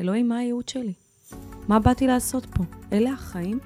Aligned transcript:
אלוהים, 0.00 0.28
מה 0.28 0.38
הייעוד 0.38 0.68
שלי? 0.68 0.92
מה 1.68 1.78
באתי 1.78 2.06
לעשות 2.06 2.46
פה? 2.46 2.64
אלה 2.92 3.12
החיים? 3.12 3.58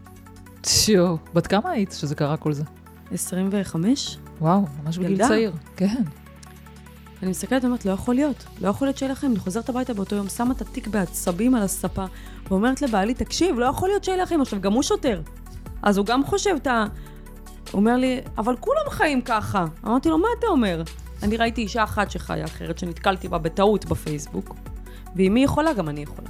שיו, 0.66 1.16
בת 1.34 1.46
כמה 1.46 1.70
היית 1.70 1.92
שזה 1.92 2.14
קרה 2.14 2.36
כל 2.36 2.52
זה? 2.52 2.64
25? 3.12 4.18
וואו, 4.40 4.62
ממש 4.84 4.98
בגיל 4.98 5.10
ילדה. 5.10 5.28
צעיר. 5.28 5.52
כן. 5.76 6.02
אני 7.22 7.30
מסתכלת 7.30 7.64
ואומרת, 7.64 7.84
לא 7.84 7.90
יכול 7.90 8.14
להיות. 8.14 8.44
לא 8.60 8.68
יכול 8.68 8.86
להיות 8.88 8.98
שיהיה 8.98 9.12
לכם. 9.12 9.26
אני 9.26 9.38
חוזרת 9.38 9.68
הביתה 9.68 9.94
באותו 9.94 10.16
יום, 10.16 10.28
שמה 10.28 10.52
את 10.52 10.60
התיק 10.60 10.86
בעצבים 10.86 11.54
על 11.54 11.62
הספה, 11.62 12.04
ואומרת 12.48 12.82
לבעלי, 12.82 13.14
תקשיב, 13.14 13.58
לא 13.58 13.66
יכול 13.66 13.88
להיות 13.88 14.04
שיהיה 14.04 14.22
לכם. 14.22 14.40
עכשיו, 14.40 14.60
גם 14.60 14.72
הוא 14.72 14.82
שוטר. 14.82 15.22
אז 15.82 15.98
הוא 15.98 16.06
גם 16.06 16.24
חושב 16.24 16.54
את 16.56 16.66
ה... 16.66 16.84
הוא 17.70 17.80
אומר 17.80 17.96
לי, 17.96 18.20
אבל 18.38 18.56
כולם 18.60 18.90
חיים 18.90 19.22
ככה. 19.22 19.64
אמרתי 19.84 20.08
לו, 20.08 20.18
מה 20.18 20.28
אתה 20.38 20.46
אומר? 20.46 20.82
אני 21.22 21.36
ראיתי 21.36 21.60
אישה 21.60 21.84
אחת 21.84 22.10
שחיה 22.10 22.44
אחרת, 22.44 22.78
שנתקלתי 22.78 23.28
בה 23.28 23.38
בטעות 23.38 23.84
בפייסבוק, 23.84 24.54
ואם 25.16 25.34
היא 25.34 25.44
יכולה, 25.44 25.72
גם 25.72 25.88
אני 25.88 26.02
יכולה. 26.02 26.28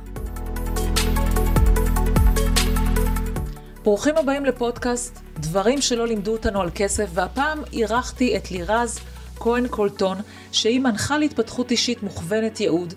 ברוכים 3.82 4.16
הבאים 4.16 4.44
לפודקאסט 4.44 5.20
דברים 5.38 5.80
שלא 5.80 6.06
לימדו 6.06 6.32
אותנו 6.32 6.60
על 6.60 6.70
כסף, 6.74 7.10
והפעם 7.14 7.62
אירחתי 7.72 8.36
את 8.36 8.50
לירז 8.50 8.98
כהן 9.36 9.68
קולטון, 9.68 10.18
שהיא 10.52 10.80
מנחה 10.80 11.18
להתפתחות 11.18 11.70
אישית 11.70 12.02
מוכוונת 12.02 12.60
ייעוד, 12.60 12.94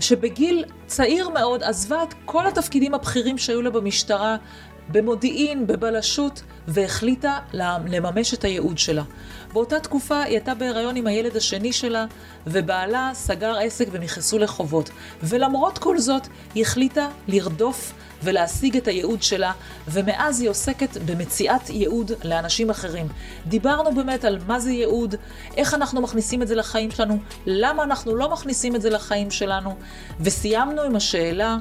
שבגיל 0.00 0.64
צעיר 0.86 1.28
מאוד 1.28 1.62
עזבה 1.62 2.02
את 2.02 2.14
כל 2.24 2.46
התפקידים 2.46 2.94
הבכירים 2.94 3.38
שהיו 3.38 3.62
לה 3.62 3.70
במשטרה, 3.70 4.36
במודיעין, 4.88 5.66
בבלשות, 5.66 6.42
והחליטה 6.68 7.38
לממש 7.52 8.34
את 8.34 8.44
הייעוד 8.44 8.78
שלה. 8.78 9.02
באותה 9.52 9.80
תקופה 9.80 10.22
היא 10.22 10.34
הייתה 10.34 10.54
בהיריון 10.54 10.96
עם 10.96 11.06
הילד 11.06 11.36
השני 11.36 11.72
שלה, 11.72 12.06
ובעלה 12.46 13.10
סגר 13.14 13.56
עסק 13.58 13.88
ונכנסו 13.90 14.38
לחובות. 14.38 14.90
ולמרות 15.22 15.78
כל 15.78 15.98
זאת, 15.98 16.26
היא 16.54 16.62
החליטה 16.62 17.08
לרדוף 17.28 17.92
ולהשיג 18.22 18.76
את 18.76 18.88
הייעוד 18.88 19.22
שלה, 19.22 19.52
ומאז 19.88 20.40
היא 20.40 20.50
עוסקת 20.50 20.96
במציאת 21.06 21.70
ייעוד 21.70 22.12
לאנשים 22.24 22.70
אחרים. 22.70 23.08
דיברנו 23.46 23.94
באמת 23.94 24.24
על 24.24 24.38
מה 24.46 24.60
זה 24.60 24.70
ייעוד, 24.70 25.14
איך 25.56 25.74
אנחנו 25.74 26.00
מכניסים 26.00 26.42
את 26.42 26.48
זה 26.48 26.54
לחיים 26.54 26.90
שלנו, 26.90 27.18
למה 27.46 27.82
אנחנו 27.82 28.16
לא 28.16 28.30
מכניסים 28.30 28.76
את 28.76 28.82
זה 28.82 28.90
לחיים 28.90 29.30
שלנו, 29.30 29.76
וסיימנו 30.20 30.82
עם 30.82 30.96
השאלה, 30.96 31.56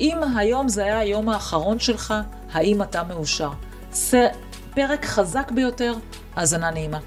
אם 0.00 0.18
היום 0.36 0.68
זה 0.68 0.84
היה 0.84 0.98
היום 0.98 1.28
האחרון 1.28 1.78
שלך, 1.78 2.14
האם 2.52 2.82
אתה 2.82 3.02
מאושר? 3.02 3.50
זה 3.90 4.28
פרק 4.74 5.04
חזק 5.04 5.50
ביותר, 5.50 5.94
האזנה 6.36 6.70
נעימה. 6.70 6.98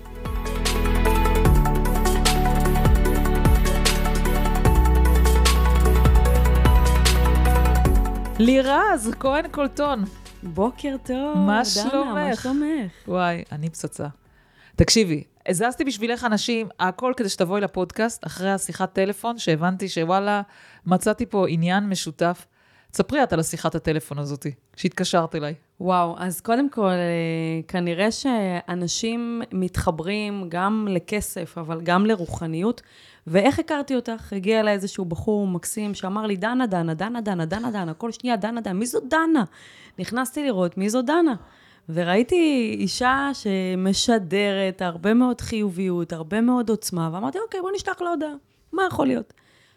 לירז, 8.40 9.12
כהן 9.20 9.48
קולטון. 9.52 10.04
בוקר 10.44 10.96
טוב, 11.06 11.38
מה 11.38 11.66
שלומך? 11.66 12.14
מה 12.14 12.36
שלומך? 12.36 12.92
וואי, 13.08 13.44
אני 13.52 13.70
פצצה. 13.70 14.08
תקשיבי, 14.76 15.24
הזזתי 15.48 15.84
בשבילך 15.84 16.24
אנשים, 16.24 16.68
הכל 16.80 17.14
כדי 17.18 17.30
שתבואי 17.30 17.62
לפודקאסט, 17.62 18.26
אחרי 18.26 18.52
השיחת 18.52 18.94
טלפון, 18.94 19.38
שהבנתי 19.38 19.90
שוואלה, 19.90 20.42
מצאתי 20.86 21.26
פה 21.26 21.48
עניין 21.48 21.90
משותף. 21.90 22.46
תספרי 22.92 23.24
את 23.24 23.34
על 23.34 23.40
השיחת 23.40 23.76
הטלפון 23.76 24.20
הזאתי, 24.20 24.52
שהתקשרת 24.76 25.36
אליי. 25.36 25.54
וואו, 25.80 26.16
אז 26.18 26.42
קודם 26.42 26.70
כל, 26.70 26.82
אה, 26.82 27.62
כנראה 27.68 28.12
שאנשים 28.12 29.42
מתחברים 29.52 30.46
גם 30.50 30.88
לכסף, 30.90 31.58
אבל 31.58 31.82
גם 31.82 32.06
לרוחניות. 32.06 32.82
ואיך 33.28 33.60
הכרתי 33.60 33.96
אותך? 33.96 34.34
הגיע 34.34 34.60
אליי 34.60 34.74
איזשהו 34.74 35.06
בחור 35.06 35.48
מקסים 35.48 35.94
שאמר 35.94 36.26
לי, 36.26 36.36
דנה, 36.36 36.68
דנה, 36.68 36.94
דנה, 36.94 37.22
דנה, 37.22 37.46
דנה, 37.46 37.72
דנה, 37.72 37.94
כל 37.94 38.12
שנייה, 38.12 38.36
דנה, 38.36 38.62
דנה, 38.62 38.74
מי 38.74 38.86
זו 38.86 39.00
דנה? 39.10 39.44
נכנסתי 40.00 40.44
לראות 40.44 40.78
מי 40.78 40.90
זו 40.90 41.02
דנה. 41.02 41.36
וראיתי 41.90 42.76
אישה 42.80 43.30
שמשדרת 43.34 44.82
הרבה 44.82 45.14
מאוד 45.14 45.42
חיוביות, 45.42 46.14
הרבה 46.14 46.42
מאוד 46.42 46.70
עוצמה, 46.70 47.10
ואמרתי, 47.14 47.40
אוקיי, 47.40 47.62
בוא 47.62 47.72
נשלח 47.76 48.02
לה 48.02 48.10
הודעה, 48.10 48.34
מה 48.74 48.84
יכול 48.88 49.08
להיות? 49.08 49.34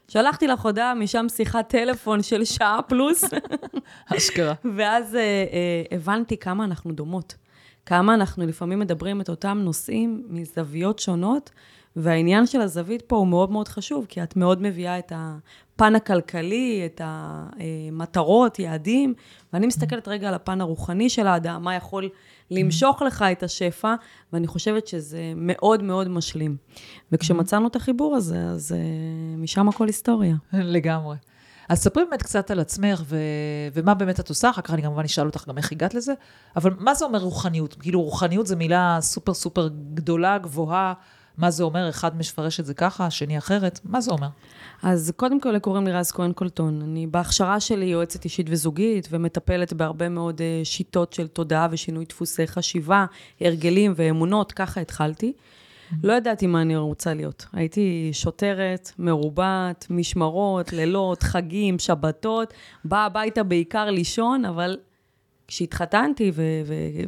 שלחתי 0.08 0.46
לך 0.46 0.60
הודעה, 0.60 0.94
משם 0.94 1.26
שיחת 1.28 1.68
טלפון 1.68 2.22
של 2.22 2.44
שעה 2.44 2.82
פלוס, 2.82 3.24
אשכרה. 4.16 4.54
ואז 4.76 5.14
אה, 5.14 5.20
אה, 5.20 5.96
הבנתי 5.96 6.36
כמה 6.36 6.64
אנחנו 6.64 6.92
דומות. 6.92 7.34
כמה 7.86 8.14
אנחנו 8.14 8.46
לפעמים 8.46 8.78
מדברים 8.78 9.20
את 9.20 9.28
אותם 9.28 9.58
נושאים 9.62 10.22
מזוויות 10.28 10.98
שונות, 10.98 11.50
והעניין 11.96 12.46
של 12.46 12.60
הזווית 12.60 13.02
פה 13.02 13.16
הוא 13.16 13.26
מאוד 13.26 13.50
מאוד 13.50 13.68
חשוב, 13.68 14.06
כי 14.08 14.22
את 14.22 14.36
מאוד 14.36 14.62
מביאה 14.62 14.98
את 14.98 15.12
הפן 15.14 15.94
הכלכלי, 15.94 16.82
את 16.86 17.00
המטרות, 17.04 18.58
יעדים, 18.58 19.14
ואני 19.52 19.66
מסתכלת 19.66 20.08
רגע 20.08 20.28
על 20.28 20.34
הפן 20.34 20.60
הרוחני 20.60 21.10
של 21.10 21.26
האדם, 21.26 21.62
מה 21.64 21.74
יכול 21.74 22.08
למשוך 22.50 23.02
לך 23.02 23.24
את 23.32 23.42
השפע, 23.42 23.94
ואני 24.32 24.46
חושבת 24.46 24.86
שזה 24.86 25.32
מאוד 25.36 25.82
מאוד 25.82 26.08
משלים. 26.08 26.56
וכשמצאנו 27.12 27.68
את 27.68 27.76
החיבור 27.76 28.16
הזה, 28.16 28.38
אז 28.38 28.72
אה, 28.72 29.36
משם 29.36 29.68
הכל 29.68 29.86
היסטוריה. 29.86 30.34
לגמרי. 30.52 31.16
אז 31.68 31.78
ספרי 31.78 32.04
באמת 32.04 32.22
קצת 32.22 32.50
על 32.50 32.60
עצמך, 32.60 33.02
ו... 33.04 33.16
ומה 33.72 33.94
באמת 33.94 34.20
את 34.20 34.28
עושה, 34.28 34.50
אחר 34.50 34.62
כך 34.62 34.70
אני 34.74 34.82
כמובן 34.82 35.04
אשאל 35.04 35.26
אותך 35.26 35.48
גם 35.48 35.58
איך 35.58 35.72
הגעת 35.72 35.94
לזה, 35.94 36.12
אבל 36.56 36.74
מה 36.78 36.94
זה 36.94 37.04
אומר 37.04 37.18
רוחניות? 37.18 37.74
כאילו, 37.74 38.02
רוחניות 38.02 38.46
זו 38.46 38.56
מילה 38.56 38.98
סופר 39.00 39.34
סופר 39.34 39.68
גדולה, 39.94 40.38
גבוהה, 40.38 40.92
מה 41.38 41.50
זה 41.50 41.62
אומר? 41.62 41.88
אחד 41.88 42.16
מפרש 42.16 42.60
את 42.60 42.66
זה 42.66 42.74
ככה, 42.74 43.06
השני 43.06 43.38
אחרת, 43.38 43.80
מה 43.84 44.00
זה 44.00 44.10
אומר? 44.10 44.28
אז 44.82 45.12
קודם 45.16 45.40
כל 45.40 45.58
קוראים 45.58 45.86
לי 45.86 45.92
רז 45.92 46.12
כהן 46.12 46.32
קולטון. 46.32 46.82
אני 46.82 47.06
בהכשרה 47.06 47.60
שלי 47.60 47.84
יועצת 47.84 48.24
אישית 48.24 48.46
וזוגית, 48.50 49.08
ומטפלת 49.10 49.72
בהרבה 49.72 50.08
מאוד 50.08 50.40
אה, 50.40 50.60
שיטות 50.64 51.12
של 51.12 51.26
תודעה 51.26 51.68
ושינוי 51.70 52.04
דפוסי 52.04 52.46
חשיבה, 52.46 53.06
הרגלים 53.40 53.92
ואמונות, 53.96 54.52
ככה 54.52 54.80
התחלתי. 54.80 55.32
לא 56.02 56.12
ידעתי 56.12 56.46
מה 56.46 56.62
אני 56.62 56.76
רוצה 56.76 57.14
להיות. 57.14 57.46
הייתי 57.52 58.10
שוטרת, 58.12 58.92
מרובעת, 58.98 59.86
משמרות, 59.90 60.72
לילות, 60.72 61.22
חגים, 61.22 61.78
שבתות, 61.78 62.54
באה 62.84 63.04
הביתה 63.04 63.42
בעיקר 63.42 63.84
לישון, 63.84 64.44
אבל 64.44 64.76
כשהתחתנתי 65.48 66.32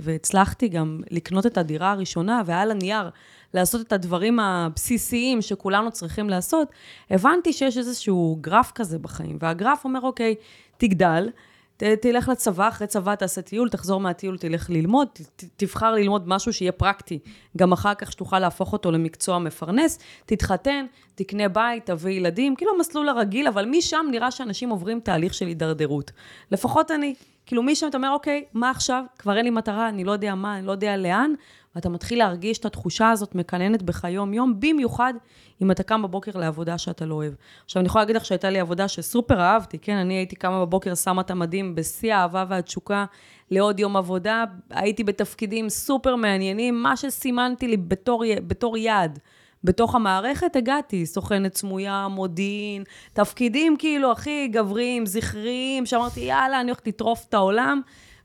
והצלחתי 0.00 0.68
גם 0.68 1.00
לקנות 1.10 1.46
את 1.46 1.58
הדירה 1.58 1.92
הראשונה, 1.92 2.42
ועל 2.46 2.70
הנייר 2.70 3.10
לעשות 3.54 3.86
את 3.86 3.92
הדברים 3.92 4.40
הבסיסיים 4.40 5.42
שכולנו 5.42 5.90
צריכים 5.90 6.30
לעשות, 6.30 6.68
הבנתי 7.10 7.52
שיש 7.52 7.78
איזשהו 7.78 8.38
גרף 8.40 8.72
כזה 8.74 8.98
בחיים, 8.98 9.38
והגרף 9.40 9.84
אומר, 9.84 10.00
אוקיי, 10.00 10.34
תגדל, 10.76 11.28
ת, 11.76 11.82
תלך 11.82 12.28
לצבא, 12.28 12.68
אחרי 12.68 12.86
צבא 12.86 13.14
תעשה 13.14 13.42
טיול, 13.42 13.68
תחזור 13.68 14.00
מהטיול, 14.00 14.38
תלך 14.38 14.70
ללמוד, 14.70 15.08
ת, 15.12 15.44
תבחר 15.56 15.92
ללמוד 15.92 16.28
משהו 16.28 16.52
שיהיה 16.52 16.72
פרקטי, 16.72 17.18
גם 17.56 17.72
אחר 17.72 17.94
כך 17.94 18.12
שתוכל 18.12 18.38
להפוך 18.38 18.72
אותו 18.72 18.92
למקצוע 18.92 19.38
מפרנס, 19.38 19.98
תתחתן, 20.26 20.86
תקנה 21.14 21.48
בית, 21.48 21.86
תביא 21.86 22.12
ילדים, 22.12 22.56
כאילו 22.56 22.72
המסלול 22.76 23.08
הרגיל, 23.08 23.48
אבל 23.48 23.66
משם 23.66 24.06
נראה 24.10 24.30
שאנשים 24.30 24.70
עוברים 24.70 25.00
תהליך 25.00 25.34
של 25.34 25.46
הידרדרות. 25.46 26.12
לפחות 26.50 26.90
אני. 26.90 27.14
כאילו 27.46 27.62
משם 27.62 27.88
אתה 27.88 27.96
אומר, 27.96 28.10
אוקיי, 28.10 28.44
מה 28.54 28.70
עכשיו? 28.70 29.04
כבר 29.18 29.36
אין 29.36 29.44
לי 29.44 29.50
מטרה, 29.50 29.88
אני 29.88 30.04
לא 30.04 30.12
יודע 30.12 30.34
מה, 30.34 30.58
אני 30.58 30.66
לא 30.66 30.72
יודע 30.72 30.96
לאן, 30.96 31.32
ואתה 31.74 31.88
מתחיל 31.88 32.18
להרגיש 32.18 32.58
את 32.58 32.64
התחושה 32.64 33.10
הזאת 33.10 33.34
מקננת 33.34 33.82
בך 33.82 34.04
יום-יום, 34.04 34.60
במיוחד 34.60 35.14
אם 35.62 35.70
אתה 35.70 35.82
קם 35.82 36.02
בבוקר 36.02 36.38
לעבודה 36.38 36.78
שאתה 36.78 37.06
לא 37.06 37.14
אוהב. 37.14 37.32
עכשיו, 37.64 37.80
אני 37.80 37.86
יכולה 37.86 38.02
להגיד 38.02 38.16
לך 38.16 38.24
שהייתה 38.24 38.50
לי 38.50 38.60
עבודה 38.60 38.88
שסופר 38.88 39.40
אהבתי, 39.40 39.78
כן? 39.78 39.96
אני 39.96 40.14
הייתי 40.14 40.36
קמה 40.36 40.60
בבוקר, 40.66 40.94
שמה 40.94 41.22
את 41.22 41.30
המדים 41.30 41.74
בשיא 41.74 42.14
האהבה 42.14 42.44
והתשוקה 42.48 43.04
לעוד 43.50 43.80
יום 43.80 43.96
עבודה, 43.96 44.44
הייתי 44.70 45.04
בתפקידים 45.04 45.68
סופר 45.68 46.16
מעניינים, 46.16 46.82
מה 46.82 46.96
שסימנתי 46.96 47.68
לי 47.68 47.76
בתור, 47.76 48.24
בתור 48.46 48.76
יעד. 48.76 49.18
בתוך 49.64 49.94
המערכת 49.94 50.56
הגעתי, 50.56 51.06
סוכנת 51.06 51.56
סמויה, 51.56 52.08
מודיעין, 52.08 52.84
תפקידים 53.12 53.76
כאילו 53.76 54.12
הכי 54.12 54.48
גבריים, 54.48 55.06
זכריים, 55.06 55.86
שאמרתי, 55.86 56.20
יאללה, 56.20 56.60
אני 56.60 56.70
הולכת 56.70 56.86
לטרוף 56.86 57.26
את 57.28 57.34
העולם 57.34 57.80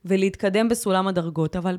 ולהתקדם 0.06 0.70
בסולם 0.70 1.08
הדרגות. 1.08 1.56
אבל 1.56 1.78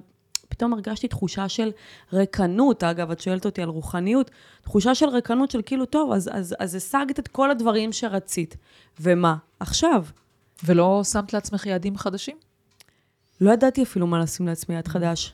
פתאום 0.60 0.72
הרגשתי 0.72 1.08
תחושה 1.08 1.48
של 1.48 1.70
ריקנות, 2.12 2.84
אגב, 2.84 3.10
את 3.10 3.20
שואלת 3.20 3.44
אותי 3.44 3.62
על 3.62 3.68
רוחניות, 3.68 4.30
תחושה 4.62 4.94
של 4.94 5.08
ריקנות 5.08 5.50
של 5.50 5.62
כאילו, 5.66 5.86
טוב, 5.86 6.12
אז, 6.12 6.30
אז, 6.32 6.54
אז 6.58 6.74
השגת 6.74 7.18
את 7.18 7.28
כל 7.28 7.50
הדברים 7.50 7.92
שרצית. 7.92 8.56
ומה? 9.00 9.36
עכשיו. 9.60 10.04
ולא 10.64 11.00
שמת 11.04 11.32
לעצמך 11.32 11.66
יעדים 11.66 11.96
חדשים? 11.96 12.36
לא 13.40 13.50
ידעתי 13.50 13.82
אפילו 13.82 14.06
מה 14.06 14.18
לשים 14.18 14.46
לעצמי 14.46 14.74
יעד 14.74 14.88
חדש. 14.88 15.32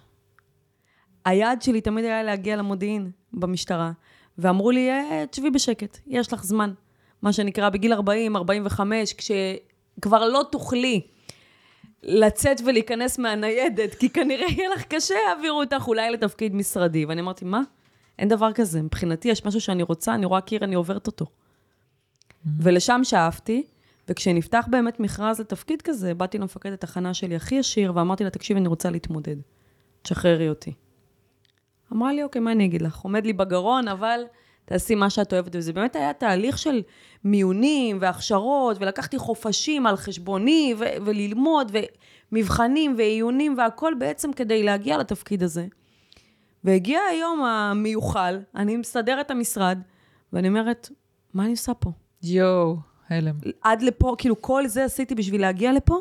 היעד 1.24 1.62
שלי 1.62 1.80
תמיד 1.80 2.04
היה 2.04 2.22
להגיע 2.22 2.56
למודיעין 2.56 3.10
במשטרה, 3.32 3.92
ואמרו 4.38 4.70
לי, 4.70 4.90
אה, 4.90 5.24
תשבי 5.30 5.50
בשקט, 5.50 5.98
יש 6.06 6.32
לך 6.32 6.44
זמן. 6.44 6.72
מה 7.22 7.32
שנקרא, 7.32 7.68
בגיל 7.68 7.92
40, 7.92 8.36
45, 8.36 9.12
כשכבר 9.12 10.28
לא 10.28 10.42
תוכלי 10.52 11.06
לצאת 12.02 12.60
ולהיכנס 12.66 13.18
מהניידת, 13.18 13.94
כי 13.94 14.10
כנראה 14.10 14.46
יהיה 14.50 14.68
לך 14.68 14.84
קשה, 14.84 15.14
יעבירו 15.28 15.60
אותך 15.60 15.84
אולי 15.88 16.10
לתפקיד 16.10 16.54
משרדי. 16.54 17.04
ואני 17.04 17.20
אמרתי, 17.20 17.44
מה? 17.44 17.60
אין 18.18 18.28
דבר 18.28 18.52
כזה. 18.52 18.82
מבחינתי 18.82 19.28
יש 19.28 19.44
משהו 19.44 19.60
שאני 19.60 19.82
רוצה, 19.82 20.14
אני 20.14 20.26
רואה 20.26 20.40
קיר, 20.40 20.64
אני 20.64 20.74
עוברת 20.74 21.06
אותו. 21.06 21.24
Mm-hmm. 21.24 22.48
ולשם 22.62 23.00
שאפתי, 23.04 23.62
וכשנפתח 24.08 24.66
באמת 24.70 25.00
מכרז 25.00 25.40
לתפקיד 25.40 25.82
כזה, 25.82 26.14
באתי 26.14 26.38
למפקדת 26.38 26.72
התחנה 26.72 27.14
שלי 27.14 27.36
הכי 27.36 27.54
ישיר, 27.54 27.92
ואמרתי 27.94 28.24
לה, 28.24 28.30
תקשיבי, 28.30 28.60
אני 28.60 28.68
רוצה 28.68 28.90
להתמודד. 28.90 29.36
תשחררי 30.02 30.48
אותי. 30.48 30.72
אמרה 31.92 32.12
לי, 32.12 32.22
אוקיי, 32.22 32.40
מה 32.40 32.52
אני 32.52 32.64
אגיד 32.64 32.82
לך? 32.82 32.98
עומד 32.98 33.26
לי 33.26 33.32
בגרון, 33.32 33.88
אבל 33.88 34.20
תעשי 34.66 34.94
מה 34.94 35.10
שאת 35.10 35.32
אוהבת. 35.32 35.56
וזה 35.56 35.72
באמת 35.72 35.96
היה 35.96 36.12
תהליך 36.12 36.58
של 36.58 36.82
מיונים 37.24 37.98
והכשרות, 38.00 38.76
ולקחתי 38.80 39.18
חופשים 39.18 39.86
על 39.86 39.96
חשבוני, 39.96 40.74
ו- 40.78 41.04
וללמוד, 41.04 41.72
ומבחנים 42.32 42.94
ועיונים, 42.98 43.54
והכל 43.58 43.94
בעצם 43.98 44.32
כדי 44.32 44.62
להגיע 44.62 44.98
לתפקיד 44.98 45.42
הזה. 45.42 45.66
והגיע 46.64 47.00
היום 47.10 47.42
המיוחל, 47.42 48.40
אני 48.54 48.76
מסדרת 48.76 49.26
את 49.26 49.30
המשרד, 49.30 49.78
ואני 50.32 50.48
אומרת, 50.48 50.90
מה 51.34 51.42
אני 51.44 51.50
עושה 51.50 51.74
פה? 51.74 51.90
יואו, 52.22 52.76
הלם. 53.08 53.34
עד 53.62 53.82
לפה, 53.82 54.14
כאילו 54.18 54.42
כל 54.42 54.66
זה 54.66 54.84
עשיתי 54.84 55.14
בשביל 55.14 55.40
להגיע 55.40 55.72
לפה? 55.72 55.96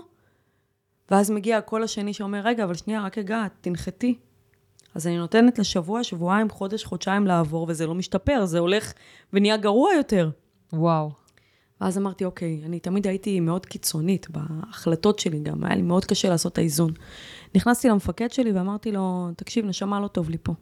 ואז 1.11 1.31
מגיע 1.31 1.57
הקול 1.57 1.83
השני 1.83 2.13
שאומר, 2.13 2.39
רגע, 2.39 2.63
אבל 2.63 2.73
שנייה, 2.73 3.01
רק 3.01 3.17
הגעת, 3.17 3.51
תנחתי. 3.61 4.17
אז 4.95 5.07
אני 5.07 5.17
נותנת 5.17 5.59
לשבוע, 5.59 6.03
שבועיים, 6.03 6.49
חודש, 6.49 6.83
חודשיים 6.83 7.27
לעבור, 7.27 7.65
וזה 7.69 7.87
לא 7.87 7.95
משתפר, 7.95 8.45
זה 8.45 8.59
הולך 8.59 8.93
ונהיה 9.33 9.57
גרוע 9.57 9.93
יותר. 9.93 10.29
וואו. 10.73 11.11
ואז 11.81 11.97
אמרתי, 11.97 12.25
אוקיי, 12.25 12.61
אני 12.65 12.79
תמיד 12.79 13.07
הייתי 13.07 13.39
מאוד 13.39 13.65
קיצונית 13.65 14.27
בהחלטות 14.29 15.19
שלי 15.19 15.39
גם, 15.39 15.63
היה 15.63 15.75
לי 15.75 15.81
מאוד 15.81 16.05
קשה 16.05 16.29
לעשות 16.29 16.53
את 16.53 16.57
האיזון. 16.57 16.93
נכנסתי 17.55 17.89
למפקד 17.89 18.31
שלי 18.31 18.51
ואמרתי 18.51 18.91
לו, 18.91 19.29
תקשיב, 19.37 19.65
נשמה, 19.65 19.99
לא 19.99 20.07
טוב 20.07 20.29
לי 20.29 20.37
פה. 20.43 20.53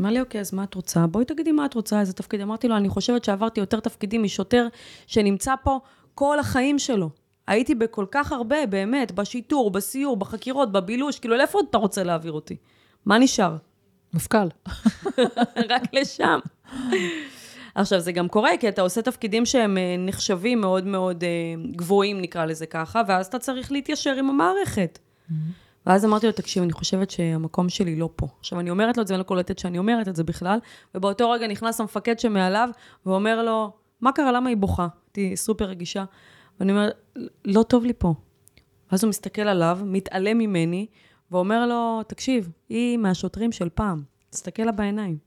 אמר 0.00 0.10
לי, 0.10 0.20
אוקיי, 0.20 0.40
אז 0.40 0.54
מה 0.54 0.64
את 0.64 0.74
רוצה? 0.74 1.06
בואי 1.06 1.24
תגידי 1.24 1.52
מה 1.52 1.66
את 1.66 1.74
רוצה, 1.74 2.00
איזה 2.00 2.12
תפקיד. 2.12 2.40
אמרתי 2.40 2.68
לו, 2.68 2.76
אני 2.76 2.88
חושבת 2.88 3.24
שעברתי 3.24 3.60
יותר 3.60 3.80
תפקידים 3.80 4.22
משוטר 4.22 4.66
שנמצא 5.06 5.54
פה 5.64 5.78
כל 6.14 6.38
החיים 6.38 6.78
שלו. 6.78 7.10
הייתי 7.46 7.74
בכל 7.74 8.06
כך 8.10 8.32
הרבה, 8.32 8.66
באמת, 8.66 9.12
בשיטור, 9.12 9.70
בסיור, 9.70 10.16
בחקירות, 10.16 10.72
בבילוש, 10.72 11.18
כאילו, 11.18 11.36
לאיפה 11.36 11.58
אתה 11.70 11.78
רוצה 11.78 12.02
להעביר 12.02 12.32
אותי? 12.32 12.56
מה 13.06 13.18
נשאר? 13.18 13.56
מפכ"ל. 14.14 14.48
רק 15.70 15.82
לשם. 15.92 16.38
עכשיו, 17.74 18.00
זה 18.00 18.12
גם 18.12 18.28
קורה, 18.28 18.50
כי 18.60 18.68
אתה 18.68 18.82
עושה 18.82 19.02
תפקידים 19.02 19.46
שהם 19.46 19.78
אה, 19.78 19.96
נחשבים 19.98 20.60
מאוד 20.60 20.86
מאוד 20.86 21.24
אה, 21.24 21.28
גבוהים, 21.76 22.20
נקרא 22.20 22.44
לזה 22.44 22.66
ככה, 22.66 23.02
ואז 23.08 23.26
אתה 23.26 23.38
צריך 23.38 23.72
להתיישר 23.72 24.14
עם 24.16 24.30
המערכת. 24.30 24.98
ואז 25.86 26.04
אמרתי 26.04 26.26
לו, 26.26 26.32
תקשיב, 26.32 26.62
אני 26.62 26.72
חושבת 26.72 27.10
שהמקום 27.10 27.68
שלי 27.68 27.96
לא 27.96 28.08
פה. 28.16 28.26
עכשיו, 28.40 28.60
אני 28.60 28.70
אומרת 28.70 28.96
לו 28.96 29.02
את 29.02 29.06
זה, 29.06 29.14
ואני 29.14 29.18
לא 29.18 29.24
קולטת 29.24 29.58
שאני 29.58 29.78
אומרת 29.78 30.08
את 30.08 30.16
זה 30.16 30.24
בכלל, 30.24 30.58
ובאותו 30.94 31.30
רגע 31.30 31.46
נכנס 31.46 31.80
המפקד 31.80 32.18
שמעליו, 32.18 32.68
ואומר 33.06 33.42
לו, 33.42 33.72
מה 34.00 34.12
קרה, 34.12 34.32
למה 34.32 34.48
היא 34.48 34.56
בוכה? 34.56 34.88
הייתי 35.06 35.36
סופר 35.36 35.64
רגישה. 35.64 36.04
ואני 36.60 36.72
אומרת, 36.72 36.94
לא 37.44 37.62
טוב 37.62 37.84
לי 37.84 37.92
פה. 37.98 38.14
ואז 38.90 39.04
הוא 39.04 39.08
מסתכל 39.08 39.42
עליו, 39.42 39.78
מתעלם 39.84 40.38
ממני, 40.38 40.86
ואומר 41.30 41.66
לו, 41.66 42.02
תקשיב, 42.06 42.48
היא 42.68 42.98
מהשוטרים 42.98 43.52
של 43.52 43.68
פעם, 43.68 44.02
תסתכל 44.30 44.62
לה 44.62 44.72
בעיניים. 44.72 45.18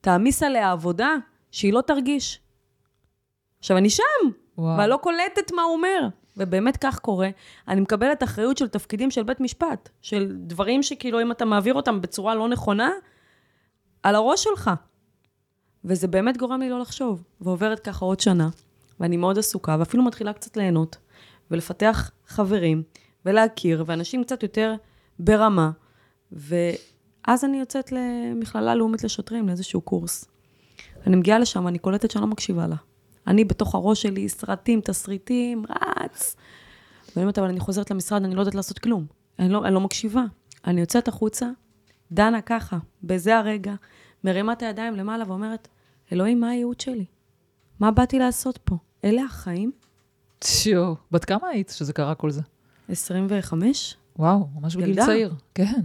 תעמיס 0.00 0.42
עליה 0.42 0.72
עבודה 0.72 1.14
שהיא 1.50 1.72
לא 1.72 1.80
תרגיש. 1.80 2.40
עכשיו, 3.58 3.76
אני 3.76 3.90
שם, 3.90 4.02
וואו. 4.58 4.78
ואני 4.78 4.90
לא 4.90 4.96
קולטת 4.96 5.52
מה 5.52 5.62
הוא 5.62 5.72
אומר. 5.72 6.08
ובאמת 6.36 6.76
כך 6.76 6.98
קורה. 6.98 7.28
אני 7.68 7.80
מקבלת 7.80 8.22
אחריות 8.22 8.58
של 8.58 8.68
תפקידים 8.68 9.10
של 9.10 9.22
בית 9.22 9.40
משפט, 9.40 9.88
של 10.02 10.32
דברים 10.36 10.82
שכאילו, 10.82 11.22
אם 11.22 11.32
אתה 11.32 11.44
מעביר 11.44 11.74
אותם 11.74 12.00
בצורה 12.00 12.34
לא 12.34 12.48
נכונה, 12.48 12.90
על 14.02 14.14
הראש 14.14 14.44
שלך. 14.44 14.70
וזה 15.84 16.08
באמת 16.08 16.36
גורם 16.36 16.60
לי 16.60 16.70
לא 16.70 16.80
לחשוב. 16.80 17.22
ועוברת 17.40 17.80
ככה 17.80 18.04
עוד 18.04 18.20
שנה, 18.20 18.48
ואני 19.00 19.16
מאוד 19.16 19.38
עסוקה, 19.38 19.76
ואפילו 19.78 20.02
מתחילה 20.02 20.32
קצת 20.32 20.56
ליהנות, 20.56 20.96
ולפתח 21.50 22.10
חברים, 22.26 22.82
ולהכיר, 23.26 23.84
ואנשים 23.86 24.24
קצת 24.24 24.42
יותר 24.42 24.74
ברמה. 25.24 25.70
ואז 26.32 27.44
אני 27.44 27.58
יוצאת 27.58 27.92
למכללה 27.92 28.74
לאומית 28.74 29.04
לשוטרים, 29.04 29.48
לאיזשהו 29.48 29.80
קורס. 29.80 30.24
אני 31.06 31.16
מגיעה 31.16 31.38
לשם, 31.38 31.68
אני 31.68 31.78
קולטת 31.78 32.10
שאני 32.10 32.22
לא 32.22 32.28
מקשיבה 32.28 32.66
לה. 32.66 32.76
אני 33.26 33.44
בתוך 33.44 33.74
הראש 33.74 34.02
שלי, 34.02 34.28
סרטים, 34.28 34.80
תסריטים, 34.80 35.64
רץ. 35.70 36.36
ואני 37.08 37.22
אומרת, 37.22 37.38
אבל 37.38 37.48
אני 37.48 37.60
חוזרת 37.60 37.90
למשרד, 37.90 38.24
אני 38.24 38.34
לא 38.34 38.40
יודעת 38.40 38.54
לעשות 38.54 38.78
כלום. 38.78 39.06
אני 39.38 39.48
לא, 39.48 39.64
אני 39.64 39.74
לא 39.74 39.80
מקשיבה. 39.80 40.24
אני 40.66 40.80
יוצאת 40.80 41.08
החוצה, 41.08 41.46
דנה 42.12 42.40
ככה, 42.40 42.78
בזה 43.02 43.38
הרגע, 43.38 43.74
מרימה 44.24 44.52
את 44.52 44.62
הידיים 44.62 44.96
למעלה 44.96 45.24
ואומרת, 45.28 45.68
אלוהים, 46.12 46.40
מה 46.40 46.48
הייעוד 46.48 46.80
שלי? 46.80 47.04
מה 47.80 47.90
באתי 47.90 48.18
לעשות 48.18 48.58
פה? 48.64 48.76
אלה 49.04 49.22
החיים? 49.22 49.72
יואו. 50.66 50.94
בת 51.10 51.24
כמה 51.24 51.48
היית 51.48 51.70
שזה 51.70 51.92
קרה 51.92 52.14
כל 52.14 52.30
זה? 52.30 52.40
25? 52.88 53.96
וואו, 54.18 54.48
ממש 54.60 54.76
בגיל. 54.76 55.04
צעיר. 55.04 55.34
כן. 55.54 55.80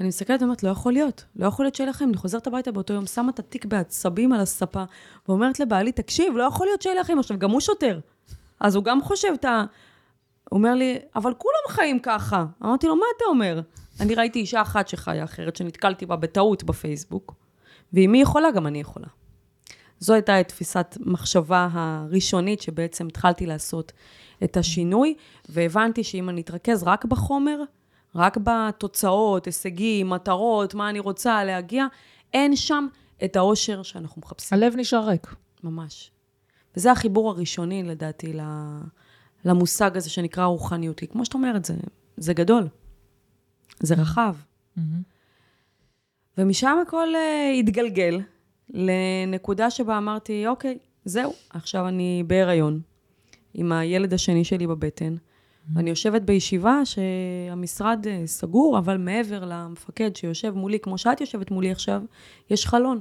אני 0.00 0.08
מסתכלת 0.08 0.42
ואומרת, 0.42 0.62
לא 0.62 0.68
יכול 0.68 0.92
להיות. 0.92 1.24
לא 1.36 1.46
יכול 1.46 1.64
להיות 1.64 1.74
שיהיה 1.74 1.90
לכם. 1.90 2.08
אני 2.08 2.16
חוזרת 2.16 2.46
הביתה 2.46 2.72
באותו 2.72 2.94
יום, 2.94 3.06
שמה 3.06 3.30
את 3.30 3.38
התיק 3.38 3.64
בעצבים 3.64 4.32
על 4.32 4.40
הספה, 4.40 4.84
ואומרת 5.28 5.60
לבעלי, 5.60 5.92
תקשיב, 5.92 6.36
לא 6.36 6.42
יכול 6.42 6.66
להיות 6.66 6.82
שיהיה 6.82 7.00
לכם. 7.00 7.18
עכשיו, 7.18 7.38
גם 7.38 7.50
הוא 7.50 7.60
שוטר. 7.60 8.00
אז 8.60 8.74
הוא 8.76 8.84
גם 8.84 9.02
חושב 9.02 9.28
את 9.34 9.44
ה... 9.44 9.64
הוא 10.50 10.58
אומר 10.58 10.74
לי, 10.74 10.98
אבל 11.14 11.34
כולם 11.38 11.76
חיים 11.76 11.98
ככה. 11.98 12.44
אמרתי 12.62 12.86
לו, 12.86 12.96
מה 12.96 13.06
אתה 13.16 13.24
אומר? 13.28 13.60
אני 14.00 14.14
ראיתי 14.14 14.38
אישה 14.38 14.62
אחת 14.62 14.88
שחיה 14.88 15.24
אחרת, 15.24 15.56
שנתקלתי 15.56 16.06
בה 16.06 16.16
בטעות 16.16 16.64
בפייסבוק, 16.64 17.34
ואם 17.92 18.12
היא 18.12 18.22
יכולה, 18.22 18.50
גם 18.50 18.66
אני 18.66 18.80
יכולה. 18.80 19.06
זו 19.98 20.14
הייתה 20.14 20.42
תפיסת 20.42 20.96
מחשבה 21.00 21.68
הראשונית 21.72 22.62
שבעצם 22.62 23.06
התחלתי 23.06 23.46
לעשות 23.46 23.92
את 24.44 24.56
השינוי, 24.56 25.14
והבנתי 25.48 26.04
שאם 26.04 26.28
אני 26.28 26.40
אתרכז 26.40 26.82
רק 26.82 27.04
בחומר, 27.04 27.62
רק 28.14 28.38
בתוצאות, 28.44 29.46
הישגים, 29.46 30.10
מטרות, 30.10 30.74
מה 30.74 30.90
אני 30.90 30.98
רוצה 30.98 31.44
להגיע, 31.44 31.86
אין 32.34 32.56
שם 32.56 32.86
את 33.24 33.36
האושר 33.36 33.82
שאנחנו 33.82 34.22
מחפשים. 34.24 34.58
הלב 34.58 34.74
נשאר 34.76 35.08
ריק. 35.08 35.34
ממש. 35.64 36.10
וזה 36.76 36.92
החיבור 36.92 37.30
הראשוני, 37.30 37.82
לדעתי, 37.82 38.32
למושג 39.44 39.96
הזה 39.96 40.10
שנקרא 40.10 40.44
רוחניות. 40.44 40.98
כי 40.98 41.06
כמו 41.06 41.24
שאת 41.24 41.34
אומרת, 41.34 41.64
זה, 41.64 41.74
זה 42.16 42.34
גדול. 42.34 42.68
זה 43.80 43.94
רחב. 43.94 44.36
ומשם 46.38 46.78
הכל 46.86 47.08
uh, 47.14 47.58
התגלגל 47.58 48.20
לנקודה 48.70 49.70
שבה 49.70 49.98
אמרתי, 49.98 50.46
אוקיי, 50.46 50.78
זהו, 51.04 51.32
עכשיו 51.50 51.88
אני 51.88 52.24
בהיריון, 52.26 52.80
עם 53.54 53.72
הילד 53.72 54.14
השני 54.14 54.44
שלי 54.44 54.66
בבטן, 54.66 55.16
ואני 55.74 55.90
יושבת 55.90 56.22
בישיבה 56.22 56.80
שהמשרד 56.84 58.06
אה, 58.08 58.22
סגור, 58.26 58.78
אבל 58.78 58.96
מעבר 58.96 59.44
למפקד 59.44 60.16
שיושב 60.16 60.50
מולי, 60.56 60.78
כמו 60.80 60.98
שאת 60.98 61.20
יושבת 61.20 61.50
מולי 61.50 61.70
עכשיו, 61.70 62.02
יש 62.50 62.66
חלון. 62.66 63.00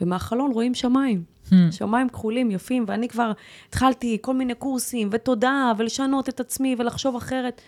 ומהחלון 0.00 0.50
רואים 0.52 0.74
שמיים. 0.74 1.24
שמיים 1.70 2.08
כחולים, 2.08 2.50
יפים, 2.50 2.84
ואני 2.88 3.08
כבר 3.08 3.32
התחלתי 3.68 4.18
כל 4.20 4.34
מיני 4.34 4.54
קורסים, 4.54 5.08
ותודה, 5.12 5.72
ולשנות 5.78 6.28
את 6.28 6.40
עצמי, 6.40 6.76
ולחשוב 6.78 7.16
אחרת. 7.16 7.60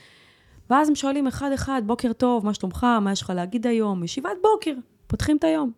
ואז 0.71 0.89
הם 0.89 0.95
שואלים 0.95 1.27
אחד-אחד, 1.27 1.83
בוקר 1.87 2.13
טוב, 2.13 2.47
מה 2.47 2.55
שלומך, 2.55 2.87
מה 3.01 3.13
יש 3.13 3.23
לך 3.23 3.31
להגיד 3.37 3.67
היום? 3.67 4.05
ישיבת 4.05 4.31
בוקר, 4.43 4.75
פותחים 5.07 5.37
את 5.37 5.45
היום. 5.45 5.73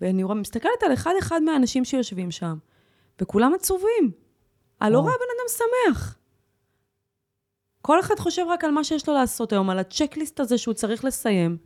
ואני 0.00 0.22
רואה- 0.22 0.34
מסתכלת 0.34 0.82
על 0.86 0.92
אחד-אחד 0.92 1.40
מהאנשים 1.42 1.84
שיושבים 1.84 2.30
שם, 2.30 2.56
וכולם 3.20 3.52
עצובים. 3.54 4.10
אני 4.82 4.92
לא. 4.92 4.98
רואה 4.98 5.12
בן 5.12 5.20
אדם 5.38 5.48
שמח. 5.48 6.18
כל 7.82 8.00
אחד 8.00 8.18
חושב 8.18 8.44
רק 8.48 8.64
על 8.64 8.70
מה 8.70 8.84
שיש 8.84 9.08
לו 9.08 9.14
לעשות 9.14 9.52
היום, 9.52 9.70
על 9.70 9.78
הצ'קליסט 9.78 10.40
הזה 10.40 10.58
שהוא 10.58 10.74
צריך 10.74 11.04
לסיים. 11.04 11.56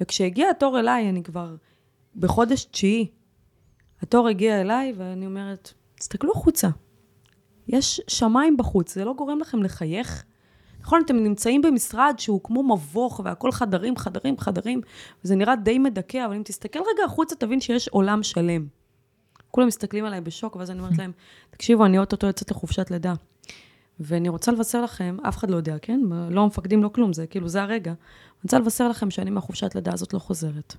וכשהגיע 0.00 0.50
התור 0.50 0.78
אליי, 0.78 1.08
אני 1.08 1.22
כבר 1.22 1.54
בחודש 2.16 2.64
תשיעי, 2.64 3.10
התור 4.02 4.28
הגיע 4.28 4.60
אליי, 4.60 4.92
ואני 4.96 5.26
אומרת, 5.26 5.72
תסתכלו 5.94 6.32
החוצה. 6.32 6.68
יש 7.68 8.00
שמיים 8.08 8.56
בחוץ, 8.56 8.94
זה 8.94 9.04
לא 9.04 9.14
גורם 9.14 9.38
לכם 9.38 9.62
לחייך? 9.62 10.24
נכון, 10.80 11.02
אתם 11.04 11.16
נמצאים 11.16 11.62
במשרד 11.62 12.14
שהוא 12.18 12.40
כמו 12.44 12.62
מבוך, 12.62 13.20
והכל 13.24 13.52
חדרים, 13.52 13.96
חדרים, 13.96 14.38
חדרים, 14.38 14.80
וזה 15.24 15.36
נראה 15.36 15.56
די 15.56 15.78
מדכא, 15.78 16.26
אבל 16.26 16.34
אם 16.34 16.42
תסתכל 16.42 16.78
רגע 16.78 17.04
החוצה, 17.04 17.34
תבין 17.36 17.60
שיש 17.60 17.88
עולם 17.88 18.22
שלם. 18.22 18.79
כולם 19.50 19.66
מסתכלים 19.66 20.04
עליי 20.04 20.20
בשוק, 20.20 20.56
ואז 20.56 20.70
אני 20.70 20.78
אומרת 20.80 20.98
להם, 20.98 21.12
תקשיבו, 21.50 21.86
אני 21.86 21.98
אוטוטו 21.98 22.26
יוצאת 22.26 22.50
לחופשת 22.50 22.90
לידה. 22.90 23.14
ואני 24.00 24.28
רוצה 24.28 24.52
לבשר 24.52 24.82
לכם, 24.82 25.16
אף 25.28 25.36
אחד 25.36 25.50
לא 25.50 25.56
יודע, 25.56 25.76
כן? 25.82 26.00
לא 26.30 26.40
המפקדים, 26.40 26.82
לא 26.82 26.88
כלום, 26.88 27.12
זה 27.12 27.26
כאילו, 27.26 27.48
זה 27.48 27.62
הרגע. 27.62 27.90
אני 27.90 28.42
רוצה 28.42 28.58
לבשר 28.58 28.88
לכם 28.88 29.10
שאני 29.10 29.30
מהחופשת 29.30 29.74
לידה 29.74 29.92
הזאת 29.92 30.14
לא 30.14 30.18
חוזרת. 30.18 30.74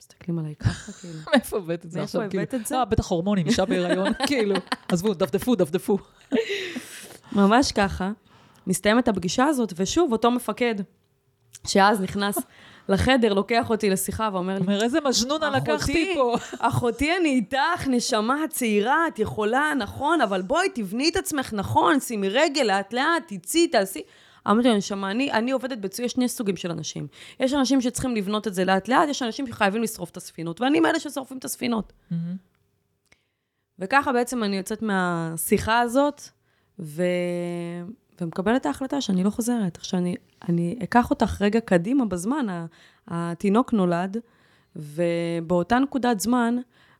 מסתכלים 0.00 0.38
עליי 0.38 0.54
ככה, 0.54 0.92
כאילו. 1.00 1.18
מאיפה 1.30 1.56
הבאת 1.56 1.84
את 1.84 1.90
זה 1.90 1.98
מאיפה 1.98 2.08
עכשיו? 2.08 2.20
הבאת 2.20 2.50
כאילו, 2.50 2.62
את 2.62 2.66
זה? 2.66 2.76
אה, 2.76 2.84
בטח 2.84 3.10
הורמונים, 3.10 3.46
אישה 3.46 3.64
בהיריון, 3.64 4.12
כאילו. 4.26 4.54
עזבו, 4.88 5.14
דפדפו, 5.14 5.54
דפדפו. 5.54 5.98
ממש 7.32 7.72
ככה. 7.72 8.12
מסתיימת 8.66 9.08
הפגישה 9.08 9.44
הזאת, 9.44 9.72
ושוב, 9.76 10.12
אותו 10.12 10.30
מפקד, 10.30 10.74
שאז 11.66 12.00
נכנס 12.00 12.38
לחדר, 12.88 13.34
לוקח 13.34 13.70
אותי 13.70 13.90
לשיחה 13.90 14.28
ואומר 14.32 14.54
לי, 14.54 14.60
אומר, 14.60 14.82
איזה 14.82 14.98
מג'נונה 15.00 15.50
לקחתי 15.50 16.12
פה. 16.14 16.36
אחותי, 16.58 17.16
אני 17.16 17.28
איתך, 17.28 17.86
נשמה 17.86 18.44
צעירה, 18.50 19.08
את 19.08 19.18
יכולה, 19.18 19.72
נכון, 19.78 20.20
אבל 20.20 20.42
בואי, 20.42 20.68
תבני 20.74 21.08
את 21.08 21.16
עצמך 21.16 21.52
נכון, 21.52 22.00
שימי 22.00 22.28
רגל, 22.28 22.62
לאט-לאט, 22.62 23.22
תצאי, 23.26 23.68
תעשי. 23.68 24.02
אמרתי 24.50 24.68
לו, 24.68 24.76
נשמה, 24.76 25.10
אני, 25.10 25.32
אני 25.32 25.50
עובדת 25.50 25.78
בצורה, 25.78 26.06
יש 26.06 26.12
שני 26.12 26.28
סוגים 26.28 26.56
של 26.56 26.70
אנשים. 26.70 27.06
יש 27.40 27.54
אנשים 27.54 27.80
שצריכים 27.80 28.16
לבנות 28.16 28.46
את 28.46 28.54
זה 28.54 28.64
לאט-לאט, 28.64 29.08
יש 29.08 29.22
אנשים 29.22 29.46
שחייבים 29.46 29.82
לשרוף 29.82 30.10
את 30.10 30.16
הספינות, 30.16 30.60
ואני 30.60 30.80
מאלה 30.80 31.00
ששורפים 31.00 31.38
את 31.38 31.44
הספינות. 31.44 31.92
וככה 33.78 34.12
בעצם 34.12 34.44
אני 34.44 34.56
יוצאת 34.56 34.82
מהשיחה 34.82 35.80
הזאת, 35.80 36.22
ו... 36.78 37.02
ומקבלת 38.20 38.60
את 38.60 38.66
ההחלטה 38.66 39.00
שאני 39.00 39.24
לא 39.24 39.30
חוזרת. 39.30 39.76
עכשיו, 39.76 40.00
אני, 40.00 40.14
אני 40.48 40.78
אקח 40.82 41.10
אותך 41.10 41.42
רגע 41.42 41.60
קדימה 41.60 42.04
בזמן, 42.04 42.66
התינוק 43.08 43.72
נולד, 43.72 44.16
ובאותה 44.76 45.78
נקודת 45.78 46.20
זמן, 46.20 46.56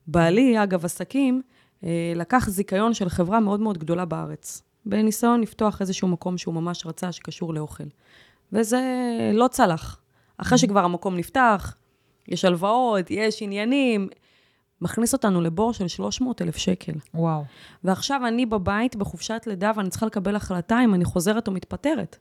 בעלי, 0.06 0.62
אגב 0.62 0.84
עסקים, 0.84 1.42
אה, 1.84 2.12
לקח 2.16 2.48
זיכיון 2.48 2.94
של 2.94 3.08
חברה 3.08 3.40
מאוד 3.40 3.60
מאוד 3.60 3.78
גדולה 3.78 4.04
בארץ, 4.04 4.62
בניסיון 4.86 5.40
לפתוח 5.40 5.80
איזשהו 5.80 6.08
מקום 6.08 6.38
שהוא 6.38 6.54
ממש 6.54 6.86
רצה, 6.86 7.12
שקשור 7.12 7.54
לאוכל. 7.54 7.84
וזה 8.52 8.80
לא 9.34 9.48
צלח. 9.48 10.00
אחרי 10.38 10.58
שכבר 10.58 10.84
המקום 10.84 11.16
נפתח, 11.16 11.74
יש 12.28 12.44
הלוואות, 12.44 13.10
יש 13.10 13.42
עניינים, 13.42 14.08
מכניס 14.80 15.12
אותנו 15.12 15.40
לבור 15.40 15.72
של 15.72 15.88
300 15.88 16.42
אלף 16.42 16.56
שקל. 16.56 16.92
וואו. 17.14 17.44
ועכשיו 17.84 18.26
אני 18.26 18.46
בבית 18.46 18.96
בחופשת 18.96 19.42
לידה 19.46 19.72
ואני 19.76 19.90
צריכה 19.90 20.06
לקבל 20.06 20.36
החלטה 20.36 20.80
אם 20.84 20.94
אני 20.94 21.04
חוזרת 21.04 21.48
או 21.48 21.52
מתפטרת. 21.52 22.16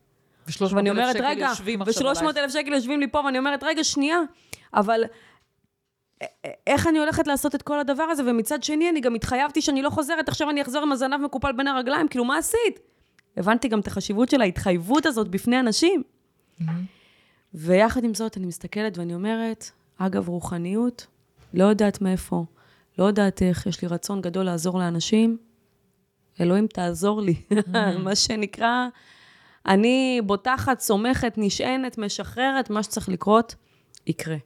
ו-300 0.48 0.76
ואני 0.76 0.92
אלף 0.92 1.14
שקל 1.14 1.26
רגע, 1.26 1.48
יושבים 1.50 1.82
עכשיו 1.82 2.08
ו-300 2.08 2.38
אלף 2.38 2.54
שקל 2.54 2.74
יושבים 2.74 3.00
לי 3.00 3.08
פה, 3.12 3.20
ואני 3.26 3.38
אומרת, 3.38 3.64
רגע, 3.64 3.84
שנייה, 3.84 4.20
אבל 4.74 5.04
איך 6.68 6.88
אני 6.88 7.00
הולכת 7.00 7.28
לעשות 7.28 7.56
את 7.56 7.62
כל 7.62 7.80
הדבר 7.80 8.04
הזה? 8.04 8.24
ומצד 8.26 8.64
שני, 8.64 8.90
אני 8.90 9.02
גם 9.02 9.16
התחייבתי 9.16 9.62
שאני 9.62 9.82
לא 9.82 9.90
חוזרת, 9.90 10.30
עכשיו 10.30 10.50
אני 10.50 10.62
אחזור 10.62 10.82
עם 10.82 10.92
הזנב 10.92 11.18
מקופל 11.18 11.52
בין 11.52 11.68
הרגליים, 11.68 12.08
כאילו, 12.08 12.26
מה 12.26 12.38
עשית? 12.38 12.80
הבנתי 13.38 13.68
גם 13.68 13.80
את 13.80 13.88
החשיבות 13.88 14.30
של 14.30 14.42
ההתחייבות 14.42 15.06
הזאת 15.06 15.28
בפני 15.28 15.60
אנשים. 15.60 16.04
ויחד 17.54 18.04
עם 18.04 18.14
זאת, 18.14 18.38
אני 18.38 18.46
מסתכלת 18.46 18.98
ואני 18.98 19.16
אומרת, 19.16 19.72
אגב, 19.98 20.30
רוחניות, 20.30 21.08
לא 21.54 21.64
יודעת 21.64 22.02
מאיפה, 22.02 22.46
לא 22.98 23.04
יודעת 23.04 23.42
איך, 23.42 23.66
יש 23.66 23.82
לי 23.82 23.88
רצון 23.88 24.22
גדול 24.22 24.46
לעזור 24.46 24.80
לאנשים. 24.80 25.38
אלוהים, 26.42 26.68
תעזור 26.68 27.22
לי. 27.22 27.36
מה 28.04 28.16
שנקרא, 28.16 28.88
אני 29.66 30.22
בוטחת, 30.26 30.80
סומכת, 30.80 31.34
נשענת, 31.38 31.98
משחררת, 31.98 32.70
מה 32.70 32.84
שצריך 32.84 33.10
לקרות, 33.10 33.56
יקרה. 34.08 34.38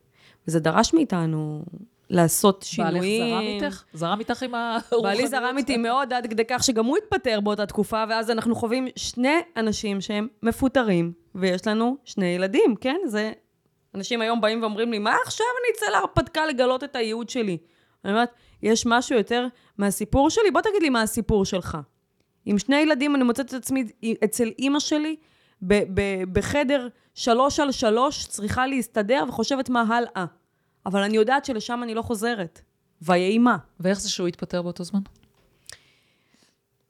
וזה 0.47 0.59
דרש 0.59 0.93
מאיתנו 0.93 1.63
לעשות 2.09 2.65
בעלך 2.77 2.91
שינויים. 3.03 3.29
זרם 3.29 3.65
איתך? 3.65 3.83
זרם 3.93 4.19
איתך 4.19 4.43
עם 4.43 4.55
הרוחניות? 4.55 5.03
בעלי 5.03 5.27
זרם 5.27 5.57
איתי 5.57 5.77
מאוד 5.77 6.13
עד 6.13 6.27
כדי 6.27 6.43
כך 6.47 6.63
שגם 6.63 6.85
הוא 6.85 6.97
התפטר 6.97 7.39
באותה 7.39 7.65
תקופה, 7.65 8.03
ואז 8.09 8.29
אנחנו 8.29 8.55
חווים 8.55 8.87
שני 8.95 9.37
אנשים 9.57 10.01
שהם 10.01 10.27
מפוטרים, 10.43 11.11
ויש 11.35 11.67
לנו 11.67 11.97
שני 12.05 12.25
ילדים, 12.25 12.75
כן? 12.81 12.97
זה... 13.05 13.31
אנשים 13.95 14.21
היום 14.21 14.41
באים 14.41 14.61
ואומרים 14.61 14.91
לי, 14.91 14.99
מה 14.99 15.15
עכשיו 15.25 15.45
אני 15.61 15.77
אצא 15.77 15.91
להרפתקה 15.91 16.45
לגלות 16.45 16.83
את 16.83 16.95
הייעוד 16.95 17.29
שלי? 17.29 17.57
אני 18.05 18.13
אומרת, 18.13 18.29
יש 18.63 18.85
משהו 18.85 19.17
יותר 19.17 19.47
מהסיפור 19.77 20.29
שלי? 20.29 20.51
בוא 20.51 20.61
תגיד 20.61 20.81
לי 20.81 20.89
מה 20.89 21.01
הסיפור 21.01 21.45
שלך. 21.45 21.77
עם 22.45 22.57
שני 22.57 22.75
ילדים 22.75 23.15
אני 23.15 23.23
מוצאת 23.23 23.49
את 23.49 23.53
עצמי 23.53 23.83
אצל 24.23 24.51
אימא 24.59 24.79
שלי, 24.79 25.15
ב- 25.61 25.83
ב- 25.93 26.23
בחדר 26.33 26.87
שלוש 27.15 27.59
על 27.59 27.71
שלוש, 27.71 28.25
צריכה 28.25 28.67
להסתדר 28.67 29.23
וחושבת 29.27 29.69
מה 29.69 29.81
הלאה. 29.81 30.25
אבל 30.85 31.01
אני 31.03 31.17
יודעת 31.17 31.45
שלשם 31.45 31.83
אני 31.83 31.93
לא 31.93 32.01
חוזרת. 32.01 32.61
ויהי 33.01 33.37
מה. 33.37 33.57
ואיך 33.79 34.01
זה 34.01 34.09
שהוא 34.09 34.27
התפטר 34.27 34.61
באותו 34.61 34.83
זמן? 34.83 34.99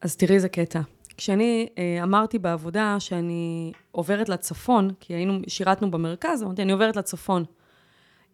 אז 0.01 0.15
תראי 0.15 0.35
איזה 0.35 0.49
קטע. 0.49 0.79
כשאני 1.17 1.67
אה, 1.77 2.03
אמרתי 2.03 2.39
בעבודה 2.39 2.95
שאני 2.99 3.71
עוברת 3.91 4.29
לצפון, 4.29 4.89
כי 4.99 5.13
היינו, 5.13 5.39
שירתנו 5.47 5.91
במרכז, 5.91 6.43
אמרתי, 6.43 6.61
אני 6.61 6.71
עוברת 6.71 6.95
לצפון. 6.95 7.43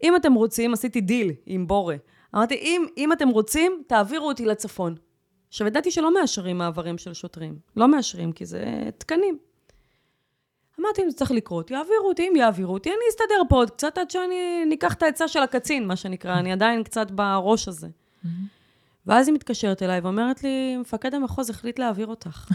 אם 0.02 0.16
אתם 0.16 0.34
רוצים, 0.34 0.72
עשיתי 0.72 1.00
דיל 1.00 1.32
עם 1.46 1.66
בורא. 1.66 1.94
אמרתי, 2.34 2.54
אם, 2.54 2.86
אם 2.96 3.12
אתם 3.12 3.28
רוצים, 3.28 3.82
תעבירו 3.86 4.28
אותי 4.28 4.44
לצפון. 4.44 4.94
עכשיו, 5.48 5.66
ידעתי 5.66 5.90
שלא 5.90 6.14
מאשרים 6.14 6.58
מעברים 6.58 6.98
של 6.98 7.14
שוטרים. 7.14 7.58
לא 7.76 7.88
מאשרים, 7.88 8.32
כי 8.32 8.46
זה 8.46 8.64
תקנים. 8.98 9.38
אמרתי, 10.80 11.02
אם 11.02 11.10
זה 11.10 11.16
צריך 11.16 11.30
לקרות, 11.30 11.70
יעבירו 11.70 12.08
אותי, 12.08 12.28
אם 12.28 12.36
יעבירו 12.36 12.74
אותי, 12.74 12.90
אני 12.90 12.98
אסתדר 13.10 13.42
פה 13.48 13.56
עוד 13.56 13.70
קצת 13.70 13.98
עד 13.98 14.10
שאני 14.10 14.64
ניקח 14.64 14.94
את 14.94 15.02
העצה 15.02 15.28
של 15.28 15.42
הקצין, 15.42 15.86
מה 15.86 15.96
שנקרא, 15.96 16.38
אני 16.38 16.52
עדיין 16.52 16.82
קצת 16.82 17.10
בראש 17.10 17.68
הזה. 17.68 17.88
ואז 19.08 19.28
היא 19.28 19.34
מתקשרת 19.34 19.82
אליי 19.82 20.00
ואומרת 20.00 20.42
לי, 20.42 20.76
מפקד 20.76 21.14
המחוז 21.14 21.50
החליט 21.50 21.78
להעביר 21.78 22.06
אותך. 22.06 22.50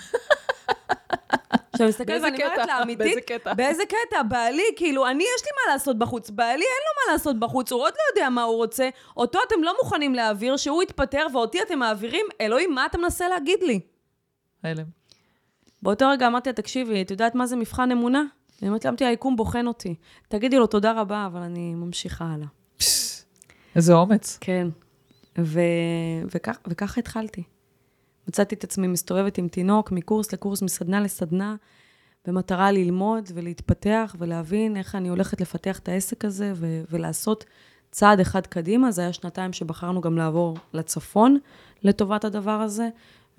עכשיו, 1.73 1.87
מסתכלת 1.87 2.21
ואני 2.23 2.43
אומרת? 2.43 2.67
לה, 2.67 2.81
אמיתית, 2.81 2.97
באיזה 2.97 3.21
קטע? 3.21 3.53
באיזה 3.53 3.83
קטע? 3.85 4.23
בעלי, 4.23 4.63
כאילו, 4.75 5.07
אני, 5.07 5.23
יש 5.23 5.45
לי 5.45 5.49
מה 5.55 5.73
לעשות 5.73 5.97
בחוץ. 5.97 6.29
בעלי, 6.29 6.51
אין 6.51 6.59
לו 6.59 7.07
מה 7.07 7.13
לעשות 7.13 7.39
בחוץ, 7.39 7.71
הוא 7.71 7.81
עוד 7.81 7.93
לא 7.93 8.21
יודע 8.21 8.29
מה 8.29 8.43
הוא 8.43 8.55
רוצה. 8.55 8.89
אותו 9.17 9.39
אתם 9.47 9.63
לא 9.63 9.75
מוכנים 9.83 10.15
להעביר, 10.15 10.57
שהוא 10.57 10.83
יתפטר, 10.83 11.27
ואותי 11.33 11.61
אתם 11.61 11.79
מעבירים? 11.79 12.25
אלוהים, 12.41 12.75
מה 12.75 12.85
אתה 12.85 12.97
מנסה 12.97 13.27
להגיד 13.27 13.59
לי? 13.63 13.79
הלם. 14.63 14.85
באותו 15.81 16.09
רגע 16.09 16.27
אמרתי 16.27 16.49
לה, 16.49 16.53
תקשיבי, 16.53 17.01
את 17.01 17.11
יודעת 17.11 17.35
מה 17.35 17.45
זה 17.45 17.55
מבחן 17.55 17.91
אמונה? 17.91 18.23
אני 18.61 18.67
אומרת 18.69 18.85
לה, 18.85 18.89
אמרתי, 18.89 19.05
היקום 19.05 19.35
בוחן 19.35 19.67
אותי. 19.67 19.95
תגידי 20.27 20.57
לו 20.57 20.67
תודה 20.67 20.91
רבה, 20.91 21.25
אבל 21.25 21.41
אני 21.41 21.75
ממשיכה 21.75 22.25
הלאה. 22.25 22.47
איזה 23.75 23.93
אומץ. 23.93 24.37
כן. 24.41 24.67
ו... 25.39 25.59
וכך, 26.33 26.57
וככה 26.67 26.99
התחלתי. 26.99 27.43
מצאתי 28.27 28.55
את 28.55 28.63
עצמי 28.63 28.87
מסתובבת 28.87 29.37
עם 29.37 29.47
תינוק 29.47 29.91
מקורס 29.91 30.33
לקורס, 30.33 30.61
מסדנה 30.61 31.01
לסדנה, 31.01 31.55
במטרה 32.25 32.71
ללמוד 32.71 33.29
ולהתפתח 33.33 34.15
ולהבין 34.19 34.77
איך 34.77 34.95
אני 34.95 35.09
הולכת 35.09 35.41
לפתח 35.41 35.79
את 35.79 35.89
העסק 35.89 36.25
הזה 36.25 36.51
ו... 36.55 36.81
ולעשות 36.91 37.45
צעד 37.91 38.19
אחד 38.19 38.47
קדימה. 38.47 38.91
זה 38.91 39.01
היה 39.01 39.13
שנתיים 39.13 39.53
שבחרנו 39.53 40.01
גם 40.01 40.17
לעבור 40.17 40.57
לצפון 40.73 41.37
לטובת 41.83 42.25
הדבר 42.25 42.61
הזה. 42.61 42.89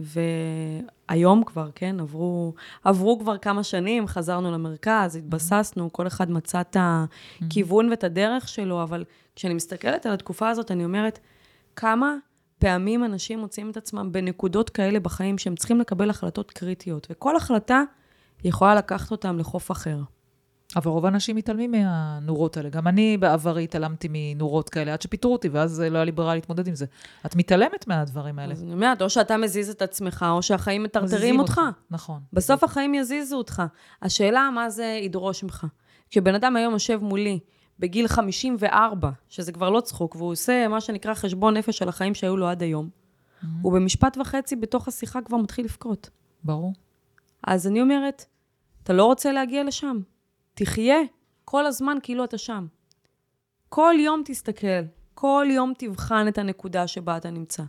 והיום 0.01 1.45
כבר, 1.45 1.71
כן, 1.75 2.01
עברו, 2.01 2.55
עברו 2.85 3.19
כבר 3.19 3.39
כמה 3.39 3.63
שנים, 3.63 4.07
חזרנו 4.07 4.53
למרכז, 4.53 5.17
התבססנו, 5.17 5.93
כל 5.93 6.07
אחד 6.07 6.31
מצא 6.31 6.61
את 6.61 6.77
הכיוון 6.81 7.91
ואת 7.91 8.05
הדרך 8.05 8.49
שלו, 8.49 8.83
אבל 8.83 9.05
כשאני 9.37 9.55
מסתכלת 9.55 10.07
על 10.07 10.13
התקופה 10.13 10.49
הזאת, 10.49 10.71
אני 10.71 10.85
אומרת, 10.85 11.19
כמה 11.77 12.15
פעמים 12.59 13.05
אנשים 13.05 13.39
מוצאים 13.39 13.71
את 13.71 13.77
עצמם 13.77 14.13
בנקודות 14.13 14.71
כאלה 14.71 15.01
בחיים 15.01 15.39
שהם 15.39 15.57
צריכים 15.57 15.81
לקבל 15.81 16.11
החלטות 16.11 16.51
קריטיות, 16.51 17.07
וכל 17.11 17.37
החלטה 17.37 17.83
יכולה 18.45 18.75
לקחת 18.75 19.11
אותם 19.11 19.39
לחוף 19.39 19.71
אחר. 19.71 19.99
אבל 20.77 20.91
רוב 20.91 21.05
האנשים 21.05 21.37
מתעלמים 21.37 21.71
מהנורות 21.71 22.57
האלה. 22.57 22.69
גם 22.69 22.89
אני 22.89 23.17
בעברי 23.17 23.65
התעלמתי 23.65 24.09
מנורות 24.11 24.69
כאלה, 24.69 24.93
עד 24.93 25.03
שפיטרו 25.03 25.33
אותי, 25.33 25.49
ואז 25.49 25.81
לא 25.81 25.97
היה 25.97 26.05
לי 26.05 26.13
ברירה 26.13 26.35
להתמודד 26.35 26.67
עם 26.67 26.75
זה. 26.75 26.87
את 27.27 27.37
מתעלמת 27.37 27.89
מהדברים 27.89 28.39
האלה. 28.39 28.53
אז 28.53 28.63
אני 28.63 28.73
אומרת, 28.73 29.03
או 29.03 29.11
שאתה 29.11 29.37
מזיז 29.37 29.71
את 29.71 29.83
עצמך, 29.83 30.27
או 30.31 30.43
שהחיים 30.43 30.83
מטרטרים 30.83 31.15
מזיזים 31.15 31.41
אותך. 31.41 31.61
נכון. 31.91 32.21
בסוף 32.33 32.65
החיים 32.65 32.95
יזיזו 32.95 33.37
אותך. 33.37 33.63
השאלה, 34.03 34.51
מה 34.55 34.71
זה 34.71 34.99
ידרוש 35.03 35.43
ממך? 35.43 35.67
כשבן 36.11 36.35
אדם 36.35 36.57
היום 36.57 36.73
יושב 36.73 36.99
מולי 37.03 37.39
בגיל 37.79 38.09
54, 38.09 39.11
שזה 39.29 39.53
כבר 39.53 39.71
לא 39.71 39.81
צחוק, 39.81 40.17
והוא 40.17 40.33
עושה 40.33 40.69
מה 40.69 40.81
שנקרא 40.81 41.15
חשבון 41.15 41.57
נפש 41.57 41.83
על 41.83 41.89
החיים 41.89 42.15
שהיו 42.15 42.37
לו 42.37 42.49
עד 42.49 42.63
היום, 42.63 42.89
הוא 43.63 43.73
במשפט 43.73 44.17
וחצי 44.21 44.57
בתוך 44.57 44.89
השיחה 44.89 45.23
כבר 45.23 45.37
מתחיל 45.37 45.65
לבכות. 45.65 46.11
ברור. 46.45 46.73
אז 47.47 47.67
אני 47.67 47.83
אומרת, 47.83 48.25
אתה 48.83 48.93
לא 48.93 49.05
רוצה 49.05 49.33
להגיע 49.33 49.65
לשם? 49.65 50.01
תחיה 50.55 50.97
כל 51.45 51.67
הזמן 51.67 51.99
כאילו 52.03 52.25
אתה 52.25 52.39
שם. 52.39 52.67
כל 53.69 53.95
יום 53.99 54.23
תסתכל, 54.25 54.83
כל 55.15 55.47
יום 55.51 55.73
תבחן 55.79 56.29
את 56.29 56.39
הנקודה 56.39 56.87
שבה 56.87 57.17
אתה 57.17 57.31
נמצא. 57.31 57.63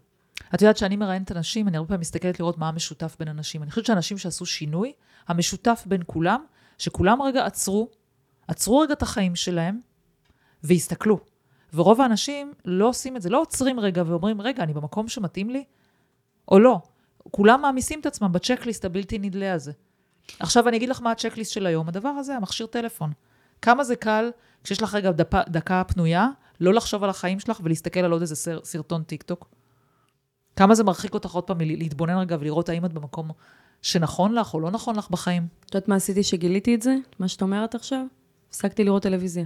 את 0.56 0.62
יודעת 0.62 0.78
שאני 0.78 0.96
מראיינת 0.96 1.32
אנשים, 1.32 1.68
אני 1.68 1.78
הרבה 1.78 1.88
פעמים 1.88 2.00
מסתכלת 2.00 2.40
לראות 2.40 2.58
מה 2.58 2.70
המשותף 2.70 3.16
בין 3.20 3.28
אנשים. 3.28 3.64
אני 3.64 3.72
חושבת 3.72 3.86
שאנשים 3.86 4.18
שעשו 4.18 4.46
שינוי, 4.46 4.94
המשותף 5.28 5.84
בין 5.86 6.02
כולם, 6.06 6.46
שכולם 6.78 7.22
רגע 7.22 7.46
עצרו, 7.46 7.90
עצרו 8.48 8.80
רגע 8.80 8.94
את 8.94 9.02
החיים 9.02 9.36
שלהם, 9.36 9.80
והסתכלו. 10.66 11.20
ורוב 11.74 12.02
האנשים 12.02 12.54
לא 12.66 12.90
עושים 12.90 13.16
את 13.16 13.22
זה, 13.22 13.30
לא 13.30 13.42
עוצרים 13.42 13.80
רגע 13.80 14.04
ואומרים, 14.06 14.42
רגע, 14.42 14.64
אני 14.64 14.74
במקום 14.74 15.08
שמתאים 15.08 15.50
לי, 15.50 15.64
או 16.48 16.60
לא. 16.60 16.82
כולם 17.32 17.62
מעמיסים 17.62 18.00
את 18.00 18.06
עצמם 18.06 18.32
בצ'קליסט 18.32 18.86
הבלתי 18.86 19.20
נדלה 19.20 19.54
הזה. 19.54 19.72
עכשיו 20.40 20.68
אני 20.68 20.78
אגיד 20.78 20.90
לך 20.90 21.02
מה 21.02 21.12
הצ'קליסט 21.12 21.52
של 21.52 21.66
היום, 21.66 21.88
הדבר 21.88 22.10
הזה, 22.10 22.36
המכשיר 22.36 22.66
טלפון. 22.66 23.12
כמה 23.62 23.84
זה 23.84 23.96
קל, 23.96 24.30
כשיש 24.64 24.84
לך 24.84 24.96
רגע 24.96 25.12
דפה, 25.12 25.42
דקה 25.50 25.84
פנויה, 25.88 26.28
לא 26.60 26.74
לחשוב 26.74 27.04
על 27.04 27.10
החיים 27.10 27.40
שלך 27.40 27.60
ולהסתכל 27.64 28.00
על 28.00 28.12
עוד 28.12 28.22
איזה 28.22 28.36
סר, 28.36 28.60
סרטון 28.64 29.04
טיק 29.04 29.24
טוק. 29.24 29.48
כמה 30.56 30.76
זה 30.76 30.84
מרחיק 30.84 31.14
אותך 31.14 31.32
עוד 31.32 31.44
פעם 31.44 31.58
מלהתבונן 31.58 32.18
רגע 32.18 32.38
ולראות 32.40 32.70
האם 32.70 32.86
את 32.86 32.94
במקום 32.94 33.32
שנכון 33.82 34.34
לך 34.34 34.54
או 34.54 34.60
לא 34.60 34.72
נכון 34.72 34.96
לך 34.96 35.10
בחיים. 35.10 35.48
את 35.66 35.76
יודעת 35.76 35.88
מה 35.88 35.96
עשיתי 35.96 36.24
שגיליתי 36.24 36.76
את 36.76 36.82
זה? 36.82 36.96
מה 37.20 37.28
שאת 37.28 37.42
אומרת 37.42 37.76
עכשיו? 37.76 38.06
הפסקתי 38.50 38.84
לראות 38.84 39.04
טלוויזיה. 39.04 39.46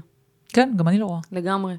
כן, 0.53 0.73
גם 0.75 0.87
אני 0.87 0.99
לא 0.99 1.05
רואה. 1.05 1.19
לגמרי. 1.31 1.77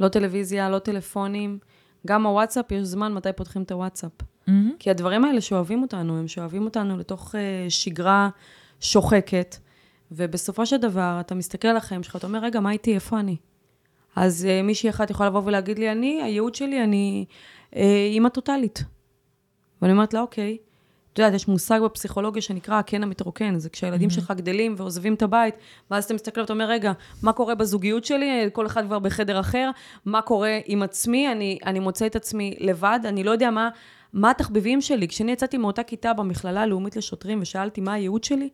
לא 0.00 0.08
טלוויזיה, 0.08 0.70
לא 0.70 0.78
טלפונים. 0.78 1.58
גם 2.06 2.26
הוואטסאפ, 2.26 2.72
יש 2.72 2.82
זמן 2.82 3.14
מתי 3.14 3.32
פותחים 3.36 3.62
את 3.62 3.72
הוואטסאפ. 3.72 4.10
Mm-hmm. 4.20 4.50
כי 4.78 4.90
הדברים 4.90 5.24
האלה 5.24 5.40
שואבים 5.40 5.82
אותנו, 5.82 6.18
הם 6.18 6.28
שואבים 6.28 6.64
אותנו 6.64 6.96
לתוך 6.98 7.34
uh, 7.34 7.38
שגרה 7.68 8.28
שוחקת, 8.80 9.56
ובסופו 10.12 10.66
של 10.66 10.76
דבר, 10.76 11.16
אתה 11.20 11.34
מסתכל 11.34 11.68
על 11.68 11.76
החיים 11.76 12.02
שלך, 12.02 12.16
אתה 12.16 12.26
אומר, 12.26 12.38
רגע, 12.38 12.60
מה 12.60 12.70
איתי, 12.70 12.94
איפה 12.94 13.20
אני? 13.20 13.36
אז 14.16 14.46
uh, 14.48 14.66
מישהי 14.66 14.90
אחת 14.90 15.10
יכולה 15.10 15.28
לבוא 15.28 15.42
ולהגיד 15.44 15.78
לי, 15.78 15.92
אני, 15.92 16.22
הייעוד 16.22 16.54
שלי, 16.54 16.84
אני 16.84 17.24
uh, 17.70 17.76
אימא 18.12 18.28
טוטאלית. 18.28 18.84
ואני 19.82 19.92
אומרת 19.92 20.14
לה, 20.14 20.20
אוקיי. 20.20 20.56
את 21.14 21.18
יודעת, 21.18 21.34
יש 21.34 21.48
מושג 21.48 21.80
בפסיכולוגיה 21.84 22.42
שנקרא 22.42 22.78
הקן 22.78 23.02
המתרוקן, 23.02 23.58
זה 23.58 23.70
כשהילדים 23.70 24.08
mm-hmm. 24.08 24.12
שלך 24.12 24.30
גדלים 24.36 24.74
ועוזבים 24.76 25.14
את 25.14 25.22
הבית, 25.22 25.54
ואז 25.90 26.04
אתה 26.04 26.14
מסתכל 26.14 26.40
ואתה 26.40 26.52
אומר, 26.52 26.64
רגע, 26.64 26.92
מה 27.22 27.32
קורה 27.32 27.54
בזוגיות 27.54 28.04
שלי? 28.04 28.50
כל 28.52 28.66
אחד 28.66 28.84
כבר 28.84 28.98
בחדר 28.98 29.40
אחר, 29.40 29.70
מה 30.04 30.22
קורה 30.22 30.58
עם 30.66 30.82
עצמי? 30.82 31.32
אני, 31.32 31.58
אני 31.66 31.80
מוצא 31.80 32.06
את 32.06 32.16
עצמי 32.16 32.56
לבד, 32.60 33.00
אני 33.04 33.24
לא 33.24 33.30
יודע 33.30 33.50
מה, 33.50 33.68
מה 34.12 34.30
התחביבים 34.30 34.80
שלי. 34.80 35.08
כשאני 35.08 35.32
יצאתי 35.32 35.58
מאותה 35.58 35.82
כיתה 35.82 36.12
במכללה 36.12 36.62
הלאומית 36.62 36.96
לשוטרים 36.96 37.38
ושאלתי 37.42 37.80
מה 37.80 37.92
הייעוד 37.92 38.24
שלי, 38.24 38.48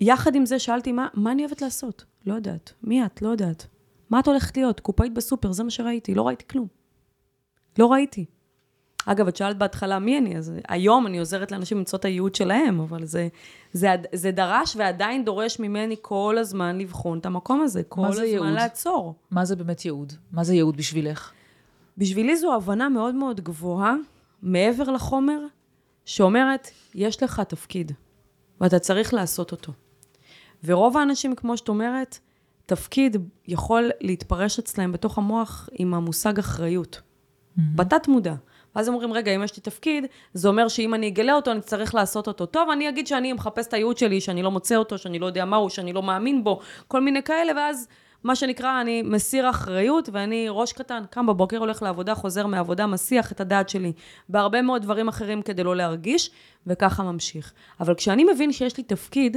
יחד 0.00 0.34
עם 0.34 0.46
זה 0.46 0.58
שאלתי, 0.58 0.92
מה, 0.92 1.08
מה 1.14 1.32
אני 1.32 1.42
אוהבת 1.42 1.62
לעשות? 1.62 2.04
לא 2.26 2.34
יודעת. 2.34 2.72
מי 2.82 3.06
את? 3.06 3.22
לא 3.22 3.28
יודעת. 3.28 3.66
מה 4.10 4.20
את 4.20 4.26
הולכת 4.28 4.56
להיות? 4.56 4.80
קופאית 4.80 5.14
בסופר, 5.14 5.52
זה 5.52 5.64
מה 5.64 5.70
שראיתי. 5.70 6.14
לא 6.14 6.26
ראיתי 6.26 6.44
כלום. 6.48 6.66
לא 7.78 7.92
ראיתי. 7.92 8.24
אגב, 9.06 9.28
את 9.28 9.36
שאלת 9.36 9.58
בהתחלה 9.58 9.98
מי 9.98 10.18
אני, 10.18 10.38
אז 10.38 10.52
היום 10.68 11.06
אני 11.06 11.18
עוזרת 11.18 11.52
לאנשים 11.52 11.78
למצוא 11.78 11.98
את 11.98 12.04
הייעוד 12.04 12.34
שלהם, 12.34 12.80
אבל 12.80 13.04
זה, 13.04 13.28
זה, 13.72 13.94
זה 14.12 14.30
דרש 14.30 14.76
ועדיין 14.76 15.24
דורש 15.24 15.60
ממני 15.60 15.96
כל 16.00 16.36
הזמן 16.38 16.78
לבחון 16.78 17.18
את 17.18 17.26
המקום 17.26 17.60
הזה, 17.60 17.82
כל 17.82 18.06
הזמן 18.06 18.24
ייעוד? 18.24 18.48
לעצור. 18.48 19.14
מה 19.30 19.44
זה 19.44 19.56
באמת 19.56 19.84
ייעוד? 19.84 20.12
מה 20.32 20.44
זה 20.44 20.54
ייעוד 20.54 20.76
בשבילך? 20.76 21.32
בשבילי 21.98 22.36
זו 22.36 22.54
הבנה 22.54 22.88
מאוד 22.88 23.14
מאוד 23.14 23.40
גבוהה, 23.40 23.94
מעבר 24.42 24.90
לחומר, 24.90 25.40
שאומרת, 26.04 26.70
יש 26.94 27.22
לך 27.22 27.40
תפקיד, 27.40 27.92
ואתה 28.60 28.78
צריך 28.78 29.14
לעשות 29.14 29.52
אותו. 29.52 29.72
ורוב 30.64 30.96
האנשים, 30.96 31.34
כמו 31.34 31.56
שאת 31.56 31.68
אומרת, 31.68 32.18
תפקיד 32.66 33.16
יכול 33.46 33.90
להתפרש 34.00 34.58
אצלהם 34.58 34.92
בתוך 34.92 35.18
המוח 35.18 35.68
עם 35.72 35.94
המושג 35.94 36.38
אחריות. 36.38 37.00
Mm-hmm. 37.00 37.60
בתת 37.74 38.08
מודע. 38.08 38.34
ואז 38.76 38.88
אומרים, 38.88 39.12
רגע, 39.12 39.34
אם 39.34 39.42
יש 39.42 39.56
לי 39.56 39.62
תפקיד, 39.62 40.06
זה 40.32 40.48
אומר 40.48 40.68
שאם 40.68 40.94
אני 40.94 41.08
אגלה 41.08 41.34
אותו, 41.34 41.50
אני 41.50 41.60
צריך 41.60 41.94
לעשות 41.94 42.26
אותו. 42.26 42.46
טוב, 42.46 42.70
אני 42.70 42.88
אגיד 42.88 43.06
שאני 43.06 43.32
מחפש 43.32 43.66
את 43.66 43.74
הייעוד 43.74 43.98
שלי, 43.98 44.20
שאני 44.20 44.42
לא 44.42 44.50
מוצא 44.50 44.76
אותו, 44.76 44.98
שאני 44.98 45.18
לא 45.18 45.26
יודע 45.26 45.44
מהו, 45.44 45.70
שאני 45.70 45.92
לא 45.92 46.02
מאמין 46.02 46.44
בו, 46.44 46.60
כל 46.88 47.00
מיני 47.00 47.22
כאלה, 47.22 47.52
ואז 47.56 47.88
מה 48.24 48.36
שנקרא, 48.36 48.80
אני 48.80 49.02
מסיר 49.02 49.50
אחריות, 49.50 50.08
ואני 50.12 50.46
ראש 50.50 50.72
קטן, 50.72 51.02
קם 51.10 51.26
בבוקר, 51.26 51.58
הולך 51.58 51.82
לעבודה, 51.82 52.14
חוזר 52.14 52.46
מהעבודה, 52.46 52.86
מסיח 52.86 53.32
את 53.32 53.40
הדעת 53.40 53.68
שלי 53.68 53.92
בהרבה 54.28 54.62
מאוד 54.62 54.82
דברים 54.82 55.08
אחרים 55.08 55.42
כדי 55.42 55.64
לא 55.64 55.76
להרגיש, 55.76 56.30
וככה 56.66 57.02
ממשיך. 57.02 57.52
אבל 57.80 57.94
כשאני 57.94 58.24
מבין 58.24 58.52
שיש 58.52 58.76
לי 58.76 58.82
תפקיד, 58.82 59.36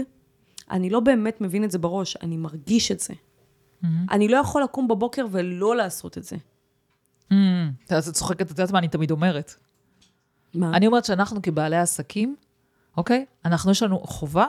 אני 0.72 0.90
לא 0.90 1.00
באמת 1.00 1.42
מבין 1.42 1.64
את 1.64 1.72
זה 1.72 1.80
בראש, 1.80 2.18
אני 2.18 2.38
מרגיש 2.38 2.92
את 2.92 3.00
זה. 3.00 3.14
Mm-hmm. 3.14 3.88
אני 4.12 4.28
לא 4.28 4.38
יכול 4.38 4.64
לקום 4.64 4.88
בבוקר 4.88 5.26
ולא 5.32 5.76
לעשות 5.76 6.18
את 6.18 6.24
זה. 6.24 6.36
Mm, 7.32 7.36
את 7.86 7.94
צוחקת, 8.14 8.42
את 8.42 8.50
יודעת 8.50 8.72
מה 8.72 8.80
אני 8.80 8.88
תמיד 8.88 9.12
אומרת? 9.12 9.56
מה? 10.54 10.72
אני 10.74 10.88
אומרת 10.88 11.06
שאנחנו 11.06 11.42
כבעלי 11.42 11.78
עסקים, 11.78 12.36
אוקיי? 12.98 13.26
אנחנו, 13.46 13.72
יש 13.72 13.84
לנו 13.84 14.00
חובה 14.00 14.46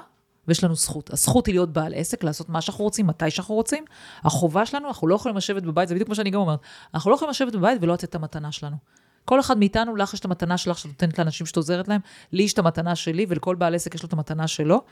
ויש 0.49 0.65
לנו 0.65 0.75
זכות. 0.75 1.13
הזכות 1.13 1.47
היא 1.47 1.55
להיות 1.55 1.73
בעל 1.73 1.95
עסק, 1.95 2.25
לעשות 2.25 2.49
מה 2.49 2.61
שאנחנו 2.61 2.85
רוצים, 2.85 3.07
מתי 3.07 3.31
שאנחנו 3.31 3.55
רוצים. 3.55 3.85
החובה 4.25 4.67
שלנו, 4.67 4.89
אנחנו 4.89 5.09
לא 5.09 5.15
יכולים 5.15 5.37
לשבת 5.37 5.63
בבית, 5.63 5.89
זה 5.89 5.95
בדיוק 5.95 6.09
מה 6.09 6.15
שאני 6.15 6.31
גם 6.31 6.41
אומרת, 6.41 6.61
אנחנו 6.95 7.11
לא 7.11 7.17
יכולים 7.17 7.31
לשבת 7.31 7.53
בבית 7.53 7.79
ולא 7.83 7.95
לתת 7.95 8.05
את 8.05 8.15
המתנה 8.15 8.53
שלנו. 8.53 8.77
כל 9.25 9.41
אחד 9.41 9.59
מאיתנו, 9.59 9.97
לך 9.97 10.15
יש 10.15 10.21
את 10.21 10.25
המתנה 10.25 10.59
שלך 10.59 10.79
שאת 10.79 10.87
נותנת 10.87 11.19
לאנשים 11.19 11.47
שאת 11.47 11.57
עוזרת 11.57 11.89
להם, 11.89 12.01
לי 12.33 12.43
יש 12.43 12.53
את 12.53 12.59
המתנה 12.59 12.97
שלי, 12.97 13.27
ולכל 13.29 13.55
בעל 13.55 13.75
עסק 13.75 13.95
יש 13.95 14.03
לו 14.03 14.07
את 14.07 14.13
המתנה 14.13 14.47
שלו. 14.47 14.83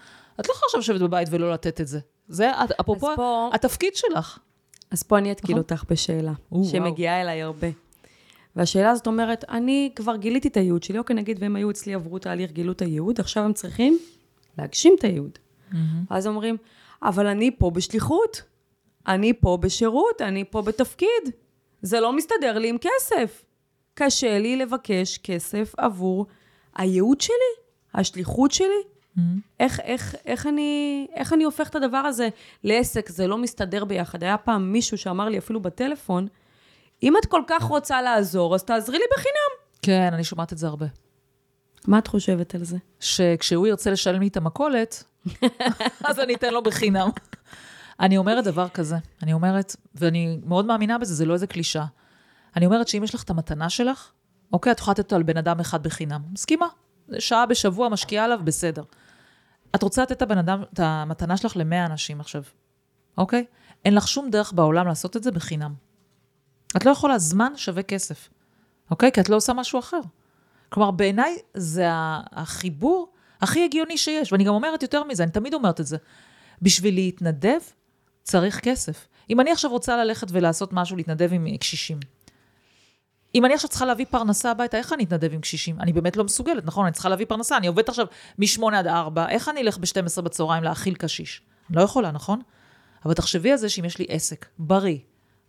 את 0.41 0.49
לא 0.49 0.53
יכולה 0.53 0.67
עכשיו 0.67 0.81
לשבת 0.81 1.01
בבית 1.01 1.29
ולא 1.31 1.53
לתת 1.53 1.81
את 1.81 1.87
זה. 1.87 2.01
זה, 2.29 2.51
אפרופו, 2.81 3.09
פה... 3.17 3.51
התפקיד 3.53 3.97
שלך. 3.97 4.39
אז 4.91 5.03
פה 5.03 5.19
אני 5.19 5.33
אתקיל 5.33 5.59
אותך 5.59 5.85
בשאלה, 5.91 6.33
שמגיעה 6.71 7.21
אליי 7.21 7.43
הרבה. 7.43 7.69
והשאלה 8.57 8.91
הזאת 8.91 9.07
אומרת, 9.07 9.45
אני 9.49 9.91
כבר 9.97 10.17
גיליתי 10.17 10.49
את 10.49 10.57
הייעוד 10.57 10.83
שלי, 10.83 10.99
אוקיי, 10.99 11.17
נגיד, 11.17 11.39
והם 11.41 11.57
היו 11.57 11.71
אצלי, 11.71 11.95
עברו 11.95 12.19
תהליך, 12.19 12.51
גילו 12.51 12.73
את 12.73 12.83
הייעוד, 12.83 13.21
עכשיו 13.21 13.43
הם 13.45 13.53
צריכים 13.53 13.99
להגשים 14.59 14.95
את 14.99 15.05
הייעוד. 15.05 15.39
Mm-hmm. 15.71 15.77
אז 16.11 16.27
אומרים, 16.27 16.57
אבל 17.03 17.27
אני 17.27 17.51
פה 17.59 17.71
בשליחות, 17.71 18.43
אני 19.09 19.33
פה 19.33 19.59
בשירות, 19.61 20.23
אני 20.23 20.45
פה 20.45 20.63
בתפקיד. 20.63 21.31
זה 21.83 22.01
לא 22.01 22.13
מסתדר 22.17 22.59
לי 22.59 22.69
עם 22.69 22.77
כסף. 22.79 23.45
קשה 23.95 24.39
לי 24.39 24.57
לבקש 24.57 25.19
כסף 25.19 25.75
עבור 25.77 26.27
הייעוד 26.77 27.21
שלי, 27.21 27.35
השליחות 27.95 28.53
שלי. 28.53 28.96
Mm-hmm. 29.17 29.21
איך, 29.61 29.81
איך, 29.81 30.15
איך, 30.25 30.47
אני, 30.47 31.07
איך 31.15 31.33
אני 31.33 31.45
הופך 31.45 31.69
את 31.69 31.75
הדבר 31.75 31.97
הזה 31.97 32.29
לעסק? 32.65 33.09
זה 33.09 33.27
לא 33.27 33.39
מסתדר 33.39 33.85
ביחד. 33.85 34.23
היה 34.23 34.37
פעם 34.37 34.73
מישהו 34.73 34.99
שאמר 34.99 35.29
לי, 35.29 35.39
אפילו 35.39 35.61
בטלפון, 35.61 36.27
אם 37.03 37.15
את 37.17 37.27
כל 37.27 37.43
כך 37.47 37.63
רוצה 37.63 38.03
לעזור, 38.03 38.55
אז 38.55 38.65
תעזרי 38.65 38.99
לי 38.99 39.05
בחינם. 39.17 39.67
כן, 39.83 40.11
אני 40.15 40.25
שומעת 40.25 40.53
את 40.53 40.59
זה 40.59 40.67
הרבה. 40.67 40.87
מה 41.87 41.99
את 41.99 42.07
חושבת 42.07 42.55
על 42.55 42.65
זה? 42.65 42.77
שכשהוא 43.01 43.67
ירצה 43.67 43.91
לשלם 43.91 44.21
לי 44.21 44.29
את 44.29 44.37
המכולת, 44.37 45.05
אז 46.09 46.21
אני 46.21 46.35
אתן 46.35 46.55
לו 46.55 46.63
בחינם. 46.63 47.09
אני 48.01 48.17
אומרת 48.17 48.45
דבר 48.45 48.69
כזה, 48.69 48.97
אני 49.23 49.33
אומרת, 49.33 49.77
ואני 49.95 50.39
מאוד 50.45 50.65
מאמינה 50.65 50.99
בזה, 50.99 51.15
זה 51.15 51.25
לא 51.25 51.35
איזה 51.35 51.47
קלישה. 51.47 51.85
אני 52.57 52.67
אומרת 52.67 52.89
שאם 52.89 53.05
יש 53.05 53.15
לך 53.15 53.23
את 53.23 53.31
המתנה 53.31 53.71
שלך, 53.71 54.11
אוקיי, 54.53 54.73
את 54.73 54.79
יכולה 54.79 54.93
לתת 54.93 55.05
אותו 55.05 55.17
על 55.17 55.23
בן 55.23 55.37
אדם 55.37 55.61
אחד 55.61 55.83
בחינם. 55.83 56.21
מסכימה. 56.33 56.67
שעה 57.19 57.47
בשבוע 57.47 57.89
משקיעה 57.89 58.25
עליו, 58.25 58.41
בסדר. 58.45 58.83
את 59.77 59.83
רוצה 59.83 60.03
לתת 60.03 60.13
את 60.13 60.23
הבן 60.23 60.39
אדם, 60.39 60.63
את 60.73 60.81
המתנה 60.81 61.37
שלך 61.37 61.57
למאה 61.57 61.87
אנשים 61.87 62.21
עכשיו, 62.21 62.43
אוקיי? 63.19 63.45
אין 63.85 63.95
לך 63.95 64.09
שום 64.09 64.31
דרך 64.31 64.53
בעולם 64.53 64.87
לעשות 64.87 65.17
את 65.17 65.23
זה 65.23 65.31
בחינם. 65.31 65.75
את 66.77 66.85
לא 66.85 66.91
יכולה, 66.91 67.19
זמן 67.19 67.53
שווה 67.57 67.83
כסף, 67.83 68.29
אוקיי? 68.91 69.13
כי 69.13 69.21
את 69.21 69.29
לא 69.29 69.37
עושה 69.37 69.53
משהו 69.53 69.79
אחר. 69.79 70.01
כלומר, 70.69 70.91
בעיניי 70.91 71.37
זה 71.55 71.85
החיבור 72.33 73.13
הכי 73.41 73.65
הגיוני 73.65 73.99
שיש, 73.99 74.33
ואני 74.33 74.45
גם 74.45 74.55
אומרת 74.55 74.83
יותר 74.83 75.05
מזה, 75.05 75.23
אני 75.23 75.33
תמיד 75.33 75.55
אומרת 75.55 75.81
את 75.81 75.87
זה. 75.87 75.97
בשביל 76.63 76.95
להתנדב, 76.95 77.61
צריך 78.23 78.61
כסף. 78.61 79.09
אם 79.31 79.41
אני 79.41 79.53
עכשיו 79.53 79.71
רוצה 79.71 79.97
ללכת 79.97 80.27
ולעשות 80.31 80.73
משהו, 80.73 80.97
להתנדב 80.97 81.33
עם 81.33 81.57
קשישים, 81.57 82.01
אם 83.37 83.45
אני 83.45 83.55
עכשיו 83.55 83.71
צריכה 83.71 83.87
להביא 83.87 84.07
פרנסה 84.11 84.51
הביתה, 84.51 84.77
איך 84.77 84.93
אני 84.93 85.05
אתנדב 85.05 85.33
עם 85.33 85.41
קשישים? 85.41 85.81
אני 85.81 85.93
באמת 85.93 86.17
לא 86.17 86.25
מסוגלת, 86.25 86.65
נכון? 86.65 86.85
אני 86.85 86.93
צריכה 86.93 87.09
להביא 87.09 87.27
פרנסה, 87.27 87.57
אני 87.57 87.67
עובדת 87.67 87.89
עכשיו 87.89 88.07
מ-8 88.39 88.75
עד 88.75 88.87
4, 88.87 89.29
איך 89.29 89.49
אני 89.49 89.61
אלך 89.61 89.79
ב-12 89.79 90.23
בצהריים 90.23 90.65
להאכיל 90.65 90.95
קשיש? 90.95 91.43
אני 91.71 91.77
לא 91.77 91.83
יכולה, 91.83 92.11
נכון? 92.11 92.41
אבל 93.05 93.15
תחשבי 93.15 93.53
על 93.53 93.57
זה 93.57 93.69
שאם 93.69 93.85
יש 93.85 93.99
לי 93.99 94.07
עסק 94.09 94.47
בריא, 94.59 94.99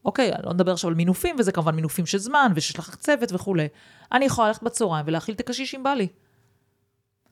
אוקיי, 0.06 0.32
לא 0.44 0.54
נדבר 0.54 0.72
עכשיו 0.72 0.90
על 0.90 0.96
מינופים, 0.96 1.36
וזה 1.40 1.52
כמובן 1.52 1.76
מינופים 1.76 2.06
של 2.06 2.18
זמן, 2.18 2.52
ושיש 2.56 2.80
לך 2.80 2.96
צוות 2.96 3.32
וכולי. 3.34 3.68
אני 4.12 4.26
יכולה 4.26 4.48
ללכת 4.48 4.64
בצהריים 4.64 5.06
ולהאכיל 5.08 5.36
את 5.36 5.40
הקשיש 5.40 5.76
אם 5.76 5.84
בא 5.84 5.94
לי. 5.94 6.08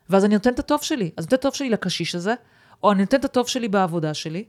ואז 0.09 0.25
אני 0.25 0.33
נותנת 0.33 0.53
את 0.53 0.59
הטוב 0.59 0.81
שלי. 0.81 1.11
אז 1.17 1.25
נותנת 1.25 1.39
את 1.39 1.39
הטוב 1.39 1.53
שלי 1.53 1.69
לקשיש 1.69 2.15
הזה, 2.15 2.33
או 2.83 2.91
אני 2.91 2.99
נותנת 2.99 3.19
את 3.19 3.25
הטוב 3.25 3.47
שלי 3.47 3.67
בעבודה 3.67 4.13
שלי, 4.13 4.45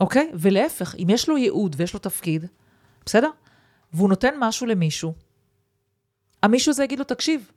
אוקיי? 0.00 0.30
ולהפך, 0.34 0.94
אם 0.98 1.06
יש 1.10 1.28
לו 1.28 1.36
ייעוד 1.36 1.76
ויש 1.78 1.94
לו 1.94 2.00
תפקיד, 2.00 2.46
בסדר? 3.06 3.30
והוא 3.92 4.08
נותן 4.08 4.34
משהו 4.38 4.66
למישהו, 4.66 5.14
המישהו 6.42 6.70
הזה 6.70 6.84
יגיד 6.84 6.98
לו, 6.98 7.04
תקשיב, 7.04 7.50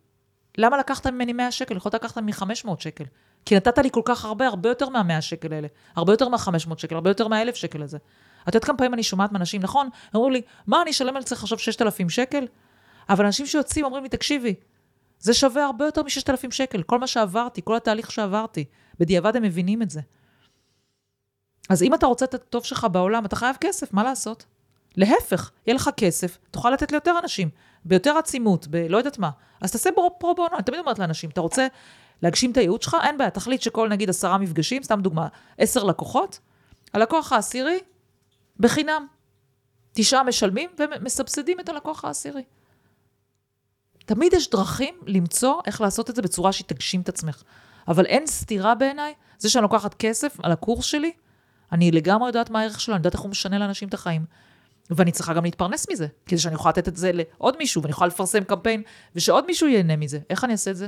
למה 0.58 0.78
לקחת 0.78 1.08
ממני 1.08 1.34
100 1.34 1.52
שקל? 1.52 1.78
יכולת 1.78 1.96
לקחת 1.96 2.18
ממני 2.18 2.34
500 2.34 2.82
שקל. 2.82 3.04
כי 3.46 3.56
נתת 3.56 3.78
לי 3.78 3.90
כל 3.92 4.02
כך 4.06 4.26
הרבה, 4.26 4.48
הרבה 4.48 4.70
יותר 4.70 4.90
מה-100 4.90 5.22
שקל 5.22 5.54
האלה. 5.54 5.68
הרבה 5.96 6.14
יותר 6.14 6.30
מה-500 6.30 6.78
שקל, 6.78 6.96
הרבה 6.96 7.10
יותר 7.10 7.28
מה-1,000 7.28 7.56
שקל 7.56 7.84
הזה. 7.84 7.98
את 8.44 8.48
יודעת 8.48 8.66
כמה 8.66 8.78
פעמים 8.78 8.94
אני 8.94 9.04
שומעת 9.04 9.32
מאנשים, 9.32 9.62
נכון? 9.62 9.90
אמרו 10.16 10.30
לי, 10.30 10.42
מה, 10.68 10.82
אני 10.82 10.92
אשלם 10.92 11.16
על 11.16 11.24
זה 11.26 11.36
עכשיו 11.36 11.60
6,000 11.60 12.10
שקל? 12.10 12.48
אבל 13.10 13.26
אנשים 13.26 13.46
שיוצאים 13.46 13.86
אומרים 13.86 14.04
לי, 14.04 14.10
תקשיבי, 14.10 14.56
זה 15.20 15.34
שווה 15.34 15.66
הרבה 15.66 15.86
יותר 15.86 16.04
מ-6,000 16.04 16.52
שקל. 16.52 16.84
כל 16.84 17.00
מה 17.00 17.08
שעברתי, 17.08 17.62
כל 17.64 17.76
התהליך 17.76 18.12
שעברתי, 18.12 18.66
בדיעבד 19.00 19.36
הם 19.36 19.44
מבינים 19.44 19.82
את 19.82 19.90
זה. 19.90 20.02
אז 21.70 21.84
אם 21.84 21.94
אתה 21.94 22.06
רוצה 22.06 22.26
את 22.26 22.34
הטוב 22.34 22.64
שלך 22.64 22.88
בעולם, 22.92 23.26
אתה 23.26 23.36
חייב 23.36 23.56
כסף, 23.62 23.94
מה 23.94 24.04
לעשות? 24.04 24.46
להפך, 24.98 25.52
יהיה 25.68 25.76
לך 25.76 25.90
כסף, 25.98 26.38
תוכל 26.52 26.70
לתת 26.70 26.92
ליותר 26.92 27.14
אנשים, 27.24 27.50
ביותר 27.86 28.18
עצימות, 28.18 28.68
בלא 28.68 28.98
יודעת 28.98 29.18
מה. 29.18 29.30
אז 29.62 29.72
תעשה 29.72 29.90
פרו 30.20 30.36
בונו, 30.36 30.56
אני 30.56 30.64
תמיד 30.64 30.80
אומרת 30.80 31.00
לאנשים, 31.00 31.30
אתה 31.30 31.42
רוצה 31.42 31.68
להגשים 32.22 32.52
את 32.52 32.58
הייעוד 32.58 32.82
שלך? 32.82 32.98
אין 33.04 33.18
בעיה, 33.18 33.30
תחליט 33.30 33.62
שכל 33.62 33.90
נגיד 33.90 34.10
עשרה 34.10 34.38
מפגשים, 34.38 34.84
סתם 34.84 35.02
דוגמה, 35.02 35.28
עשר 35.58 35.84
לקוחות, 35.84 36.40
הלקוח 36.94 37.34
העשירי, 37.34 37.80
בחינם. 38.60 39.08
תשעה 39.94 40.24
משלמים 40.24 40.70
ומסבסדים 40.80 41.60
את 41.60 41.70
הלקוח 41.70 42.06
העשירי. 42.06 42.44
תמיד 44.06 44.34
יש 44.34 44.50
דרכים 44.50 44.96
למצוא 45.06 45.62
איך 45.66 45.82
לעשות 45.82 46.10
את 46.10 46.16
זה 46.16 46.22
בצורה 46.22 46.52
שהיא 46.52 46.68
תגשים 46.68 47.02
את 47.02 47.10
עצמך. 47.10 47.44
אבל 47.88 48.06
אין 48.06 48.28
סתירה 48.28 48.76
בעיניי, 48.76 49.14
זה 49.38 49.50
שאני 49.50 49.62
לוקחת 49.62 49.94
כסף 49.94 50.38
על 50.44 50.52
הקורס 50.52 50.86
שלי, 50.86 51.12
אני 51.72 51.92
לגמרי 51.92 52.28
יודעת 52.28 52.50
מה 52.50 52.60
הערך 52.60 52.80
שלו, 52.82 52.96
אני 52.96 53.00
יודעת 53.00 53.14
איך 53.14 53.22
הוא 53.22 53.32
משנה 53.32 53.58
לאנשים 53.58 53.88
את 53.88 53.94
החיים. 53.94 54.26
ואני 54.98 55.12
צריכה 55.12 55.34
גם 55.34 55.44
להתפרנס 55.44 55.90
מזה, 55.92 56.08
כדי 56.26 56.40
שאני 56.40 56.56
אוכל 56.56 56.70
לתת 56.70 56.88
את 56.88 56.98
זה 56.98 57.12
לעוד 57.14 57.58
מישהו, 57.58 57.82
ואני 57.82 57.94
אוכל 57.94 58.08
לפרסם 58.08 58.44
קמפיין, 58.44 58.84
ושעוד 59.16 59.46
מישהו 59.46 59.68
ייהנה 59.68 59.96
מזה. 59.96 60.20
איך 60.30 60.44
אני 60.44 60.54
אעשה 60.54 60.72
את 60.72 60.76
זה? 60.76 60.88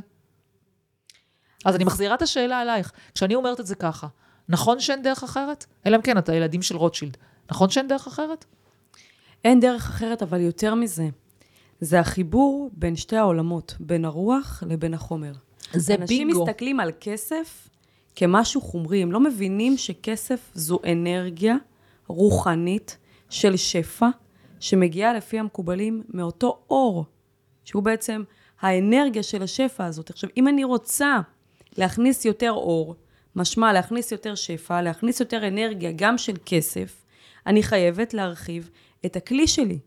אז 1.65 1.75
אני 1.75 1.83
מחזירה 1.83 2.15
את 2.15 2.21
השאלה 2.21 2.61
אלייך. 2.61 2.91
כשאני 3.15 3.35
אומרת 3.35 3.59
את 3.59 3.65
זה 3.65 3.75
ככה, 3.75 4.07
נכון 4.49 4.79
שאין 4.79 5.01
דרך 5.01 5.23
אחרת? 5.23 5.65
אלא 5.85 5.95
אם 5.95 6.01
כן, 6.01 6.17
אתה 6.17 6.35
ילדים 6.35 6.61
של 6.61 6.75
רוטשילד. 6.75 7.17
נכון 7.51 7.69
שאין 7.69 7.87
דרך 7.87 8.07
אחרת? 8.07 8.45
אין 9.45 9.59
דרך 9.59 9.89
אחרת, 9.89 10.21
אבל 10.21 10.41
יותר 10.41 10.75
מזה, 10.75 11.07
זה 11.79 11.99
החיבור 11.99 12.69
בין 12.73 12.95
שתי 12.95 13.17
העולמות, 13.17 13.75
בין 13.79 14.05
הרוח 14.05 14.63
לבין 14.67 14.93
החומר. 14.93 15.33
זה 15.73 15.95
אנשים 15.95 16.27
בינגו. 16.27 16.45
מסתכלים 16.45 16.79
על 16.79 16.91
כסף 16.99 17.69
כמשהו 18.15 18.61
חומרי, 18.61 19.03
הם 19.03 19.11
לא 19.11 19.19
מבינים 19.19 19.77
שכסף 19.77 20.51
זו 20.53 20.79
אנרגיה 20.91 21.55
רוחנית 22.07 22.97
של 23.33 23.57
שפע, 23.57 24.07
שמגיעה 24.59 25.13
לפי 25.13 25.39
המקובלים 25.39 26.03
מאותו 26.09 26.59
אור, 26.69 27.05
שהוא 27.65 27.83
בעצם 27.83 28.23
האנרגיה 28.61 29.23
של 29.23 29.43
השפע 29.43 29.85
הזאת. 29.85 30.09
עכשיו, 30.09 30.29
אם 30.37 30.47
אני 30.47 30.63
רוצה 30.63 31.19
להכניס 31.77 32.25
יותר 32.25 32.51
אור, 32.51 32.95
משמע 33.35 33.73
להכניס 33.73 34.11
יותר 34.11 34.35
שפע, 34.35 34.81
להכניס 34.81 35.19
יותר 35.19 35.47
אנרגיה, 35.47 35.91
גם 35.95 36.17
של 36.17 36.33
כסף, 36.45 37.05
אני 37.47 37.63
חייבת 37.63 38.13
להרחיב 38.13 38.69
את 39.05 39.15
הכלי 39.15 39.47
שלי. 39.47 39.79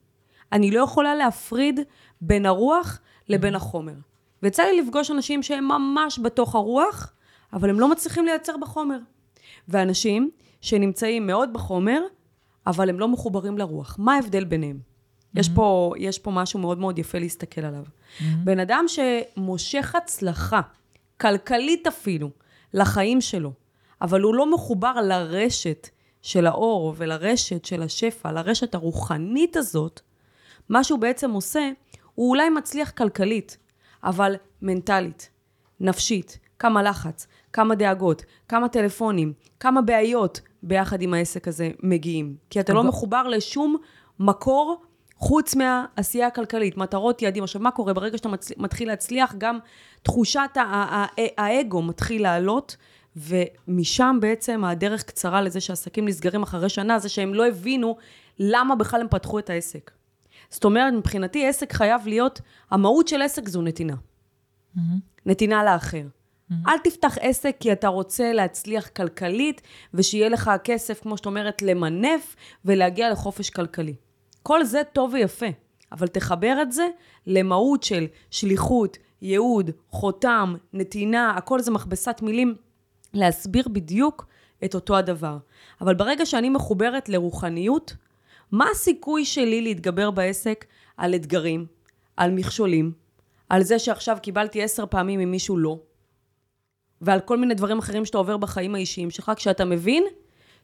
אני 0.52 0.70
לא 0.70 0.84
יכולה 0.84 1.14
להפריד 1.14 1.80
בין 2.20 2.46
הרוח 2.46 3.00
לבין 3.28 3.54
החומר. 3.54 3.94
ויצא 4.42 4.62
לי 4.62 4.80
לפגוש 4.82 5.10
אנשים 5.10 5.42
שהם 5.42 5.68
ממש 5.68 6.18
בתוך 6.22 6.54
הרוח, 6.54 7.12
אבל 7.52 7.70
הם 7.70 7.80
לא 7.80 7.88
מצליחים 7.90 8.24
לייצר 8.24 8.56
בחומר. 8.56 8.98
ואנשים 9.68 10.30
שנמצאים 10.60 11.26
מאוד 11.26 11.52
בחומר, 11.52 12.00
אבל 12.66 12.88
הם 12.88 13.00
לא 13.00 13.08
מחוברים 13.08 13.58
לרוח. 13.58 13.96
מה 13.98 14.14
ההבדל 14.14 14.44
ביניהם? 14.44 14.78
יש, 15.34 15.48
פה, 15.48 15.92
יש 15.98 16.18
פה 16.18 16.30
משהו 16.30 16.60
מאוד 16.60 16.78
מאוד 16.78 16.98
יפה 16.98 17.18
להסתכל 17.18 17.60
עליו. 17.60 17.84
בן 18.44 18.60
אדם 18.60 18.84
שמושך 18.88 19.94
הצלחה, 19.94 20.60
כלכלית 21.20 21.86
אפילו, 21.86 22.30
לחיים 22.74 23.20
שלו, 23.20 23.52
אבל 24.02 24.20
הוא 24.20 24.34
לא 24.34 24.54
מחובר 24.54 24.92
לרשת 24.92 25.88
של 26.22 26.46
האור 26.46 26.94
ולרשת 26.96 27.64
של 27.64 27.82
השפע, 27.82 28.32
לרשת 28.32 28.74
הרוחנית 28.74 29.56
הזאת, 29.56 30.00
מה 30.68 30.84
שהוא 30.84 30.98
בעצם 30.98 31.30
עושה, 31.30 31.70
הוא 32.14 32.30
אולי 32.30 32.50
מצליח 32.50 32.90
כלכלית, 32.90 33.56
אבל 34.04 34.34
מנטלית, 34.62 35.30
נפשית, 35.80 36.38
כמה 36.58 36.82
לחץ, 36.82 37.26
כמה 37.52 37.74
דאגות, 37.74 38.24
כמה 38.48 38.68
טלפונים, 38.68 39.32
כמה 39.60 39.82
בעיות 39.82 40.40
ביחד 40.66 41.02
עם 41.02 41.14
העסק 41.14 41.48
הזה 41.48 41.70
מגיעים. 41.82 42.36
כי 42.50 42.60
אתה 42.60 42.72
לא 42.72 42.84
מחובר 42.88 43.28
לשום 43.28 43.76
מקור 44.20 44.82
חוץ 45.16 45.54
מהעשייה 45.54 46.26
הכלכלית, 46.26 46.76
מטרות, 46.76 47.22
יעדים. 47.22 47.42
עכשיו, 47.42 47.60
מה 47.62 47.70
קורה? 47.70 47.92
ברגע 47.92 48.18
שאתה 48.18 48.28
מצל... 48.28 48.54
מתחיל 48.56 48.88
להצליח, 48.88 49.34
גם 49.38 49.58
תחושת 50.02 50.50
ה- 50.54 50.60
ה- 50.60 51.04
ה- 51.20 51.42
האגו 51.44 51.82
מתחיל 51.82 52.22
לעלות, 52.22 52.76
ומשם 53.16 54.18
בעצם 54.20 54.64
הדרך 54.64 55.02
קצרה 55.02 55.42
לזה 55.42 55.60
שעסקים 55.60 56.08
נסגרים 56.08 56.42
אחרי 56.42 56.68
שנה, 56.68 56.98
זה 56.98 57.08
שהם 57.08 57.34
לא 57.34 57.46
הבינו 57.46 57.96
למה 58.38 58.74
בכלל 58.76 59.00
הם 59.00 59.08
פתחו 59.08 59.38
את 59.38 59.50
העסק. 59.50 59.90
זאת 60.50 60.64
אומרת, 60.64 60.92
מבחינתי 60.92 61.46
עסק 61.46 61.72
חייב 61.72 62.06
להיות, 62.06 62.40
המהות 62.70 63.08
של 63.08 63.22
עסק 63.22 63.48
זו 63.48 63.62
נתינה. 63.62 63.94
נתינה 65.26 65.64
לאחר. 65.64 66.02
אל 66.52 66.78
תפתח 66.84 67.18
עסק 67.20 67.56
כי 67.60 67.72
אתה 67.72 67.88
רוצה 67.88 68.32
להצליח 68.32 68.88
כלכלית, 68.88 69.62
ושיהיה 69.94 70.28
לך 70.28 70.50
כסף, 70.64 71.00
כמו 71.02 71.16
שאת 71.16 71.26
אומרת, 71.26 71.62
למנף 71.62 72.36
ולהגיע 72.64 73.10
לחופש 73.10 73.50
כלכלי. 73.50 73.94
כל 74.42 74.64
זה 74.64 74.82
טוב 74.92 75.14
ויפה, 75.14 75.46
אבל 75.92 76.06
תחבר 76.06 76.58
את 76.62 76.72
זה 76.72 76.88
למהות 77.26 77.82
של 77.82 78.06
שליחות, 78.30 78.98
ייעוד, 79.22 79.70
חותם, 79.90 80.54
נתינה, 80.72 81.30
הכל 81.36 81.60
זה 81.60 81.70
מכבסת 81.70 82.18
מילים, 82.22 82.54
להסביר 83.14 83.68
בדיוק 83.68 84.26
את 84.64 84.74
אותו 84.74 84.96
הדבר. 84.96 85.38
אבל 85.80 85.94
ברגע 85.94 86.26
שאני 86.26 86.48
מחוברת 86.50 87.08
לרוחניות, 87.08 87.96
מה 88.52 88.66
הסיכוי 88.72 89.24
שלי 89.24 89.62
להתגבר 89.62 90.10
בעסק 90.10 90.64
על 90.96 91.14
אתגרים, 91.14 91.66
על 92.16 92.30
מכשולים, 92.30 92.92
על 93.48 93.62
זה 93.62 93.78
שעכשיו 93.78 94.18
קיבלתי 94.22 94.62
עשר 94.62 94.86
פעמים 94.86 95.20
ממישהו 95.20 95.56
לא, 95.58 95.78
ועל 97.00 97.20
כל 97.20 97.38
מיני 97.38 97.54
דברים 97.54 97.78
אחרים 97.78 98.04
שאתה 98.04 98.18
עובר 98.18 98.36
בחיים 98.36 98.74
האישיים 98.74 99.10
שלך, 99.10 99.32
כשאתה 99.36 99.64
מבין 99.64 100.04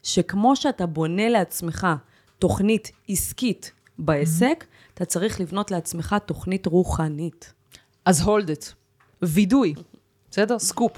שכמו 0.02 0.56
שאתה 0.56 0.86
בונה 0.86 1.28
לעצמך 1.28 1.86
תוכנית 2.38 2.92
עסקית 3.08 3.72
בעסק, 3.98 4.64
אתה 4.94 5.04
צריך 5.04 5.40
לבנות 5.40 5.70
לעצמך 5.70 6.16
תוכנית 6.26 6.66
רוחנית. 6.66 7.52
אז 8.04 8.20
hold 8.20 8.44
it. 8.46 8.72
וידוי. 9.22 9.74
בסדר? 10.30 10.58
סקופ. 10.58 10.92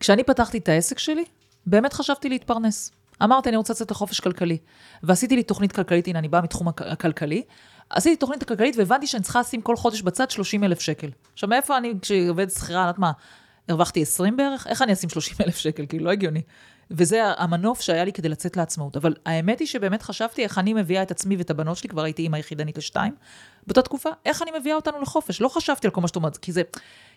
כשאני 0.00 0.24
פתחתי 0.24 0.58
את 0.58 0.68
העסק 0.68 0.98
שלי, 0.98 1.24
באמת 1.66 1.92
חשבתי 1.92 2.28
להתפרנס. 2.28 2.90
אמרתי, 3.22 3.48
אני 3.48 3.56
רוצה 3.56 3.72
לצאת 3.72 3.90
לחופש 3.90 4.20
כלכלי. 4.20 4.58
ועשיתי 5.02 5.36
לי 5.36 5.42
תוכנית 5.42 5.72
כלכלית, 5.72 6.08
הנה, 6.08 6.18
אני 6.18 6.28
באה 6.28 6.40
מתחום 6.42 6.68
הכ- 6.68 6.72
הכלכלי. 6.86 7.42
עשיתי 7.90 8.16
תוכנית 8.16 8.44
כלכלית 8.44 8.76
והבנתי 8.76 9.06
שאני 9.06 9.22
צריכה 9.22 9.40
לשים 9.40 9.62
כל 9.62 9.76
חודש 9.76 10.02
בצד 10.02 10.30
30 10.30 10.64
אלף 10.64 10.80
שקל. 10.80 11.10
עכשיו, 11.32 11.48
מאיפה 11.48 11.76
אני, 11.78 11.94
כשעובדת 12.02 12.50
שכירה, 12.50 12.80
אני 12.80 12.88
יודעת 12.88 12.98
מה, 12.98 13.12
הרווחתי 13.68 14.02
20 14.02 14.36
בערך? 14.36 14.66
איך 14.66 14.82
אני 14.82 14.92
אשים 14.92 15.08
30 15.08 15.36
אלף 15.44 15.56
שקל? 15.56 15.86
כאילו, 15.86 16.04
לא 16.04 16.10
הגיוני. 16.10 16.42
וזה 16.90 17.22
המנוף 17.36 17.80
שהיה 17.80 18.04
לי 18.04 18.12
כדי 18.12 18.28
לצאת 18.28 18.56
לעצמאות. 18.56 18.96
אבל 18.96 19.14
האמת 19.26 19.60
היא 19.60 19.68
שבאמת 19.68 20.02
חשבתי 20.02 20.42
איך 20.42 20.58
אני 20.58 20.74
מביאה 20.74 21.02
את 21.02 21.10
עצמי 21.10 21.36
ואת 21.36 21.50
הבנות 21.50 21.76
שלי, 21.76 21.88
כבר 21.88 22.02
הייתי 22.02 22.22
אימא 22.22 22.36
יחידנית 22.36 22.78
לשתיים, 22.78 23.14
באותה 23.66 23.82
תקופה, 23.82 24.10
איך 24.26 24.42
אני 24.42 24.50
מביאה 24.58 24.76
אותנו 24.76 25.00
לחופש. 25.00 25.40
לא 25.40 25.48
חשבתי 25.48 25.86
על 25.86 25.90
כל 25.90 26.00
מה 26.00 26.08
שאת 26.08 26.16
אומרת, 26.16 26.36
כי 26.36 26.52
זה, 26.52 26.62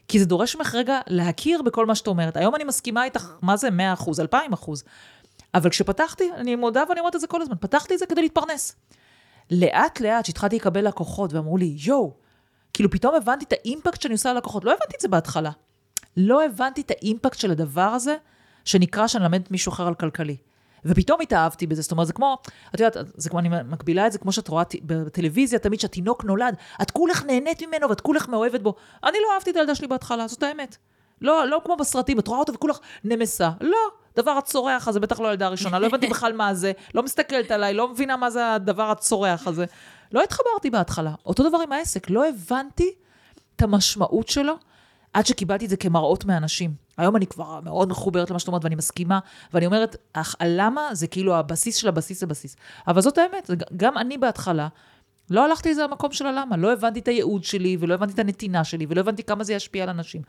כי 0.08 0.20
זה 0.20 0.26
דורש 0.26 0.56
ממך 0.56 0.76
רגע 0.76 1.00
להכיר 1.08 1.62
בכל 1.62 1.86
מה 1.86 1.96
שאת 1.96 2.08
אומרת. 2.08 2.38
היום 2.38 2.56
אני 2.56 2.64
מסכימה 2.64 3.06
איתך, 3.06 3.32
מה 3.42 3.58
זה 3.58 3.70
100 3.70 3.94
אחוז, 3.94 4.20
2,000 4.20 4.54
אחוז. 4.54 4.84
אבל 5.54 5.70
כשפתחתי, 5.70 6.32
אני 6.36 6.56
מודה 6.56 6.84
ואני 6.90 7.00
אומרת 7.00 7.16
את 7.16 7.22
זה 7.22 7.28
כל 7.28 7.42
הזמן, 7.42 7.56
פתחתי 7.60 7.94
את 7.94 8.00
זה 8.00 8.06
כדי 8.06 8.22
להתפרנס. 8.22 8.76
לאט 9.52 10.00
לאט, 10.00 10.26
שהתחלתי 10.26 10.56
לקבל 10.56 10.88
לקוחות 10.88 11.34
ואמרו 11.34 11.58
לי, 11.58 11.76
יואו, 11.78 12.14
כאילו 12.74 12.92
פתאום 12.92 13.16
הבנתי 13.16 13.46
את 13.46 13.54
האימפקט 13.54 14.02
שאני 14.02 14.14
עושה 14.14 14.34
ללקוחות. 14.34 14.66
לא 14.66 14.72
הבנתי 14.72 14.96
את 14.96 15.02
זה 15.02 15.08
בהתחלה. 15.08 15.52
לא 16.18 16.46
הבנתי 16.46 16.82
את 16.82 16.92
האימפקט 16.92 17.40
של 17.40 17.52
הדבר 17.52 17.82
הזה, 17.82 18.16
שנקרא 18.66 19.08
שאני 19.08 19.24
מלמדת 19.24 19.52
מישהו 19.52 19.72
אחר 19.72 19.88
על 19.88 19.96
כלכלי. 19.96 20.38
ופתאום 20.86 21.22
התאהבתי 21.22 21.68
בזה, 21.68 21.82
זאת 21.82 21.92
אומרת, 21.92 22.08
זה 22.08 22.14
כמו, 22.14 22.38
את 22.76 22.80
יודעת, 22.80 22.98
זה 23.16 23.30
כמו, 23.30 23.40
אני 23.40 23.50
מקבילה 23.70 24.08
את 24.08 24.12
זה 24.12 24.18
כמו 24.18 24.32
שאת 24.32 24.48
רואה 24.48 24.64
בטלוויזיה, 24.84 25.60
תמיד 25.60 25.80
שהתינוק 25.80 26.24
נולד, 26.24 26.56
את 26.82 26.92
כולך 26.92 27.26
נהנית 27.26 27.64
ממנו 27.64 27.90
ואת 27.90 28.02
כולך 28.02 28.28
מאוהבת 28.28 28.62
בו. 28.62 28.76
אני 29.04 29.18
לא 29.24 29.34
אהבתי 29.34 29.52
את 29.52 29.56
הילדה 29.56 29.76
שלי 29.76 29.88
בהתחלה, 29.88 30.28
זאת 30.28 30.44
האמת. 30.44 30.78
לא, 31.22 31.48
לא 31.48 31.62
כמו 31.66 31.76
בסרטים, 31.76 32.20
את 32.20 32.28
רואה 32.28 32.40
אותה 32.40 32.52
וכולך 32.52 32.80
נמסה. 33.04 33.50
לא, 33.62 33.78
דבר 34.16 34.32
הצורח 34.32 34.88
הזה, 34.88 35.00
בטח 35.00 35.20
לא 35.20 35.28
הילדה 35.28 35.46
הראשונה, 35.46 35.80
לא 35.80 35.88
הבנתי 35.88 36.08
בכלל 36.08 36.34
מה 36.34 36.54
זה, 36.54 36.72
לא 36.96 37.04
מסתכלת 37.04 37.52
עליי, 37.52 37.74
לא 37.74 37.88
מבינה 37.88 38.18
מה 38.18 38.30
זה 38.30 38.54
הדבר 38.54 38.92
הצורח 38.92 39.48
הזה. 39.48 39.66
לא 40.12 40.24
התחברתי 40.24 40.70
בהתחלה. 40.70 41.12
אותו 41.26 41.50
דבר 41.50 41.58
עם 41.58 41.72
העסק, 41.72 42.10
לא 42.10 42.30
הבנתי 42.30 42.94
את 43.56 43.62
המשמעות 43.62 44.28
שלו 44.28 44.54
עד 45.14 45.26
שקיבלתי 45.26 45.66
את 45.66 45.70
זה 45.70 45.78
כמראות 45.78 46.26
מאנשים. 46.26 46.74
היום 46.98 47.16
אני 47.16 47.28
כבר 47.28 47.60
מאוד 47.62 47.90
מחוברת 47.90 48.30
למה 48.30 48.40
שאת 48.40 48.48
אומרת, 48.48 48.64
ואני 48.64 48.76
מסכימה, 48.76 49.20
ואני 49.54 49.66
אומרת, 49.66 49.96
אך 50.14 50.36
הלמה 50.40 50.96
זה 50.96 51.08
כאילו 51.08 51.36
הבסיס 51.36 51.76
של 51.76 51.88
הבסיס 51.88 52.24
הבסיס. 52.24 52.56
אבל 52.88 53.02
זאת 53.02 53.18
האמת, 53.18 53.50
גם 53.78 53.98
אני 53.98 54.18
בהתחלה, 54.18 54.68
לא 55.30 55.46
הלכתי 55.46 55.72
לזה 55.72 55.84
למקום 55.84 56.12
של 56.12 56.26
הלמה, 56.26 56.58
לא 56.58 56.74
הבנתי 56.74 57.00
את 57.00 57.08
הייעוד 57.08 57.44
שלי, 57.44 57.78
ולא 57.80 57.94
הבנתי 57.94 58.14
את 58.14 58.20
הנתינה 58.20 58.64
שלי, 58.64 58.86
ולא 58.90 59.00
הבנתי 59.00 59.24
כמה 59.24 59.44
זה 59.44 59.54
ישפיע 59.54 59.84
על 59.84 59.90
אנשים. 59.90 60.22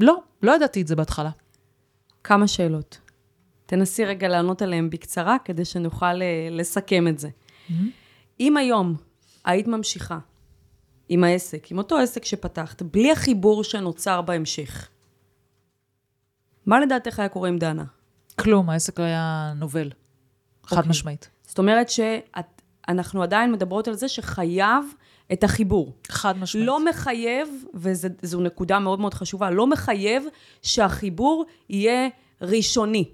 לא, 0.00 0.16
לא 0.42 0.52
ידעתי 0.52 0.82
את 0.82 0.86
זה 0.86 0.96
בהתחלה. 0.96 1.30
כמה 2.24 2.48
שאלות. 2.48 2.98
תנסי 3.66 4.04
רגע 4.04 4.28
לענות 4.28 4.62
עליהן 4.62 4.90
בקצרה, 4.90 5.36
כדי 5.44 5.64
שנוכל 5.64 6.06
אה, 6.22 6.48
לסכם 6.50 7.08
את 7.08 7.18
זה. 7.18 7.28
אם 8.40 8.56
היום 8.56 8.96
היית 9.44 9.66
ממשיכה 9.66 10.18
עם 11.08 11.24
העסק, 11.24 11.70
עם 11.70 11.78
אותו 11.78 11.98
עסק 11.98 12.24
שפתחת, 12.24 12.82
בלי 12.82 13.12
החיבור 13.12 13.64
שנוצר 13.64 14.22
בהמשך, 14.22 14.88
מה 16.66 16.80
לדעתך 16.80 17.18
היה 17.18 17.28
קורה 17.28 17.48
עם 17.48 17.58
דנה? 17.58 17.84
כלום, 18.38 18.70
העסק 18.70 19.00
היה 19.00 19.52
נובל. 19.56 19.90
חד 20.64 20.76
אוקיי. 20.76 20.90
משמעית. 20.90 21.30
זאת 21.42 21.58
אומרת 21.58 21.86
שאנחנו 21.90 23.22
עדיין 23.22 23.52
מדברות 23.52 23.88
על 23.88 23.94
זה 23.94 24.08
שחייב 24.08 24.84
את 25.32 25.44
החיבור. 25.44 25.92
חד 26.08 26.38
משמעית. 26.38 26.66
לא 26.66 26.84
מחייב, 26.84 27.48
וזו 27.74 28.40
נקודה 28.40 28.78
מאוד 28.78 29.00
מאוד 29.00 29.14
חשובה, 29.14 29.50
לא 29.50 29.66
מחייב 29.66 30.24
שהחיבור 30.62 31.44
יהיה 31.68 32.08
ראשוני, 32.40 33.10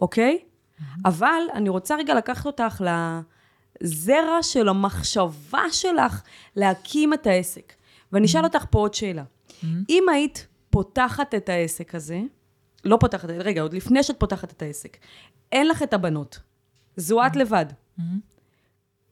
אוקיי? 0.00 0.38
אבל 1.04 1.42
אני 1.54 1.68
רוצה 1.68 1.96
רגע 1.96 2.14
לקחת 2.14 2.46
אותך 2.46 2.84
לזרע 3.80 4.42
של 4.42 4.68
המחשבה 4.68 5.62
שלך 5.70 6.22
להקים 6.56 7.14
את 7.14 7.26
העסק. 7.26 7.72
ואני 8.12 8.26
אשאל 8.26 8.44
אותך 8.44 8.64
פה 8.70 8.78
עוד 8.78 8.94
שאלה. 8.94 9.24
אם 9.88 10.04
היית 10.12 10.46
פותחת 10.70 11.34
את 11.34 11.48
העסק 11.48 11.94
הזה, 11.94 12.20
לא 12.84 12.96
פותחת, 13.00 13.28
רגע, 13.30 13.62
עוד 13.62 13.74
לפני 13.74 14.02
שאת 14.02 14.16
פותחת 14.18 14.52
את 14.52 14.62
העסק, 14.62 14.96
אין 15.52 15.68
לך 15.68 15.82
את 15.82 15.94
הבנות, 15.94 16.38
זו 16.96 17.26
את 17.26 17.36
לבד. 17.36 17.66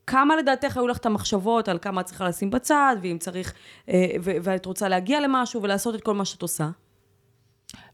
כמה 0.07 0.35
לדעתך 0.35 0.77
היו 0.77 0.87
לך 0.87 0.97
את 0.97 1.05
המחשבות 1.05 1.67
על 1.67 1.79
כמה 1.79 2.01
את 2.01 2.05
צריכה 2.05 2.27
לשים 2.27 2.49
בצד, 2.49 2.95
ואם 3.01 3.17
צריך, 3.19 3.53
אה, 3.89 4.07
ואת 4.21 4.65
רוצה 4.65 4.89
להגיע 4.89 5.21
למשהו 5.21 5.63
ולעשות 5.63 5.95
את 5.95 6.01
כל 6.01 6.13
מה 6.13 6.25
שאת 6.25 6.41
עושה? 6.41 6.69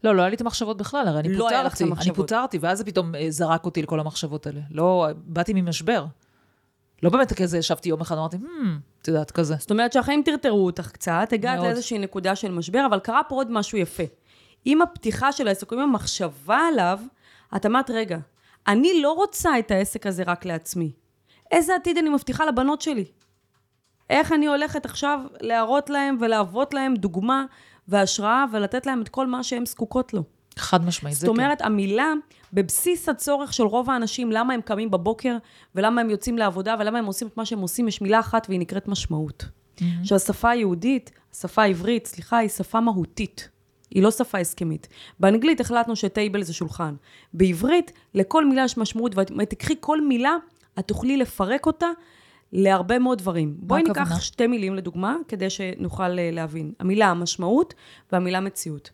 לא, 0.04 0.14
לא 0.14 0.22
היה 0.22 0.28
לי 0.28 0.36
את 0.36 0.40
המחשבות 0.40 0.76
בכלל, 0.76 1.08
הרי 1.08 1.20
אני 1.20 1.28
לא 1.28 1.44
פוטרתי, 1.44 1.84
אני. 1.84 2.14
פוטרתי, 2.14 2.58
ואז 2.58 2.78
זה 2.78 2.84
פתאום 2.84 3.14
אה, 3.14 3.26
זרק 3.28 3.64
אותי 3.64 3.82
לכל 3.82 4.00
המחשבות 4.00 4.46
האלה. 4.46 4.60
לא, 4.70 5.08
באתי 5.16 5.52
ממשבר. 5.52 6.06
לא 7.04 7.10
באמת 7.10 7.32
כזה 7.32 7.58
ישבתי 7.58 7.88
יום 7.88 8.00
אחד, 8.00 8.18
אמרתי, 8.18 8.36
hmm, 8.36 9.02
את 9.02 9.08
יודעת, 9.08 9.30
כזה. 9.30 9.54
זאת 9.58 9.70
אומרת 9.70 9.92
שהחיים 9.92 10.22
טרטרו 10.24 10.66
אותך 10.66 10.90
קצת, 10.90 11.28
הגעת 11.32 11.56
מאוד. 11.56 11.66
לאיזושהי 11.66 11.98
נקודה 11.98 12.36
של 12.36 12.52
משבר, 12.52 12.86
אבל 12.86 12.98
קרה 12.98 13.20
פה 13.28 13.34
עוד 13.34 13.50
משהו 13.50 13.78
יפה. 13.78 14.02
עם 14.64 14.82
הפתיחה 14.82 15.32
של 15.32 15.48
העסק, 15.48 15.72
עם 15.72 15.78
המחשבה 15.78 16.58
עליו, 16.58 17.00
את 17.56 17.66
אמרת, 17.66 17.90
רגע, 17.90 18.18
אני 18.66 19.02
לא 19.02 19.12
רוצה 19.12 19.58
את 19.58 19.70
העסק 19.70 20.06
הזה 20.06 20.22
רק 20.26 20.44
לעצמי. 20.44 20.92
איזה 21.50 21.74
עתיד 21.74 21.98
אני 21.98 22.10
מבטיחה 22.10 22.46
לבנות 22.46 22.80
שלי? 22.80 23.04
איך 24.10 24.32
אני 24.32 24.46
הולכת 24.46 24.84
עכשיו 24.84 25.20
להראות 25.40 25.90
להם 25.90 26.16
ולהוות 26.20 26.74
להם 26.74 26.94
דוגמה 26.94 27.44
והשראה 27.88 28.44
ולתת 28.52 28.86
להם 28.86 29.02
את 29.02 29.08
כל 29.08 29.26
מה 29.26 29.42
שהן 29.42 29.66
זקוקות 29.66 30.14
לו? 30.14 30.22
חד 30.58 30.86
משמעית, 30.86 31.16
זה 31.16 31.20
זאת 31.20 31.28
אומרת, 31.28 31.62
המילה 31.62 32.12
בבסיס 32.52 33.08
הצורך 33.08 33.52
של 33.52 33.62
רוב 33.62 33.90
האנשים, 33.90 34.32
למה 34.32 34.54
הם 34.54 34.60
קמים 34.60 34.90
בבוקר, 34.90 35.36
ולמה 35.74 36.00
הם 36.00 36.10
יוצאים 36.10 36.38
לעבודה, 36.38 36.74
ולמה 36.78 36.98
הם 36.98 37.06
עושים 37.06 37.28
את 37.28 37.36
מה 37.36 37.44
שהם 37.44 37.58
עושים, 37.58 37.88
יש 37.88 38.00
מילה 38.00 38.20
אחת 38.20 38.46
והיא 38.48 38.60
נקראת 38.60 38.88
משמעות. 38.88 39.44
עכשיו, 40.00 40.16
השפה 40.16 40.50
היהודית, 40.50 41.10
השפה 41.32 41.62
העברית, 41.62 42.06
סליחה, 42.06 42.38
היא 42.38 42.48
שפה 42.48 42.80
מהותית. 42.80 43.48
היא 43.90 44.02
לא 44.02 44.10
שפה 44.10 44.38
הסכמית. 44.38 44.88
באנגלית 45.20 45.60
החלטנו 45.60 45.96
שטייבל 45.96 46.42
זה 46.42 46.54
שולחן. 46.54 46.94
בעברית, 47.32 47.92
לכל 48.14 48.44
מילה 48.44 48.64
יש 48.64 48.78
משמעות, 48.78 49.14
ואת 49.14 49.50
תקחי 49.50 49.74
כל 49.80 50.00
מילה, 50.00 50.36
את 50.78 50.88
תוכלי 50.88 51.16
לפרק 51.16 51.66
אותה 51.66 51.86
להרבה 52.52 52.98
מאוד 52.98 53.18
דברים. 53.18 53.54
בואי 53.58 53.82
ניקח? 53.82 54.20
שתי 54.20 54.46
מילים 54.46 54.74
לדוגמה, 54.74 55.16
כדי 55.28 55.50
שנוכל 55.50 56.18
אה, 56.18 56.30
להבין. 56.32 56.72
המילה 56.80 57.14
משמעות 57.14 57.74
והמילה 58.12 58.40
מציאות. 58.40 58.90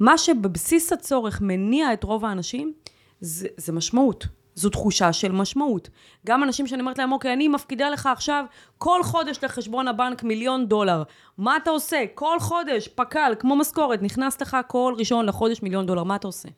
מה 0.00 0.18
שבבסיס 0.18 0.92
הצורך 0.92 1.40
מניע 1.40 1.92
את 1.92 2.04
רוב 2.04 2.24
האנשים, 2.24 2.72
זה, 3.20 3.48
זה 3.56 3.72
משמעות. 3.72 4.26
זו 4.54 4.70
תחושה 4.70 5.12
של 5.12 5.32
משמעות. 5.32 5.88
גם 6.26 6.42
אנשים 6.42 6.66
שאני 6.66 6.80
אומרת 6.80 6.98
להם, 6.98 7.12
אוקיי, 7.12 7.32
אני 7.32 7.48
מפקידה 7.48 7.90
לך 7.90 8.06
עכשיו 8.06 8.44
כל 8.78 9.02
חודש 9.02 9.44
לחשבון 9.44 9.88
הבנק 9.88 10.22
מיליון 10.22 10.68
דולר. 10.68 11.02
מה 11.38 11.56
אתה 11.56 11.70
עושה? 11.70 12.04
כל 12.14 12.40
חודש, 12.40 12.88
פק"ל, 12.88 13.32
כמו 13.38 13.56
משכורת, 13.56 14.02
נכנס 14.02 14.40
לך 14.40 14.56
כל 14.66 14.94
ראשון 14.98 15.26
לחודש 15.26 15.62
מיליון 15.62 15.86
דולר, 15.86 16.04
מה 16.04 16.16
אתה 16.16 16.28
עושה? 16.28 16.48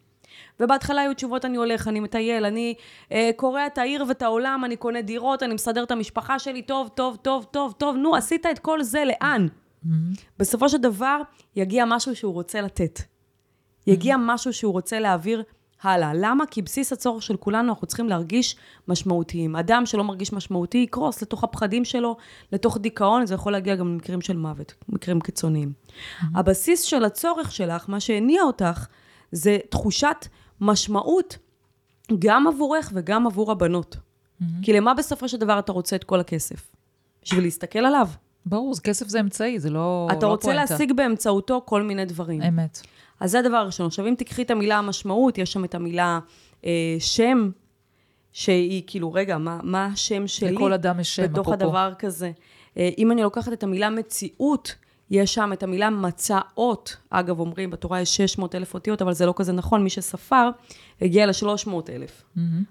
ובהתחלה 0.60 1.00
היו 1.00 1.14
תשובות, 1.14 1.44
אני 1.44 1.56
הולך, 1.56 1.88
אני 1.88 2.00
מטייל, 2.00 2.44
אני 2.44 2.74
אה, 3.12 3.30
קורע 3.36 3.66
את 3.66 3.78
העיר 3.78 4.04
ואת 4.08 4.22
העולם, 4.22 4.62
אני 4.64 4.76
קונה 4.76 5.02
דירות, 5.02 5.42
אני 5.42 5.54
מסדר 5.54 5.82
את 5.82 5.90
המשפחה 5.90 6.38
שלי, 6.38 6.62
טוב, 6.62 6.88
טוב, 6.88 7.16
טוב, 7.22 7.46
טוב, 7.50 7.74
טוב, 7.78 7.96
נו, 7.96 8.16
עשית 8.16 8.46
את 8.46 8.58
כל 8.58 8.82
זה, 8.82 9.04
לאן? 9.04 9.46
בסופו 10.38 10.68
של 10.68 10.78
דבר, 10.78 11.20
יגיע 11.56 11.84
משהו 11.84 12.16
שהוא 12.16 12.32
רוצה 12.32 12.60
לתת. 12.60 13.11
יגיע 13.86 14.16
משהו 14.18 14.52
שהוא 14.52 14.72
רוצה 14.72 14.98
להעביר 14.98 15.42
הלאה. 15.82 16.12
למה? 16.14 16.46
כי 16.46 16.62
בסיס 16.62 16.92
הצורך 16.92 17.22
של 17.22 17.36
כולנו, 17.36 17.68
אנחנו 17.68 17.86
צריכים 17.86 18.08
להרגיש 18.08 18.56
משמעותיים. 18.88 19.56
אדם 19.56 19.86
שלא 19.86 20.04
מרגיש 20.04 20.32
משמעותי 20.32 20.78
יקרוס 20.78 21.22
לתוך 21.22 21.44
הפחדים 21.44 21.84
שלו, 21.84 22.16
לתוך 22.52 22.78
דיכאון, 22.78 23.26
זה 23.26 23.34
יכול 23.34 23.52
להגיע 23.52 23.76
גם 23.76 23.88
למקרים 23.88 24.20
של 24.20 24.36
מוות, 24.36 24.74
מקרים 24.88 25.20
קיצוניים. 25.20 25.72
הבסיס 26.34 26.82
של 26.82 27.04
הצורך 27.04 27.52
שלך, 27.52 27.88
מה 27.88 28.00
שהניע 28.00 28.42
אותך, 28.42 28.86
זה 29.32 29.58
תחושת 29.68 30.26
משמעות 30.60 31.38
גם 32.18 32.46
עבורך 32.46 32.90
וגם 32.94 33.26
עבור 33.26 33.52
הבנות. 33.52 33.96
כי 34.62 34.72
למה 34.72 34.94
בסופו 34.94 35.28
של 35.28 35.36
דבר 35.36 35.58
אתה 35.58 35.72
רוצה 35.72 35.96
את 35.96 36.04
כל 36.04 36.20
הכסף? 36.20 36.72
בשביל 37.24 37.44
להסתכל 37.44 37.78
עליו. 37.78 38.08
ברור, 38.46 38.74
כסף 38.84 39.08
זה 39.08 39.20
אמצעי, 39.20 39.60
זה 39.60 39.70
לא 39.70 40.08
אתה 40.12 40.26
לא 40.26 40.30
רוצה 40.30 40.48
פואנטה. 40.48 40.72
להשיג 40.72 40.92
באמצעותו 40.92 41.62
כל 41.64 41.82
מיני 41.82 42.04
דברים. 42.04 42.42
אמת. 42.42 42.80
אז 43.20 43.30
זה 43.30 43.38
הדבר 43.38 43.56
הראשון. 43.56 43.86
עכשיו, 43.86 44.06
אם 44.06 44.14
תקחי 44.18 44.42
את 44.42 44.50
המילה 44.50 44.78
המשמעות, 44.78 45.38
יש 45.38 45.52
שם 45.52 45.64
את 45.64 45.74
המילה 45.74 46.18
אה, 46.64 46.96
שם, 46.98 47.50
שהיא 48.32 48.82
כאילו, 48.86 49.12
רגע, 49.12 49.38
מה, 49.38 49.60
מה 49.62 49.86
השם 49.86 50.26
שלי? 50.26 50.52
לכל 50.52 50.72
אדם 50.72 51.00
יש 51.00 51.16
שם, 51.16 51.22
בתוך 51.22 51.48
אפרופו. 51.48 51.64
הדבר 51.64 51.92
כזה. 51.98 52.32
אה, 52.76 52.90
אם 52.98 53.12
אני 53.12 53.22
לוקחת 53.22 53.52
את 53.52 53.62
המילה 53.62 53.90
מציאות, 53.90 54.74
יש 55.10 55.34
שם 55.34 55.50
את 55.52 55.62
המילה 55.62 55.90
מצאות. 55.90 56.96
אגב, 57.10 57.40
אומרים, 57.40 57.70
בתורה 57.70 58.00
יש 58.00 58.16
600 58.16 58.54
אלף 58.54 58.74
אותיות, 58.74 59.02
אבל 59.02 59.12
זה 59.12 59.26
לא 59.26 59.34
כזה 59.36 59.52
נכון. 59.52 59.84
מי 59.84 59.90
שספר, 59.90 60.50
הגיע 61.00 61.26
ל-300 61.26 61.70
אלף. 61.88 62.22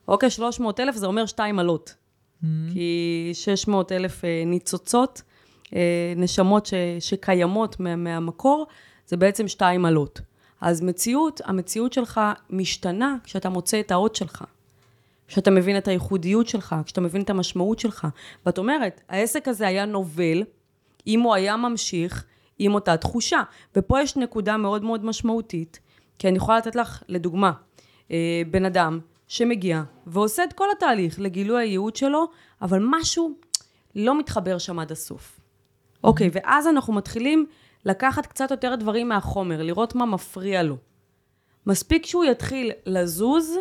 אוקיי, 0.08 0.30
300 0.30 0.80
אלף 0.80 0.96
זה 0.96 1.08
אומר 1.08 1.26
שתיים 1.26 1.60
עלות. 1.60 1.96
כי 2.74 3.30
600 3.34 3.92
אלף 3.92 4.26
אה, 4.26 4.44
ניצוצות, 4.46 5.22
אה, 5.76 6.14
נשמות 6.16 6.66
ש, 6.66 6.74
שקיימות 7.00 7.80
מה, 7.80 7.96
מהמקור, 7.96 8.68
זה 9.08 9.18
בעצם 9.18 9.48
שתיים 9.48 9.86
עלות. 9.86 10.22
אז 10.62 10.82
מציאות, 10.82 11.42
המציאות 11.46 11.94
שלך 11.94 12.22
משתנה 12.50 13.16
כשאתה 13.24 13.50
מוצא 13.50 13.80
את 13.80 13.92
האות 13.92 14.16
שלך. 14.16 14.44
כשאתה 15.28 15.52
מבין 15.52 15.78
את 15.78 15.88
הייחודיות 15.88 16.48
שלך, 16.48 16.76
כשאתה 16.86 17.02
מבין 17.02 17.22
את 17.22 17.30
המשמעות 17.30 17.80
שלך. 17.80 18.08
ואת 18.46 18.58
אומרת, 18.58 19.02
העסק 19.10 19.48
הזה 19.48 19.68
היה 19.68 19.86
נובל, 19.86 20.44
אם 21.08 21.22
הוא 21.22 21.34
היה 21.34 21.58
ממשיך 21.58 22.26
עם 22.60 22.74
אותה 22.74 22.98
תחושה. 22.98 23.42
ופה 23.76 24.02
יש 24.02 24.18
נקודה 24.18 24.58
מאוד 24.58 24.84
מאוד 24.84 25.06
משמעותית, 25.06 25.80
כי 26.20 26.28
אני 26.28 26.38
יכולה 26.38 26.58
לתת 26.58 26.76
לך, 26.76 27.04
לדוגמה, 27.08 27.52
אה, 28.12 28.42
בן 28.52 28.66
אדם 28.66 29.00
שמגיע 29.28 29.84
ועושה 30.08 30.44
את 30.44 30.54
כל 30.54 30.68
התהליך 30.78 31.20
לגילוי 31.20 31.62
הייעוד 31.62 31.96
שלו, 31.96 32.28
אבל 32.62 32.80
משהו 32.82 33.32
לא 33.96 34.20
מתחבר 34.20 34.58
שם 34.58 34.80
עד 34.80 34.92
הסוף. 34.92 35.40
אוקיי, 36.04 36.30
ואז 36.34 36.68
אנחנו 36.68 36.94
מתחילים 36.94 37.46
לקחת 37.86 38.26
קצת 38.26 38.52
יותר 38.52 38.76
דברים 38.76 39.10
מהחומר, 39.10 39.62
לראות 39.64 39.96
מה 39.96 40.06
מפריע 40.06 40.64
לו. 40.64 40.78
מספיק 41.66 42.06
שהוא 42.06 42.26
יתחיל 42.26 42.72
לזוז, 42.86 43.52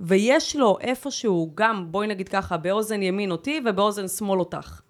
ויש 0.00 0.56
לו 0.56 0.78
איפשהו, 0.80 1.52
גם, 1.54 1.92
בואי 1.92 2.06
נגיד 2.06 2.28
ככה, 2.28 2.56
באוזן 2.56 3.02
ימין 3.02 3.30
אותי 3.30 3.60
ובאוזן 3.66 4.08
שמאל 4.08 4.38
אותך. 4.38 4.80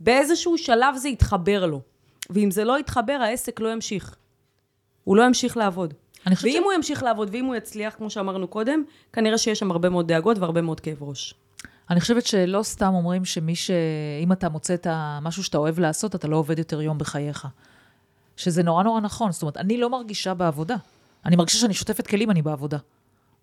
באיזשהו 0.00 0.58
שלב 0.58 0.96
זה 0.96 1.08
יתחבר 1.08 1.66
לו. 1.66 1.80
ואם 2.30 2.50
זה 2.50 2.64
לא 2.64 2.78
יתחבר, 2.78 3.12
העסק 3.22 3.60
לא 3.60 3.68
ימשיך. 3.72 4.16
הוא 5.04 5.16
לא 5.16 5.22
ימשיך 5.22 5.56
לעבוד. 5.56 5.94
ואם 6.26 6.36
ש- 6.36 6.64
הוא 6.64 6.72
ימשיך 6.72 7.02
לעבוד, 7.02 7.28
ואם 7.32 7.44
הוא 7.44 7.54
יצליח, 7.56 7.94
כמו 7.94 8.10
שאמרנו 8.10 8.48
קודם, 8.48 8.82
כנראה 9.12 9.38
שיש 9.38 9.58
שם 9.58 9.70
הרבה 9.70 9.88
מאוד 9.88 10.08
דאגות 10.08 10.38
והרבה 10.38 10.60
מאוד 10.62 10.80
כאב 10.80 11.02
ראש. 11.02 11.34
אני 11.90 12.00
חושבת 12.00 12.26
שלא 12.26 12.62
סתם 12.62 12.94
אומרים 12.94 13.24
שמי 13.24 13.56
ש... 13.56 13.70
אם 14.22 14.32
אתה 14.32 14.48
מוצא 14.48 14.74
את 14.74 14.86
המשהו 14.90 15.44
שאתה 15.44 15.58
אוהב 15.58 15.78
לעשות, 15.78 16.14
אתה 16.14 16.28
לא 16.28 16.36
עובד 16.36 16.58
יותר 16.58 16.82
יום 16.82 16.98
בחייך. 16.98 17.46
שזה 18.40 18.62
נורא 18.62 18.82
נורא 18.82 19.00
נכון. 19.00 19.32
זאת 19.32 19.42
אומרת, 19.42 19.56
אני 19.56 19.76
לא 19.76 19.90
מרגישה 19.90 20.34
בעבודה. 20.34 20.76
אני 21.26 21.36
מרגישה 21.36 21.58
שאני 21.58 21.74
שוטפת 21.74 22.06
כלים, 22.06 22.30
אני 22.30 22.42
בעבודה. 22.42 22.78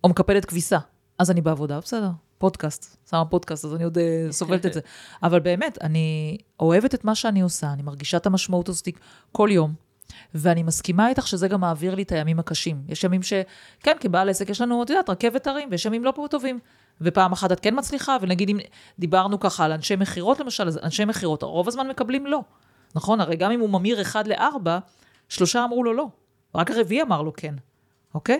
או 0.03 0.09
מקפלת 0.09 0.45
כביסה, 0.45 0.77
אז 1.19 1.31
אני 1.31 1.41
בעבודה, 1.41 1.79
בסדר. 1.79 2.09
פודקאסט, 2.37 2.97
שמה 3.09 3.25
פודקאסט, 3.25 3.65
אז 3.65 3.75
אני 3.75 3.83
עוד 3.83 3.97
אה, 3.97 4.27
סובלת 4.31 4.65
את 4.65 4.73
זה. 4.73 4.79
אבל 5.23 5.39
באמת, 5.39 5.77
אני 5.81 6.37
אוהבת 6.59 6.95
את 6.95 7.05
מה 7.05 7.15
שאני 7.15 7.41
עושה, 7.41 7.73
אני 7.73 7.83
מרגישה 7.83 8.17
את 8.17 8.25
המשמעות 8.25 8.69
הזאת 8.69 8.87
כל 9.31 9.49
יום. 9.51 9.73
ואני 10.35 10.63
מסכימה 10.63 11.09
איתך 11.09 11.27
שזה 11.27 11.47
גם 11.47 11.61
מעביר 11.61 11.95
לי 11.95 12.03
את 12.03 12.11
הימים 12.11 12.39
הקשים. 12.39 12.81
יש 12.87 13.03
ימים 13.03 13.23
ש... 13.23 13.33
כן, 13.79 13.97
כבעל 13.99 14.29
עסק 14.29 14.49
יש 14.49 14.61
לנו, 14.61 14.83
את 14.83 14.89
יודעת, 14.89 15.09
רכבת 15.09 15.47
הרים, 15.47 15.69
ויש 15.71 15.85
ימים 15.85 16.03
לא 16.03 16.13
פה 16.15 16.25
טובים. 16.29 16.59
ופעם 17.01 17.31
אחת 17.31 17.51
את 17.51 17.59
כן 17.59 17.73
מצליחה, 17.77 18.17
ונגיד 18.21 18.49
אם 18.49 18.57
דיברנו 18.99 19.39
ככה 19.39 19.65
על 19.65 19.71
אנשי 19.71 19.95
מכירות 19.95 20.39
למשל, 20.39 20.67
אז 20.67 20.79
אנשי 20.83 21.05
מכירות, 21.05 21.43
רוב 21.43 21.67
הזמן 21.67 21.87
מקבלים 21.87 22.27
לא. 22.27 22.41
נכון? 22.95 23.21
הרי 23.21 23.35
גם 23.35 23.51
אם 23.51 23.59
הוא 23.59 23.69
ממיר 23.69 24.01
אחד 24.01 24.27
לארבע, 24.27 24.79
שלושה 25.29 25.63
אמרו 25.63 25.83
לו 25.83 25.93
לא. 25.93 26.07
רק 26.55 26.71
הרביעי 26.71 27.01
אמר 27.01 27.21
לו 27.21 27.33
כן, 27.33 27.55
אוקיי? 28.13 28.39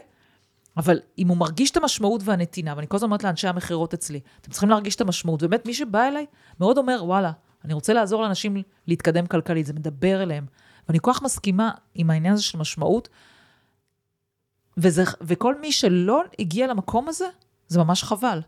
אבל 0.78 1.00
אם 1.18 1.28
הוא 1.28 1.38
מרגיש 1.38 1.72
את 1.72 1.78
המשמעות 1.78 2.22
והנתינה, 2.26 2.74
ואני 2.76 2.88
כל 2.88 2.98
הזמן 2.98 3.08
אומרת 3.08 3.24
לאנשי 3.24 3.48
המכירות 3.48 3.94
אצלי, 3.94 4.20
אתם 4.42 4.52
צריכים 4.52 4.70
להרגיש 4.70 4.96
את 4.96 5.02
המשמעות. 5.02 5.42
באמת, 5.44 5.66
מי 5.66 5.74
שבא 5.74 6.08
אליי 6.08 6.26
מאוד 6.60 6.78
אומר, 6.78 7.02
וואלה, 7.04 7.32
אני 7.66 7.74
רוצה 7.74 7.94
לעזור 7.94 8.22
לאנשים 8.22 8.64
להתקדם 8.88 9.28
כלכלית, 9.28 9.66
זה 9.66 9.74
מדבר 9.74 10.24
אליהם. 10.24 10.46
ואני 10.88 11.00
כל 11.02 11.14
כך 11.14 11.22
מסכימה 11.22 11.72
עם 11.96 12.10
העניין 12.10 12.34
הזה 12.34 12.44
של 12.44 12.58
משמעות, 12.58 13.10
וזה, 14.78 15.04
וכל 15.22 15.60
מי 15.62 15.72
שלא 15.72 16.24
הגיע 16.40 16.68
למקום 16.68 17.08
הזה, 17.08 17.26
זה 17.68 17.80
ממש 17.80 18.04
חבל. 18.04 18.42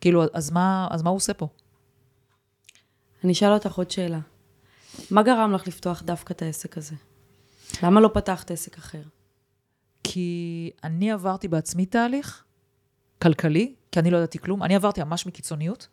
כאילו, 0.00 0.24
אז 0.32 0.50
מה, 0.50 0.88
אז 0.90 1.02
מה 1.02 1.10
הוא 1.10 1.16
עושה 1.16 1.34
פה? 1.34 1.48
אני 3.24 3.32
אשאל 3.32 3.52
אותך 3.52 3.74
עוד 3.74 3.90
שאלה. 3.90 4.18
מה 5.10 5.22
גרם 5.22 5.52
לך 5.52 5.66
לפתוח 5.66 6.02
דווקא 6.02 6.32
את 6.32 6.42
העסק 6.42 6.78
הזה? 6.78 6.94
למה 7.82 8.00
לא 8.00 8.10
פתחת 8.14 8.50
עסק 8.50 8.78
אחר? 8.78 9.02
כי 10.04 10.70
אני 10.84 11.12
עברתי 11.12 11.48
בעצמי 11.48 11.86
תהליך 11.86 12.44
כלכלי, 13.22 13.74
כי 13.92 14.00
אני 14.00 14.10
לא 14.10 14.16
ידעתי 14.16 14.38
כלום, 14.38 14.62
אני 14.62 14.76
עברתי 14.76 15.02
ממש 15.02 15.26
מקיצוניות, 15.26 15.88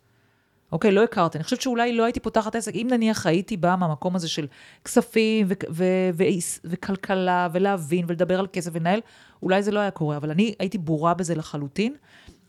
אוקיי? 0.72 0.92
לא 0.92 1.04
הכרתי. 1.04 1.38
אני 1.38 1.44
חושבת 1.44 1.60
שאולי 1.60 1.96
לא 1.96 2.04
הייתי 2.04 2.20
פותחת 2.20 2.54
עסק. 2.54 2.74
אם 2.74 2.86
נניח 2.90 3.26
הייתי 3.26 3.56
באה 3.56 3.76
מהמקום 3.76 4.16
הזה 4.16 4.28
של 4.28 4.46
כספים 4.84 5.46
ו- 5.48 5.52
ו- 5.70 6.10
ו- 6.14 6.24
וכלכלה, 6.64 7.48
ולהבין, 7.52 8.04
ולדבר 8.08 8.38
על 8.38 8.46
כסף 8.52 8.70
ולנהל, 8.74 9.00
אולי 9.42 9.62
זה 9.62 9.70
לא 9.70 9.80
היה 9.80 9.90
קורה. 9.90 10.16
אבל 10.16 10.30
אני 10.30 10.54
הייתי 10.58 10.78
בורה 10.78 11.14
בזה 11.14 11.34
לחלוטין, 11.34 11.94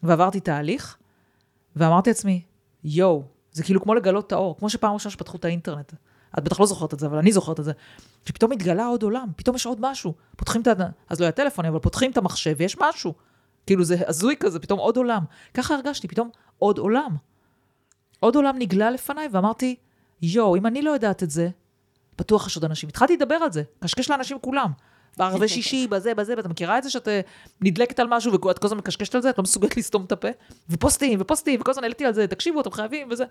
ועברתי 0.03 0.39
תהליך, 0.39 0.97
ואמרתי 1.75 2.09
לעצמי, 2.09 2.41
יואו, 2.83 3.23
זה 3.51 3.63
כאילו 3.63 3.81
כמו 3.81 3.95
לגלות 3.95 4.27
את 4.27 4.31
האור, 4.31 4.57
כמו 4.57 4.69
שפעם 4.69 4.93
ראשונה 4.93 5.11
שפתחו 5.11 5.37
את 5.37 5.45
האינטרנט. 5.45 5.93
את 6.37 6.43
בטח 6.43 6.59
לא 6.59 6.65
זוכרת 6.65 6.93
את 6.93 6.99
זה, 6.99 7.05
אבל 7.07 7.17
אני 7.17 7.31
זוכרת 7.31 7.59
את 7.59 7.65
זה. 7.65 7.71
שפתאום 8.25 8.51
התגלה 8.51 8.85
עוד 8.85 9.03
עולם, 9.03 9.27
פתאום 9.35 9.55
יש 9.55 9.65
עוד 9.65 9.77
משהו. 9.81 10.13
פותחים 10.37 10.61
את 10.61 10.67
ה... 10.67 10.73
אז 11.09 11.19
לא 11.19 11.25
היה 11.25 11.31
טלפון, 11.31 11.65
אבל 11.65 11.79
פותחים 11.79 12.11
את 12.11 12.17
המחשב 12.17 12.55
ויש 12.57 12.77
משהו. 12.81 13.13
כאילו 13.65 13.83
זה 13.83 13.95
הזוי 14.07 14.35
כזה, 14.39 14.59
פתאום 14.59 14.79
עוד 14.79 14.97
עולם. 14.97 15.23
ככה 15.53 15.75
הרגשתי, 15.75 16.07
פתאום 16.07 16.29
עוד 16.59 16.77
עולם. 16.77 17.15
עוד 18.19 18.35
עולם 18.35 18.55
נגלה 18.59 18.91
לפניי, 18.91 19.27
ואמרתי, 19.31 19.75
יואו, 20.21 20.55
אם 20.55 20.65
אני 20.65 20.81
לא 20.81 20.91
יודעת 20.91 21.23
את 21.23 21.29
זה, 21.29 21.49
בטוח 22.17 22.47
יש 22.47 22.55
עוד 22.55 22.65
אנשים. 22.65 22.89
התחלתי 22.89 23.15
לדבר 23.15 23.35
על 23.35 23.51
זה, 23.51 23.63
קשקש 23.79 24.09
לאנשים 24.09 24.37
כולם. 24.41 24.71
בערבי 25.17 25.47
שישי, 25.47 25.87
בזה, 25.87 26.13
בזה, 26.13 26.33
ואת 26.37 26.45
מכירה 26.45 26.77
את 26.77 26.83
זה 26.83 26.89
שאת 26.89 27.07
אה, 27.07 27.21
נדלקת 27.61 27.99
על 27.99 28.07
משהו 28.09 28.31
ואת 28.33 28.59
כל 28.59 28.67
הזמן 28.67 28.77
מקשקשת 28.77 29.15
על 29.15 29.21
זה, 29.21 29.29
את 29.29 29.37
לא 29.37 29.43
מסוגלת 29.43 29.77
לסתום 29.77 30.05
את 30.05 30.11
הפה? 30.11 30.27
ופוסטים, 30.69 31.21
ופוסטים, 31.21 31.61
וכל 31.61 31.71
הזמן 31.71 31.83
העליתי 31.83 32.05
על 32.05 32.13
זה, 32.13 32.27
תקשיבו, 32.27 32.61
אתם 32.61 32.71
חייבים, 32.71 33.07
וזה. 33.11 33.23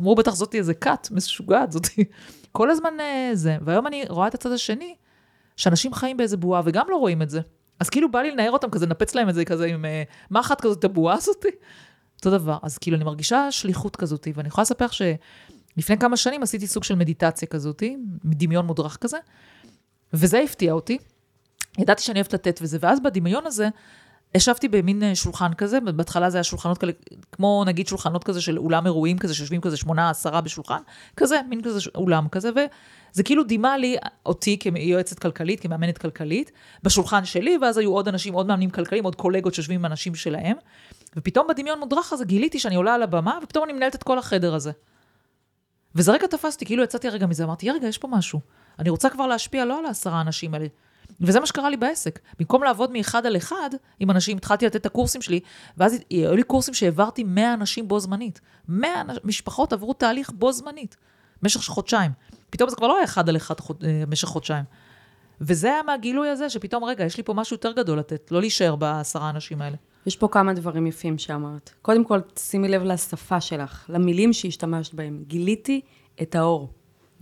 אמרו, 0.00 0.14
בטח 0.14 0.34
זאתי 0.34 0.58
איזה 0.58 0.74
כת, 0.74 1.08
משוגעת 1.10 1.72
זאתי. 1.72 2.04
כל 2.52 2.70
הזמן 2.70 3.00
אה, 3.00 3.30
זה. 3.32 3.56
והיום 3.64 3.86
אני 3.86 4.04
רואה 4.08 4.28
את 4.28 4.34
הצד 4.34 4.52
השני, 4.52 4.94
שאנשים 5.56 5.94
חיים 5.94 6.16
באיזה 6.16 6.36
בועה 6.36 6.62
וגם 6.64 6.86
לא 6.88 6.96
רואים 6.96 7.22
את 7.22 7.30
זה. 7.30 7.40
אז 7.80 7.90
כאילו 7.90 8.10
בא 8.10 8.22
לי 8.22 8.30
לנער 8.30 8.50
אותם 8.50 8.70
כזה, 8.70 8.86
לנפץ 8.86 9.14
להם 9.14 9.28
את 9.28 9.34
זה 9.34 9.44
כזה 9.44 9.66
עם 9.66 9.84
אה, 9.84 10.02
מחט 10.30 10.60
כזאת, 10.60 10.78
את 10.78 10.84
הבועה 10.84 11.16
הזאתי. 11.16 11.48
אותו 12.16 12.30
דבר. 12.30 12.58
אז 12.62 12.78
כאילו, 12.78 12.96
אני 12.96 13.04
מרגישה 13.04 13.50
שליחות 13.50 13.96
כזאת, 13.96 14.28
ואני 14.34 14.48
יכולה 14.48 14.62
לספר 14.62 14.86
שלפני 14.88 15.98
כמה 15.98 16.16
שנים 16.16 16.42
עשיתי 16.42 16.66
סוג 16.66 16.84
של 16.84 16.94
מדיטציה 16.94 17.48
כזאת, 17.48 17.82
דמיון 18.24 18.66
מודרך 18.66 18.96
כזה, 18.96 19.18
וזה 20.12 20.40
הפתיע 20.40 20.72
אותי. 20.72 20.98
ידעתי 21.78 22.02
שאני 22.02 22.18
אוהבת 22.18 22.34
לתת 22.34 22.58
וזה, 22.62 22.78
ואז 22.80 23.00
בדמיון 23.00 23.46
הזה, 23.46 23.68
ישבתי 24.34 24.68
במין 24.68 25.02
אה, 25.02 25.14
שולחן 25.14 25.54
כזה, 25.54 25.80
בהתחלה 25.80 26.30
זה 26.30 26.36
היה 26.36 26.44
שולחנות 26.44 26.78
כאלה, 26.78 26.92
כמו 27.32 27.64
נגיד 27.66 27.86
שולחנות 27.86 28.24
כזה 28.24 28.40
של 28.40 28.58
אולם 28.58 28.86
אירועים 28.86 29.18
כזה, 29.18 29.34
שיושבים 29.34 29.60
כזה 29.60 29.76
שמונה, 29.76 30.10
עשרה 30.10 30.40
בשולחן, 30.40 30.80
כזה, 31.16 31.40
מין 31.48 31.62
כזה 31.62 31.80
אולם 31.94 32.28
כזה, 32.28 32.50
וזה 32.50 33.22
כאילו 33.22 33.44
דימה 33.44 33.76
לי 33.76 33.96
אותי 34.26 34.58
כיועצת 34.58 35.18
כלכלית, 35.18 35.60
כמאמנת 35.60 35.98
כלכלית, 35.98 36.52
בשולחן 36.82 37.24
שלי, 37.24 37.58
ואז 37.62 37.78
היו 37.78 37.92
עוד 37.92 38.08
אנשים, 38.08 38.34
עוד 38.34 38.46
מאמנים 38.46 38.70
כלכליים, 38.70 39.04
עוד 39.04 39.16
קולגות 39.16 39.54
שיושבים 39.54 39.80
עם 39.80 39.86
אנשים 39.86 40.14
שלהם, 40.14 40.56
ופתאום 41.16 41.46
בדמיון 41.48 41.78
מודרך 41.78 42.12
הזה 42.12 42.24
גיליתי 42.24 42.58
שאני 42.58 42.74
עולה 42.74 42.94
על 42.94 43.02
הבמה, 43.02 43.38
ופתאום 43.42 43.64
אני 43.64 43.72
מנהלת 43.72 43.94
את 43.94 44.02
כל 44.02 44.18
החדר 44.18 44.54
הזה. 44.54 44.72
וזה 45.94 46.12
רגע 46.12 46.26
תפסתי, 46.26 46.64
כאילו 46.64 46.82
יצאתי 46.82 47.08
הרגע 47.08 47.26
מזה, 47.26 47.44
אמרתי, 47.44 47.70
רגע, 47.70 47.88
יש 47.88 47.98
פה 47.98 48.08
משהו. 48.08 48.40
אני 48.78 48.90
רוצה 48.90 49.10
כבר 49.10 49.26
להשפיע 49.26 49.64
לא 49.64 49.78
על 49.78 49.86
העשרה 49.86 50.20
אנשים 50.20 50.54
האלה, 50.54 50.66
וזה 51.22 51.40
מה 51.40 51.46
שקרה 51.46 51.70
לי 51.70 51.76
בעסק. 51.76 52.20
במקום 52.38 52.62
לעבוד 52.62 52.90
מאחד 52.90 53.26
על 53.26 53.36
אחד 53.36 53.70
עם 54.00 54.10
אנשים, 54.10 54.36
התחלתי 54.36 54.66
לתת 54.66 54.76
את 54.76 54.86
הקורסים 54.86 55.22
שלי, 55.22 55.40
ואז 55.76 55.96
היו 56.10 56.36
לי 56.36 56.42
קורסים 56.42 56.74
שהעברתי 56.74 57.24
100 57.24 57.54
אנשים 57.54 57.88
בו 57.88 58.00
זמנית. 58.00 58.40
100 58.68 59.02
משפחות 59.24 59.72
עברו 59.72 59.92
תהליך 59.92 60.30
בו 60.30 60.52
זמנית, 60.52 60.96
במשך 61.42 61.60
חודשיים. 61.60 62.10
פתאום 62.50 62.70
זה 62.70 62.76
כבר 62.76 62.86
לא 62.86 62.96
היה 62.96 63.04
אחד 63.04 63.28
על 63.28 63.36
אחד 63.36 63.60
חוד, 63.60 63.84
אה, 63.84 64.02
במשך 64.06 64.28
חודשיים. 64.28 64.64
וזה 65.40 65.66
היה 65.66 65.82
מהגילוי 65.82 66.28
הזה, 66.28 66.50
שפתאום, 66.50 66.84
רגע, 66.84 67.04
יש 67.04 67.16
לי 67.16 67.22
פה 67.22 67.34
משהו 67.34 67.54
יותר 67.54 67.72
גדול 67.72 67.98
לתת, 67.98 68.30
לא 68.30 68.40
להישאר 68.40 68.76
בעשרה 68.76 69.26
האנשים 69.26 69.62
האלה. 69.62 69.76
יש 70.06 70.16
פה 70.16 70.28
כמה 70.28 70.54
דברים 70.54 70.86
יפים 70.86 71.18
שאמרת. 71.18 71.70
קודם 71.82 72.04
כל, 72.04 72.20
שימי 72.38 72.68
לב 72.68 72.82
לשפה 72.82 73.40
שלך, 73.40 73.84
למילים 73.88 74.32
שהשתמשת 74.32 74.94
בהם. 74.94 75.24
גיליתי 75.26 75.80
את 76.22 76.34
האור. 76.34 76.72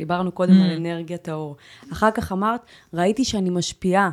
דיברנו 0.00 0.32
קודם 0.32 0.52
mm. 0.52 0.64
על 0.64 0.70
אנרגיית 0.70 1.28
האור. 1.28 1.56
אחר 1.92 2.10
כך 2.10 2.32
אמרת, 2.32 2.60
ראיתי 2.94 3.24
שאני 3.24 3.50
משפיעה. 3.50 4.10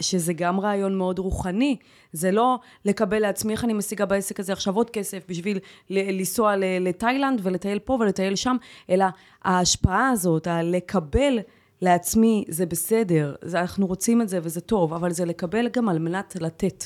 שזה 0.00 0.32
גם 0.32 0.60
רעיון 0.60 0.98
מאוד 0.98 1.18
רוחני. 1.18 1.76
זה 2.12 2.30
לא 2.30 2.58
לקבל 2.84 3.18
לעצמי 3.18 3.52
איך 3.52 3.64
אני 3.64 3.72
משיגה 3.72 4.06
בעסק 4.06 4.40
הזה 4.40 4.52
עכשיו 4.52 4.76
עוד 4.76 4.90
כסף 4.90 5.24
בשביל 5.28 5.58
לנסוע 5.90 6.54
לתאילנד 6.56 7.40
ולטייל 7.42 7.78
פה 7.78 7.96
ולטייל 8.00 8.36
שם, 8.36 8.56
אלא 8.90 9.04
ההשפעה 9.44 10.08
הזאת, 10.10 10.46
הלקבל 10.46 11.38
לעצמי 11.82 12.44
זה 12.48 12.66
בסדר, 12.66 13.34
זה, 13.42 13.60
אנחנו 13.60 13.86
רוצים 13.86 14.22
את 14.22 14.28
זה 14.28 14.38
וזה 14.42 14.60
טוב, 14.60 14.94
אבל 14.94 15.12
זה 15.12 15.24
לקבל 15.24 15.68
גם 15.68 15.88
על 15.88 15.98
מנת 15.98 16.36
לתת. 16.40 16.84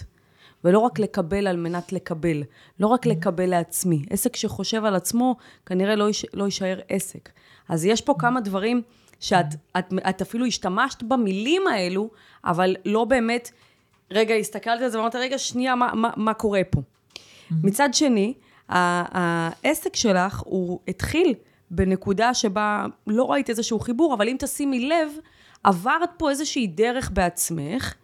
ולא 0.64 0.78
רק 0.78 0.98
לקבל 0.98 1.46
על 1.46 1.56
מנת 1.56 1.92
לקבל, 1.92 2.42
לא 2.80 2.86
רק 2.86 3.06
לקבל 3.06 3.46
לעצמי. 3.46 4.02
עסק 4.10 4.36
שחושב 4.36 4.84
על 4.84 4.94
עצמו, 4.94 5.36
כנראה 5.66 5.96
לא, 5.96 6.10
יש, 6.10 6.26
לא 6.34 6.44
יישאר 6.44 6.80
עסק. 6.88 7.28
אז 7.70 7.84
יש 7.84 8.00
פה 8.00 8.14
כמה 8.18 8.40
דברים 8.40 8.82
שאת 9.20 9.46
את, 9.78 9.92
את 10.08 10.22
אפילו 10.22 10.46
השתמשת 10.46 11.02
במילים 11.02 11.66
האלו, 11.66 12.10
אבל 12.44 12.76
לא 12.84 13.04
באמת, 13.04 13.50
רגע, 14.10 14.34
הסתכלת 14.34 14.80
על 14.82 14.88
זה 14.88 14.98
ואמרת, 14.98 15.14
רגע, 15.14 15.38
שנייה, 15.38 15.74
מה, 15.74 15.90
מה, 15.94 16.10
מה 16.16 16.34
קורה 16.34 16.60
פה? 16.70 16.80
מצד 17.50 17.88
שני, 17.92 18.34
העסק 18.68 19.96
שלך, 19.96 20.42
הוא 20.44 20.80
התחיל 20.88 21.34
בנקודה 21.70 22.34
שבה 22.34 22.86
לא 23.06 23.30
ראית 23.30 23.50
איזשהו 23.50 23.78
חיבור, 23.80 24.14
אבל 24.14 24.28
אם 24.28 24.36
תשימי 24.38 24.88
לב, 24.88 25.12
עברת 25.64 26.10
פה 26.16 26.30
איזושהי 26.30 26.66
דרך 26.66 27.10
בעצמך, 27.10 27.94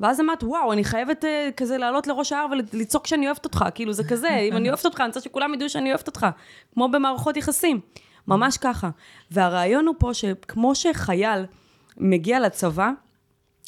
ואז 0.00 0.20
אמרת, 0.20 0.44
וואו, 0.44 0.72
אני 0.72 0.84
חייבת 0.84 1.24
uh, 1.24 1.52
כזה 1.56 1.78
לעלות 1.78 2.06
לראש 2.06 2.32
ההר 2.32 2.46
ולצעוק 2.72 3.06
שאני 3.06 3.26
אוהבת 3.26 3.44
אותך, 3.44 3.64
כאילו 3.74 3.92
זה 3.92 4.04
כזה, 4.04 4.36
אם 4.36 4.56
אני 4.56 4.68
אוהבת 4.68 4.84
אותך, 4.84 5.00
אני 5.00 5.06
רוצה 5.06 5.20
שכולם 5.20 5.54
ידעו 5.54 5.68
שאני 5.68 5.90
אוהבת 5.90 6.06
אותך, 6.06 6.26
כמו 6.74 6.88
במערכות 6.88 7.36
יחסים. 7.36 7.80
ממש 8.28 8.58
ככה. 8.58 8.90
והרעיון 9.30 9.86
הוא 9.86 9.94
פה 9.98 10.14
שכמו 10.14 10.74
שחייל 10.74 11.44
מגיע 11.96 12.40
לצבא, 12.40 12.90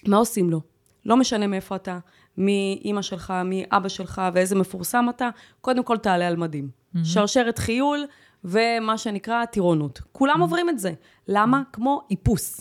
מה 0.07 0.17
עושים 0.17 0.51
לו? 0.51 0.61
לא 1.07 1.17
משנה 1.17 1.47
מאיפה 1.47 1.77
אתה, 1.77 1.99
מי 2.37 2.81
אימא 2.85 3.03
שלך, 3.03 3.35
מי 3.45 3.65
אבא 3.71 3.89
שלך 3.89 4.23
ואיזה 4.35 4.57
מפורסם 4.57 5.07
אתה, 5.11 5.29
קודם 5.61 5.83
כל 5.83 5.97
תעלה 5.97 6.29
על 6.29 6.37
מדים. 6.37 6.69
Mm-hmm. 6.69 6.99
שרשרת 7.05 7.59
חיול 7.59 8.07
ומה 8.45 8.99
שנקרא 8.99 9.45
טירונות. 9.45 10.01
כולם 10.13 10.37
mm-hmm. 10.39 10.43
עוברים 10.43 10.69
את 10.69 10.79
זה. 10.79 10.93
למה? 11.29 11.63
כמו 11.73 12.01
איפוס. 12.11 12.61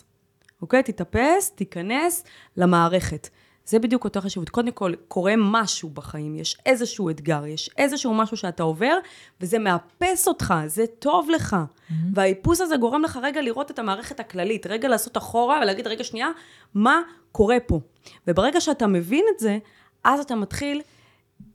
אוקיי? 0.61 0.83
תתאפס, 0.83 1.51
תיכנס 1.55 2.23
למערכת. 2.57 3.29
זה 3.69 3.79
בדיוק 3.79 4.03
אותה 4.03 4.21
חשיבות. 4.21 4.49
קודם 4.49 4.71
כל, 4.71 4.93
קורה 5.07 5.33
משהו 5.37 5.89
בחיים, 5.89 6.35
יש 6.35 6.57
איזשהו 6.65 7.09
אתגר, 7.09 7.45
יש 7.45 7.69
איזשהו 7.77 8.13
משהו 8.13 8.37
שאתה 8.37 8.63
עובר, 8.63 8.97
וזה 9.41 9.59
מאפס 9.59 10.27
אותך, 10.27 10.53
זה 10.65 10.85
טוב 10.99 11.29
לך. 11.29 11.53
Mm-hmm. 11.53 11.93
והאיפוס 12.13 12.61
הזה 12.61 12.77
גורם 12.77 13.01
לך 13.01 13.19
רגע 13.21 13.41
לראות 13.41 13.71
את 13.71 13.79
המערכת 13.79 14.19
הכללית, 14.19 14.67
רגע 14.67 14.87
לעשות 14.87 15.17
אחורה 15.17 15.59
ולהגיד, 15.61 15.87
רגע, 15.87 16.03
שנייה, 16.03 16.29
מה 16.73 17.01
קורה 17.31 17.57
פה? 17.65 17.79
וברגע 18.27 18.61
שאתה 18.61 18.87
מבין 18.87 19.25
את 19.35 19.39
זה, 19.39 19.57
אז 20.03 20.19
אתה 20.19 20.35
מתחיל 20.35 20.81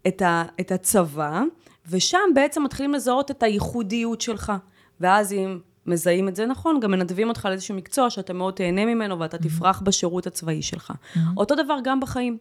את, 0.06 0.22
ה, 0.22 0.44
את 0.60 0.72
הצבא, 0.72 1.42
ושם 1.88 2.30
בעצם 2.34 2.64
מתחילים 2.64 2.94
לזהות 2.94 3.30
את 3.30 3.42
הייחודיות 3.42 4.20
שלך. 4.20 4.52
ואז 5.00 5.32
אם 5.32 5.58
מזהים 5.86 6.28
את 6.28 6.36
זה 6.36 6.46
נכון, 6.46 6.80
גם 6.80 6.90
מנדבים 6.90 7.28
אותך 7.28 7.44
לאיזשהו 7.44 7.74
מקצוע 7.74 8.10
שאתה 8.10 8.32
מאוד 8.32 8.54
תהנה 8.54 8.84
ממנו 8.84 9.18
ואתה 9.18 9.38
תפרח 9.38 9.80
בשירות 9.80 10.26
הצבאי 10.26 10.62
שלך. 10.62 10.92
אותו 11.36 11.54
דבר 11.54 11.78
גם 11.84 12.00
בחיים. 12.00 12.38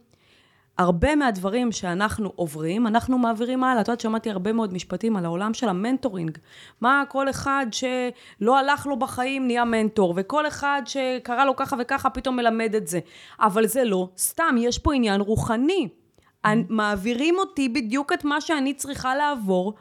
הרבה 0.77 1.15
מהדברים 1.15 1.71
שאנחנו 1.71 2.31
עוברים, 2.35 2.87
אנחנו 2.87 3.17
מעבירים 3.17 3.63
הלאה. 3.63 3.81
את 3.81 3.87
יודעת, 3.87 3.99
שמעתי 3.99 4.29
הרבה 4.29 4.53
מאוד 4.53 4.73
משפטים 4.73 5.15
על 5.15 5.25
העולם 5.25 5.53
של 5.53 5.69
המנטורינג. 5.69 6.37
מה 6.81 7.03
כל 7.09 7.29
אחד 7.29 7.65
שלא 7.71 8.57
הלך 8.57 8.87
לו 8.87 8.99
בחיים 8.99 9.47
נהיה 9.47 9.65
מנטור, 9.65 10.13
וכל 10.17 10.47
אחד 10.47 10.81
שקרה 10.85 11.45
לו 11.45 11.55
ככה 11.55 11.75
וככה 11.79 12.09
פתאום 12.09 12.35
מלמד 12.35 12.75
את 12.75 12.87
זה. 12.87 12.99
אבל 13.39 13.67
זה 13.67 13.83
לא 13.83 14.09
סתם, 14.17 14.55
יש 14.59 14.77
פה 14.77 14.93
עניין 14.93 15.21
רוחני. 15.21 15.87
מעבירים 16.69 17.35
אותי 17.37 17.69
בדיוק 17.69 18.13
את 18.13 18.25
מה 18.25 18.41
שאני 18.41 18.73
צריכה 18.73 19.15
לעבור 19.15 19.73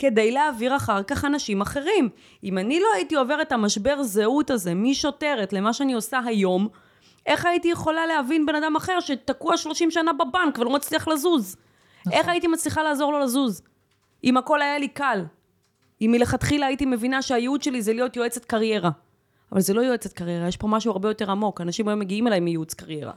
כדי 0.00 0.30
להעביר 0.30 0.76
אחר 0.76 1.02
כך 1.02 1.24
אנשים 1.24 1.60
אחרים. 1.60 2.08
אם 2.44 2.58
אני 2.58 2.80
לא 2.80 2.86
הייתי 2.94 3.14
עוברת 3.14 3.46
את 3.46 3.52
המשבר 3.52 4.02
זהות 4.02 4.50
הזה 4.50 4.74
משוטרת 4.74 5.52
למה 5.52 5.72
שאני 5.72 5.92
עושה 5.92 6.20
היום, 6.26 6.68
איך 7.26 7.46
הייתי 7.46 7.68
יכולה 7.68 8.06
להבין 8.06 8.46
בן 8.46 8.54
אדם 8.54 8.76
אחר 8.76 9.00
שתקוע 9.00 9.56
30 9.56 9.90
שנה 9.90 10.12
בבנק 10.12 10.58
ולא 10.58 10.70
מצליח 10.70 11.08
לזוז? 11.08 11.56
נכון. 12.00 12.12
איך 12.12 12.28
הייתי 12.28 12.46
מצליחה 12.46 12.82
לעזור 12.82 13.12
לו 13.12 13.18
לזוז? 13.18 13.62
אם 14.24 14.36
הכל 14.36 14.62
היה 14.62 14.78
לי 14.78 14.88
קל. 14.88 15.24
אם 16.00 16.10
מלכתחילה 16.12 16.66
הייתי 16.66 16.86
מבינה 16.86 17.22
שהייעוד 17.22 17.62
שלי 17.62 17.82
זה 17.82 17.92
להיות 17.92 18.16
יועצת 18.16 18.44
קריירה. 18.44 18.90
אבל 19.52 19.60
זה 19.60 19.74
לא 19.74 19.80
יועצת 19.80 20.12
קריירה, 20.12 20.48
יש 20.48 20.56
פה 20.56 20.68
משהו 20.68 20.92
הרבה 20.92 21.08
יותר 21.08 21.30
עמוק. 21.30 21.60
אנשים 21.60 21.88
היום 21.88 22.00
מגיעים 22.00 22.26
אליי 22.26 22.40
מייעוץ 22.40 22.74
קריירה. 22.74 23.12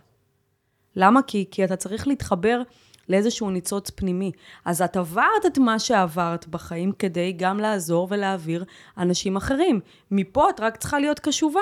למה? 0.96 1.22
כי, 1.22 1.46
כי 1.52 1.66
אתה 1.66 1.76
צריך 1.76 2.08
להתחבר 2.08 2.62
לאיזשהו 3.10 3.50
ניצוץ 3.50 3.90
פנימי. 3.90 4.32
אז 4.66 4.82
את 4.82 4.98
עברת 4.98 5.46
את 5.46 5.58
מה 5.58 5.80
שעברת 5.80 6.48
בחיים 6.48 6.92
כדי 7.00 7.34
גם 7.38 7.60
לעזור 7.60 8.08
ולהעביר 8.12 8.66
אנשים 8.98 9.36
אחרים. 9.36 9.80
מפה 10.12 10.50
את 10.50 10.60
רק 10.60 10.78
צריכה 10.78 11.00
להיות 11.00 11.20
קשובה. 11.20 11.62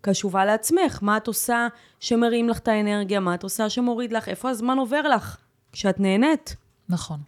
קשובה 0.00 0.44
לעצמך, 0.44 0.98
מה 1.02 1.16
את 1.16 1.26
עושה 1.26 1.68
שמרים 2.00 2.48
לך 2.48 2.58
את 2.58 2.68
האנרגיה, 2.68 3.20
מה 3.20 3.34
את 3.34 3.42
עושה 3.42 3.70
שמוריד 3.70 4.12
לך, 4.12 4.28
איפה 4.28 4.50
הזמן 4.50 4.78
עובר 4.78 5.02
לך 5.02 5.36
כשאת 5.72 6.00
נהנית. 6.00 6.56
נכון. 6.88 7.18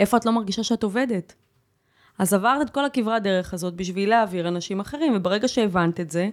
איפה 0.00 0.16
את 0.16 0.26
לא 0.26 0.32
מרגישה 0.32 0.62
שאת 0.62 0.82
עובדת. 0.82 1.34
אז 2.18 2.34
עברת 2.34 2.62
את 2.62 2.70
כל 2.70 2.84
הכברת 2.84 3.22
דרך 3.22 3.54
הזאת 3.54 3.74
בשביל 3.74 4.08
להעביר 4.08 4.48
אנשים 4.48 4.80
אחרים, 4.80 5.12
וברגע 5.16 5.48
שהבנת 5.48 6.00
את 6.00 6.10
זה, 6.10 6.28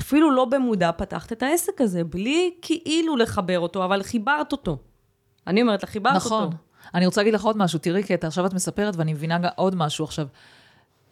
אפילו 0.00 0.30
לא 0.30 0.44
במודע 0.44 0.92
פתחת 0.92 1.32
את 1.32 1.42
העסק 1.42 1.80
הזה, 1.80 2.04
בלי 2.04 2.54
כאילו 2.62 3.16
לחבר 3.16 3.58
אותו, 3.60 3.84
אבל 3.84 4.02
חיברת 4.02 4.52
אותו. 4.52 4.78
אני 5.46 5.62
אומרת 5.62 5.82
לך, 5.82 5.90
חיברת 5.90 6.16
נכון. 6.16 6.42
אותו. 6.42 6.48
נכון. 6.48 6.64
אני 6.94 7.06
רוצה 7.06 7.20
להגיד 7.20 7.34
לך 7.34 7.44
עוד 7.44 7.56
משהו, 7.56 7.78
תראי, 7.78 8.04
כי 8.04 8.14
עכשיו 8.22 8.46
את 8.46 8.52
מספרת 8.54 8.96
ואני 8.96 9.12
מבינה 9.12 9.38
עוד 9.56 9.74
משהו 9.74 10.04
עכשיו. 10.04 10.26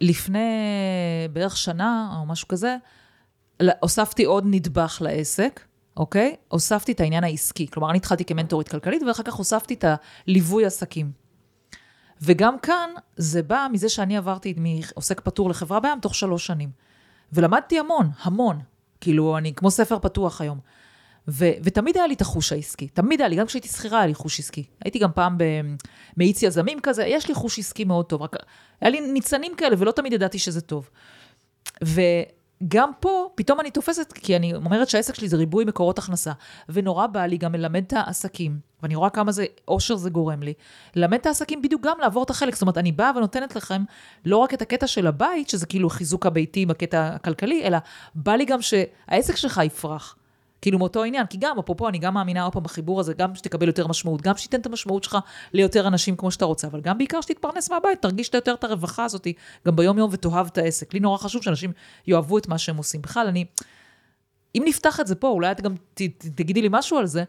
לפני 0.01 0.39
בערך 1.33 1.57
שנה 1.57 2.15
או 2.19 2.25
משהו 2.25 2.47
כזה, 2.47 2.77
הוספתי 3.79 4.23
עוד 4.23 4.43
נדבך 4.47 4.97
לעסק, 5.01 5.61
אוקיי? 5.97 6.35
הוספתי 6.47 6.91
את 6.91 6.99
העניין 6.99 7.23
העסקי. 7.23 7.67
כלומר, 7.67 7.89
אני 7.89 7.97
התחלתי 7.97 8.25
כמנטורית 8.25 8.69
כלכלית, 8.69 9.03
ואחר 9.03 9.23
כך 9.23 9.33
הוספתי 9.33 9.73
את 9.73 9.85
הליווי 10.27 10.65
עסקים. 10.65 11.11
וגם 12.21 12.59
כאן, 12.59 12.89
זה 13.15 13.43
בא 13.43 13.67
מזה 13.71 13.89
שאני 13.89 14.17
עברתי 14.17 14.53
מעוסק 14.57 15.21
פטור 15.21 15.49
לחברה 15.49 15.79
בעם 15.79 15.99
תוך 15.99 16.15
שלוש 16.15 16.45
שנים. 16.45 16.69
ולמדתי 17.33 17.79
המון, 17.79 18.09
המון. 18.21 18.59
כאילו, 19.01 19.37
אני 19.37 19.53
כמו 19.53 19.71
ספר 19.71 19.99
פתוח 19.99 20.41
היום. 20.41 20.59
ו- 21.27 21.51
ותמיד 21.63 21.97
היה 21.97 22.07
לי 22.07 22.13
את 22.13 22.21
החוש 22.21 22.51
העסקי, 22.51 22.87
תמיד 22.87 23.21
היה 23.21 23.29
לי, 23.29 23.35
גם 23.35 23.45
כשהייתי 23.45 23.67
שכירה 23.67 23.97
היה 23.97 24.07
לי 24.07 24.13
חוש 24.13 24.39
עסקי. 24.39 24.63
הייתי 24.83 24.99
גם 24.99 25.09
פעם 25.15 25.37
במאיץ 25.37 26.43
יזמים 26.43 26.79
כזה, 26.79 27.03
יש 27.05 27.27
לי 27.27 27.33
חוש 27.33 27.59
עסקי 27.59 27.83
מאוד 27.83 28.05
טוב, 28.05 28.21
רק 28.21 28.35
היה 28.81 28.91
לי 28.91 29.01
ניצנים 29.01 29.55
כאלה 29.55 29.75
ולא 29.79 29.91
תמיד 29.91 30.13
ידעתי 30.13 30.39
שזה 30.39 30.61
טוב. 30.61 30.89
וגם 31.83 32.91
פה, 32.99 33.29
פתאום 33.35 33.59
אני 33.59 33.71
תופסת, 33.71 34.13
כי 34.13 34.35
אני 34.35 34.53
אומרת 34.53 34.89
שהעסק 34.89 35.15
שלי 35.15 35.29
זה 35.29 35.37
ריבוי 35.37 35.65
מקורות 35.65 35.97
הכנסה, 35.97 36.31
ונורא 36.69 37.07
בא 37.07 37.25
לי 37.25 37.37
גם 37.37 37.55
ללמד 37.55 37.83
את 37.87 37.93
העסקים, 37.93 38.59
ואני 38.81 38.95
רואה 38.95 39.09
כמה 39.09 39.31
זה, 39.31 39.45
אושר 39.67 39.95
זה 39.95 40.09
גורם 40.09 40.43
לי, 40.43 40.53
ללמד 40.95 41.17
את 41.19 41.25
העסקים 41.25 41.61
בדיוק 41.61 41.81
גם 41.81 41.97
לעבור 41.99 42.23
את 42.23 42.29
החלק. 42.29 42.53
זאת 42.53 42.61
אומרת, 42.61 42.77
אני 42.77 42.91
באה 42.91 43.11
ונותנת 43.17 43.55
לכם 43.55 43.83
לא 44.25 44.37
רק 44.37 44.53
את 44.53 44.61
הקטע 44.61 44.87
של 44.87 45.07
הבית, 45.07 45.49
שזה 45.49 45.65
כאילו 45.65 45.89
חיזוק 45.89 46.25
הביתי 46.25 46.65
בקטע 46.65 47.07
הכלכלי, 47.07 47.63
אלא 47.63 47.77
בא 48.15 48.35
לי 48.35 48.45
גם 48.45 48.61
שהעסק 48.61 49.35
שלך 49.35 49.61
יפרח. 49.63 50.15
כאילו 50.63 50.79
מאותו 50.79 51.03
עניין, 51.03 51.25
כי 51.25 51.37
גם, 51.37 51.59
אפרופו, 51.59 51.89
אני 51.89 51.97
גם 51.97 52.13
מאמינה 52.13 52.43
עוד 52.43 52.53
פעם 52.53 52.63
בחיבור 52.63 52.99
הזה, 52.99 53.13
גם 53.13 53.35
שתקבל 53.35 53.67
יותר 53.67 53.87
משמעות, 53.87 54.21
גם 54.21 54.37
שתיתן 54.37 54.61
את 54.61 54.65
המשמעות 54.65 55.03
שלך 55.03 55.17
ליותר 55.53 55.87
אנשים 55.87 56.15
כמו 56.15 56.31
שאתה 56.31 56.45
רוצה, 56.45 56.67
אבל 56.67 56.81
גם 56.81 56.97
בעיקר 56.97 57.21
שתתפרנס 57.21 57.71
מהבית, 57.71 58.01
תרגיש 58.01 58.29
יותר 58.33 58.53
את 58.53 58.63
הרווחה 58.63 59.05
הזאת, 59.05 59.27
גם 59.67 59.75
ביום-יום 59.75 60.09
ותאהב 60.13 60.47
את 60.47 60.57
העסק. 60.57 60.93
לי 60.93 60.99
נורא 60.99 61.17
חשוב 61.17 61.43
שאנשים 61.43 61.71
יאהבו 62.07 62.37
את 62.37 62.47
מה 62.47 62.57
שהם 62.57 62.77
עושים. 62.77 63.01
בכלל, 63.01 63.27
אני, 63.27 63.45
אם 64.55 64.63
נפתח 64.65 64.99
את 64.99 65.07
זה 65.07 65.15
פה, 65.15 65.27
אולי 65.27 65.51
את 65.51 65.61
גם 65.61 65.75
ת, 65.93 66.01
ת, 66.01 66.25
תגידי 66.35 66.61
לי 66.61 66.67
משהו 66.71 66.97
על 66.97 67.05
זה, 67.05 67.23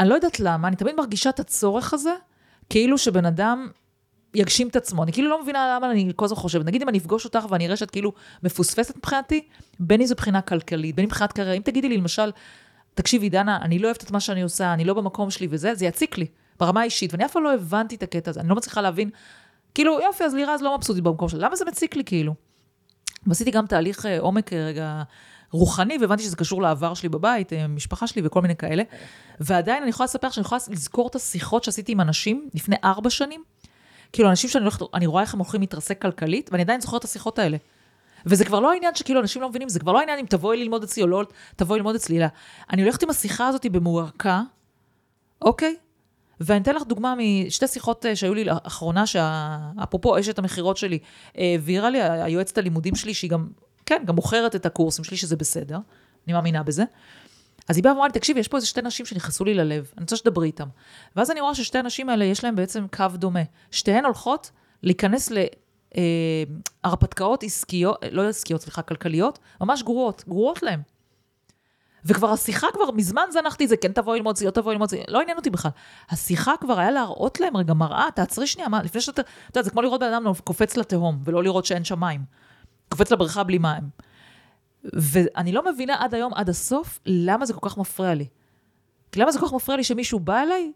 אני 0.00 0.08
לא 0.08 0.14
יודעת 0.14 0.40
למה, 0.40 0.68
אני 0.68 0.76
תמיד 0.76 0.94
מרגישה 0.96 1.30
את 1.30 1.40
הצורך 1.40 1.94
הזה, 1.94 2.14
כאילו 2.70 2.98
שבן 2.98 3.26
אדם 3.26 3.68
יגשים 4.34 4.68
את 4.68 4.76
עצמו. 4.76 5.02
אני 5.02 5.12
כאילו 5.12 5.30
לא 5.30 5.42
מבינה 5.42 5.76
למה 5.76 5.90
אני 5.90 6.12
כל 6.16 6.24
הזמן 6.24 6.36
חושבת. 6.36 6.66
נגיד 6.66 6.82
אם 6.82 6.88
אני 6.88 6.98
אפגוש 6.98 7.24
אותך 7.24 7.46
ואני 7.50 7.66
אראה 7.66 7.76
שאת 7.76 7.90
כאילו 7.90 8.12
מפוספסת 8.42 8.96
מבחינתי, 8.96 9.48
בין 9.80 10.00
אם 10.00 10.06
זו 10.06 10.14
בחינה 10.14 10.40
כלכלית, 10.40 10.94
בין 10.96 11.02
אם 11.02 11.08
מבחינת 11.08 11.32
קריירה. 11.32 11.54
אם 11.54 11.62
תגידי 11.62 11.88
לי, 11.88 11.96
למשל, 11.96 12.30
תקשיבי, 12.94 13.28
דנה, 13.28 13.58
אני 13.62 13.78
לא 13.78 13.86
אוהבת 13.86 14.04
את 14.04 14.10
מה 14.10 14.20
שאני 14.20 14.42
עושה, 14.42 14.72
אני 14.72 14.84
לא 14.84 14.94
במקום 14.94 15.30
שלי 15.30 15.46
וזה, 15.50 15.74
זה 15.74 15.86
יציק 15.86 16.18
לי, 16.18 16.26
ברמה 16.60 16.80
האישית. 16.80 17.12
ואני 17.12 17.24
אף 17.24 17.32
פעם 17.32 17.44
לא 17.44 17.54
הבנתי 17.54 17.94
את 17.94 18.02
הקטע 18.02 18.30
הזה, 18.30 18.40
אני 18.40 18.48
לא 18.48 18.56
מצליחה 18.56 18.80
להבין, 18.80 19.10
כאילו, 19.74 20.00
יופי, 20.00 20.24
אז 20.24 20.34
לירז 20.34 20.62
לא 20.62 20.76
מבסוטית 20.76 21.02
במקום 21.04 21.28
שלה, 21.28 21.46
למה 21.46 21.56
זה 21.56 21.64
מציק 21.64 21.96
לי 21.96 22.04
כאילו? 22.04 22.34
ועשיתי 23.26 23.50
גם 23.50 23.66
תהליך 23.66 24.06
אה, 24.06 24.20
עומק 24.20 24.52
אה, 24.52 24.66
רגע 24.66 25.02
רוחני, 25.50 25.98
והבנתי 26.00 26.22
שזה 26.22 26.36
קשור 26.36 26.62
לעבר 26.62 26.94
שלי 26.94 27.08
בבית, 27.08 27.52
אה, 27.52 27.66
משפחה 27.66 28.06
שלי 28.06 28.22
וכל 28.24 28.42
מיני 28.42 28.56
כאלה. 28.56 28.82
ועדיין 29.40 29.82
אני 29.82 29.90
יכולה 29.90 30.04
לספר 30.04 30.30
שאני 30.30 30.44
יכולה 30.44 30.60
לזכור 30.68 31.08
את 31.08 31.14
השיחות 31.14 31.64
שעשיתי 31.64 31.92
עם 31.92 32.00
אנשים 32.00 32.48
לפני 32.54 32.76
ארבע 32.84 33.10
שנים, 33.10 33.42
כאילו, 34.14 34.30
אנשים 34.30 34.50
שאני 34.50 34.64
הולכת, 34.64 34.80
אני 34.94 35.06
רואה 35.06 35.22
איך 35.22 35.34
הם 35.34 35.40
הולכים 35.40 35.60
להתרסק 35.60 36.02
כלכלית, 36.02 36.50
ואני 36.52 36.62
עדיין 36.62 36.80
זוכרת 36.80 37.00
את 37.00 37.04
השיחות 37.04 37.38
האלה. 37.38 37.56
וזה 38.26 38.44
כבר 38.44 38.60
לא 38.60 38.72
העניין 38.72 38.94
שכאילו 38.94 39.20
אנשים 39.20 39.42
לא 39.42 39.48
מבינים, 39.48 39.68
זה 39.68 39.80
כבר 39.80 39.92
לא 39.92 39.98
העניין 39.98 40.18
אם 40.18 40.26
תבואי 40.26 40.56
ללמוד 40.56 40.82
אצלי 40.82 41.02
או 41.02 41.08
לא 41.08 41.22
תבואי 41.56 41.78
ללמוד 41.78 41.94
אצלי, 41.94 42.18
אלא 42.18 42.26
אני 42.72 42.82
הולכת 42.82 43.02
עם 43.02 43.10
השיחה 43.10 43.48
הזאת 43.48 43.66
במוערכה, 43.66 44.42
אוקיי? 45.42 45.76
ואני 46.40 46.62
אתן 46.62 46.74
לך 46.74 46.82
דוגמה 46.82 47.14
משתי 47.18 47.66
שיחות 47.68 48.06
אה, 48.06 48.16
שהיו 48.16 48.34
לי 48.34 48.44
לאחרונה, 48.44 49.06
שאפרופו 49.06 50.18
אשת 50.18 50.38
המכירות 50.38 50.76
שלי, 50.76 50.98
העבירה 51.34 51.90
לי, 51.90 52.02
היועצת 52.02 52.58
הלימודים 52.58 52.94
שלי, 52.94 53.14
שהיא 53.14 53.30
גם, 53.30 53.48
כן, 53.86 54.02
גם 54.06 54.14
מוכרת 54.14 54.56
את 54.56 54.66
הקורסים 54.66 55.04
שלי, 55.04 55.16
שזה 55.16 55.36
בסדר, 55.36 55.78
אני 56.26 56.32
מאמינה 56.32 56.62
בזה. 56.62 56.84
אז 57.68 57.76
היא 57.76 57.84
באה 57.84 57.92
ואמרה 57.92 58.06
לי, 58.06 58.12
תקשיבי, 58.12 58.40
יש 58.40 58.48
פה 58.48 58.56
איזה 58.56 58.66
שתי 58.66 58.82
נשים 58.82 59.06
שנכנסו 59.06 59.44
לי 59.44 59.54
ללב, 59.54 59.92
אני 59.96 60.02
רוצה 60.02 60.16
שתדברי 60.16 60.46
איתן. 60.46 60.68
ואז 61.16 61.30
אני 61.30 61.40
רואה 61.40 61.54
ששתי 61.54 61.78
הנשים 61.78 62.08
האלה, 62.08 62.24
יש 62.24 62.44
להן 62.44 62.54
בעצם 62.56 62.86
קו 62.96 63.04
דומה. 63.14 63.40
שתיהן 63.70 64.04
הולכות 64.04 64.50
להיכנס 64.82 65.32
להרפתקאות 66.84 67.42
עסקיות, 67.42 67.98
לא 68.10 68.28
עסקיות, 68.28 68.60
סליחה, 68.60 68.82
כלכליות, 68.82 69.38
ממש 69.60 69.82
גרועות, 69.82 70.24
גרועות 70.28 70.62
להן. 70.62 70.80
וכבר 72.04 72.30
השיחה 72.30 72.66
כבר, 72.72 72.90
מזמן 72.90 73.22
זנחתי 73.32 73.64
את 73.64 73.68
זה, 73.68 73.76
כן 73.76 73.92
תבואי 73.92 74.18
ללמוד 74.18 74.36
זה, 74.36 74.46
לא 74.46 74.50
תבואי 74.50 74.74
ללמוד 74.74 74.88
זה, 74.88 75.02
לא 75.08 75.20
עניין 75.20 75.36
אותי 75.36 75.50
בכלל. 75.50 75.70
השיחה 76.10 76.52
כבר 76.60 76.78
היה 76.78 76.90
להראות 76.90 77.40
להם 77.40 77.56
רגע 77.56 77.74
מראה, 77.74 78.08
תעצרי 78.14 78.46
שנייה, 78.46 78.68
מה, 78.68 78.82
לפני 78.82 79.00
שאתה, 79.00 79.22
אתה 79.22 79.30
יודע, 79.50 79.62
זה 79.62 79.70
כמו 79.70 79.82
לראות 79.82 80.00
בן 80.00 80.12
אדם 80.12 80.24
קופץ 80.44 80.76
לתהום, 80.76 81.18
ולא 81.24 81.42
לראות 81.42 81.64
שאין 81.64 81.84
שם 81.84 82.00
מים. 82.00 82.20
קופץ 82.88 83.12
לבריכה 83.12 83.42
בלי 83.42 83.58
מים. 83.58 83.82
ואני 84.92 85.52
לא 85.52 85.72
מבינה 85.72 85.94
עד 85.98 86.14
היום, 86.14 86.34
עד 86.34 86.48
הסוף, 86.48 86.98
למה 87.06 87.46
זה 87.46 87.52
כל 87.52 87.68
כך 87.68 87.78
מפריע 87.78 88.14
לי. 88.14 88.26
למה 89.16 89.32
זה 89.32 89.38
כל 89.38 89.46
כך 89.46 89.52
מפריע 89.52 89.76
לי 89.76 89.84
שמישהו 89.84 90.20
בא 90.20 90.42
אליי 90.42 90.72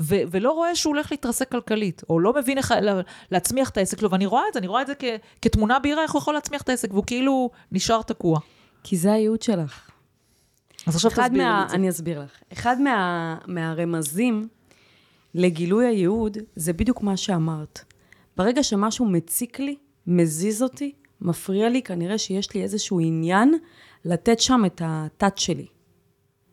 ו- 0.00 0.14
ולא 0.30 0.52
רואה 0.52 0.74
שהוא 0.76 0.94
הולך 0.94 1.10
להתרסק 1.10 1.50
כלכלית, 1.50 2.02
או 2.08 2.20
לא 2.20 2.32
מבין 2.32 2.58
איך 2.58 2.70
לה- 2.82 3.00
להצמיח 3.30 3.70
את 3.70 3.76
העסק 3.76 3.98
שלו, 4.00 4.10
ואני 4.10 4.26
רואה 4.26 4.42
את 4.48 4.52
זה, 4.52 4.58
אני 4.58 4.66
רואה 4.66 4.82
את 4.82 4.86
זה 4.86 4.92
כ- 4.98 5.04
כתמונה 5.42 5.78
בהירה, 5.78 6.02
איך 6.02 6.12
הוא 6.12 6.18
יכול 6.18 6.34
להצמיח 6.34 6.62
את 6.62 6.68
העסק, 6.68 6.92
והוא 6.92 7.04
כאילו 7.06 7.50
נשאר 7.72 8.02
תקוע. 8.02 8.38
כי 8.84 8.96
זה 8.96 9.12
הייעוד 9.12 9.42
שלך. 9.42 9.90
אז 10.86 10.94
עכשיו 10.96 11.10
תסבירי 11.10 11.44
מה, 11.44 11.58
לי 11.58 11.64
את 11.64 11.68
זה. 11.70 11.76
אני 11.76 11.88
אסביר 11.88 12.20
לך. 12.22 12.30
אחד 12.52 12.80
מה, 12.80 13.36
מהרמזים 13.46 14.48
לגילוי 15.34 15.86
הייעוד, 15.86 16.38
זה 16.56 16.72
בדיוק 16.72 17.02
מה 17.02 17.16
שאמרת. 17.16 17.84
ברגע 18.36 18.62
שמשהו 18.62 19.06
מציק 19.06 19.60
לי, 19.60 19.76
מזיז 20.06 20.62
אותי, 20.62 20.92
מפריע 21.20 21.68
לי, 21.68 21.82
כנראה 21.82 22.18
שיש 22.18 22.54
לי 22.54 22.62
איזשהו 22.62 23.00
עניין 23.00 23.54
לתת 24.04 24.40
שם 24.40 24.62
את 24.66 24.82
הטאט 24.84 25.38
שלי. 25.38 25.66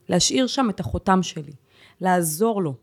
להשאיר 0.09 0.47
שם 0.47 0.69
את 0.69 0.79
החותם 0.79 1.23
שלי. 1.23 1.53
לעזור 2.01 2.61
לו. 2.61 2.73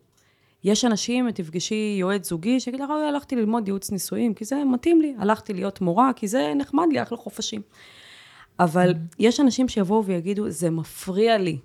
יש 0.64 0.84
אנשים, 0.84 1.30
תפגשי 1.30 1.96
יועץ 2.00 2.28
זוגי, 2.28 2.60
שיגיד 2.60 2.80
לך, 2.80 2.90
הלכתי 2.90 3.36
ללמוד 3.36 3.68
ייעוץ 3.68 3.90
נישואים, 3.90 4.34
כי 4.34 4.44
זה 4.44 4.64
מתאים 4.64 5.00
לי. 5.00 5.14
הלכתי 5.18 5.54
להיות 5.54 5.80
מורה, 5.80 6.10
כי 6.16 6.28
זה 6.28 6.52
נחמד 6.56 6.86
לי, 6.92 7.02
אחלה 7.02 7.18
חופשים. 7.18 7.62
אבל 8.60 8.90
mm-hmm. 8.92 9.16
יש 9.18 9.40
אנשים 9.40 9.68
שיבואו 9.68 10.04
ויגידו, 10.04 10.50
זה 10.50 10.70
מפריע 10.70 11.38
לי. 11.38 11.58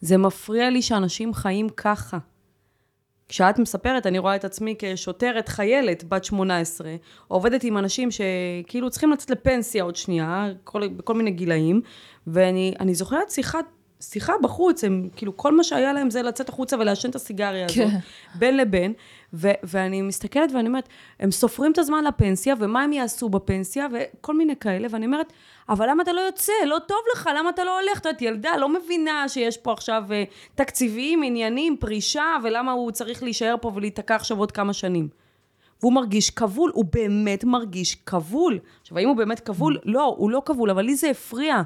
זה 0.00 0.16
מפריע 0.16 0.70
לי 0.70 0.82
שאנשים 0.82 1.34
חיים 1.34 1.68
ככה. 1.68 2.18
כשאת 3.28 3.58
מספרת, 3.58 4.06
אני 4.06 4.18
רואה 4.18 4.36
את 4.36 4.44
עצמי 4.44 4.74
כשוטרת 4.78 5.48
חיילת 5.48 6.04
בת 6.04 6.24
18, 6.24 6.96
עובדת 7.28 7.64
עם 7.64 7.78
אנשים 7.78 8.08
שכאילו 8.10 8.90
צריכים 8.90 9.10
לצאת 9.12 9.30
לפנסיה 9.30 9.82
עוד 9.84 9.96
שנייה, 9.96 10.48
כל, 10.64 10.88
בכל 10.88 11.14
מיני 11.14 11.30
גילאים, 11.30 11.80
ואני 12.26 12.94
זוכרת 12.94 13.30
שיחת, 13.30 13.64
שיחה 14.00 14.32
בחוץ, 14.42 14.84
הם 14.84 15.08
כאילו 15.16 15.36
כל 15.36 15.56
מה 15.56 15.64
שהיה 15.64 15.92
להם 15.92 16.10
זה 16.10 16.22
לצאת 16.22 16.48
החוצה 16.48 16.76
ולעשן 16.76 17.10
את 17.10 17.14
הסיגריה 17.14 17.64
הזאת, 17.64 17.76
כן. 17.76 17.98
בין 18.38 18.56
לבין, 18.56 18.92
ו, 19.34 19.50
ואני 19.62 20.02
מסתכלת 20.02 20.52
ואני 20.52 20.68
אומרת, 20.68 20.88
הם 21.20 21.30
סופרים 21.30 21.72
את 21.72 21.78
הזמן 21.78 22.04
לפנסיה, 22.04 22.54
ומה 22.58 22.82
הם 22.82 22.92
יעשו 22.92 23.28
בפנסיה, 23.28 23.86
וכל 23.92 24.36
מיני 24.36 24.56
כאלה, 24.56 24.88
ואני 24.90 25.06
אומרת, 25.06 25.32
אבל 25.68 25.90
למה 25.90 26.02
אתה 26.02 26.12
לא 26.12 26.20
יוצא? 26.20 26.52
לא 26.66 26.78
טוב 26.88 26.98
לך, 27.14 27.30
למה 27.38 27.50
אתה 27.50 27.64
לא 27.64 27.80
הולך? 27.80 27.98
את 27.98 28.06
יודעת, 28.06 28.22
ילדה 28.22 28.56
לא 28.56 28.68
מבינה 28.68 29.28
שיש 29.28 29.56
פה 29.56 29.72
עכשיו 29.72 30.04
אה, 30.10 30.24
תקציבים, 30.54 31.22
עניינים, 31.22 31.76
פרישה, 31.76 32.36
ולמה 32.42 32.72
הוא 32.72 32.90
צריך 32.90 33.22
להישאר 33.22 33.54
פה 33.60 33.72
ולהיתקע 33.74 34.14
עכשיו 34.14 34.38
עוד 34.38 34.52
כמה 34.52 34.72
שנים. 34.72 35.08
והוא 35.80 35.92
מרגיש 35.92 36.30
כבול, 36.30 36.70
הוא 36.74 36.84
באמת 36.92 37.44
מרגיש 37.44 37.94
כבול. 37.94 38.58
עכשיו, 38.80 38.98
האם 38.98 39.08
הוא 39.08 39.16
באמת 39.16 39.40
כבול? 39.40 39.78
לא, 39.84 40.14
הוא 40.18 40.30
לא 40.30 40.42
כבול, 40.44 40.70
אבל 40.70 40.82
לי 40.82 40.94
זה 40.96 41.10
הפריע. 41.10 41.62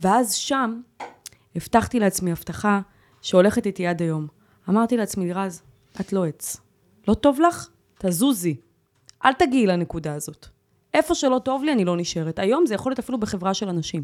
ואז 0.00 0.34
שם, 0.34 0.80
הבטחתי 1.56 2.00
לעצמי 2.00 2.32
הבטחה 2.32 2.80
שהולכת 3.22 3.66
איתי 3.66 3.86
עד 3.86 4.02
היום. 4.02 4.26
אמרתי 4.68 4.96
לעצמי, 4.96 5.32
רז, 5.32 5.62
את 6.00 6.12
לא 6.12 6.26
עץ. 6.26 6.56
לא 7.08 7.14
טוב 7.14 7.40
לך? 7.40 7.68
תזוזי. 7.98 8.56
אל 9.24 9.32
תגיעי 9.32 9.66
לנקודה 9.66 10.14
הזאת. 10.14 10.46
איפה 10.94 11.14
שלא 11.14 11.40
טוב 11.44 11.64
לי, 11.64 11.72
אני 11.72 11.84
לא 11.84 11.96
נשארת. 11.96 12.38
היום 12.38 12.66
זה 12.66 12.74
יכול 12.74 12.90
להיות 12.90 12.98
אפילו 12.98 13.20
בחברה 13.20 13.54
של 13.54 13.68
אנשים. 13.68 14.02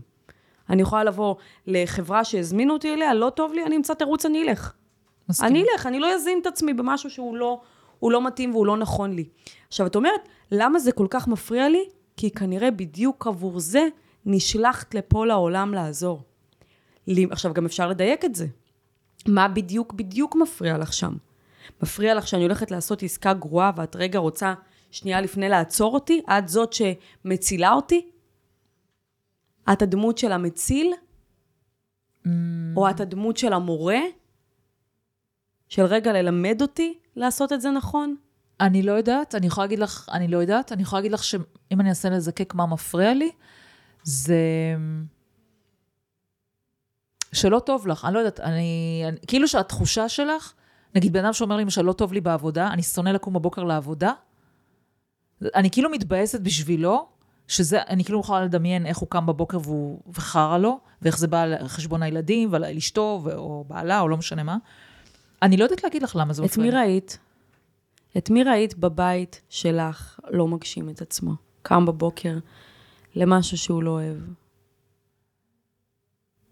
אני 0.70 0.82
יכולה 0.82 1.04
לבוא 1.04 1.34
לחברה 1.66 2.24
שהזמינו 2.24 2.72
אותי 2.72 2.94
אליה, 2.94 3.14
לא 3.14 3.30
טוב 3.30 3.52
לי, 3.52 3.64
אני 3.66 3.76
אמצא 3.76 3.94
תירוץ, 3.94 4.26
אני 4.26 4.42
אלך. 4.42 4.72
מסכים. 5.28 5.48
אני 5.48 5.64
אלך, 5.72 5.86
אני 5.86 6.00
לא 6.00 6.14
אזין 6.14 6.38
את 6.42 6.46
עצמי 6.46 6.74
במשהו 6.74 7.10
שהוא 7.10 7.36
לא, 7.36 7.60
לא 8.02 8.26
מתאים 8.26 8.54
והוא 8.54 8.66
לא 8.66 8.76
נכון 8.76 9.12
לי. 9.12 9.24
עכשיו, 9.68 9.86
את 9.86 9.96
אומרת, 9.96 10.28
למה 10.50 10.78
זה 10.78 10.92
כל 10.92 11.06
כך 11.10 11.28
מפריע 11.28 11.68
לי? 11.68 11.84
כי 12.16 12.30
כנראה 12.30 12.70
בדיוק 12.70 13.26
עבור 13.26 13.60
זה 13.60 13.88
נשלחת 14.26 14.94
לפה 14.94 15.26
לעולם 15.26 15.74
לעזור. 15.74 16.22
עכשיו, 17.30 17.54
גם 17.54 17.66
אפשר 17.66 17.88
לדייק 17.88 18.24
את 18.24 18.34
זה. 18.34 18.46
מה 19.28 19.48
בדיוק 19.48 19.92
בדיוק 19.92 20.36
מפריע 20.36 20.78
לך 20.78 20.92
שם? 20.92 21.14
מפריע 21.82 22.14
לך 22.14 22.28
שאני 22.28 22.42
הולכת 22.42 22.70
לעשות 22.70 23.02
עסקה 23.02 23.34
גרועה 23.34 23.70
ואת 23.76 23.96
רגע 23.96 24.18
רוצה 24.18 24.54
שנייה 24.90 25.20
לפני 25.20 25.48
לעצור 25.48 25.94
אותי? 25.94 26.22
את 26.38 26.48
זאת 26.48 26.72
שמצילה 26.72 27.72
אותי? 27.72 28.10
את 29.72 29.82
הדמות 29.82 30.18
של 30.18 30.32
המציל? 30.32 30.92
Mm. 32.24 32.28
או 32.76 32.90
את 32.90 33.00
הדמות 33.00 33.36
של 33.36 33.52
המורה? 33.52 34.00
של 35.68 35.82
רגע 35.82 36.12
ללמד 36.12 36.62
אותי 36.62 36.98
לעשות 37.16 37.52
את 37.52 37.60
זה 37.60 37.70
נכון? 37.70 38.16
אני 38.60 38.82
לא 38.82 38.92
יודעת, 38.92 39.34
אני 39.34 39.46
יכולה 39.46 39.64
להגיד 39.64 39.78
לך, 39.78 40.08
אני 40.12 40.28
לא 40.28 40.38
יודעת, 40.38 40.72
אני 40.72 40.82
יכולה 40.82 41.00
להגיד 41.00 41.12
לך 41.12 41.24
שאם 41.24 41.80
אני 41.80 41.88
אנסה 41.88 42.10
לזקק 42.10 42.54
מה 42.54 42.66
מפריע 42.66 43.14
לי, 43.14 43.30
זה 44.02 44.36
שלא 47.32 47.58
טוב 47.58 47.86
לך, 47.86 48.04
אני 48.04 48.14
לא 48.14 48.18
יודעת, 48.18 48.40
אני, 48.40 49.02
אני 49.08 49.16
כאילו 49.26 49.48
שהתחושה 49.48 50.08
שלך, 50.08 50.52
נגיד 50.94 51.12
בן 51.12 51.24
אדם 51.24 51.32
שאומר 51.32 51.56
לי 51.56 51.62
למשל, 51.62 51.82
לא 51.82 51.92
טוב 51.92 52.12
לי 52.12 52.20
בעבודה, 52.20 52.68
אני 52.68 52.82
שונא 52.82 53.08
לקום 53.08 53.34
בבוקר 53.34 53.64
לעבודה, 53.64 54.12
אני 55.54 55.70
כאילו 55.70 55.90
מתבאסת 55.90 56.40
בשבילו, 56.40 57.08
שזה, 57.48 57.82
אני 57.88 58.04
כאילו 58.04 58.20
יכולה 58.20 58.44
לדמיין 58.44 58.86
איך 58.86 58.98
הוא 58.98 59.08
קם 59.08 59.26
בבוקר 59.26 59.58
והוא, 59.62 60.00
וחרא 60.12 60.58
לו, 60.58 60.80
ואיך 61.02 61.18
זה 61.18 61.28
בא 61.28 61.42
על 61.42 61.68
חשבון 61.68 62.02
הילדים, 62.02 62.52
ועל 62.52 62.64
אשתו, 62.64 63.22
או 63.34 63.64
בעלה, 63.68 64.00
או 64.00 64.08
לא 64.08 64.16
משנה 64.16 64.42
מה. 64.42 64.56
אני 65.42 65.56
לא 65.56 65.64
יודעת 65.64 65.84
להגיד 65.84 66.02
לך 66.02 66.16
למה 66.16 66.32
זה 66.32 66.44
את 66.44 66.50
מפריע. 66.50 66.70
מי 66.70 66.76
ראית? 66.76 67.18
את 68.18 68.30
מי 68.30 68.44
ראית 68.44 68.78
בבית 68.78 69.40
שלך 69.48 70.20
לא 70.30 70.48
מגשים 70.48 70.88
את 70.88 71.02
עצמו? 71.02 71.32
קם 71.62 71.86
בבוקר 71.86 72.38
למשהו 73.14 73.58
שהוא 73.58 73.82
לא 73.82 73.90
אוהב. 73.90 74.16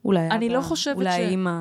אולי 0.08 0.26
אבא, 0.26 0.34
אני 0.34 0.48
לא 0.48 0.60
חושבת 0.60 0.96
אולי 0.96 1.12
ש- 1.12 1.30
אימא. 1.30 1.60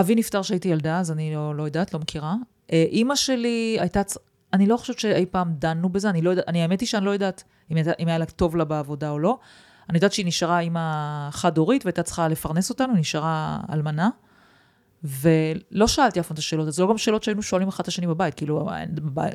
אבי 0.00 0.14
נפטר 0.14 0.42
כשהייתי 0.42 0.68
ילדה, 0.68 0.98
אז 1.00 1.12
אני 1.12 1.34
לא, 1.34 1.54
לא 1.54 1.62
יודעת, 1.62 1.94
לא 1.94 2.00
מכירה. 2.00 2.34
אה, 2.72 2.84
אימא 2.88 3.14
שלי 3.16 3.76
הייתה, 3.80 4.02
צ- 4.04 4.18
אני 4.52 4.66
לא 4.66 4.76
חושבת 4.76 4.98
שאי 4.98 5.26
פעם 5.26 5.52
דנו 5.58 5.88
בזה, 5.88 6.10
אני 6.10 6.22
לא 6.22 6.30
יודעת, 6.30 6.48
אני 6.48 6.62
האמת 6.62 6.80
היא 6.80 6.86
שאני 6.88 7.04
לא 7.04 7.10
יודעת 7.10 7.44
אם, 7.70 7.76
הייתה, 7.76 7.90
אם 7.98 8.08
היה 8.08 8.18
לה 8.18 8.26
טוב 8.26 8.56
לה 8.56 8.64
בעבודה 8.64 9.10
או 9.10 9.18
לא. 9.18 9.38
אני 9.90 9.96
יודעת 9.98 10.12
שהיא 10.12 10.26
נשארה 10.26 10.60
אימא 10.60 10.80
חד-הורית 11.30 11.84
והייתה 11.84 12.02
צריכה 12.02 12.28
לפרנס 12.28 12.70
אותנו, 12.70 12.94
נשארה 12.94 13.60
אלמנה. 13.72 14.08
ולא 15.04 15.86
שאלתי 15.86 16.20
אף 16.20 16.26
פעם 16.26 16.34
את 16.34 16.38
השאלות, 16.38 16.72
זה 16.72 16.82
לא 16.82 16.88
גם 16.88 16.98
שאלות 16.98 17.22
שהיינו 17.22 17.42
שואלים 17.42 17.68
אחת 17.68 17.80
את 17.80 17.88
השני 17.88 18.06
בבית, 18.06 18.34
כאילו, 18.34 18.68
אה, 18.70 18.84
בבית, 18.94 19.34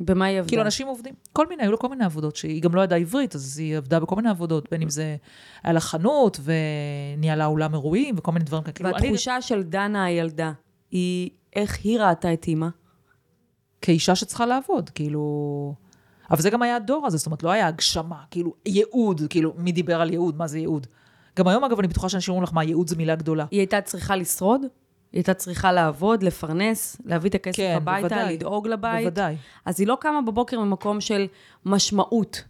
במה 0.00 0.24
היא 0.24 0.38
עבדה? 0.38 0.48
כאילו 0.48 0.62
אנשים 0.62 0.86
עובדים, 0.86 1.14
כל 1.32 1.46
מיני, 1.46 1.62
היו 1.62 1.70
לו 1.72 1.78
כל 1.78 1.88
מיני 1.88 2.04
עבודות, 2.04 2.36
שהיא 2.36 2.62
גם 2.62 2.74
לא 2.74 2.80
ידעה 2.80 2.98
עברית, 2.98 3.34
אז 3.34 3.58
היא 3.58 3.76
עבדה 3.76 4.00
בכל 4.00 4.16
מיני 4.16 4.28
עבודות, 4.30 4.70
בין 4.70 4.82
אם 4.82 4.90
זה 4.90 5.16
היה 5.62 5.72
לה 5.72 5.80
חנות, 5.80 6.40
וניהלה 6.42 7.46
אולם 7.46 7.72
אירועים, 7.74 8.14
וכל 8.18 8.32
מיני 8.32 8.44
דברים 8.44 8.62
כאלה. 8.62 8.72
כאילו, 8.74 8.88
אני- 8.90 9.06
והתחושה 9.06 9.42
של 9.42 9.62
דנה 9.62 10.04
הילדה, 10.04 10.52
היא 10.90 11.30
איך 11.56 11.78
היא 11.84 12.00
ראתה 12.00 12.32
את 12.32 12.44
אימא? 12.48 12.68
כאישה 13.80 14.14
שצריכה 14.14 14.46
לעבוד, 14.46 14.90
כאילו... 14.90 15.74
אבל 16.30 16.40
זה 16.42 16.50
גם 16.50 16.62
היה 16.62 16.76
הדור 16.76 17.06
הזה, 17.06 17.16
זאת 17.16 17.26
אומרת, 17.26 17.42
לא 17.42 17.50
היה 17.50 17.66
הגשמה, 17.66 18.22
כאילו, 18.30 18.54
ייעוד, 18.66 19.20
כאילו, 19.30 19.52
מי 19.58 19.72
דיבר 19.72 20.00
על 20.00 20.10
ייעוד, 20.10 20.36
מה 20.36 20.46
זה 20.46 20.58
ייעוד? 20.58 20.86
גם 21.38 21.48
היום, 21.48 21.64
אגב, 21.64 21.78
אני 21.78 21.88
בטוחה 21.88 22.08
שאנשים 22.08 22.32
אומרים 22.32 22.42
לך, 22.44 22.52
מה, 22.52 22.64
ייעוד 22.64 22.88
זה 22.88 22.96
מילה 22.96 23.14
גדולה. 23.14 23.46
היא 23.50 23.60
הייתה 23.60 23.80
צריכה 23.80 24.16
לשרוד? 24.16 24.60
היא 25.12 25.18
הייתה 25.18 25.34
צריכה 25.34 25.72
לעבוד, 25.72 26.22
לפרנס, 26.22 26.96
להביא 27.04 27.30
את 27.30 27.34
הכסף 27.34 27.56
כן, 27.56 27.74
הביתה, 27.76 28.08
בוודאי. 28.08 28.34
לדאוג 28.34 28.68
לבית. 28.68 29.04
בוודאי. 29.04 29.36
אז 29.64 29.80
היא 29.80 29.88
לא 29.88 29.96
קמה 30.00 30.22
בבוקר 30.22 30.60
ממקום 30.60 31.00
של 31.00 31.26
משמעות, 31.64 32.44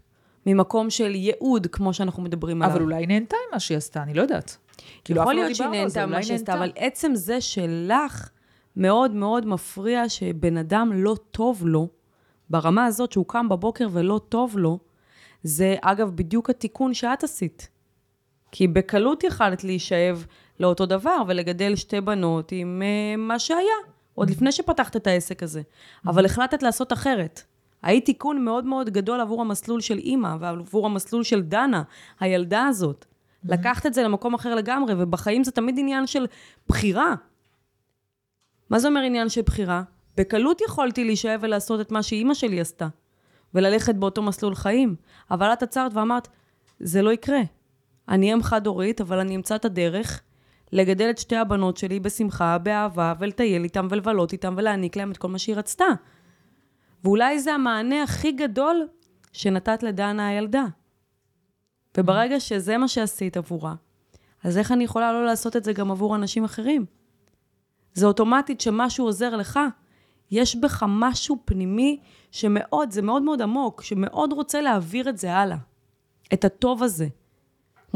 ממקום 0.47 0.91
של 0.91 1.15
ייעוד, 1.15 1.67
כמו 1.67 1.95
שאנחנו 1.95 2.23
מדברים 2.23 2.63
עליו. 2.63 2.75
אבל 2.75 2.83
אולי 2.83 2.97
היא 2.97 3.09
נהנתה 3.09 3.37
ממה 3.51 3.61
שהיא 3.61 3.79
עשתה, 3.79 4.03
אני 4.03 4.15
לא 4.15 4.23
יודעת. 4.23 4.57
כאילו, 5.05 5.21
יכול 5.21 5.35
לא 5.35 5.43
להיות 5.43 5.57
שהיא 5.57 5.69
נהנתה 5.69 6.07
ממה 6.07 6.23
שעשתה, 6.23 6.53
נהנתה. 6.53 6.55
אבל 6.55 6.73
עצם 6.77 7.15
זה 7.15 7.41
שלך 7.41 8.31
מאוד 8.77 9.11
מאוד 9.11 9.47
מפריע 9.47 10.09
שבן 10.09 10.57
אדם 10.57 10.91
לא 10.95 11.17
טוב 11.31 11.67
לו, 11.67 11.89
ברמה 12.51 12.85
הזאת 12.85 13.13
שהוא 13.13 13.25
קם 13.29 13.49
בבוקר 13.49 13.89
ולא 13.93 14.21
טוב 14.29 14.59
לו, 14.59 14.79
זה 15.43 15.77
אגב 15.83 16.11
בדיוק 16.15 16.51
התיקון 16.51 16.95
שאת 16.95 17.25
עשית. 17.25 17.69
כי 18.53 18.69
בקלות 18.69 19.25
יכלת 19.25 19.65
להישאב 19.65 20.27
לאותו 20.61 20.87
דבר 20.87 21.23
ולגדל 21.27 21.77
שתי 21.77 22.01
בנות 22.01 22.53
עם 22.53 22.83
uh, 22.83 23.21
מה 23.21 23.39
שהיה, 23.39 23.77
עוד 24.15 24.31
לפני 24.31 24.53
שפתחת 24.53 24.97
את 24.97 25.07
העסק 25.07 25.43
הזה. 25.43 25.63
אבל 26.07 26.25
החלטת 26.25 26.63
לעשות 26.63 26.93
אחרת. 26.93 27.43
היית 27.83 28.05
תיקון 28.05 28.45
מאוד 28.45 28.65
מאוד 28.65 28.91
גדול 28.91 29.21
עבור 29.21 29.41
המסלול 29.41 29.81
של 29.81 29.99
אימא 29.99 30.37
ועבור 30.41 30.87
המסלול 30.87 31.23
של 31.23 31.43
דנה, 31.43 31.83
הילדה 32.21 32.67
הזאת. 32.67 33.05
לקחת 33.45 33.87
את 33.87 33.95
זה 33.95 34.03
למקום 34.03 34.35
אחר 34.35 34.55
לגמרי, 34.55 34.95
ובחיים 34.99 35.45
זה 35.45 35.51
תמיד 35.51 35.75
עניין 35.79 36.07
של 36.07 36.27
בחירה. 36.69 37.15
מה 38.71 38.79
זה 38.79 38.89
אומר 38.89 39.01
עניין 39.01 39.29
של 39.29 39.43
בחירה? 39.43 39.83
בקלות 40.17 40.61
יכולתי 40.61 41.05
להישאב 41.05 41.41
ולעשות 41.43 41.81
את 41.81 41.91
מה 41.91 42.03
שאימא 42.03 42.35
שלי 42.35 42.61
עשתה, 42.61 42.89
וללכת 43.55 43.95
באותו 43.95 44.23
מסלול 44.23 44.55
חיים. 44.55 44.97
אבל 45.31 45.53
את 45.53 45.63
עצרת 45.63 45.93
ואמרת, 45.95 46.29
זה 46.81 47.03
לא 47.03 47.13
יקרה. 47.13 47.41
אני 48.09 48.33
אם 48.33 48.43
חד-הורית, 48.43 49.01
אבל 49.01 49.19
אני 49.19 49.37
אמצא 49.37 49.57
את 49.57 49.65
הדרך 49.65 50.23
לגדל 50.77 51.11
את 51.11 51.19
שתי 51.19 51.37
הבנות 51.37 51.77
שלי 51.77 52.01
בשמחה, 52.01 52.59
באהבה, 52.59 53.15
ולטייל 53.19 53.65
איתם 53.65 53.87
ולבלות 53.91 54.33
איתם 54.33 54.55
ולהעניק 54.57 54.97
להם 54.97 55.11
את 55.11 55.17
כל 55.17 55.29
מה 55.29 55.39
שהיא 55.39 55.57
רצתה. 55.57 55.85
ואולי 57.05 57.41
זה 57.41 57.55
המענה 57.55 58.03
הכי 58.03 58.33
גדול 58.33 58.89
שנתת 59.33 59.83
לדנה 59.83 60.29
הילדה. 60.29 60.65
וברגע 61.99 62.41
שזה 62.41 62.79
מה 62.79 62.89
שעשית 62.89 63.37
עבורה, 63.37 63.75
אז 64.45 64.59
איך 64.59 64.73
אני 64.73 64.85
יכולה 64.85 65.13
לא 65.13 65.25
לעשות 65.25 65.57
את 65.57 65.65
זה 65.65 65.73
גם 65.73 65.91
עבור 65.91 66.17
אנשים 66.17 66.45
אחרים? 66.45 66.85
זה 67.95 68.07
אוטומטית 68.07 68.61
שמשהו 68.61 69.05
עוזר 69.05 69.37
לך. 69.37 69.61
יש 70.31 70.57
בך 70.57 70.85
משהו 70.89 71.39
פנימי 71.45 72.01
שמאוד, 72.31 72.91
זה 72.91 73.03
מאוד 73.03 73.23
מאוד 73.23 73.43
עמוק, 73.43 73.83
שמאוד 73.83 74.33
רוצה 74.33 74.61
להעביר 74.61 75.09
את 75.09 75.19
זה 75.19 75.35
הלאה. 75.35 75.57
את 76.33 76.45
הטוב 76.45 76.83
הזה. 76.83 77.09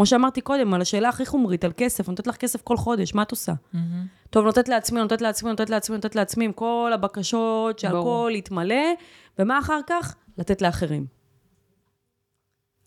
כמו 0.00 0.06
שאמרתי 0.06 0.40
קודם, 0.40 0.74
על 0.74 0.80
השאלה 0.80 1.08
הכי 1.08 1.26
חומרית, 1.26 1.64
על 1.64 1.72
כסף, 1.76 2.08
אני 2.08 2.12
נותנת 2.12 2.26
לך 2.26 2.36
כסף 2.36 2.62
כל 2.62 2.76
חודש, 2.76 3.14
מה 3.14 3.22
את 3.22 3.30
עושה? 3.30 3.52
טוב, 4.30 4.44
נותנת 4.44 4.68
לעצמי, 4.68 5.00
נותנת 5.00 5.20
לעצמי, 5.20 5.50
נותנת 5.50 5.70
לעצמי, 5.70 5.96
נותנת 5.96 6.14
לעצמי, 6.14 6.44
עם 6.44 6.52
כל 6.52 6.90
הבקשות, 6.94 7.78
שהכל 7.78 7.94
ברור. 7.94 8.30
יתמלא, 8.30 8.84
ומה 9.38 9.58
אחר 9.58 9.80
כך? 9.86 10.14
לתת 10.38 10.62
לאחרים. 10.62 11.06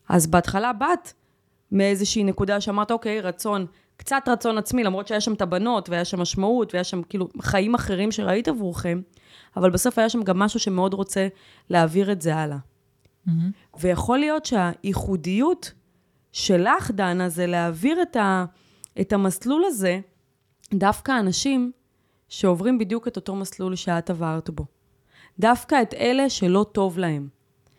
אז 0.09 0.27
בהתחלה 0.27 0.73
באת 0.73 1.13
מאיזושהי 1.71 2.23
נקודה 2.23 2.61
שאמרת, 2.61 2.91
אוקיי, 2.91 3.21
רצון, 3.21 3.65
קצת 3.97 4.23
רצון 4.27 4.57
עצמי, 4.57 4.83
למרות 4.83 5.07
שהיה 5.07 5.21
שם 5.21 5.33
את 5.33 5.41
הבנות, 5.41 5.89
והיה 5.89 6.05
שם 6.05 6.21
משמעות, 6.21 6.73
והיה 6.73 6.83
שם 6.83 7.03
כאילו 7.03 7.27
חיים 7.41 7.75
אחרים 7.75 8.11
שראית 8.11 8.47
עבורכם, 8.47 9.01
אבל 9.57 9.69
בסוף 9.69 9.99
היה 9.99 10.09
שם 10.09 10.23
גם 10.23 10.39
משהו 10.39 10.59
שמאוד 10.59 10.93
רוצה 10.93 11.27
להעביר 11.69 12.11
את 12.11 12.21
זה 12.21 12.35
הלאה. 12.35 12.57
ויכול 13.79 14.17
להיות 14.19 14.45
שהייחודיות 14.45 15.71
שלך, 16.33 16.91
דנה, 16.91 17.29
זה 17.29 17.47
להעביר 17.47 18.01
את, 18.01 18.15
ה, 18.15 18.45
את 19.01 19.13
המסלול 19.13 19.63
הזה, 19.65 19.99
דווקא 20.73 21.19
אנשים 21.19 21.71
שעוברים 22.29 22.77
בדיוק 22.77 23.07
את 23.07 23.15
אותו 23.15 23.35
מסלול 23.35 23.75
שאת 23.75 24.09
עברת 24.09 24.49
בו. 24.49 24.65
דווקא 25.39 25.81
את 25.81 25.93
אלה 25.93 26.29
שלא 26.29 26.65
טוב 26.71 26.97
להם, 26.97 27.27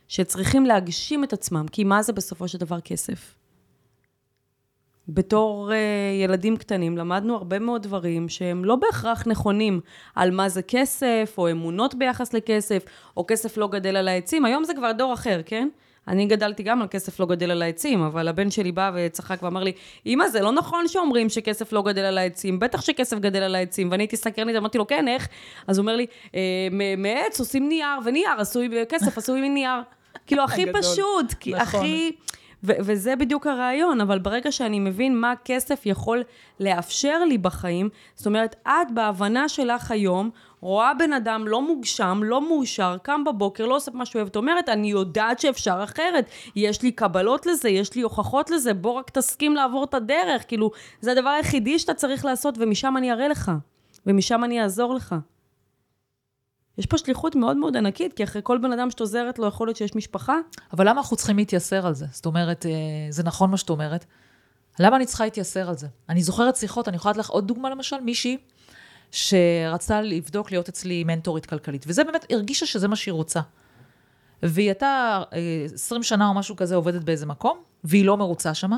שצריכים 0.09 0.67
להגשים 0.67 1.25
את 1.25 1.33
עצמם, 1.33 1.67
כי 1.73 1.85
מה 1.85 2.03
זה 2.03 2.13
בסופו 2.13 2.49
של 2.49 2.59
דבר 2.59 2.81
כסף? 2.81 3.35
בתור 5.09 5.71
uh, 5.71 5.75
ילדים 6.25 6.57
קטנים 6.57 6.99
למדנו 6.99 7.35
הרבה 7.35 7.59
מאוד 7.59 7.83
דברים 7.83 8.29
שהם 8.29 8.65
לא 8.65 8.77
בהכרח 8.77 9.27
נכונים 9.27 9.81
על 10.15 10.31
מה 10.31 10.49
זה 10.49 10.63
כסף, 10.63 11.35
או 11.39 11.51
אמונות 11.51 11.95
ביחס 11.95 12.35
לכסף, 12.35 12.85
או 13.17 13.25
כסף 13.29 13.57
לא 13.57 13.69
גדל 13.69 13.97
על 13.97 14.09
העצים. 14.09 14.45
היום 14.45 14.65
זה 14.65 14.75
כבר 14.75 14.93
דור 14.93 15.15
אחר, 15.15 15.41
כן? 15.47 15.69
אני 16.09 16.27
גדלתי 16.27 16.63
גם 16.63 16.83
על 16.83 16.89
כסף 16.89 17.21
לא 17.21 17.27
גדל 17.27 17.51
על 17.51 17.63
העצים, 17.63 18.03
אבל 18.03 18.29
הבן 18.29 18.51
שלי 18.51 18.73
בא 18.73 18.91
וצחק 18.95 19.43
ואמר 19.43 19.63
לי, 19.63 19.73
אמא, 20.07 20.29
זה 20.29 20.41
לא 20.41 20.53
נכון 20.53 20.89
שאומרים 20.89 21.29
שכסף 21.29 21.73
לא 21.73 21.83
גדל 21.83 22.01
על 22.03 22.19
העצים, 22.19 22.59
בטח 22.61 22.81
שכסף 22.81 23.19
גדל 23.19 23.43
על 23.43 23.55
העצים. 23.55 23.91
ואני 23.91 24.03
הייתי 24.03 24.17
סקרנית, 24.17 24.57
אמרתי 24.57 24.79
לו, 24.79 24.87
כן, 24.87 25.09
איך? 25.09 25.29
אז 25.67 25.79
הוא 25.79 25.83
אומר 25.83 25.97
לי, 25.97 26.07
"אה, 26.35 26.41
מעץ 26.97 27.41
עושים 27.41 27.69
נייר, 27.69 27.99
ונייר 28.05 28.31
עשוי, 28.39 28.69
כסף 28.89 29.19
עשוי 29.19 29.49
מנייר. 29.49 29.81
כאילו, 30.27 30.45
הכי. 30.45 30.73
פשוט, 30.73 31.33
כי 31.41 31.53
נכון. 31.55 31.81
הכי... 31.81 32.13
ו- 32.67 32.73
וזה 32.81 33.17
בדיוק 33.17 33.47
הרעיון, 33.47 34.01
אבל 34.01 34.19
ברגע 34.19 34.53
שאני 34.53 34.81
מבין 34.81 35.21
מה 35.21 35.35
כסף 35.45 35.83
יכול 35.87 36.23
לאפשר 36.61 37.25
לי 37.25 37.39
בחיים, 37.39 37.89
זאת 38.15 38.27
אומרת, 38.27 38.57
את 38.69 38.91
בהבנה 38.95 39.49
שלך 39.49 39.91
היום, 39.91 40.31
רואה 40.65 40.95
בן 40.95 41.13
אדם 41.13 41.49
לא 41.49 41.63
מוגשם, 41.63 42.21
לא 42.25 42.49
מאושר, 42.49 42.97
קם 43.03 43.25
בבוקר, 43.25 43.67
לא 43.67 43.77
עושה 43.77 43.91
מה 43.95 44.07
שהוא 44.07 44.21
אוהב, 44.23 44.37
אומרת, 44.37 44.69
אני 44.69 44.91
יודעת 44.91 45.39
שאפשר 45.39 45.81
אחרת. 45.85 46.27
יש 46.57 46.83
לי 46.83 46.93
קבלות 46.93 47.47
לזה, 47.47 47.69
יש 47.69 47.95
לי 47.95 48.03
הוכחות 48.03 48.51
לזה, 48.51 48.75
בוא 48.75 48.93
רק 48.93 49.11
תסכים 49.11 49.55
לעבור 49.55 49.85
את 49.85 49.95
הדרך. 49.95 50.45
כאילו, 50.49 50.71
זה 51.01 51.13
הדבר 51.13 51.29
היחידי 51.29 51.79
שאתה 51.79 51.95
צריך 51.95 52.25
לעשות, 52.25 52.55
ומשם 52.59 52.97
אני 52.97 53.13
אראה 53.13 53.29
לך, 53.29 53.53
ומשם 54.07 54.45
אני 54.45 54.63
אעזור 54.63 54.95
לך. 54.95 55.15
יש 56.79 56.87
פה 56.87 56.99
שליחות 56.99 57.37
מאוד 57.37 57.57
מאוד 57.57 57.77
ענקית, 57.77 58.13
כי 58.13 58.25
אחרי 58.25 58.43
כל 58.45 58.59
בן 58.59 58.73
אדם 58.73 58.91
שאת 58.91 59.01
עוזרת 59.01 59.39
לו, 59.39 59.47
יכול 59.47 59.69
להיות 59.69 59.77
שיש 59.77 59.97
משפחה, 59.97 60.37
אבל 60.73 60.89
למה 60.89 61.01
אנחנו 61.01 61.17
צריכים 61.17 61.37
להתייסר 61.37 61.87
על 61.87 61.95
זה? 61.95 62.07
זאת 62.13 62.27
אומרת, 62.27 62.67
אה, 62.67 62.71
זה 63.11 63.23
נכון 63.23 63.51
מה 63.51 63.57
שאת 63.57 63.71
אומרת. 63.71 64.05
למה 64.81 64.97
אני 64.97 65.07
צריכה 65.07 65.25
להתייסר 65.25 65.69
על 65.69 65.77
זה? 65.77 65.87
אני 66.09 66.23
זוכרת 66.23 66.57
שיחות, 66.57 66.89
אני 66.89 66.97
יכולה 66.97 67.13
לתת 67.13 67.21
לך 67.21 67.31
עוד 67.31 67.49
דוגמה 67.49 67.71
למשל, 67.71 68.01
מישהי 68.01 68.37
שרצתה 69.11 70.03
לבדוק 70.03 70.51
להיות 70.51 70.69
אצלי 70.69 71.05
מנטורית 71.05 71.47
כלכלית, 71.47 71.85
וזה 71.89 72.05
באמת, 72.05 72.27
הרגישה 72.31 72.67
שזה 72.67 72.89
מה 72.89 72.97
שהיא 72.97 73.13
רוצה. 73.13 73.41
והיא 74.43 74.69
הייתה 74.69 75.23
20 75.75 76.03
שנה 76.03 76.29
או 76.29 76.35
משהו 76.35 76.57
כזה 76.57 76.75
עובדת 76.75 77.05
באיזה 77.05 77.27
מקום, 77.27 77.59
והיא 77.85 78.05
לא 78.05 78.17
מרוצה 78.17 78.55
שמה. 78.55 78.77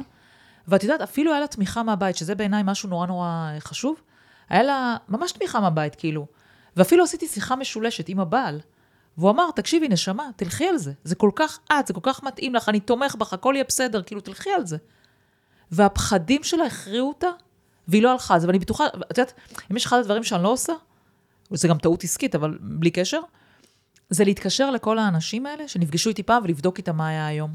ואת 0.68 0.82
יודעת, 0.82 1.00
אפילו 1.00 1.32
היה 1.32 1.40
לה 1.40 1.46
תמיכה 1.46 1.82
מהבית, 1.82 2.16
שזה 2.16 2.34
בעיניי 2.34 2.62
משהו 2.66 2.88
נורא 2.88 3.06
נורא 3.06 3.52
חשוב. 3.58 4.00
היה 4.48 4.62
לה 4.62 4.96
ממש 5.08 5.32
תמיכה 5.32 5.60
מהבית, 5.60 5.94
כאילו. 5.94 6.26
ואפילו 6.76 7.04
עשיתי 7.04 7.26
שיחה 7.26 7.56
משולשת 7.56 8.08
עם 8.08 8.20
הבעל. 8.20 8.60
והוא 9.18 9.30
אמר, 9.30 9.50
תקשיבי, 9.50 9.88
נשמה, 9.88 10.28
תלכי 10.36 10.66
על 10.66 10.78
זה. 10.78 10.92
זה 11.04 11.14
כל 11.14 11.30
כך 11.34 11.58
את, 11.72 11.86
זה 11.86 11.94
כל 11.94 12.00
כך 12.02 12.22
מתאים 12.22 12.54
לך, 12.54 12.68
אני 12.68 12.80
תומך 12.80 13.14
בך, 13.14 13.32
הכל 13.32 13.52
יהיה 13.54 13.64
בסדר, 13.68 14.02
כאילו, 14.02 14.20
תלכי 14.20 14.50
על 14.50 14.66
זה. 14.66 14.76
והפחדים 15.70 16.44
שלה 16.44 16.64
הכריעו 16.64 17.08
אותה, 17.08 17.28
והיא 17.88 18.02
לא 18.02 18.12
הלכה 18.12 18.34
על 18.34 18.40
זה. 18.40 18.46
ואני 18.46 18.58
בטוחה, 18.58 18.86
את 18.86 19.18
יודעת, 19.18 19.32
אם 19.70 19.76
יש 19.76 19.86
אחד 19.86 19.98
הדברים 19.98 20.24
שאני 20.24 20.42
לא 20.42 20.48
עושה, 20.48 20.72
וזה 21.50 21.68
גם 21.68 21.78
טעות 21.78 22.04
עסקית, 22.04 22.34
אבל 22.34 22.58
בלי 22.60 22.90
קשר, 22.90 23.20
זה 24.10 24.24
להתקשר 24.24 24.70
לכל 24.70 24.98
האנשים 24.98 25.46
האלה 25.46 25.68
שנפגשו 25.68 26.08
איתי 26.08 26.22
פעם 26.22 26.44
ולבדוק 26.44 26.78
איתם 26.78 26.96
מה 26.96 27.08
היה 27.08 27.26
היום. 27.26 27.54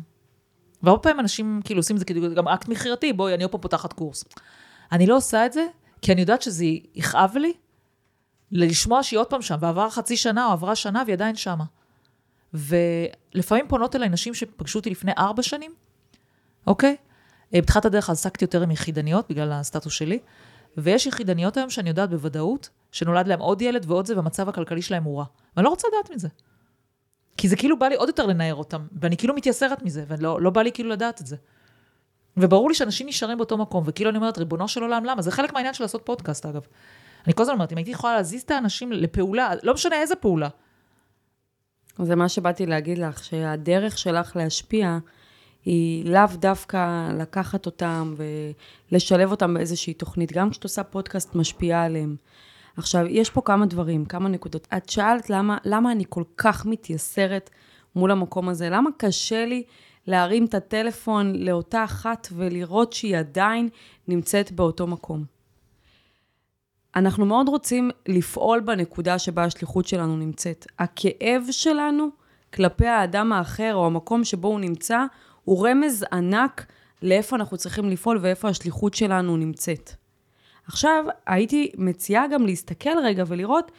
והרבה 0.83 1.01
פעמים 1.01 1.19
אנשים 1.19 1.61
כאילו 1.65 1.79
עושים 1.79 1.95
את 1.95 1.99
זה 1.99 2.05
כאילו 2.05 2.35
גם 2.35 2.47
אקט 2.47 2.67
מכירתי, 2.67 3.13
בואי, 3.13 3.33
אני 3.33 3.43
עוד 3.43 3.51
פעם 3.51 3.61
פותחת 3.61 3.93
קורס. 3.93 4.23
אני 4.91 5.07
לא 5.07 5.15
עושה 5.17 5.45
את 5.45 5.53
זה, 5.53 5.67
כי 6.01 6.11
אני 6.11 6.21
יודעת 6.21 6.41
שזה 6.41 6.65
יכאב 6.95 7.37
לי 7.37 7.53
לשמוע 8.51 9.03
שהיא 9.03 9.19
עוד 9.19 9.27
פעם 9.27 9.41
שם, 9.41 9.55
ועברה 9.59 9.89
חצי 9.89 10.17
שנה 10.17 10.45
או 10.45 10.51
עברה 10.51 10.75
שנה 10.75 11.03
והיא 11.05 11.13
עדיין 11.13 11.35
שמה. 11.35 11.63
ולפעמים 12.53 13.67
פונות 13.67 13.95
אליי 13.95 14.09
נשים 14.09 14.33
שפגשו 14.33 14.79
אותי 14.79 14.89
לפני 14.89 15.11
ארבע 15.17 15.43
שנים, 15.43 15.73
אוקיי? 16.67 16.95
אה, 17.53 17.61
בתחילת 17.61 17.85
הדרך 17.85 18.09
עסקתי 18.09 18.45
יותר 18.45 18.61
עם 18.61 18.71
יחידניות, 18.71 19.25
בגלל 19.29 19.51
הסטטוס 19.51 19.93
שלי, 19.93 20.19
ויש 20.77 21.05
יחידניות 21.05 21.57
היום 21.57 21.69
שאני 21.69 21.89
יודעת 21.89 22.09
בוודאות, 22.09 22.69
שנולד 22.91 23.27
להם 23.27 23.39
עוד 23.39 23.61
ילד 23.61 23.85
ועוד 23.87 24.05
זה, 24.05 24.15
והמצב 24.15 24.49
הכלכלי 24.49 24.81
שלהם 24.81 25.03
הוא 25.03 25.19
רע. 25.19 25.25
ואני 25.55 25.65
לא 25.65 25.69
רוצה 25.69 25.87
לדעת 25.87 26.15
מזה. 26.15 26.27
כי 27.37 27.47
זה 27.47 27.55
כאילו 27.55 27.79
בא 27.79 27.87
לי 27.87 27.95
עוד 27.95 28.09
יותר 28.09 28.25
לנער 28.25 28.55
אותם, 28.55 28.87
ואני 29.01 29.17
כאילו 29.17 29.35
מתייסרת 29.35 29.83
מזה, 29.83 30.03
ולא 30.07 30.41
לא 30.41 30.49
בא 30.49 30.61
לי 30.61 30.71
כאילו 30.71 30.89
לדעת 30.89 31.21
את 31.21 31.27
זה. 31.27 31.35
וברור 32.37 32.69
לי 32.69 32.75
שאנשים 32.75 33.07
נשארים 33.07 33.37
באותו 33.37 33.57
מקום, 33.57 33.83
וכאילו 33.87 34.09
אני 34.09 34.17
אומרת, 34.17 34.37
ריבונו 34.37 34.67
של 34.67 34.81
עולם, 34.81 35.05
למה? 35.05 35.21
זה 35.21 35.31
חלק 35.31 35.53
מהעניין 35.53 35.73
של 35.73 35.83
לעשות 35.83 36.01
פודקאסט, 36.05 36.45
אגב. 36.45 36.61
אני 37.25 37.33
כל 37.33 37.41
הזמן 37.41 37.53
אומרת, 37.53 37.71
אם 37.71 37.77
הייתי 37.77 37.91
יכולה 37.91 38.15
להזיז 38.15 38.41
את 38.41 38.51
האנשים 38.51 38.91
לפעולה, 38.91 39.51
לא 39.63 39.73
משנה 39.73 39.95
איזה 39.95 40.15
פעולה. 40.15 40.49
זה 42.01 42.15
מה 42.15 42.29
שבאתי 42.29 42.65
להגיד 42.65 42.97
לך, 42.97 43.23
שהדרך 43.23 43.97
שלך 43.97 44.35
להשפיע 44.35 44.97
היא 45.65 46.05
לאו 46.05 46.27
דווקא 46.33 47.11
לקחת 47.19 47.65
אותם 47.65 48.15
ולשלב 48.91 49.31
אותם 49.31 49.53
באיזושהי 49.53 49.93
תוכנית. 49.93 50.31
גם 50.31 50.49
כשאת 50.49 50.63
עושה 50.63 50.83
פודקאסט 50.83 51.35
משפיעה 51.35 51.83
עליהם. 51.83 52.15
עכשיו, 52.77 53.05
יש 53.05 53.29
פה 53.29 53.41
כמה 53.41 53.65
דברים, 53.65 54.05
כמה 54.05 54.29
נקודות. 54.29 54.67
את 54.77 54.89
שאלת 54.89 55.29
למה, 55.29 55.57
למה 55.65 55.91
אני 55.91 56.03
כל 56.09 56.23
כך 56.37 56.65
מתייסרת 56.65 57.49
מול 57.95 58.11
המקום 58.11 58.49
הזה, 58.49 58.69
למה 58.69 58.89
קשה 58.97 59.45
לי 59.45 59.63
להרים 60.07 60.45
את 60.45 60.53
הטלפון 60.53 61.35
לאותה 61.35 61.83
אחת 61.83 62.27
ולראות 62.35 62.93
שהיא 62.93 63.17
עדיין 63.17 63.69
נמצאת 64.07 64.51
באותו 64.51 64.87
מקום. 64.87 65.23
אנחנו 66.95 67.25
מאוד 67.25 67.49
רוצים 67.49 67.89
לפעול 68.07 68.59
בנקודה 68.59 69.19
שבה 69.19 69.43
השליחות 69.43 69.87
שלנו 69.87 70.17
נמצאת. 70.17 70.67
הכאב 70.79 71.43
שלנו 71.51 72.09
כלפי 72.53 72.87
האדם 72.87 73.33
האחר 73.33 73.75
או 73.75 73.85
המקום 73.85 74.23
שבו 74.23 74.47
הוא 74.47 74.59
נמצא, 74.59 75.05
הוא 75.51 75.67
רמז 75.67 76.05
ענק 76.11 76.65
לאיפה 77.01 77.35
אנחנו 77.35 77.57
צריכים 77.57 77.89
לפעול 77.89 78.17
ואיפה 78.21 78.49
השליחות 78.49 78.93
שלנו 78.93 79.37
נמצאת. 79.37 79.91
עכשיו, 80.67 81.05
הייתי 81.25 81.71
מציעה 81.77 82.27
גם 82.27 82.45
להסתכל 82.45 82.99
רגע 83.03 83.23
ולראות 83.27 83.71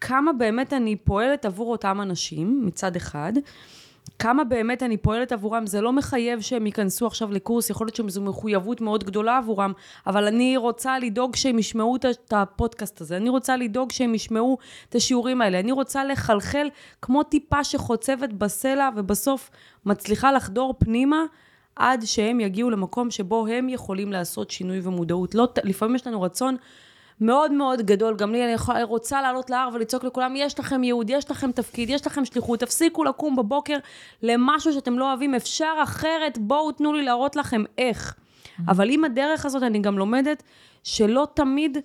כמה 0.00 0.32
באמת 0.32 0.72
אני 0.72 0.96
פועלת 0.96 1.44
עבור 1.44 1.72
אותם 1.72 2.00
אנשים, 2.00 2.62
מצד 2.66 2.96
אחד, 2.96 3.32
כמה 4.20 4.44
באמת 4.44 4.82
אני 4.82 4.96
פועלת 4.96 5.32
עבורם, 5.32 5.66
זה 5.66 5.80
לא 5.80 5.92
מחייב 5.92 6.40
שהם 6.40 6.66
ייכנסו 6.66 7.06
עכשיו 7.06 7.32
לקורס, 7.32 7.70
יכול 7.70 7.86
להיות 7.86 7.96
שזו 7.96 8.22
מחויבות 8.22 8.80
מאוד 8.80 9.04
גדולה 9.04 9.38
עבורם, 9.38 9.72
אבל 10.06 10.26
אני 10.26 10.56
רוצה 10.56 10.98
לדאוג 10.98 11.36
שהם 11.36 11.58
ישמעו 11.58 11.96
את 11.96 12.32
הפודקאסט 12.32 13.00
הזה, 13.00 13.16
אני 13.16 13.28
רוצה 13.28 13.56
לדאוג 13.56 13.92
שהם 13.92 14.14
ישמעו 14.14 14.58
את 14.88 14.94
השיעורים 14.94 15.42
האלה, 15.42 15.60
אני 15.60 15.72
רוצה 15.72 16.04
לחלחל 16.04 16.68
כמו 17.02 17.22
טיפה 17.22 17.64
שחוצבת 17.64 18.32
בסלע 18.32 18.88
ובסוף 18.96 19.50
מצליחה 19.86 20.32
לחדור 20.32 20.74
פנימה. 20.78 21.24
עד 21.76 22.02
שהם 22.04 22.40
יגיעו 22.40 22.70
למקום 22.70 23.10
שבו 23.10 23.46
הם 23.46 23.68
יכולים 23.68 24.12
לעשות 24.12 24.50
שינוי 24.50 24.80
ומודעות. 24.82 25.34
לא, 25.34 25.48
לפעמים 25.64 25.94
יש 25.94 26.06
לנו 26.06 26.22
רצון 26.22 26.56
מאוד 27.20 27.52
מאוד 27.52 27.82
גדול, 27.82 28.16
גם 28.16 28.32
לי, 28.32 28.44
אני 28.44 28.52
יכול, 28.52 28.76
רוצה 28.82 29.22
לעלות 29.22 29.50
להר 29.50 29.68
ולצעוק 29.72 30.04
לכולם, 30.04 30.34
יש 30.36 30.58
לכם 30.58 30.84
ייעוד, 30.84 31.10
יש 31.10 31.30
לכם 31.30 31.52
תפקיד, 31.52 31.90
יש 31.90 32.06
לכם 32.06 32.24
שליחות, 32.24 32.60
תפסיקו 32.60 33.04
לקום 33.04 33.36
בבוקר 33.36 33.78
למשהו 34.22 34.72
שאתם 34.72 34.98
לא 34.98 35.08
אוהבים, 35.08 35.34
אפשר 35.34 35.74
אחרת, 35.82 36.38
בואו 36.38 36.72
תנו 36.72 36.92
לי 36.92 37.02
להראות 37.02 37.36
לכם 37.36 37.64
איך. 37.78 38.14
אבל 38.68 38.90
עם 38.90 39.04
הדרך 39.04 39.46
הזאת 39.46 39.62
אני 39.62 39.78
גם 39.78 39.98
לומדת 39.98 40.42
שלא 40.82 41.28
תמיד 41.34 41.78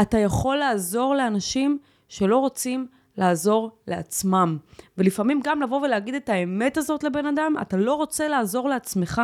אתה 0.00 0.18
יכול 0.18 0.56
לעזור 0.56 1.14
לאנשים 1.14 1.78
שלא 2.08 2.38
רוצים 2.38 2.86
לעזור 3.16 3.70
לעצמם. 3.86 4.58
ולפעמים 4.98 5.40
גם 5.44 5.62
לבוא 5.62 5.80
ולהגיד 5.80 6.14
את 6.14 6.28
האמת 6.28 6.76
הזאת 6.76 7.04
לבן 7.04 7.26
אדם, 7.26 7.54
אתה 7.62 7.76
לא 7.76 7.94
רוצה 7.94 8.28
לעזור 8.28 8.68
לעצמך, 8.68 9.22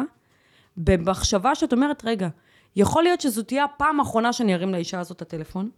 במחשבה 0.76 1.54
שאת 1.54 1.72
אומרת, 1.72 2.04
רגע, 2.04 2.28
יכול 2.76 3.02
להיות 3.02 3.20
שזו 3.20 3.42
תהיה 3.42 3.64
הפעם 3.64 4.00
האחרונה 4.00 4.32
שאני 4.32 4.54
ארים 4.54 4.72
לאישה 4.72 5.00
הזאת 5.00 5.16
את 5.16 5.22
הטלפון, 5.22 5.70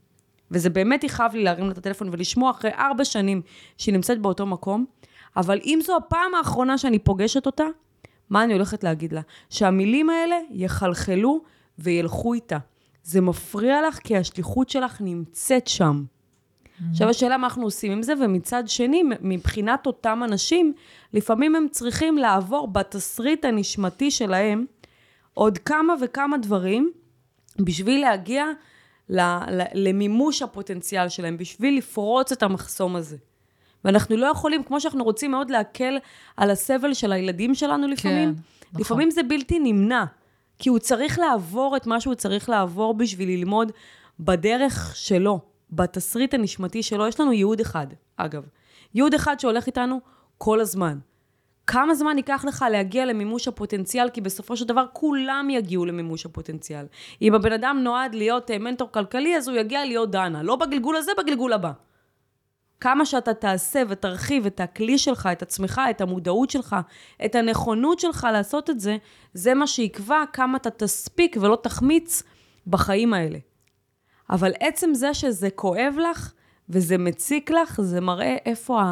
וזה 0.50 0.70
באמת 0.70 1.04
יכאב 1.04 1.34
לי 1.34 1.42
להרים 1.42 1.66
לה 1.66 1.72
את 1.72 1.78
הטלפון 1.78 2.08
ולשמוע 2.12 2.50
אחרי 2.50 2.70
ארבע 2.74 3.04
שנים 3.04 3.42
שהיא 3.78 3.94
נמצאת 3.94 4.20
באותו 4.20 4.46
מקום, 4.46 4.84
אבל 5.36 5.60
אם 5.64 5.78
זו 5.84 5.96
הפעם 5.96 6.34
האחרונה 6.34 6.78
שאני 6.78 6.98
פוגשת 6.98 7.46
אותה, 7.46 7.64
מה 8.30 8.44
אני 8.44 8.52
הולכת 8.52 8.84
להגיד 8.84 9.12
לה? 9.12 9.20
שהמילים 9.50 10.10
האלה 10.10 10.36
יחלחלו 10.50 11.40
וילכו 11.78 12.34
איתה. 12.34 12.58
זה 13.04 13.20
מפריע 13.20 13.88
לך 13.88 13.98
כי 13.98 14.16
השליחות 14.16 14.70
שלך 14.70 15.00
נמצאת 15.00 15.68
שם. 15.68 16.04
Mm-hmm. 16.04 16.84
עכשיו 16.90 17.08
השאלה 17.08 17.36
מה 17.36 17.46
אנחנו 17.46 17.62
עושים 17.62 17.92
עם 17.92 18.02
זה, 18.02 18.12
ומצד 18.20 18.62
שני, 18.66 19.02
מבחינת 19.20 19.86
אותם 19.86 20.22
אנשים, 20.24 20.72
לפעמים 21.12 21.56
הם 21.56 21.66
צריכים 21.70 22.18
לעבור 22.18 22.68
בתסריט 22.68 23.44
הנשמתי 23.44 24.10
שלהם 24.10 24.64
עוד 25.34 25.58
כמה 25.58 25.94
וכמה 26.00 26.38
דברים 26.38 26.92
בשביל 27.58 28.00
להגיע 28.00 28.44
למימוש 29.74 30.42
הפוטנציאל 30.42 31.08
שלהם, 31.08 31.36
בשביל 31.36 31.78
לפרוץ 31.78 32.32
את 32.32 32.42
המחסום 32.42 32.96
הזה. 32.96 33.16
ואנחנו 33.84 34.16
לא 34.16 34.26
יכולים, 34.26 34.62
כמו 34.62 34.80
שאנחנו 34.80 35.04
רוצים 35.04 35.30
מאוד 35.30 35.50
להקל 35.50 35.98
על 36.36 36.50
הסבל 36.50 36.94
של 36.94 37.12
הילדים 37.12 37.54
שלנו 37.54 37.88
לפעמים, 37.88 38.34
כן, 38.34 38.40
נכון. 38.66 38.80
לפעמים 38.80 39.10
זה 39.10 39.22
בלתי 39.22 39.58
נמנע, 39.58 40.04
כי 40.58 40.68
הוא 40.68 40.78
צריך 40.78 41.18
לעבור 41.18 41.76
את 41.76 41.86
מה 41.86 42.00
שהוא 42.00 42.14
צריך 42.14 42.48
לעבור 42.48 42.94
בשביל 42.94 43.28
ללמוד 43.28 43.72
בדרך 44.20 44.92
שלו, 44.96 45.40
בתסריט 45.70 46.34
הנשמתי 46.34 46.82
שלו. 46.82 47.06
יש 47.06 47.20
לנו 47.20 47.32
ייעוד 47.32 47.60
אחד, 47.60 47.86
אגב. 48.16 48.46
ייעוד 48.94 49.14
אחד 49.14 49.40
שהולך 49.40 49.66
איתנו 49.66 50.00
כל 50.38 50.60
הזמן. 50.60 50.98
כמה 51.66 51.94
זמן 51.94 52.16
ייקח 52.16 52.44
לך 52.48 52.64
להגיע 52.70 53.06
למימוש 53.06 53.48
הפוטנציאל, 53.48 54.10
כי 54.10 54.20
בסופו 54.20 54.56
של 54.56 54.64
דבר 54.64 54.84
כולם 54.92 55.48
יגיעו 55.50 55.84
למימוש 55.84 56.26
הפוטנציאל. 56.26 56.86
אם 57.22 57.34
הבן 57.34 57.52
אדם 57.52 57.80
נועד 57.82 58.14
להיות 58.14 58.50
אה, 58.50 58.58
מנטור 58.58 58.88
כלכלי, 58.92 59.36
אז 59.36 59.48
הוא 59.48 59.56
יגיע 59.56 59.84
להיות 59.84 60.10
דנה. 60.10 60.42
לא 60.42 60.56
בגלגול 60.56 60.96
הזה, 60.96 61.12
בגלגול 61.18 61.52
הבא. 61.52 61.72
כמה 62.80 63.06
שאתה 63.06 63.34
תעשה 63.34 63.82
ותרחיב 63.88 64.46
את 64.46 64.60
הכלי 64.60 64.98
שלך, 64.98 65.28
את 65.32 65.42
עצמך, 65.42 65.80
את 65.90 66.00
המודעות 66.00 66.50
שלך, 66.50 66.76
את 67.24 67.34
הנכונות 67.34 67.98
שלך 67.98 68.26
לעשות 68.32 68.70
את 68.70 68.80
זה, 68.80 68.96
זה 69.34 69.54
מה 69.54 69.66
שיקבע 69.66 70.24
כמה 70.32 70.56
אתה 70.56 70.70
תספיק 70.70 71.36
ולא 71.40 71.58
תחמיץ 71.62 72.22
בחיים 72.66 73.14
האלה. 73.14 73.38
אבל 74.30 74.52
עצם 74.60 74.94
זה 74.94 75.14
שזה 75.14 75.50
כואב 75.50 75.96
לך 76.10 76.32
וזה 76.68 76.98
מציק 76.98 77.50
לך, 77.50 77.80
זה 77.80 78.00
מראה 78.00 78.36
איפה 78.46 78.82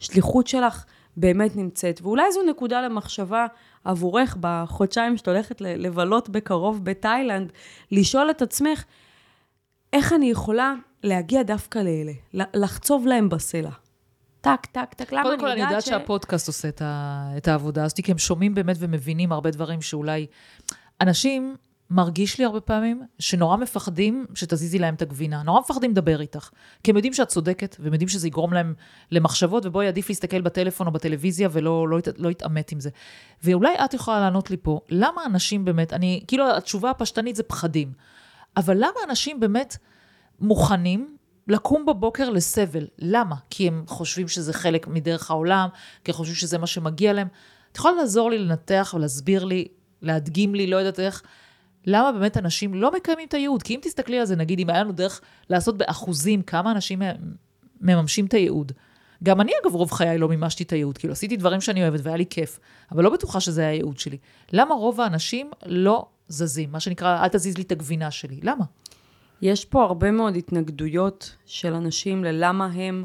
השליחות 0.00 0.46
שלך 0.46 0.84
באמת 1.18 1.56
נמצאת. 1.56 2.00
ואולי 2.02 2.32
זו 2.32 2.42
נקודה 2.42 2.80
למחשבה 2.80 3.46
עבורך 3.84 4.36
בחודשיים 4.40 5.16
שאת 5.16 5.28
הולכת 5.28 5.60
לבלות 5.60 6.28
בקרוב 6.28 6.84
בתאילנד, 6.84 7.52
לשאול 7.90 8.30
את 8.30 8.42
עצמך, 8.42 8.84
איך 9.92 10.12
אני 10.12 10.30
יכולה 10.30 10.74
להגיע 11.02 11.42
דווקא 11.42 11.78
לאלה, 11.78 12.12
לחצוב 12.54 13.06
להם 13.06 13.28
בסלע. 13.28 13.70
טק, 14.40 14.66
טק, 14.72 14.94
טק, 14.94 15.12
למה 15.12 15.22
אני 15.22 15.30
יודעת 15.30 15.36
ש... 15.36 15.38
קודם 15.38 15.40
כל, 15.40 15.48
אני 15.50 15.60
יודעת. 15.60 15.82
שהפודקאסט 15.82 16.48
עושה 16.48 16.68
את, 16.68 16.82
ה... 16.82 17.24
את 17.36 17.48
העבודה 17.48 17.84
הזאת, 17.84 18.00
כי 18.00 18.12
הם 18.12 18.18
שומעים 18.18 18.54
באמת 18.54 18.76
ומבינים 18.78 19.32
הרבה 19.32 19.50
דברים 19.50 19.82
שאולי... 19.82 20.26
אנשים 21.00 21.56
מרגיש 21.90 22.38
לי 22.38 22.44
הרבה 22.44 22.60
פעמים 22.60 23.02
שנורא 23.18 23.56
מפחדים 23.56 24.26
שתזיזי 24.34 24.78
להם 24.78 24.94
את 24.94 25.02
הגבינה. 25.02 25.42
נורא 25.42 25.60
מפחדים 25.60 25.90
לדבר 25.90 26.20
איתך. 26.20 26.50
כי 26.82 26.90
הם 26.90 26.96
יודעים 26.96 27.14
שאת 27.14 27.28
צודקת, 27.28 27.76
והם 27.78 27.92
יודעים 27.92 28.08
שזה 28.08 28.26
יגרום 28.26 28.52
להם 28.52 28.74
למחשבות, 29.10 29.66
ובואי 29.66 29.88
עדיף 29.88 30.08
להסתכל 30.08 30.40
בטלפון 30.40 30.86
או 30.86 30.92
בטלוויזיה 30.92 31.48
ולא 31.52 31.88
לא, 31.88 31.98
לא 32.16 32.28
יתעמת 32.28 32.72
עם 32.72 32.80
זה. 32.80 32.90
ואולי 33.44 33.74
את 33.84 33.94
יכולה 33.94 34.20
לענות 34.20 34.50
לי 34.50 34.56
פה, 34.62 34.80
למה 34.88 35.24
אנשים 35.26 35.64
באמת, 35.64 35.92
אני, 35.92 36.24
כאילו 36.26 36.56
התשובה 36.56 36.90
הפשטנית 36.90 37.36
זה 37.36 37.42
פחדים, 37.42 37.92
אבל 38.56 38.76
למה 38.76 39.00
אנשים 39.08 39.40
באמת 39.40 39.76
מוכנים 40.40 41.16
לקום 41.48 41.86
בבוקר 41.86 42.30
לסבל. 42.30 42.86
למה? 42.98 43.36
כי 43.50 43.68
הם 43.68 43.84
חושבים 43.86 44.28
שזה 44.28 44.52
חלק 44.52 44.86
מדרך 44.86 45.30
העולם, 45.30 45.68
כי 46.04 46.10
הם 46.10 46.16
חושבים 46.16 46.36
שזה 46.36 46.58
מה 46.58 46.66
שמגיע 46.66 47.12
להם. 47.12 47.28
את 47.72 47.76
יכולה 47.76 47.94
לעזור 47.94 48.30
לי 48.30 48.38
לנתח 48.38 48.92
ולהסביר 48.96 49.44
לי, 49.44 49.68
להדגים 50.02 50.54
לי, 50.54 50.66
לא 50.66 50.76
יודעת 50.76 51.00
איך, 51.00 51.22
למה 51.86 52.12
באמת 52.12 52.36
אנשים 52.36 52.74
לא 52.74 52.92
מקיימים 52.92 53.28
את 53.28 53.34
הייעוד? 53.34 53.62
כי 53.62 53.74
אם 53.74 53.80
תסתכלי 53.82 54.18
על 54.18 54.26
זה, 54.26 54.36
נגיד, 54.36 54.60
אם 54.60 54.70
היה 54.70 54.80
לנו 54.82 54.92
דרך 54.92 55.20
לעשות 55.50 55.78
באחוזים 55.78 56.42
כמה 56.42 56.70
אנשים 56.72 57.02
מממשים 57.80 58.26
את 58.26 58.34
הייעוד. 58.34 58.72
גם 59.22 59.40
אני, 59.40 59.52
אגב, 59.62 59.74
רוב 59.74 59.92
חיי 59.92 60.18
לא 60.18 60.28
מימשתי 60.28 60.62
את 60.64 60.72
הייעוד. 60.72 60.98
כאילו, 60.98 61.12
עשיתי 61.12 61.36
דברים 61.36 61.60
שאני 61.60 61.82
אוהבת 61.82 62.00
והיה 62.02 62.16
לי 62.16 62.26
כיף, 62.26 62.60
אבל 62.92 63.04
לא 63.04 63.10
בטוחה 63.10 63.40
שזה 63.40 63.60
היה 63.60 63.70
הייעוד 63.70 63.98
שלי. 63.98 64.18
למה 64.52 64.74
רוב 64.74 65.00
האנשים 65.00 65.50
לא 65.66 66.06
זזים? 66.28 66.72
מה 66.72 66.80
שנקרא, 66.80 67.22
אל 67.22 67.28
תזיז 67.28 67.56
לי 67.56 67.62
את 67.62 67.72
הגבינה 67.72 68.10
שלי. 68.10 68.40
למה? 68.42 68.64
יש 69.42 69.64
פה 69.64 69.82
הרבה 69.82 70.10
מאוד 70.10 70.36
התנגדויות 70.36 71.36
של 71.46 71.74
אנשים 71.74 72.24
ללמה 72.24 72.66
הם 72.66 73.04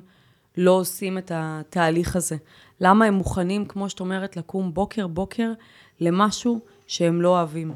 לא 0.57 0.71
עושים 0.71 1.17
את 1.17 1.31
התהליך 1.35 2.15
הזה. 2.15 2.35
למה 2.81 3.05
הם 3.05 3.13
מוכנים, 3.13 3.65
כמו 3.65 3.89
שאת 3.89 3.99
אומרת, 3.99 4.37
לקום 4.37 4.73
בוקר 4.73 5.07
בוקר 5.07 5.51
למשהו 5.99 6.59
שהם 6.87 7.21
לא 7.21 7.29
אוהבים. 7.29 7.73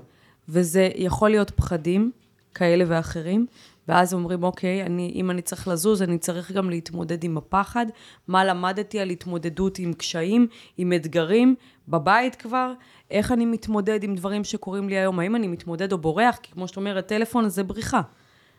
וזה 0.50 0.90
יכול 0.96 1.30
להיות 1.30 1.52
פחדים 1.52 2.12
כאלה 2.54 2.84
ואחרים, 2.88 3.46
ואז 3.88 4.14
אומרים, 4.14 4.44
אוקיי, 4.44 4.84
אני, 4.84 5.12
אם 5.16 5.32
אני 5.32 5.42
צריך 5.42 5.68
לזוז, 5.68 6.02
אני 6.02 6.18
צריך 6.18 6.52
גם 6.52 6.70
להתמודד 6.70 7.24
עם 7.24 7.38
הפחד. 7.38 7.86
מה 8.28 8.46
למדתי 8.46 9.00
על 9.00 9.10
התמודדות 9.10 9.80
עם 9.80 9.94
קשיים, 9.94 10.48
עם 10.78 10.94
אתגרים, 10.94 11.56
בבית 11.88 12.36
כבר? 12.36 12.74
איך 13.12 13.32
אני 13.32 13.46
מתמודד 13.46 14.04
עם 14.04 14.16
דברים 14.16 14.44
שקורים 14.44 14.90
לי 14.90 14.98
היום? 14.98 15.20
האם 15.20 15.36
אני 15.36 15.48
מתמודד 15.48 15.92
או 15.92 15.98
בורח? 15.98 16.38
כי 16.44 16.52
כמו 16.52 16.68
שאת 16.68 16.78
אומרת, 16.78 17.08
טלפון 17.08 17.50
זה 17.50 17.64
בריחה. 17.64 18.02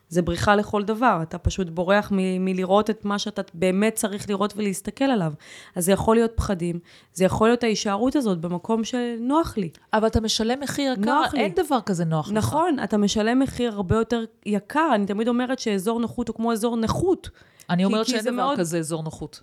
זה 0.08 0.22
בריחה 0.22 0.56
לכל 0.56 0.84
דבר, 0.84 1.18
אתה 1.22 1.38
פשוט 1.38 1.68
בורח 1.68 2.12
מ- 2.12 2.44
מלראות 2.44 2.90
את 2.90 3.04
מה 3.04 3.18
שאתה 3.18 3.42
באמת 3.54 3.94
צריך 3.94 4.28
לראות 4.28 4.52
ולהסתכל 4.56 5.04
עליו. 5.04 5.32
אז 5.76 5.84
זה 5.84 5.92
יכול 5.92 6.16
להיות 6.16 6.30
פחדים, 6.34 6.78
זה 7.14 7.24
יכול 7.24 7.48
להיות 7.48 7.62
ההישארות 7.62 8.16
הזאת 8.16 8.38
במקום 8.40 8.84
שנוח 8.84 9.56
לי. 9.56 9.70
אבל 9.92 10.06
אתה 10.06 10.20
משלם 10.20 10.60
מחיר 10.60 10.92
יקר, 11.00 11.22
אין 11.34 11.52
לי. 11.56 11.64
דבר 11.64 11.80
כזה 11.80 12.04
נוח 12.04 12.26
נכון, 12.26 12.36
לך. 12.36 12.44
נכון, 12.44 12.84
אתה 12.84 12.96
משלם 12.96 13.38
מחיר 13.38 13.72
הרבה 13.72 13.96
יותר 13.96 14.24
יקר. 14.46 14.90
אני 14.94 15.06
תמיד 15.06 15.28
אומרת 15.28 15.58
שאזור 15.58 16.00
נוחות 16.00 16.28
הוא 16.28 16.36
כמו 16.36 16.52
אזור 16.52 16.76
נכות. 16.76 17.30
אני 17.70 17.84
אומרת 17.84 18.06
שאין 18.06 18.22
דבר 18.24 18.32
מאוד... 18.32 18.58
כזה 18.58 18.78
אזור 18.78 19.02
נוחות. 19.02 19.42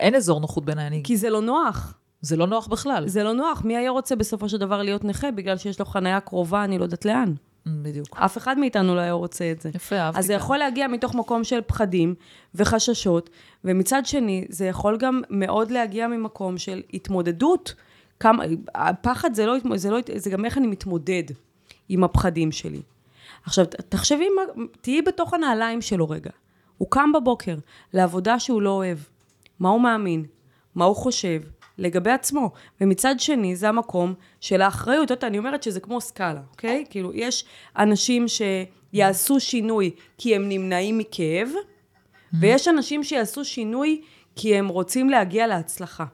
אין 0.00 0.14
אזור 0.14 0.40
נוחות 0.40 0.64
בעיניי. 0.64 1.00
כי 1.04 1.16
זה 1.16 1.30
לא 1.30 1.40
נוח. 1.40 1.94
זה 2.20 2.36
לא 2.36 2.46
נוח 2.46 2.66
בכלל. 2.66 3.08
זה 3.08 3.22
לא 3.22 3.32
נוח. 3.32 3.64
מי 3.64 3.76
היה 3.76 3.90
רוצה 3.90 4.16
בסופו 4.16 4.48
של 4.48 4.58
דבר 4.58 4.82
להיות 4.82 5.04
נכה 5.04 5.30
בגלל 5.30 5.56
שיש 5.56 5.80
לו 5.80 5.86
חניה 5.86 6.20
קרובה, 6.20 6.64
אני 6.64 6.78
לא 6.78 6.84
יודעת 6.84 7.04
לאן. 7.04 7.34
בדיוק. 7.66 8.16
אף 8.16 8.38
אחד 8.38 8.58
מאיתנו 8.58 8.94
לא 8.94 9.00
היה 9.00 9.12
רוצה 9.12 9.50
את 9.52 9.60
זה. 9.60 9.70
יפה, 9.74 9.96
אהבתי. 9.96 10.18
אז 10.18 10.26
זה 10.26 10.32
יכול 10.32 10.58
להגיע 10.58 10.88
מתוך 10.88 11.14
מקום 11.14 11.44
של 11.44 11.60
פחדים 11.66 12.14
וחששות, 12.54 13.30
ומצד 13.64 14.06
שני, 14.06 14.44
זה 14.48 14.66
יכול 14.66 14.96
גם 14.96 15.20
מאוד 15.30 15.70
להגיע 15.70 16.08
ממקום 16.08 16.58
של 16.58 16.82
התמודדות. 16.94 17.74
כמה, 18.20 18.44
הפחד 18.74 19.34
זה 19.34 19.46
לא, 19.46 19.56
זה 19.74 19.90
לא, 19.90 19.98
זה 20.16 20.30
גם 20.30 20.44
איך 20.44 20.58
אני 20.58 20.66
מתמודד 20.66 21.22
עם 21.88 22.04
הפחדים 22.04 22.52
שלי. 22.52 22.82
עכשיו, 23.44 23.64
תחשבי, 23.88 24.26
תהיי 24.80 25.02
בתוך 25.02 25.34
הנעליים 25.34 25.82
שלו 25.82 26.08
רגע. 26.10 26.30
הוא 26.78 26.88
קם 26.90 27.12
בבוקר 27.12 27.56
לעבודה 27.92 28.38
שהוא 28.38 28.62
לא 28.62 28.70
אוהב. 28.70 28.98
מה 29.58 29.68
הוא 29.68 29.80
מאמין? 29.80 30.24
מה 30.74 30.84
הוא 30.84 30.96
חושב? 30.96 31.40
לגבי 31.78 32.10
עצמו. 32.10 32.50
ומצד 32.80 33.20
שני, 33.20 33.56
זה 33.56 33.68
המקום 33.68 34.14
של 34.40 34.62
האחריות. 34.62 35.12
אתה 35.12 35.26
אני 35.26 35.38
אומרת 35.38 35.62
שזה 35.62 35.80
כמו 35.80 36.00
סקאלה, 36.00 36.40
אוקיי? 36.50 36.84
כאילו, 36.90 37.14
יש 37.14 37.44
אנשים 37.78 38.26
שיעשו 38.28 39.40
שינוי 39.40 39.90
כי 40.18 40.36
הם 40.36 40.48
נמנעים 40.48 40.98
מכאב, 40.98 41.48
ויש 42.40 42.68
אנשים 42.68 43.04
שיעשו 43.04 43.44
שינוי 43.44 44.02
כי 44.36 44.56
הם 44.56 44.68
רוצים 44.68 45.10
להגיע 45.10 45.46
להצלחה. 45.46 46.04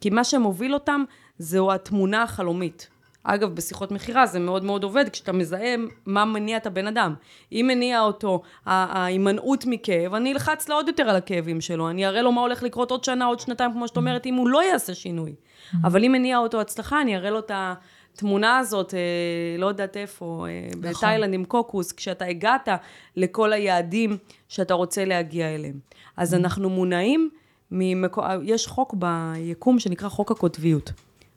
כי 0.00 0.10
מה 0.10 0.24
שמוביל 0.24 0.74
אותם 0.74 1.04
זו 1.38 1.72
התמונה 1.72 2.22
החלומית. 2.22 2.88
אגב, 3.24 3.54
בשיחות 3.54 3.90
מכירה 3.90 4.26
זה 4.26 4.38
מאוד 4.38 4.64
מאוד 4.64 4.84
עובד 4.84 5.08
כשאתה 5.08 5.32
מזהה 5.32 5.74
מה 6.06 6.24
מניע 6.24 6.56
את 6.56 6.66
הבן 6.66 6.86
אדם. 6.86 7.14
אם 7.52 7.66
מניע 7.68 8.00
אותו 8.00 8.42
ההימנעות 8.66 9.64
מכאב, 9.66 10.14
אני 10.14 10.32
אלחץ 10.32 10.68
לו 10.68 10.74
עוד 10.74 10.88
יותר 10.88 11.02
על 11.02 11.16
הכאבים 11.16 11.60
שלו, 11.60 11.90
אני 11.90 12.06
אראה 12.06 12.22
לו 12.22 12.32
מה 12.32 12.40
הולך 12.40 12.62
לקרות 12.62 12.90
עוד 12.90 13.04
שנה, 13.04 13.24
עוד 13.24 13.40
שנתיים, 13.40 13.72
כמו 13.72 13.88
שאת 13.88 13.96
אומרת, 13.96 14.26
אם 14.26 14.34
הוא 14.34 14.48
לא 14.48 14.64
יעשה 14.64 14.94
שינוי. 14.94 15.30
Mm-hmm. 15.32 15.76
אבל 15.84 16.04
אם 16.04 16.12
מניע 16.12 16.38
אותו 16.38 16.60
הצלחה, 16.60 17.00
אני 17.00 17.16
אראה 17.16 17.30
לו 17.30 17.38
את 17.38 17.50
התמונה 17.54 18.58
הזאת, 18.58 18.94
אה, 18.94 19.00
לא 19.58 19.66
יודעת 19.66 19.96
איפה, 19.96 20.46
אה, 20.48 20.68
נכון. 20.68 20.80
בתאילנד 20.80 21.34
עם 21.34 21.44
קוקוס, 21.44 21.92
כשאתה 21.92 22.24
הגעת 22.24 22.68
לכל 23.16 23.52
היעדים 23.52 24.16
שאתה 24.48 24.74
רוצה 24.74 25.04
להגיע 25.04 25.54
אליהם. 25.54 25.78
אז 26.16 26.34
mm-hmm. 26.34 26.36
אנחנו 26.36 26.70
מונעים, 26.70 27.30
ממקו... 27.70 28.22
יש 28.42 28.66
חוק 28.66 28.94
ביקום 28.98 29.78
שנקרא 29.78 30.08
חוק 30.08 30.30
הקוטביות. 30.30 30.92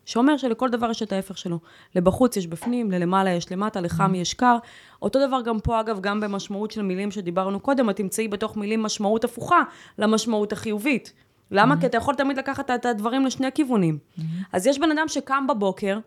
שאומר 0.06 0.38
שלכל 0.38 0.70
דבר 0.70 0.91
יש 0.91 1.04
את 1.04 1.12
ההפך 1.12 1.38
שלו. 1.38 1.60
לבחוץ 1.95 2.38
יש 2.38 2.47
בפנים, 2.47 2.91
ללמעלה 2.91 3.30
יש 3.30 3.51
למטה, 3.51 3.82
לחם 3.82 4.16
יש 4.16 4.34
קר. 4.34 4.58
אותו 5.01 5.28
דבר 5.28 5.41
גם 5.41 5.60
פה, 5.60 5.80
אגב, 5.80 6.01
גם 6.01 6.20
במשמעות 6.20 6.72
של 6.72 6.82
מילים 6.82 7.12
שדיברנו 7.12 7.60
קודם, 7.60 7.89
את 7.89 7.95
תמצאי 7.95 8.28
בתוך 8.28 8.58
מילים 8.58 8.84
משמעות 8.84 9.24
הפוכה 9.24 9.62
למשמעות 9.97 10.54
החיובית. 10.54 11.14
למה? 11.51 11.76
Mm-hmm. 11.76 11.80
כי 11.80 11.86
אתה 11.86 11.97
יכול 11.97 12.16
תמיד 12.16 12.38
לקחת 12.38 12.72
את 12.72 12.86
הדברים 12.86 13.26
לשני 13.26 13.51
כיוונים. 13.51 13.97
Mm-hmm. 13.97 14.22
אז 14.54 14.68
יש 14.68 14.80
בן 14.80 14.91
אדם 14.91 15.08
שקם 15.08 15.47
בבוקר 15.47 15.99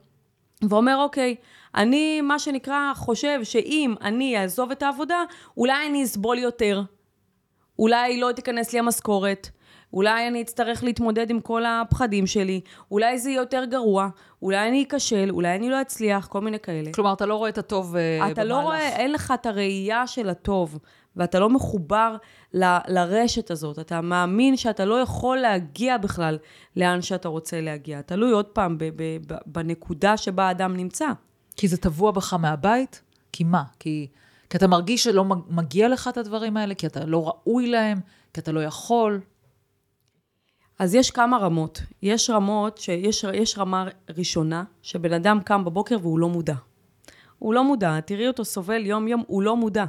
ואומר, 0.62 0.96
אוקיי, 0.96 1.34
אני, 1.74 2.20
מה 2.20 2.38
שנקרא, 2.38 2.92
חושב 2.94 3.40
שאם 3.42 3.94
אני 4.00 4.42
אעזוב 4.42 4.70
את 4.70 4.82
העבודה, 4.82 5.22
אולי 5.56 5.86
אני 5.86 6.04
אסבול 6.04 6.38
יותר. 6.38 6.82
אולי 7.78 8.20
לא 8.20 8.32
תיכנס 8.32 8.72
לי 8.72 8.78
המשכורת. 8.78 9.48
אולי 9.92 10.28
אני 10.28 10.42
אצטרך 10.42 10.84
להתמודד 10.84 11.30
עם 11.30 11.40
כל 11.40 11.62
הפחדים 11.64 12.26
שלי, 12.26 12.60
אולי 12.90 13.18
זה 13.18 13.30
יהיה 13.30 13.40
יותר 13.40 13.64
גרוע, 13.64 14.08
אולי 14.42 14.68
אני 14.68 14.84
אכשל, 14.88 15.30
אולי 15.30 15.56
אני 15.56 15.70
לא 15.70 15.80
אצליח, 15.80 16.26
כל 16.26 16.40
מיני 16.40 16.58
כאלה. 16.58 16.92
כלומר, 16.92 17.12
אתה 17.12 17.26
לא 17.26 17.34
רואה 17.34 17.48
את 17.48 17.58
הטוב 17.58 17.96
אתה 17.96 18.16
במהלך. 18.18 18.32
אתה 18.32 18.44
לא 18.44 18.60
רואה, 18.60 18.88
אין 18.88 19.12
לך 19.12 19.32
את 19.40 19.46
הראייה 19.46 20.06
של 20.06 20.28
הטוב, 20.28 20.78
ואתה 21.16 21.38
לא 21.38 21.50
מחובר 21.50 22.16
ל, 22.54 22.76
לרשת 22.88 23.50
הזאת. 23.50 23.78
אתה 23.78 24.00
מאמין 24.00 24.56
שאתה 24.56 24.84
לא 24.84 24.94
יכול 24.94 25.38
להגיע 25.38 25.98
בכלל 25.98 26.38
לאן 26.76 27.02
שאתה 27.02 27.28
רוצה 27.28 27.60
להגיע. 27.60 28.02
תלוי 28.02 28.32
עוד 28.32 28.46
פעם 28.46 28.78
ב, 28.78 28.84
ב, 28.84 29.02
ב, 29.26 29.34
בנקודה 29.46 30.16
שבה 30.16 30.48
האדם 30.48 30.76
נמצא. 30.76 31.06
כי 31.56 31.68
זה 31.68 31.76
טבוע 31.76 32.10
בך 32.10 32.34
מהבית? 32.34 33.02
כי 33.32 33.44
מה? 33.44 33.62
כי, 33.78 34.06
כי 34.50 34.56
אתה 34.56 34.66
מרגיש 34.66 35.04
שלא 35.04 35.24
מגיע 35.48 35.88
לך 35.88 36.08
את 36.08 36.16
הדברים 36.16 36.56
האלה? 36.56 36.74
כי 36.74 36.86
אתה 36.86 37.04
לא 37.04 37.28
ראוי 37.28 37.66
להם? 37.66 38.00
כי 38.34 38.40
אתה 38.40 38.52
לא 38.52 38.64
יכול? 38.64 39.20
אז 40.78 40.94
יש 40.94 41.10
כמה 41.10 41.38
רמות. 41.38 41.80
יש 42.02 42.30
רמות, 42.30 42.78
שיש 42.78 43.24
יש 43.34 43.58
רמה 43.58 43.84
ראשונה, 44.16 44.64
שבן 44.82 45.12
אדם 45.12 45.40
קם 45.40 45.64
בבוקר 45.64 45.96
והוא 46.02 46.18
לא 46.18 46.28
מודע. 46.28 46.54
הוא 47.38 47.54
לא 47.54 47.64
מודע, 47.64 48.00
תראי 48.00 48.28
אותו 48.28 48.44
סובל 48.44 48.86
יום-יום, 48.86 49.22
הוא 49.26 49.42
לא 49.42 49.56
מודע. 49.56 49.84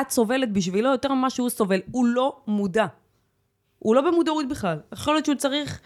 את 0.00 0.10
סובלת 0.10 0.52
בשבילו 0.52 0.90
יותר 0.90 1.14
ממה 1.14 1.30
שהוא 1.30 1.48
סובל, 1.48 1.80
הוא 1.90 2.06
לא 2.06 2.36
מודע. 2.46 2.86
הוא 3.78 3.94
לא 3.94 4.10
במודעות 4.10 4.48
בכלל. 4.48 4.78
יכול 4.92 5.14
להיות 5.14 5.24
שהוא 5.24 5.36
צריך 5.36 5.80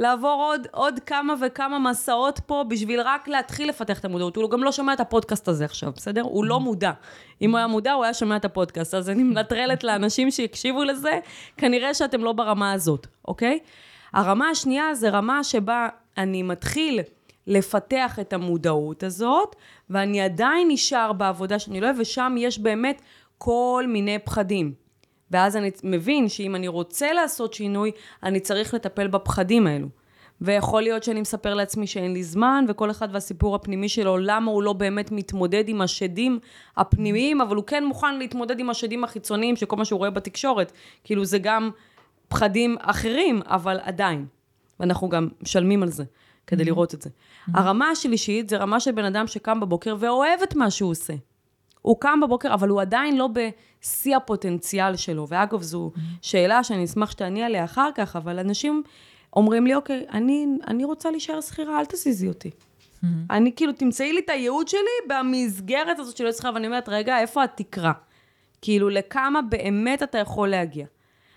לעבור 0.00 0.42
עוד, 0.42 0.66
עוד 0.72 1.00
כמה 1.06 1.34
וכמה 1.40 1.78
מסעות 1.78 2.40
פה 2.46 2.64
בשביל 2.68 3.00
רק 3.00 3.28
להתחיל 3.28 3.68
לפתח 3.68 3.98
את 3.98 4.04
המודעות. 4.04 4.36
הוא 4.36 4.50
גם 4.50 4.64
לא 4.64 4.72
שומע 4.72 4.92
את 4.92 5.00
הפודקאסט 5.00 5.48
הזה 5.48 5.64
עכשיו, 5.64 5.92
בסדר? 5.96 6.22
הוא 6.22 6.44
לא 6.44 6.60
מודע. 6.60 6.92
אם 7.42 7.50
הוא 7.50 7.58
היה 7.58 7.66
מודע, 7.66 7.92
הוא 7.92 8.04
היה 8.04 8.14
שומע 8.14 8.36
את 8.36 8.44
הפודקאסט. 8.44 8.94
אז 8.94 9.10
אני 9.10 9.22
מנטרלת 9.22 9.84
לאנשים 9.84 10.30
שיקשיבו 10.30 10.84
לזה, 10.84 11.18
כנראה 11.56 11.94
שאתם 11.94 12.24
לא 12.24 12.32
ברמה 12.32 12.72
הזאת, 12.72 13.06
אוקיי? 13.28 13.58
הרמה 14.12 14.48
השנייה 14.48 14.94
זה 14.94 15.10
רמה 15.10 15.44
שבה 15.44 15.88
אני 16.18 16.42
מתחיל 16.42 17.00
לפתח 17.46 18.18
את 18.20 18.32
המודעות 18.32 19.02
הזאת, 19.02 19.56
ואני 19.90 20.20
עדיין 20.20 20.68
נשאר 20.70 21.12
בעבודה 21.12 21.58
שאני 21.58 21.80
לא 21.80 21.86
אוהב, 21.86 21.96
ושם 21.98 22.34
יש 22.38 22.58
באמת 22.58 23.02
כל 23.38 23.84
מיני 23.88 24.18
פחדים. 24.18 24.89
ואז 25.30 25.56
אני 25.56 25.70
מבין 25.84 26.28
שאם 26.28 26.54
אני 26.54 26.68
רוצה 26.68 27.12
לעשות 27.12 27.54
שינוי, 27.54 27.90
אני 28.22 28.40
צריך 28.40 28.74
לטפל 28.74 29.08
בפחדים 29.08 29.66
האלו. 29.66 29.88
ויכול 30.40 30.82
להיות 30.82 31.02
שאני 31.02 31.20
מספר 31.20 31.54
לעצמי 31.54 31.86
שאין 31.86 32.12
לי 32.12 32.22
זמן, 32.22 32.64
וכל 32.68 32.90
אחד 32.90 33.08
והסיפור 33.12 33.54
הפנימי 33.54 33.88
שלו, 33.88 34.18
למה 34.18 34.50
הוא 34.50 34.62
לא 34.62 34.72
באמת 34.72 35.12
מתמודד 35.12 35.68
עם 35.68 35.80
השדים 35.80 36.38
הפנימיים, 36.76 37.40
אבל 37.40 37.56
הוא 37.56 37.64
כן 37.64 37.84
מוכן 37.84 38.18
להתמודד 38.18 38.60
עם 38.60 38.70
השדים 38.70 39.04
החיצוניים, 39.04 39.56
שכל 39.56 39.76
מה 39.76 39.84
שהוא 39.84 39.98
רואה 39.98 40.10
בתקשורת, 40.10 40.72
כאילו 41.04 41.24
זה 41.24 41.38
גם 41.38 41.70
פחדים 42.28 42.76
אחרים, 42.80 43.40
אבל 43.44 43.78
עדיין. 43.82 44.26
ואנחנו 44.80 45.08
גם 45.08 45.28
משלמים 45.42 45.82
על 45.82 45.88
זה, 45.88 46.04
כדי 46.46 46.62
mm-hmm. 46.62 46.66
לראות 46.66 46.94
את 46.94 47.02
זה. 47.02 47.10
Mm-hmm. 47.10 47.50
הרמה 47.54 47.88
השלישית 47.88 48.48
זה 48.48 48.56
רמה 48.56 48.80
של 48.80 48.92
בן 48.92 49.04
אדם 49.04 49.26
שקם 49.26 49.60
בבוקר 49.60 49.96
ואוהב 49.98 50.42
את 50.42 50.54
מה 50.54 50.70
שהוא 50.70 50.90
עושה. 50.90 51.14
הוא 51.82 52.00
קם 52.00 52.20
בבוקר, 52.22 52.54
אבל 52.54 52.68
הוא 52.68 52.80
עדיין 52.80 53.16
לא 53.16 53.28
בשיא 53.82 54.16
הפוטנציאל 54.16 54.96
שלו. 54.96 55.26
ואגב, 55.28 55.62
זו. 55.62 55.92
שאלה 56.22 56.64
שאני 56.64 56.84
אשמח 56.84 57.10
שתעני 57.10 57.42
עליה 57.42 57.64
אחר 57.64 57.90
כך, 57.94 58.16
אבל 58.16 58.38
אנשים 58.38 58.82
אומרים 59.36 59.66
לי, 59.66 59.74
אוקיי, 59.74 60.06
אני, 60.12 60.46
אני 60.68 60.84
רוצה 60.84 61.10
להישאר 61.10 61.40
שכירה, 61.40 61.80
אל 61.80 61.84
תזיזי 61.84 62.28
אותי. 62.28 62.50
אני 63.30 63.52
כאילו, 63.56 63.72
תמצאי 63.72 64.12
לי 64.12 64.20
את 64.20 64.30
הייעוד 64.30 64.68
שלי 64.68 64.80
במסגרת 65.08 65.98
הזאת 65.98 66.16
של 66.16 66.24
להיות 66.24 66.36
שכירה, 66.36 66.54
ואני 66.54 66.66
אומרת, 66.66 66.88
רגע, 66.88 67.20
איפה 67.20 67.44
התקרה? 67.44 67.92
כאילו, 68.62 68.88
לכמה 68.88 69.42
באמת 69.42 70.02
אתה 70.02 70.18
יכול 70.18 70.48
להגיע. 70.48 70.86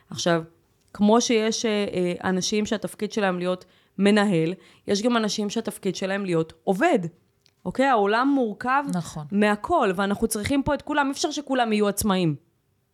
עכשיו, 0.10 0.44
כמו 0.94 1.22
שיש 1.22 1.66
אה, 1.66 1.86
אה, 1.94 2.30
אנשים 2.30 2.66
שהתפקיד 2.66 3.12
שלהם 3.12 3.40
להיות 3.40 3.66
מנהל, 3.98 4.54
יש 4.88 5.02
גם 5.02 5.18
אנשים 5.18 5.50
שהתפקיד 5.50 5.96
שלהם 5.96 6.26
להיות 6.26 6.54
עובד. 6.64 7.00
אוקיי? 7.66 7.86
העולם 7.86 8.28
מורכב 8.36 8.84
נכון. 8.94 9.26
מהכל, 9.32 9.92
ואנחנו 9.96 10.28
צריכים 10.28 10.64
פה 10.64 10.74
את 10.74 10.82
כולם, 10.82 11.06
אי 11.08 11.12
אפשר 11.12 11.32
שכולם 11.32 11.74
יהיו 11.74 11.88
עצמאים. 11.88 12.36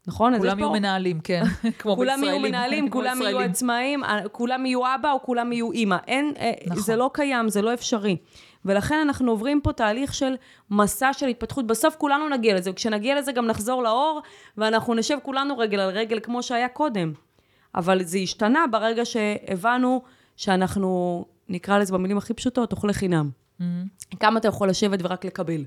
נכון? 0.07 0.37
כולם 0.37 0.59
יהיו 0.59 0.67
פה- 0.69 0.73
מנהלים, 0.73 1.19
כן. 1.19 1.43
כמו 1.79 1.95
כולם 1.95 2.09
יהיו 2.09 2.19
בישראלים. 2.19 2.41
מנהלים, 2.51 2.89
כולם 2.89 3.21
יהיו. 3.21 3.39
עצמאים, 3.39 4.03
אה, 4.03 4.29
כולם 4.31 4.65
יהיו 4.65 4.81
אבא 4.95 5.11
או 5.11 5.21
כולם 5.21 5.51
יהיו 5.51 5.71
אימא. 5.71 5.97
אין, 6.07 6.33
אה, 6.39 6.51
נכון. 6.65 6.83
זה 6.83 6.95
לא 6.95 7.09
קיים, 7.13 7.49
זה 7.49 7.61
לא 7.61 7.73
אפשרי. 7.73 8.17
ולכן 8.65 8.95
אנחנו 8.95 9.31
עוברים 9.31 9.61
פה 9.61 9.73
תהליך 9.73 10.13
של 10.13 10.35
מסע 10.71 11.13
של 11.13 11.27
התפתחות. 11.27 11.67
בסוף 11.67 11.95
כולנו 11.95 12.29
נגיע 12.29 12.55
לזה, 12.55 12.71
וכשנגיע 12.71 13.19
לזה 13.19 13.31
גם 13.31 13.47
נחזור 13.47 13.83
לאור, 13.83 14.21
ואנחנו 14.57 14.93
נשב 14.93 15.17
כולנו 15.23 15.57
רגל 15.57 15.79
על 15.79 15.89
רגל 15.89 16.19
כמו 16.19 16.43
שהיה 16.43 16.67
קודם. 16.67 17.13
אבל 17.75 18.03
זה 18.03 18.17
השתנה 18.17 18.65
ברגע 18.71 19.05
שהבנו 19.05 20.01
שאנחנו, 20.35 21.25
נקרא 21.49 21.77
לזה 21.77 21.93
במילים 21.93 22.17
הכי 22.17 22.33
פשוטות, 22.33 22.71
אוכלי 22.71 22.93
חינם. 22.93 23.29
כמה 24.19 24.39
אתה 24.39 24.47
יכול 24.47 24.69
לשבת 24.69 24.99
ורק 25.03 25.25
לקבל. 25.25 25.65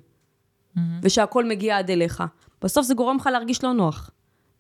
ושהכול 1.03 1.45
מגיע 1.45 1.78
עד 1.78 1.90
אליך. 1.90 2.22
בסוף 2.62 2.86
זה 2.86 2.95
גורם 2.95 3.16
לך 3.16 3.26
להרגיש 3.32 3.64
לא 3.64 3.72
נוח. 3.72 4.11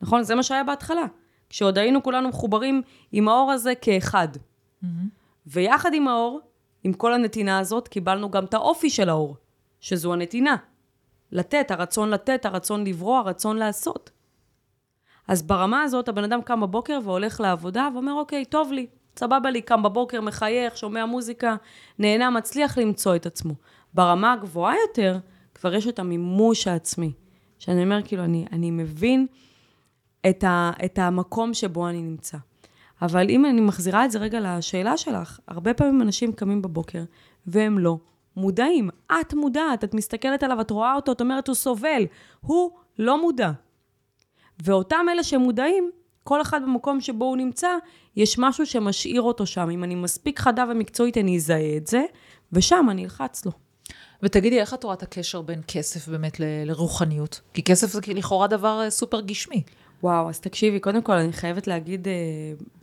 נכון? 0.00 0.22
זה 0.22 0.34
מה 0.34 0.42
שהיה 0.42 0.64
בהתחלה. 0.64 1.04
כשעוד 1.48 1.78
היינו 1.78 2.02
כולנו 2.02 2.28
מחוברים 2.28 2.82
עם 3.12 3.28
האור 3.28 3.52
הזה 3.52 3.74
כאחד. 3.74 4.28
ויחד 5.46 5.94
עם 5.94 6.08
האור, 6.08 6.40
עם 6.84 6.92
כל 6.92 7.14
הנתינה 7.14 7.58
הזאת, 7.58 7.88
קיבלנו 7.88 8.30
גם 8.30 8.44
את 8.44 8.54
האופי 8.54 8.90
של 8.90 9.08
האור, 9.08 9.36
שזו 9.80 10.12
הנתינה. 10.12 10.56
לתת, 11.32 11.70
הרצון 11.70 12.10
לתת, 12.10 12.44
הרצון 12.44 12.86
לברוא, 12.86 13.18
הרצון 13.18 13.56
לעשות. 13.56 14.10
אז 15.28 15.42
ברמה 15.42 15.82
הזאת, 15.82 16.08
הבן 16.08 16.24
אדם 16.24 16.42
קם 16.42 16.60
בבוקר 16.60 16.98
והולך 17.04 17.40
לעבודה 17.40 17.88
ואומר, 17.94 18.12
אוקיי, 18.12 18.44
טוב 18.44 18.72
לי, 18.72 18.86
סבבה 19.16 19.50
לי, 19.50 19.62
קם 19.62 19.82
בבוקר, 19.82 20.20
מחייך, 20.20 20.76
שומע 20.76 21.06
מוזיקה, 21.06 21.56
נהנה, 21.98 22.30
מצליח 22.30 22.78
למצוא 22.78 23.16
את 23.16 23.26
עצמו. 23.26 23.54
ברמה 23.94 24.32
הגבוהה 24.32 24.74
יותר, 24.88 25.18
כבר 25.54 25.74
יש 25.74 25.86
את 25.86 25.98
המימוש 25.98 26.66
העצמי. 26.66 27.12
שאני 27.58 27.84
אומר, 27.84 28.02
כאילו, 28.04 28.24
אני, 28.24 28.46
אני 28.52 28.70
מבין 28.70 29.26
את, 30.30 30.44
ה, 30.44 30.70
את 30.84 30.98
המקום 30.98 31.54
שבו 31.54 31.88
אני 31.88 32.02
נמצא. 32.02 32.38
אבל 33.02 33.30
אם 33.30 33.44
אני 33.44 33.60
מחזירה 33.60 34.04
את 34.04 34.10
זה 34.10 34.18
רגע 34.18 34.40
לשאלה 34.40 34.96
שלך, 34.96 35.40
הרבה 35.48 35.74
פעמים 35.74 36.02
אנשים 36.02 36.32
קמים 36.32 36.62
בבוקר 36.62 37.04
והם 37.46 37.78
לא 37.78 37.98
מודעים. 38.36 38.90
את 39.20 39.34
מודעת, 39.34 39.84
את 39.84 39.94
מסתכלת 39.94 40.42
עליו, 40.42 40.60
את 40.60 40.70
רואה 40.70 40.94
אותו, 40.94 41.12
את 41.12 41.20
אומרת, 41.20 41.48
הוא 41.48 41.54
סובל. 41.54 42.06
הוא 42.40 42.70
לא 42.98 43.22
מודע. 43.22 43.50
ואותם 44.62 45.06
אלה 45.12 45.22
שמודעים, 45.22 45.90
כל 46.24 46.42
אחד 46.42 46.60
במקום 46.62 47.00
שבו 47.00 47.24
הוא 47.24 47.36
נמצא, 47.36 47.68
יש 48.16 48.38
משהו 48.38 48.66
שמשאיר 48.66 49.22
אותו 49.22 49.46
שם. 49.46 49.70
אם 49.70 49.84
אני 49.84 49.94
מספיק 49.94 50.40
חדה 50.40 50.64
ומקצועית, 50.70 51.18
אני 51.18 51.36
אזהה 51.36 51.76
את 51.76 51.86
זה, 51.86 52.04
ושם 52.52 52.86
אני 52.90 53.04
אלחץ 53.04 53.46
לו. 53.46 53.52
ותגידי, 54.22 54.60
איך 54.60 54.74
את 54.74 54.84
רואה 54.84 54.94
את 54.94 55.02
הקשר 55.02 55.42
בין 55.42 55.60
כסף 55.68 56.08
באמת 56.08 56.40
ל- 56.40 56.64
לרוחניות? 56.64 57.40
כי 57.54 57.62
כסף 57.62 57.92
זה 57.92 58.00
לכאורה 58.06 58.46
דבר 58.46 58.80
אה, 58.84 58.90
סופר 58.90 59.20
גשמי. 59.20 59.62
וואו, 60.02 60.28
אז 60.28 60.40
תקשיבי, 60.40 60.80
קודם 60.80 61.02
כל 61.02 61.12
אני 61.12 61.32
חייבת 61.32 61.66
להגיד 61.66 62.08
אה, 62.08 62.12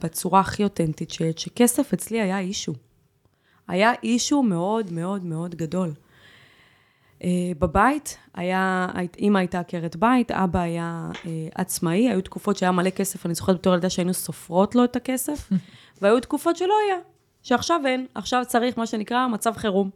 בצורה 0.04 0.40
הכי 0.40 0.64
אותנטית, 0.64 1.12
ש, 1.12 1.22
שכסף 1.38 1.94
אצלי 1.94 2.22
היה 2.22 2.40
אישו. 2.40 2.74
היה 3.68 3.92
אישו 4.04 4.44
מאוד 4.44 4.94
מאוד 4.94 5.26
מאוד 5.26 5.56
גדול. 5.56 5.94
אה, 7.24 7.30
בבית 7.60 8.18
היה, 8.36 8.88
הי- 8.94 9.08
אימא 9.18 9.38
הייתה 9.40 9.60
עקרת 9.60 9.96
בית, 9.96 10.32
אבא 10.32 10.60
היה 10.60 11.10
אה, 11.26 11.32
עצמאי, 11.56 12.10
היו 12.10 12.22
תקופות 12.22 12.58
שהיה 12.58 12.72
מלא 12.72 12.90
כסף, 12.90 13.26
אני 13.26 13.34
זוכרת 13.34 13.56
בתור 13.56 13.74
ילדה 13.74 13.90
שהיינו 13.90 14.14
סופרות 14.14 14.76
לו 14.76 14.84
את 14.84 14.96
הכסף, 14.96 15.50
והיו 16.02 16.20
תקופות 16.20 16.56
שלא 16.58 16.74
היה, 16.88 16.98
שעכשיו 17.44 17.82
אין, 17.86 18.06
עכשיו 18.16 18.44
צריך 18.48 18.78
מה 18.78 18.86
שנקרא 18.88 19.28
מצב 19.28 19.54
חירום. 19.58 19.90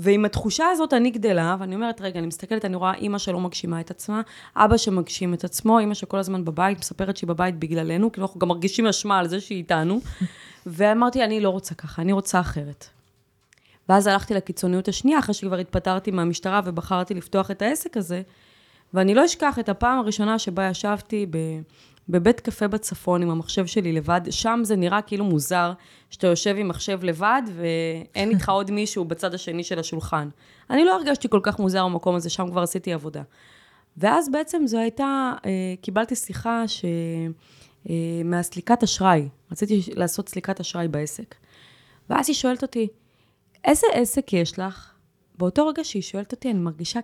ועם 0.00 0.24
התחושה 0.24 0.64
הזאת 0.72 0.92
אני 0.94 1.10
גדלה, 1.10 1.56
ואני 1.60 1.74
אומרת, 1.74 2.00
רגע, 2.00 2.18
אני 2.18 2.26
מסתכלת, 2.26 2.64
אני 2.64 2.76
רואה 2.76 2.94
אימא 2.94 3.18
שלא 3.18 3.40
מגשימה 3.40 3.80
את 3.80 3.90
עצמה, 3.90 4.20
אבא 4.56 4.76
שמגשים 4.76 5.34
את 5.34 5.44
עצמו, 5.44 5.78
אימא 5.78 5.94
שכל 5.94 6.18
הזמן 6.18 6.44
בבית, 6.44 6.78
מספרת 6.78 7.16
שהיא 7.16 7.28
בבית 7.28 7.58
בגללנו, 7.58 8.12
כאילו 8.12 8.26
אנחנו 8.26 8.40
גם 8.40 8.48
מרגישים 8.48 8.86
אשמה 8.86 9.18
על 9.18 9.28
זה 9.28 9.40
שהיא 9.40 9.58
איתנו. 9.58 10.00
ואמרתי, 10.66 11.24
אני 11.24 11.40
לא 11.40 11.48
רוצה 11.50 11.74
ככה, 11.74 12.02
אני 12.02 12.12
רוצה 12.12 12.40
אחרת. 12.40 12.86
ואז 13.88 14.06
הלכתי 14.06 14.34
לקיצוניות 14.34 14.88
השנייה, 14.88 15.18
אחרי 15.18 15.34
שכבר 15.34 15.56
התפטרתי 15.56 16.10
מהמשטרה 16.10 16.60
ובחרתי 16.64 17.14
לפתוח 17.14 17.50
את 17.50 17.62
העסק 17.62 17.96
הזה, 17.96 18.22
ואני 18.94 19.14
לא 19.14 19.24
אשכח 19.24 19.58
את 19.58 19.68
הפעם 19.68 19.98
הראשונה 19.98 20.38
שבה 20.38 20.68
ישבתי 20.68 21.26
ב... 21.30 21.38
בבית 22.08 22.40
קפה 22.40 22.68
בצפון 22.68 23.22
עם 23.22 23.30
המחשב 23.30 23.66
שלי 23.66 23.92
לבד, 23.92 24.20
שם 24.30 24.60
זה 24.62 24.76
נראה 24.76 25.02
כאילו 25.02 25.24
מוזר 25.24 25.72
שאתה 26.10 26.26
יושב 26.26 26.54
עם 26.58 26.68
מחשב 26.68 27.04
לבד 27.04 27.42
ואין 27.56 28.30
איתך 28.30 28.48
עוד 28.48 28.70
מישהו 28.70 29.04
בצד 29.04 29.34
השני 29.34 29.64
של 29.64 29.78
השולחן. 29.78 30.28
אני 30.70 30.84
לא 30.84 30.94
הרגשתי 30.94 31.28
כל 31.28 31.40
כך 31.42 31.58
מוזר 31.58 31.84
במקום 31.84 32.14
הזה, 32.14 32.30
שם 32.30 32.50
כבר 32.50 32.62
עשיתי 32.62 32.92
עבודה. 32.92 33.22
ואז 33.96 34.28
בעצם 34.30 34.62
זו 34.66 34.78
הייתה, 34.78 35.32
אה, 35.46 35.50
קיבלתי 35.80 36.14
שיחה 36.14 36.68
ש... 36.68 36.84
אה, 37.88 37.94
מהסליקת 38.24 38.82
אשראי, 38.82 39.28
רציתי 39.52 39.82
לעשות 39.94 40.28
סליקת 40.28 40.60
אשראי 40.60 40.88
בעסק. 40.88 41.34
ואז 42.10 42.28
היא 42.28 42.36
שואלת 42.36 42.62
אותי, 42.62 42.88
איזה 43.64 43.86
עסק 43.92 44.32
יש 44.32 44.58
לך? 44.58 44.92
באותו 45.38 45.66
רגע 45.66 45.84
שהיא 45.84 46.02
שואלת 46.02 46.32
אותי, 46.32 46.50
אני 46.50 46.58
מרגישה 46.58 47.00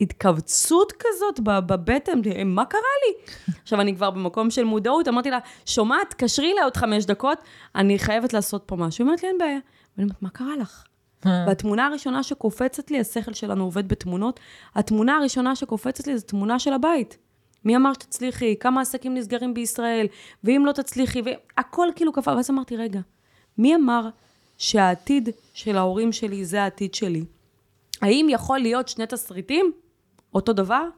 התכווצות 0.00 0.92
כזאת 0.92 1.40
בבטן, 1.40 2.20
מה 2.44 2.64
קרה 2.64 2.80
לי? 2.80 3.32
עכשיו, 3.62 3.80
אני 3.80 3.96
כבר 3.96 4.10
במקום 4.10 4.50
של 4.50 4.64
מודעות, 4.64 5.08
אמרתי 5.08 5.30
לה, 5.30 5.38
שומעת, 5.66 6.14
קשרי 6.14 6.52
אליי 6.52 6.64
עוד 6.64 6.76
חמש 6.76 7.04
דקות, 7.04 7.38
אני 7.74 7.98
חייבת 7.98 8.32
לעשות 8.32 8.62
פה 8.66 8.76
משהו. 8.76 9.02
היא 9.02 9.06
אומרת 9.06 9.22
לי, 9.22 9.28
אין 9.28 9.38
בעיה. 9.38 9.58
ואני 9.96 10.04
אומרת, 10.04 10.22
מה 10.22 10.30
קרה 10.30 10.56
לך? 10.56 10.84
והתמונה 11.46 11.86
הראשונה 11.86 12.22
שקופצת 12.22 12.90
לי, 12.90 13.00
השכל 13.00 13.32
שלנו 13.32 13.64
עובד 13.64 13.88
בתמונות, 13.88 14.40
התמונה 14.74 15.16
הראשונה 15.16 15.56
שקופצת 15.56 16.06
לי 16.06 16.18
זו 16.18 16.26
תמונה 16.26 16.58
של 16.58 16.72
הבית. 16.72 17.18
מי 17.64 17.76
אמר 17.76 17.92
שתצליחי? 17.92 18.56
כמה 18.60 18.80
עסקים 18.80 19.14
נסגרים 19.14 19.54
בישראל? 19.54 20.06
ואם 20.44 20.62
לא 20.66 20.72
תצליחי? 20.72 21.22
והכל 21.24 21.88
כאילו 21.96 22.12
קפא. 22.12 22.30
ואז 22.30 22.50
אמרתי, 22.50 22.76
רגע, 22.76 23.00
מי 23.58 23.74
אמר 23.74 24.08
שהעתיד 24.60 25.28
של 25.54 25.76
ההורים 25.76 26.12
שלי 26.12 26.44
זה 26.44 26.62
העתיד 26.62 26.94
שלי? 26.94 27.24
האם 28.02 28.26
יכול 28.30 28.58
להיות 28.58 28.88
שני 28.88 29.06
תסריטים? 29.06 29.72
אותו 30.34 30.52
דבר? 30.52 30.88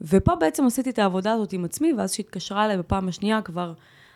ופה 0.00 0.34
בעצם 0.34 0.66
עשיתי 0.66 0.90
את 0.90 0.98
העבודה 0.98 1.32
הזאת 1.32 1.52
עם 1.52 1.64
עצמי, 1.64 1.92
ואז 1.92 2.12
כשהתקשרה 2.12 2.64
אליי 2.64 2.78
בפעם 2.78 3.08
השנייה 3.08 3.42
כבר 3.42 3.72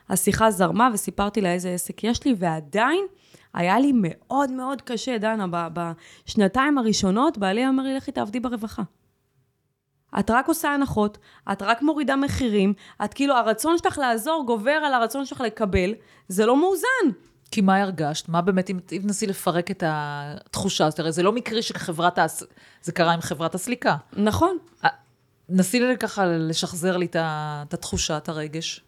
השיחה 0.08 0.50
זרמה 0.50 0.88
וסיפרתי 0.92 1.40
לה 1.40 1.52
איזה 1.52 1.70
עסק 1.70 2.04
יש 2.04 2.24
לי, 2.24 2.34
ועדיין 2.38 3.06
היה 3.54 3.78
לי 3.78 3.92
מאוד 3.94 4.50
מאוד 4.50 4.82
קשה, 4.82 5.18
דנה, 5.18 5.68
בשנתיים 5.74 6.78
הראשונות, 6.78 7.38
בעלי 7.38 7.68
אמר 7.68 7.82
לי, 7.82 7.94
לכי 7.94 8.12
תעבדי 8.12 8.40
ברווחה. 8.40 8.82
את 10.18 10.30
רק 10.30 10.48
עושה 10.48 10.70
הנחות, 10.70 11.18
את 11.52 11.62
רק 11.62 11.82
מורידה 11.82 12.16
מחירים, 12.16 12.72
את 13.04 13.14
כאילו, 13.14 13.34
הרצון 13.34 13.78
שלך 13.78 13.98
לעזור 13.98 14.44
גובר 14.46 14.70
על 14.70 14.94
הרצון 14.94 15.24
שלך 15.24 15.40
לקבל, 15.40 15.94
זה 16.28 16.46
לא 16.46 16.56
מאוזן. 16.56 17.18
כי 17.54 17.60
מה 17.60 17.82
הרגשת? 17.82 18.28
מה 18.28 18.40
באמת, 18.42 18.70
אם 18.70 18.78
תנסי 18.86 19.26
לפרק 19.26 19.70
את 19.70 19.82
התחושה 19.86 20.86
הזאת, 20.86 20.98
הרי 20.98 21.12
זה 21.12 21.22
לא 21.22 21.32
מקרי 21.32 21.62
שחברת, 21.62 22.18
הס... 22.18 22.42
זה 22.82 22.92
קרה 22.92 23.12
עם 23.12 23.20
חברת 23.20 23.54
הסליקה. 23.54 23.96
נכון. 24.16 24.58
נסי 25.48 25.80
לי 25.80 25.96
ככה 25.98 26.26
לשחזר 26.26 26.96
לי 26.96 27.06
את 27.06 27.72
התחושה, 27.72 28.16
את 28.16 28.28
הרגש. 28.28 28.80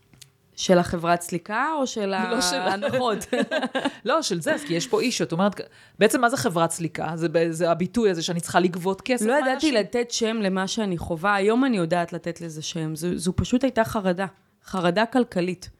של 0.56 0.78
החברת 0.78 1.20
סליקה 1.20 1.66
או 1.78 1.86
של 1.86 2.06
לא 2.30 2.40
של- 2.40 2.56
ההנחות? 2.56 3.18
לא, 4.04 4.22
של 4.22 4.40
זה, 4.40 4.56
כי 4.66 4.74
יש 4.74 4.86
פה 4.86 5.00
איש, 5.00 5.22
את 5.22 5.32
אומרת, 5.32 5.60
בעצם 5.98 6.20
מה 6.20 6.28
זה 6.28 6.36
חברת 6.36 6.70
סליקה? 6.70 7.12
זה, 7.14 7.26
זה 7.50 7.70
הביטוי 7.70 8.10
הזה 8.10 8.22
שאני 8.22 8.40
צריכה 8.40 8.60
לגבות 8.60 9.00
כסף 9.00 9.26
לא 9.26 9.32
ידעתי. 9.32 9.72
לתת 9.72 10.10
שם 10.10 10.36
למה 10.36 10.68
שאני 10.68 10.98
חווה, 10.98 11.34
היום 11.34 11.64
אני 11.64 11.76
יודעת 11.76 12.12
לתת 12.12 12.40
לזה 12.40 12.62
שם. 12.62 12.96
זו, 12.96 13.08
זו 13.18 13.32
פשוט 13.36 13.64
הייתה 13.64 13.84
חרדה, 13.84 14.26
חרדה 14.64 15.06
כלכלית. 15.06 15.70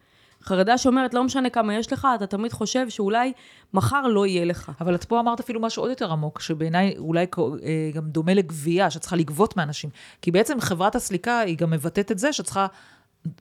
חרדה 0.47 0.78
שאומרת, 0.78 1.14
לא 1.14 1.24
משנה 1.24 1.51
כמה 1.51 1.74
יש 1.74 1.92
לך, 1.92 2.09
אתה 2.14 2.26
תמיד 2.26 2.53
חושב 2.53 2.88
שאולי 2.88 3.32
מחר 3.74 4.07
לא 4.07 4.26
יהיה 4.26 4.44
לך. 4.44 4.72
אבל 4.80 4.94
את 4.94 5.05
פה 5.05 5.20
אמרת 5.20 5.40
אפילו 5.40 5.61
משהו 5.61 5.82
עוד 5.82 5.90
יותר 5.90 6.12
עמוק, 6.12 6.40
שבעיניי 6.40 6.94
אולי 6.99 7.26
אה, 7.62 7.90
גם 7.94 8.09
דומה 8.09 8.34
לגבייה, 8.34 8.90
שאת 8.90 9.01
צריכה 9.01 9.16
לגבות 9.16 9.57
מאנשים. 9.57 9.90
כי 10.22 10.30
בעצם 10.30 10.61
חברת 10.61 10.94
הסליקה 10.94 11.38
היא 11.38 11.57
גם 11.57 11.70
מבטאת 11.70 12.12
את 12.12 12.18
זה 12.18 12.32
שאת 12.32 12.44
צריכה, 12.44 12.66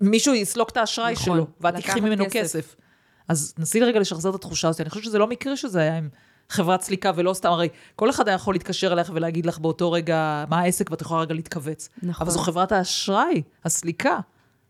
מישהו 0.01 0.34
יסלוק 0.34 0.70
את 0.70 0.78
האשראי 0.78 1.14
נכון, 1.14 1.26
שלו, 1.26 1.47
ואת 1.62 1.76
תיקחי 1.76 1.99
ממנו 1.99 2.26
כסף. 2.26 2.39
כסף. 2.39 2.76
אז 3.28 3.53
נסי 3.58 3.80
רגע 3.80 3.99
לשחזר 3.99 4.30
את 4.30 4.36
התחושה 4.36 4.68
הזאת. 4.68 4.82
אני 4.82 4.89
חושבת 4.89 5.03
שזה 5.03 5.18
לא 5.18 5.28
מקרי 5.28 5.58
שזה 5.58 5.80
היה 5.80 5.97
עם 5.97 6.10
חברת 6.49 6.82
סליקה, 6.82 7.12
ולא 7.16 7.34
סתם, 7.34 7.49
הרי 7.49 7.70
כל 7.95 8.10
אחד 8.10 8.28
היה 8.28 8.36
יכול 8.36 8.56
להתקשר 8.56 8.93
אליך 8.93 9.12
ולהגיד 9.14 9.45
לך 9.45 9.60
באותו 9.60 9.91
רגע 9.91 10.45
מה 10.49 10.60
העסק, 10.60 10.91
ואת 10.91 11.01
יכולה 11.01 11.22
רגע 11.22 11.34
להתכווץ. 11.34 11.89
נכון. 12.03 12.28
אבל 12.28 12.32
זו 12.32 12.39
חברת 12.39 12.72
האשראי, 12.72 13.41
הסליקה, 13.66 14.20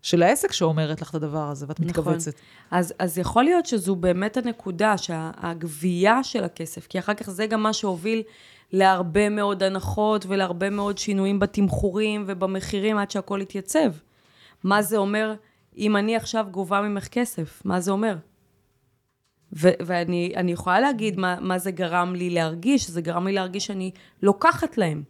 של 0.06 0.24
העסק 0.24 0.52
שאומרת 0.52 1.02
לך 1.02 1.10
את 1.10 1.16
הדבר 1.16 1.50
הזה, 1.50 1.66
ואת 1.70 1.80
נכון. 1.80 1.90
מתכווצת. 1.90 2.34
אז, 2.72 2.94
אז 3.00 3.18
יכול 3.18 3.44
להיות 3.44 3.66
שזו 3.66 3.96
באמת 3.96 4.38
הנקודה, 4.38 4.98
שהגבייה 4.98 6.24
של 6.24 6.44
הכסף, 6.44 6.88
כי 6.88 7.00
אחר 7.00 7.14
כך 7.14 7.30
זה 7.30 7.48
גם 7.48 7.64
מה 7.64 7.74
שהוביל 7.74 8.22
להרבה 8.72 9.30
מאוד 9.30 9.64
הנחות 9.64 10.26
ולהרבה 10.26 10.70
מאוד 10.70 10.98
שינויים 10.98 11.40
בתמחורים 11.40 12.24
ובמחירים 12.28 12.98
עד 12.98 13.12
שהכל 13.12 13.40
יתייצב. 13.42 13.92
מה 14.64 14.82
זה 14.82 14.98
אומר 14.98 15.36
אם 15.78 15.98
אני 15.98 16.16
עכשיו 16.16 16.46
גובה 16.52 16.82
ממך 16.82 17.08
כסף? 17.08 17.62
מה 17.66 17.80
זה 17.80 17.92
אומר? 17.92 18.18
ו- 19.54 19.78
ואני 19.86 20.52
יכולה 20.52 20.80
להגיד 20.80 21.20
מה, 21.20 21.38
מה 21.42 21.60
זה 21.60 21.72
גרם 21.72 22.16
לי 22.16 22.30
להרגיש, 22.30 22.90
זה 22.90 23.02
גרם 23.02 23.28
לי 23.28 23.34
להרגיש 23.34 23.66
שאני 23.66 23.92
לוקחת 24.22 24.78
להם. 24.78 25.04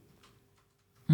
Mm-hmm. 1.10 1.14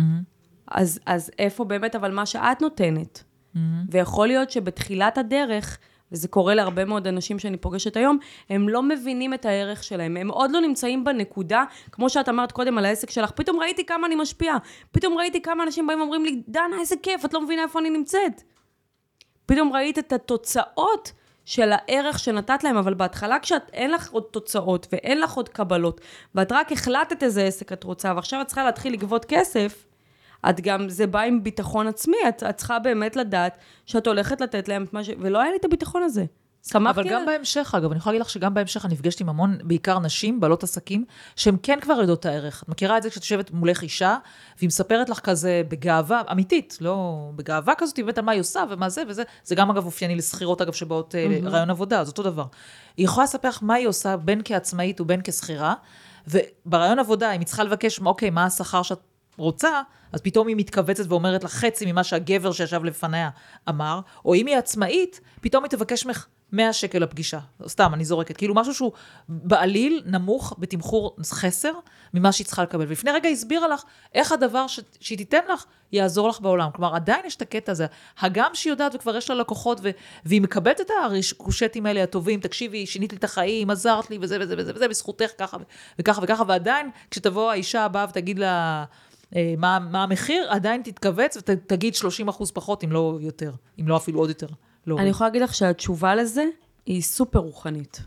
אז, 0.68 1.00
אז 1.06 1.32
איפה 1.40 1.64
באמת 1.64 1.96
אבל 1.96 2.12
מה 2.12 2.26
שאת 2.26 2.62
נותנת? 2.62 3.31
Mm-hmm. 3.56 3.60
ויכול 3.90 4.28
להיות 4.28 4.52
שבתחילת 4.52 5.18
הדרך, 5.18 5.78
וזה 6.12 6.28
קורה 6.28 6.56
להרבה 6.56 6.86
מאוד 6.86 7.08
אנשים 7.08 7.40
שאני 7.40 7.58
פוגשת 7.58 7.98
היום, 7.98 8.18
הם 8.50 8.70
לא 8.70 8.84
מבינים 8.84 9.34
את 9.34 9.46
הערך 9.46 9.84
שלהם, 9.84 10.18
הם 10.18 10.30
עוד 10.30 10.52
לא 10.52 10.62
נמצאים 10.62 11.04
בנקודה, 11.04 11.64
כמו 11.92 12.10
שאת 12.10 12.30
אמרת 12.30 12.52
קודם 12.52 12.78
על 12.78 12.86
העסק 12.86 13.10
שלך, 13.10 13.32
פתאום 13.32 13.60
ראיתי 13.60 13.86
כמה 13.86 14.08
אני 14.08 14.16
משפיעה, 14.16 14.58
פתאום 14.92 15.18
ראיתי 15.18 15.42
כמה 15.42 15.64
אנשים 15.64 15.88
באים 15.88 16.00
ואומרים 16.00 16.26
לי, 16.26 16.42
דנה, 16.48 16.80
איזה 16.80 16.96
כיף, 17.04 17.26
את 17.26 17.34
לא 17.34 17.42
מבינה 17.42 17.64
איפה 17.64 17.80
אני 17.80 17.90
נמצאת. 17.90 18.42
פתאום 19.46 19.74
ראית 19.74 20.00
את 20.00 20.14
התוצאות 20.14 21.12
של 21.46 21.72
הערך 21.72 22.20
שנתת 22.20 22.64
להם, 22.64 22.78
אבל 22.78 22.94
בהתחלה 22.94 23.40
כשאין 23.40 23.92
לך 23.92 24.12
עוד 24.12 24.24
תוצאות 24.32 24.88
ואין 24.92 25.20
לך 25.20 25.34
עוד 25.34 25.50
קבלות, 25.50 26.02
ואת 26.36 26.52
רק 26.52 26.72
החלטת 26.72 27.24
איזה 27.24 27.44
עסק 27.44 27.74
את 27.74 27.84
רוצה, 27.84 28.14
ועכשיו 28.16 28.42
את 28.42 28.48
צריכה 28.48 28.64
להתחיל 28.64 28.94
לגבות 28.94 29.26
כסף, 29.26 29.86
את 30.50 30.62
גם, 30.62 30.90
זה 30.90 31.08
בא 31.08 31.22
עם 31.22 31.44
ביטחון 31.44 31.88
עצמי, 31.88 32.18
את, 32.30 32.44
את 32.44 32.58
צריכה 32.58 32.80
באמת 32.80 33.16
לדעת 33.16 33.58
שאת 33.86 34.08
הולכת 34.08 34.42
לתת 34.42 34.68
להם 34.68 34.84
את 34.84 34.94
מה 34.94 35.04
ש... 35.04 35.10
ולא 35.20 35.42
היה 35.42 35.52
לי 35.52 35.58
את 35.58 35.66
הביטחון 35.66 36.04
הזה. 36.04 36.26
שמחתי 36.68 37.02
אבל 37.02 37.10
גם 37.10 37.22
על... 37.22 37.26
בהמשך, 37.26 37.74
אגב, 37.78 37.92
אני 37.92 37.98
יכולה 37.98 38.14
להגיד 38.14 38.22
לך 38.22 38.30
שגם 38.30 38.54
בהמשך 38.54 38.86
אני 38.86 38.94
נפגשת 38.94 39.22
עם 39.22 39.30
המון, 39.30 39.58
בעיקר 39.64 40.00
נשים, 40.00 40.40
בעלות 40.40 40.64
עסקים, 40.64 41.06
שהן 41.36 41.56
כן 41.64 41.80
כבר 41.82 41.94
יודעות 41.94 42.20
את 42.20 42.26
הערך. 42.26 42.64
את 42.64 42.70
מכירה 42.70 42.98
את 42.98 43.04
זה 43.04 43.10
כשאת 43.10 43.24
יושבת 43.24 43.52
מולך 43.52 43.82
אישה, 43.82 44.18
והיא 44.58 44.68
מספרת 44.68 45.10
לך 45.10 45.20
כזה 45.20 45.62
בגאווה, 45.68 46.22
אמיתית, 46.32 46.78
לא 46.82 47.30
בגאווה 47.36 47.74
כזאת, 47.78 47.98
היא 47.98 48.06
באמת 48.06 48.18
על 48.18 48.26
מה 48.26 48.32
היא 48.32 48.42
עושה 48.42 48.64
ומה 48.70 48.90
זה 48.90 49.04
וזה. 49.08 49.24
זה 49.44 49.56
גם 49.56 49.72
אגב 49.72 49.86
אופייני 49.86 50.16
לשכירות, 50.16 50.62
אגב, 50.62 50.74
שבאות 50.74 51.16
mm-hmm. 51.16 51.48
רעיון 51.48 51.70
עבודה, 51.70 52.04
זה 52.04 52.10
אותו 52.12 52.24
דבר. 52.24 52.46
היא 52.98 53.06
יכולה 53.06 53.24
לספר 53.24 53.50
לך 53.50 53.60
מה 53.62 53.74
היא 53.74 53.88
עושה, 53.88 54.18
בין 54.18 54.42
כעצמאית 54.46 55.02
ובין 55.02 55.22
כשכירה, 55.24 55.74
וברעיון 56.28 57.00
עבודה, 57.00 57.32
אם 57.32 57.40
היא 57.40 57.48
צריכה 57.48 57.64
לבקש, 57.64 58.00
אוקיי, 58.00 58.30
מה 58.30 58.46
השכר 58.46 58.82
שאת 58.82 59.00
רוצה, 59.42 59.82
אז 60.12 60.22
פתאום 60.22 60.48
היא 60.48 60.56
מתכווצת 60.56 61.04
ואומרת 61.08 61.44
לך 61.44 61.52
חצי 61.52 61.92
ממה 61.92 62.04
שהגבר 62.04 62.52
שישב 62.52 62.84
לפניה 62.84 63.30
אמר, 63.70 64.00
או 64.26 64.36
אם 64.36 64.48
היא 64.48 64.58
עצמאית, 64.58 65.20
פתאום 65.42 65.64
היא 65.64 65.70
תבקש 65.70 66.06
ממך 66.06 66.28
100 66.52 66.74
שקל 66.74 67.00
לפגישה. 67.00 67.40
סתם, 67.68 67.94
אני 67.94 68.06
זורקת. 68.06 68.38
כאילו 68.38 68.56
משהו 68.56 68.74
שהוא 68.74 68.92
בעליל 69.30 70.04
נמוך 70.06 70.56
בתמחור 70.60 71.16
חסר 71.24 71.72
ממה 72.14 72.32
שהיא 72.32 72.48
צריכה 72.48 72.64
לקבל. 72.64 72.86
ולפני 72.88 73.12
רגע 73.12 73.30
הסבירה 73.30 73.68
לך 73.68 73.84
איך 74.14 74.32
הדבר 74.32 74.68
ש... 74.68 74.80
שהיא 75.00 75.18
תיתן 75.18 75.40
לך 75.54 75.66
יעזור 75.92 76.30
לך 76.30 76.40
בעולם. 76.40 76.70
כלומר, 76.74 76.96
עדיין 76.96 77.26
יש 77.26 77.36
את 77.36 77.42
הקטע 77.42 77.72
הזה. 77.72 77.86
הגם 78.20 78.52
שהיא 78.54 78.72
יודעת 78.72 78.96
וכבר 78.96 79.18
יש 79.18 79.30
לה 79.30 79.36
לקוחות, 79.36 79.80
ו... 79.84 79.90
והיא 80.26 80.42
מקבלת 80.42 80.82
את 80.82 80.88
הריקושטים 81.04 81.86
האלה 81.86 82.04
הטובים, 82.04 82.40
תקשיבי, 82.40 82.86
שינית 82.86 83.12
לי 83.12 83.18
את 83.18 83.24
החיים, 83.24 83.70
עזרת 83.70 84.10
לי, 84.10 84.18
וזה 84.22 84.38
וזה 84.42 84.56
וזה 84.58 84.72
וזה, 84.76 84.88
בזכותך 84.88 85.32
ככה 85.38 85.58
וככה 86.00 86.22
וככה, 86.24 86.44
ועדיין, 86.48 86.90
כשתבוא 87.12 87.52
האישה 87.52 87.86
הבאה 87.86 88.06
ותגיד 88.10 88.40
לה... 88.40 88.86
אה, 89.36 89.54
מה, 89.58 89.80
מה 89.92 90.04
המחיר, 90.04 90.48
עדיין 90.50 90.82
תתכווץ 90.82 91.38
ותגיד 91.38 91.96
30 91.96 92.28
אחוז 92.28 92.52
פחות, 92.52 92.84
אם 92.84 92.92
לא 92.92 93.18
יותר, 93.22 93.52
אם 93.80 93.88
לא 93.88 93.98
אפילו 93.98 94.20
עוד 94.20 94.30
יותר. 94.30 94.48
לא. 94.88 94.98
אני 95.00 95.10
יכולה 95.10 95.28
להגיד 95.28 95.42
לך 95.42 95.54
שהתשובה 95.54 96.16
לזה 96.16 96.46
היא 96.86 97.02
סופר 97.02 97.40
רוחנית. 97.40 98.02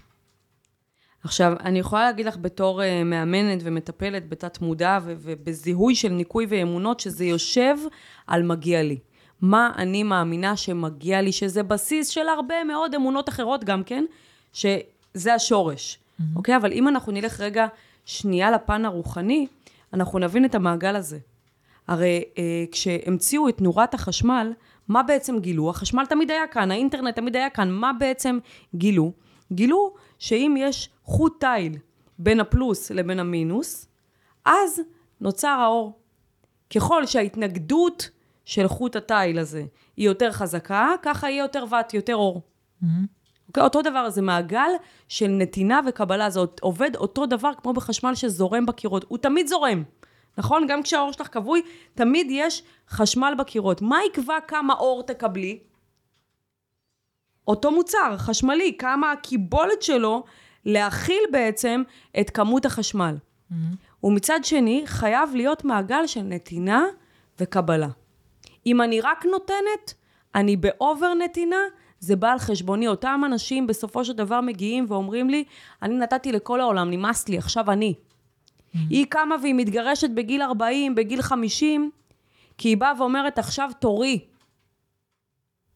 עכשיו, 1.25 1.53
אני 1.61 1.79
יכולה 1.79 2.05
להגיד 2.05 2.27
לך 2.27 2.37
בתור 2.41 2.83
uh, 2.83 2.85
מאמנת 3.05 3.61
ומטפלת 3.63 4.29
בתת 4.29 4.61
מודע 4.61 4.99
ו- 5.03 5.15
ובזיהוי 5.19 5.95
של 5.95 6.09
ניקוי 6.09 6.47
ואמונות, 6.49 7.01
שזה 7.01 7.25
יושב 7.25 7.77
על 8.27 8.43
מגיע 8.43 8.83
לי. 8.83 8.99
מה 9.41 9.73
אני 9.77 10.03
מאמינה 10.03 10.57
שמגיע 10.57 11.23
לי, 11.23 11.33
שזה 11.33 11.63
בסיס 11.63 12.09
של 12.09 12.29
הרבה 12.29 12.65
מאוד 12.65 12.95
אמונות 12.95 13.29
אחרות 13.29 13.65
גם 13.65 13.83
כן, 13.85 14.05
שזה 14.53 15.35
השורש. 15.35 15.99
Mm-hmm. 15.99 16.23
אוקיי? 16.37 16.57
אבל 16.57 16.73
אם 16.73 16.89
אנחנו 16.89 17.13
נלך 17.13 17.41
רגע 17.41 17.67
שנייה 18.05 18.51
לפן 18.51 18.85
הרוחני, 18.85 19.47
אנחנו 19.95 20.19
נבין 20.19 20.45
את 20.45 20.55
המעגל 20.55 20.97
הזה. 20.97 21.19
הרי 21.89 22.25
אה, 22.39 22.65
כשהמציאו 22.73 23.49
את 23.49 23.61
נורת 23.61 23.95
החשמל, 23.95 24.53
מה 24.89 25.03
בעצם 25.03 25.39
גילו? 25.39 25.71
החשמל 25.71 26.07
תמיד 26.07 26.31
היה 26.31 26.47
כאן, 26.47 26.71
האינטרנט 26.71 27.17
תמיד 27.17 27.37
היה 27.37 27.51
כאן, 27.51 27.71
מה 27.71 27.93
בעצם 27.99 28.39
גילו? 28.75 29.13
גילו 29.53 29.95
שאם 30.19 30.55
יש 30.59 30.91
חוט 31.05 31.41
תיל 31.41 31.79
בין 32.19 32.41
הפלוס 32.41 32.91
לבין 32.91 33.21
המינוס, 33.21 33.89
אז 34.45 34.81
נוצר 35.21 35.49
האור. 35.49 35.99
ככל 36.75 37.07
שההתנגדות 37.07 38.11
של 38.45 38.69
חוט 38.69 38.97
התיל 38.97 39.39
הזה 39.39 39.65
היא 39.97 40.07
יותר 40.07 40.33
חזקה, 40.33 40.91
ככה 41.03 41.31
יהיה 41.31 41.43
יותר 41.43 41.65
ואט, 41.71 41.95
יותר 41.95 42.17
אור. 42.17 42.43
Mm-hmm. 42.83 42.87
אותו 43.61 43.83
דבר, 43.83 44.11
זה 44.11 44.23
מעגל 44.23 44.71
של 45.09 45.29
נתינה 45.29 45.81
וקבלה, 45.87 46.31
זה 46.31 46.41
עובד 46.61 46.97
אותו 46.97 47.27
דבר 47.27 47.51
כמו 47.63 47.73
בחשמל 47.73 48.15
שזורם 48.15 48.67
בקירות, 48.67 49.05
הוא 49.09 49.19
תמיד 49.19 49.47
זורם. 49.47 49.83
נכון? 50.39 50.67
גם 50.67 50.83
כשהאור 50.83 51.13
שלך 51.13 51.29
כבוי, 51.33 51.63
תמיד 51.95 52.27
יש 52.31 52.63
חשמל 52.89 53.35
בקירות. 53.39 53.83
מה 53.83 53.99
יקבע 54.07 54.41
כמה 54.49 54.75
אור 54.75 55.03
תקבלי? 55.03 55.59
אותו 57.49 57.71
מוצר, 57.71 58.15
חשמלי, 58.17 58.77
כמה 58.79 59.13
הקיבולת 59.13 59.83
שלו 59.83 60.25
להכיל 60.65 61.23
בעצם 61.33 61.83
את 62.21 62.31
כמות 62.31 62.65
החשמל. 62.65 63.17
Mm-hmm. 63.17 63.55
ומצד 64.05 64.41
שני, 64.43 64.83
חייב 64.87 65.35
להיות 65.35 65.65
מעגל 65.65 66.07
של 66.07 66.23
נתינה 66.23 66.85
וקבלה. 67.41 67.89
אם 68.67 68.83
אני 68.83 69.01
רק 69.01 69.27
נותנת, 69.27 69.95
אני 70.35 70.57
באובר 70.57 71.15
נתינה, 71.15 71.61
זה 72.05 72.17
בא 72.17 72.33
על 72.33 72.39
חשבוני. 72.39 72.89
אותם 72.89 73.23
אנשים 73.27 73.67
בסופו 73.67 74.05
של 74.05 74.13
דבר 74.13 74.41
מגיעים 74.41 74.85
ואומרים 74.89 75.31
לי, 75.31 75.45
אני 75.83 75.95
נתתי 75.95 76.33
לכל 76.33 76.61
העולם, 76.61 76.91
נמאס 76.91 77.29
לי, 77.29 77.39
עכשיו 77.39 77.71
אני. 77.71 77.95
Mm-hmm. 77.95 78.79
היא 78.91 79.07
קמה 79.09 79.35
והיא 79.43 79.55
מתגרשת 79.55 80.11
בגיל 80.11 80.43
40, 80.43 80.95
בגיל 80.95 81.23
50, 81.23 81.91
כי 82.59 82.69
היא 82.69 82.77
באה 82.77 82.93
ואומרת, 82.99 83.39
עכשיו 83.39 83.71
תורי. 83.79 84.25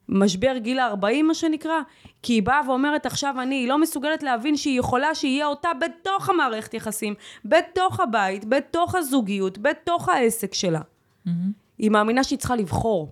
משבר 0.09 0.57
גיל 0.57 0.79
ה-40, 0.79 1.23
מה 1.23 1.33
שנקרא, 1.33 1.81
כי 2.21 2.33
היא 2.33 2.43
באה 2.43 2.61
ואומרת, 2.67 3.05
עכשיו 3.05 3.35
אני, 3.41 3.55
היא 3.55 3.67
לא 3.67 3.77
מסוגלת 3.77 4.23
להבין 4.23 4.57
שהיא 4.57 4.79
יכולה 4.79 5.15
שיהיה 5.15 5.47
אותה 5.47 5.69
בתוך 5.81 6.29
המערכת 6.29 6.73
יחסים, 6.73 7.13
בתוך 7.45 7.99
הבית, 7.99 8.45
בתוך 8.45 8.95
הזוגיות, 8.95 9.57
בתוך 9.57 10.09
העסק 10.09 10.53
שלה. 10.53 10.81
Mm-hmm. 10.81 11.29
היא 11.77 11.91
מאמינה 11.91 12.23
שהיא 12.23 12.39
צריכה 12.39 12.55
לבחור. 12.55 13.11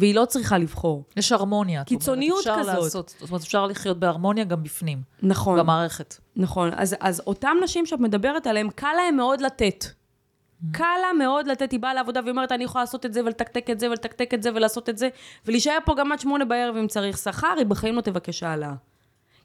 והיא 0.00 0.14
לא 0.14 0.24
צריכה 0.24 0.58
לבחור. 0.58 1.04
יש 1.16 1.32
הרמוניה. 1.32 1.84
קיצוניות 1.84 2.46
אומרת, 2.46 2.60
כזאת. 2.60 2.74
לעשות, 2.74 3.14
זאת 3.18 3.30
אומרת, 3.30 3.42
אפשר 3.42 3.66
לחיות 3.66 3.98
בהרמוניה 3.98 4.44
גם 4.44 4.62
בפנים. 4.62 5.02
נכון. 5.22 5.58
במערכת. 5.58 6.16
נכון. 6.36 6.70
אז, 6.76 6.96
אז 7.00 7.22
אותן 7.26 7.56
נשים 7.62 7.86
שאת 7.86 8.00
מדברת 8.00 8.46
עליהן, 8.46 8.70
קל 8.70 8.92
להן 8.96 9.16
מאוד 9.16 9.40
לתת. 9.40 9.84
Mm. 9.84 10.66
קל 10.72 10.84
לה 10.84 11.12
מאוד 11.18 11.46
לתת, 11.46 11.72
היא 11.72 11.80
באה 11.80 11.94
לעבודה 11.94 12.20
והיא 12.20 12.30
אומרת, 12.30 12.52
אני 12.52 12.64
יכולה 12.64 12.82
לעשות 12.82 13.06
את 13.06 13.12
זה 13.12 13.20
ולתקתק 13.24 13.70
את 13.70 13.80
זה 13.80 13.90
ולתקתק 13.90 14.34
את 14.34 14.42
זה 14.42 14.50
ולעשות 14.54 14.88
את 14.88 14.98
זה, 14.98 15.08
ולהישאר 15.46 15.78
פה 15.84 15.94
גם 15.94 16.12
עד 16.12 16.20
שמונה 16.20 16.44
בערב 16.44 16.76
אם 16.76 16.86
צריך 16.86 17.18
שכר, 17.18 17.54
היא 17.58 17.66
בחיים 17.66 17.94
לא 17.94 18.00
תבקש 18.00 18.42
העלאה. 18.42 18.74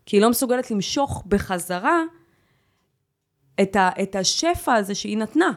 כי 0.05 0.15
היא 0.15 0.21
לא 0.21 0.29
מסוגלת 0.29 0.71
למשוך 0.71 1.23
בחזרה 1.27 2.01
את, 3.61 3.75
ה, 3.75 3.89
את 4.01 4.15
השפע 4.15 4.73
הזה 4.73 4.95
שהיא 4.95 5.17
נתנה. 5.17 5.51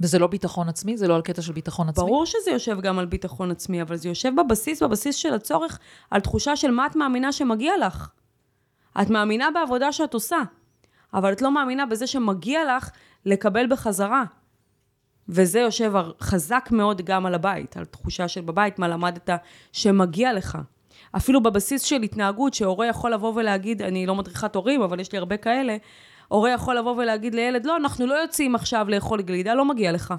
וזה 0.00 0.18
לא 0.18 0.26
ביטחון 0.26 0.68
עצמי? 0.68 0.96
זה 0.96 1.08
לא 1.08 1.14
על 1.16 1.22
קטע 1.22 1.42
של 1.42 1.52
ביטחון 1.52 1.88
עצמי? 1.88 2.04
ברור 2.04 2.26
שזה 2.26 2.50
יושב 2.50 2.80
גם 2.80 2.98
על 2.98 3.06
ביטחון 3.06 3.50
עצמי, 3.50 3.82
אבל 3.82 3.96
זה 3.96 4.08
יושב 4.08 4.32
בבסיס, 4.40 4.82
בבסיס 4.82 5.16
של 5.16 5.34
הצורך, 5.34 5.78
על 6.10 6.20
תחושה 6.20 6.56
של 6.56 6.70
מה 6.70 6.86
את 6.86 6.96
מאמינה 6.96 7.32
שמגיע 7.32 7.72
לך. 7.86 8.08
את 9.02 9.10
מאמינה 9.10 9.48
בעבודה 9.54 9.92
שאת 9.92 10.14
עושה, 10.14 10.38
אבל 11.14 11.32
את 11.32 11.42
לא 11.42 11.50
מאמינה 11.50 11.86
בזה 11.86 12.06
שמגיע 12.06 12.76
לך 12.76 12.90
לקבל 13.26 13.66
בחזרה. 13.70 14.24
וזה 15.28 15.60
יושב 15.60 15.92
חזק 16.20 16.68
מאוד 16.72 17.02
גם 17.02 17.26
על 17.26 17.34
הבית, 17.34 17.76
על 17.76 17.84
תחושה 17.84 18.28
של 18.28 18.40
בבית, 18.40 18.78
מה 18.78 18.88
למדת 18.88 19.30
שמגיע 19.72 20.32
לך. 20.32 20.58
אפילו 21.16 21.42
בבסיס 21.42 21.82
של 21.82 22.02
התנהגות, 22.02 22.54
שהורה 22.54 22.86
יכול 22.86 23.12
לבוא 23.12 23.32
ולהגיד, 23.36 23.82
אני 23.82 24.06
לא 24.06 24.14
מדריכת 24.14 24.54
הורים, 24.54 24.82
אבל 24.82 25.00
יש 25.00 25.12
לי 25.12 25.18
הרבה 25.18 25.36
כאלה, 25.36 25.76
הורה 26.28 26.50
יכול 26.50 26.78
לבוא 26.78 26.96
ולהגיד 26.96 27.34
לילד, 27.34 27.66
לא, 27.66 27.76
אנחנו 27.76 28.06
לא 28.06 28.14
יוצאים 28.14 28.54
עכשיו 28.54 28.86
לאכול 28.88 29.22
גלידה, 29.22 29.54
לא 29.54 29.64
מגיע 29.64 29.92
לך. 29.92 30.14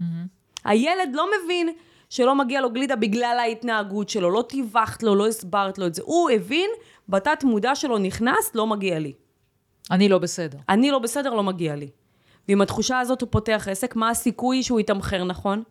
Mm-hmm. 0.00 0.04
הילד 0.64 1.10
לא 1.12 1.26
מבין 1.44 1.68
שלא 2.10 2.34
מגיע 2.34 2.60
לו 2.60 2.70
גלידה 2.70 2.96
בגלל 2.96 3.36
ההתנהגות 3.40 4.08
שלו, 4.08 4.30
לא 4.30 4.44
טיווחת 4.48 5.02
לו, 5.02 5.14
לא 5.14 5.26
הסברת 5.28 5.78
לו 5.78 5.86
את 5.86 5.94
זה. 5.94 6.02
הוא 6.04 6.30
הבין, 6.30 6.70
בתת 7.08 7.44
מודע 7.44 7.74
שלו 7.74 7.98
נכנס, 7.98 8.54
לא 8.54 8.66
מגיע 8.66 8.98
לי. 8.98 9.12
אני 9.90 10.08
לא 10.08 10.18
בסדר. 10.18 10.58
אני 10.68 10.90
לא 10.90 10.98
בסדר, 10.98 11.34
לא 11.34 11.42
מגיע 11.42 11.76
לי. 11.76 11.90
ועם 12.48 12.62
התחושה 12.62 12.98
הזאת 12.98 13.20
הוא 13.20 13.28
פותח 13.32 13.68
עסק, 13.70 13.96
מה 13.96 14.10
הסיכוי 14.10 14.62
שהוא 14.62 14.80
יתמחר 14.80 15.24
נכון? 15.24 15.62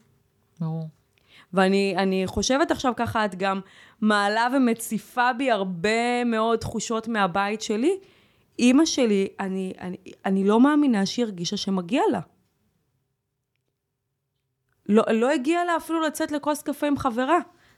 ברור. 0.59 0.87
ואני 1.53 2.23
חושבת 2.25 2.71
עכשיו 2.71 2.93
ככה, 2.95 3.25
את 3.25 3.35
גם 3.35 3.59
מעלה 4.01 4.47
ומציפה 4.55 5.33
בי 5.33 5.51
הרבה 5.51 6.23
מאוד 6.25 6.59
תחושות 6.59 7.07
מהבית 7.07 7.61
שלי, 7.61 7.97
אימא 8.59 8.85
שלי, 8.85 9.27
אני, 9.39 9.73
אני, 9.79 9.97
אני 10.25 10.43
לא 10.43 10.59
מאמינה 10.59 11.05
שהיא 11.05 11.25
הרגישה 11.25 11.57
שמגיע 11.57 12.01
לה. 12.11 12.19
לא, 14.89 15.03
לא 15.13 15.29
הגיע 15.29 15.65
לה 15.65 15.77
אפילו 15.77 16.01
לצאת 16.01 16.31
לכוס 16.31 16.61
קפה 16.61 16.87
עם 16.87 16.97
חברה, 16.97 17.37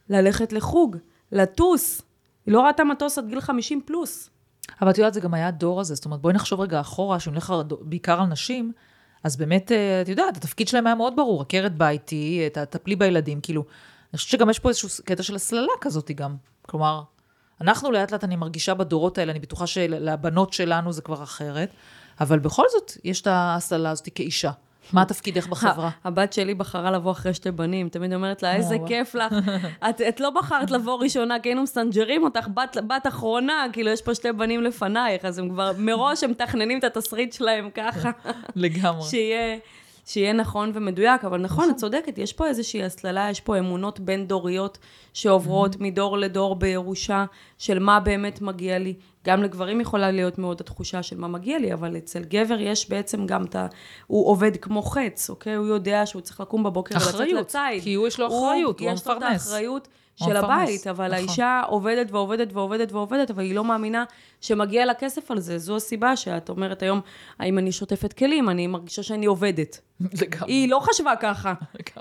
ללכת 0.09 0.53
לחוג, 0.53 0.97
לטוס. 1.31 2.01
היא 2.45 2.53
לא 2.53 2.61
ראתה 2.61 2.83
מטוס 2.83 3.17
עד 3.17 3.27
גיל 3.27 3.41
50 3.41 3.81
פלוס. 3.85 4.29
אבל 4.81 4.89
את 4.89 4.97
יודעת, 4.97 5.13
זה 5.13 5.19
גם 5.19 5.33
היה 5.33 5.47
הדור 5.47 5.81
הזה, 5.81 5.95
זאת 5.95 6.05
אומרת, 6.05 6.21
בואי 6.21 6.33
נחשוב 6.33 6.59
רגע 6.59 6.79
אחורה, 6.79 7.19
שאני 7.19 7.33
הולך 7.35 7.53
בעיקר 7.81 8.21
על 8.21 8.27
נשים, 8.27 8.71
אז 9.23 9.37
באמת, 9.37 9.71
אה, 9.71 10.01
את 10.01 10.07
יודעת, 10.07 10.37
התפקיד 10.37 10.67
שלהם 10.67 10.87
היה 10.87 10.95
מאוד 10.95 11.15
ברור, 11.15 11.41
עקרת 11.41 11.77
ביתי, 11.77 12.49
תטפלי 12.53 12.95
בילדים, 12.95 13.41
כאילו, 13.41 13.65
אני 14.13 14.17
חושבת 14.17 14.31
שגם 14.31 14.49
יש 14.49 14.59
פה 14.59 14.69
איזשהו 14.69 14.89
קטע 15.05 15.23
של 15.23 15.35
הסללה 15.35 15.71
כזאת 15.81 16.11
גם. 16.11 16.35
כלומר, 16.61 17.03
אנחנו 17.61 17.91
לאט 17.91 18.11
לאט, 18.11 18.23
אני 18.23 18.35
מרגישה 18.35 18.73
בדורות 18.73 19.17
האלה, 19.17 19.31
אני 19.31 19.39
בטוחה 19.39 19.67
שלבנות 19.67 20.53
שלנו 20.53 20.93
זה 20.93 21.01
כבר 21.01 21.23
אחרת, 21.23 21.69
אבל 22.21 22.39
בכל 22.39 22.65
זאת, 22.71 22.91
יש 23.03 23.21
את 23.21 23.27
ההסללה 23.27 23.89
הזאת 23.89 24.09
כאישה. 24.15 24.51
מה 24.93 25.05
תפקידך 25.05 25.47
בחברה? 25.47 25.89
הבת 26.03 26.33
שלי 26.33 26.53
בחרה 26.53 26.91
לבוא 26.91 27.11
אחרי 27.11 27.33
שתי 27.33 27.51
בנים, 27.51 27.89
תמיד 27.89 28.13
אומרת 28.13 28.43
לה, 28.43 28.55
איזה 28.55 28.77
כיף 28.87 29.15
לך. 29.15 29.35
את, 29.89 30.01
את 30.01 30.19
לא 30.19 30.29
בחרת 30.29 30.71
לבוא 30.71 31.03
ראשונה, 31.03 31.39
כי 31.39 31.49
היינו 31.49 31.63
מסנג'רים 31.63 32.23
אותך, 32.23 32.47
בת, 32.53 32.77
בת 32.87 33.07
אחרונה, 33.07 33.65
כאילו 33.73 33.89
יש 33.89 34.01
פה 34.01 34.15
שתי 34.15 34.31
בנים 34.31 34.63
לפנייך, 34.63 35.25
אז 35.25 35.39
הם 35.39 35.49
כבר, 35.49 35.71
מראש 35.77 36.23
הם 36.23 36.31
מתכננים 36.31 36.79
את 36.79 36.83
התסריט 36.83 37.33
שלהם 37.33 37.69
ככה. 37.69 38.11
לגמרי. 38.55 39.09
שיהיה... 39.09 39.57
שיהיה 40.05 40.33
נכון 40.33 40.71
ומדויק, 40.73 41.25
אבל 41.25 41.41
נכון, 41.41 41.69
את 41.69 41.75
צודקת, 41.75 42.17
יש 42.17 42.33
פה 42.33 42.47
איזושהי 42.47 42.83
הסללה, 42.83 43.27
יש 43.31 43.41
פה 43.41 43.59
אמונות 43.59 43.99
בין-דוריות 43.99 44.77
שעוברות 45.13 45.75
מדור 45.79 46.17
לדור 46.17 46.55
בירושה 46.55 47.25
של 47.57 47.79
מה 47.79 47.99
באמת 47.99 48.41
מגיע 48.41 48.79
לי. 48.79 48.93
גם 49.25 49.43
לגברים 49.43 49.81
יכולה 49.81 50.11
להיות 50.11 50.37
מאוד 50.37 50.61
התחושה 50.61 51.03
של 51.03 51.17
מה 51.17 51.27
מגיע 51.27 51.59
לי, 51.59 51.73
אבל 51.73 51.97
אצל 51.97 52.23
גבר 52.23 52.59
יש 52.59 52.89
בעצם 52.89 53.25
גם 53.25 53.45
את 53.45 53.55
ה... 53.55 53.67
הוא 54.07 54.27
עובד 54.27 54.57
כמו 54.57 54.81
חץ, 54.81 55.29
אוקיי? 55.29 55.53
הוא 55.53 55.67
יודע 55.67 56.05
שהוא 56.05 56.21
צריך 56.21 56.39
לקום 56.41 56.63
בבוקר 56.63 56.95
ולצאת 56.95 57.13
לציד. 57.13 57.35
אחריות, 57.35 57.83
כי 57.83 57.93
הוא 57.93 58.07
יש 58.07 58.19
לו 58.19 58.27
אחריות, 58.27 58.79
הוא, 58.79 58.89
הוא 58.89 58.95
מפרנס. 58.95 59.01
יש 59.01 59.07
לו 59.07 59.17
את 59.17 59.23
האחריות. 59.23 59.87
של 60.15 60.35
הבית, 60.35 60.87
אבל 60.87 61.05
נכון. 61.05 61.17
האישה 61.17 61.61
עובדת 61.67 62.11
ועובדת 62.11 62.53
ועובדת 62.53 62.91
ועובדת, 62.91 63.31
אבל 63.31 63.43
היא 63.43 63.55
לא 63.55 63.63
מאמינה 63.63 64.03
שמגיע 64.41 64.85
לה 64.85 64.93
כסף 64.93 65.31
על 65.31 65.39
זה. 65.39 65.57
זו 65.57 65.75
הסיבה 65.75 66.15
שאת 66.15 66.49
אומרת 66.49 66.83
היום, 66.83 67.01
האם 67.39 67.57
אני 67.57 67.71
שוטפת 67.71 68.13
כלים, 68.13 68.49
אני 68.49 68.67
מרגישה 68.67 69.03
שאני 69.03 69.25
עובדת. 69.25 69.79
לגמרי. 70.21 70.53
היא 70.53 70.69
לא 70.69 70.79
חשבה 70.79 71.13
ככה. 71.15 71.53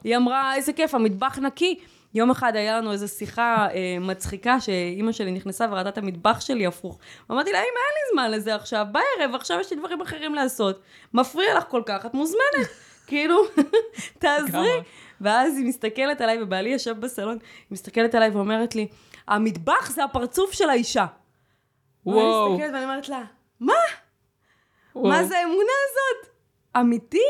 היא 0.04 0.16
אמרה, 0.16 0.54
איזה 0.54 0.72
כיף, 0.72 0.94
המטבח 0.94 1.38
נקי. 1.38 1.78
יום 2.14 2.30
אחד 2.30 2.56
היה 2.56 2.78
לנו 2.78 2.92
איזו 2.92 3.08
שיחה 3.08 3.66
אה, 3.74 3.96
מצחיקה, 4.00 4.60
שאימא 4.60 5.12
שלי 5.12 5.30
נכנסה 5.30 5.66
וראתה 5.70 5.88
את 5.88 5.98
המטבח 5.98 6.40
שלי 6.40 6.66
הפוך. 6.66 6.98
אמרתי 7.30 7.52
לה, 7.52 7.58
אמא, 7.58 7.64
אין 7.66 7.68
לי 7.68 8.12
זמן 8.12 8.30
לזה 8.30 8.54
עכשיו, 8.54 8.86
בערב, 8.92 9.34
עכשיו 9.34 9.60
יש 9.60 9.72
לי 9.72 9.78
דברים 9.78 10.00
אחרים 10.00 10.34
לעשות. 10.34 10.80
מפריע 11.14 11.58
לך 11.58 11.64
כל 11.68 11.82
כך, 11.86 12.06
את 12.06 12.14
מוזמנת. 12.14 12.68
כאילו, 13.06 13.36
תעזרי. 14.18 14.80
ואז 15.22 15.56
היא 15.56 15.66
מסתכלת 15.66 16.20
עליי, 16.20 16.42
ובעלי 16.42 16.70
יושב 16.70 17.00
בסלון, 17.00 17.38
היא 17.42 17.66
מסתכלת 17.70 18.14
עליי 18.14 18.30
ואומרת 18.30 18.74
לי, 18.74 18.88
המטבח 19.28 19.90
זה 19.90 20.04
הפרצוף 20.04 20.52
של 20.52 20.70
האישה. 20.70 21.06
וואו. 22.06 22.16
ואני 22.16 22.54
מסתכלת 22.54 22.74
ואני 22.74 22.84
אומרת 22.84 23.08
לה, 23.08 23.24
מה? 23.60 23.72
וואו. 24.94 25.08
מה 25.08 25.24
זה 25.24 25.38
האמונה 25.38 25.72
הזאת? 25.88 26.32
אמיתי? 26.80 27.26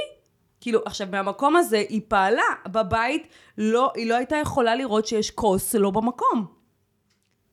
כאילו, 0.61 0.81
עכשיו, 0.85 1.07
מהמקום 1.11 1.57
הזה 1.57 1.77
היא 1.77 2.01
פעלה. 2.09 2.43
בבית, 2.67 3.29
לא, 3.59 3.93
היא 3.95 4.11
לא 4.11 4.15
הייתה 4.15 4.37
יכולה 4.37 4.75
לראות 4.75 5.07
שיש 5.07 5.31
כוס 5.31 5.75
לא 5.75 5.91
במקום. 5.91 6.47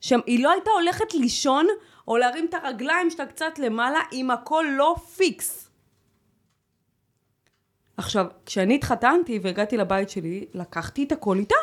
שם, 0.00 0.20
היא 0.26 0.44
לא 0.44 0.50
הייתה 0.50 0.70
הולכת 0.70 1.14
לישון, 1.14 1.66
או 2.08 2.16
להרים 2.16 2.46
את 2.46 2.54
הרגליים 2.54 3.10
שלה 3.10 3.26
קצת 3.26 3.58
למעלה, 3.58 4.00
אם 4.12 4.30
הכל 4.30 4.64
לא 4.76 4.94
פיקס. 5.16 5.69
עכשיו, 8.00 8.26
כשאני 8.46 8.74
התחתנתי 8.74 9.38
והגעתי 9.42 9.76
לבית 9.76 10.10
שלי, 10.10 10.44
לקחתי 10.54 11.04
את 11.04 11.12
הכל 11.12 11.38
איתה. 11.38 11.54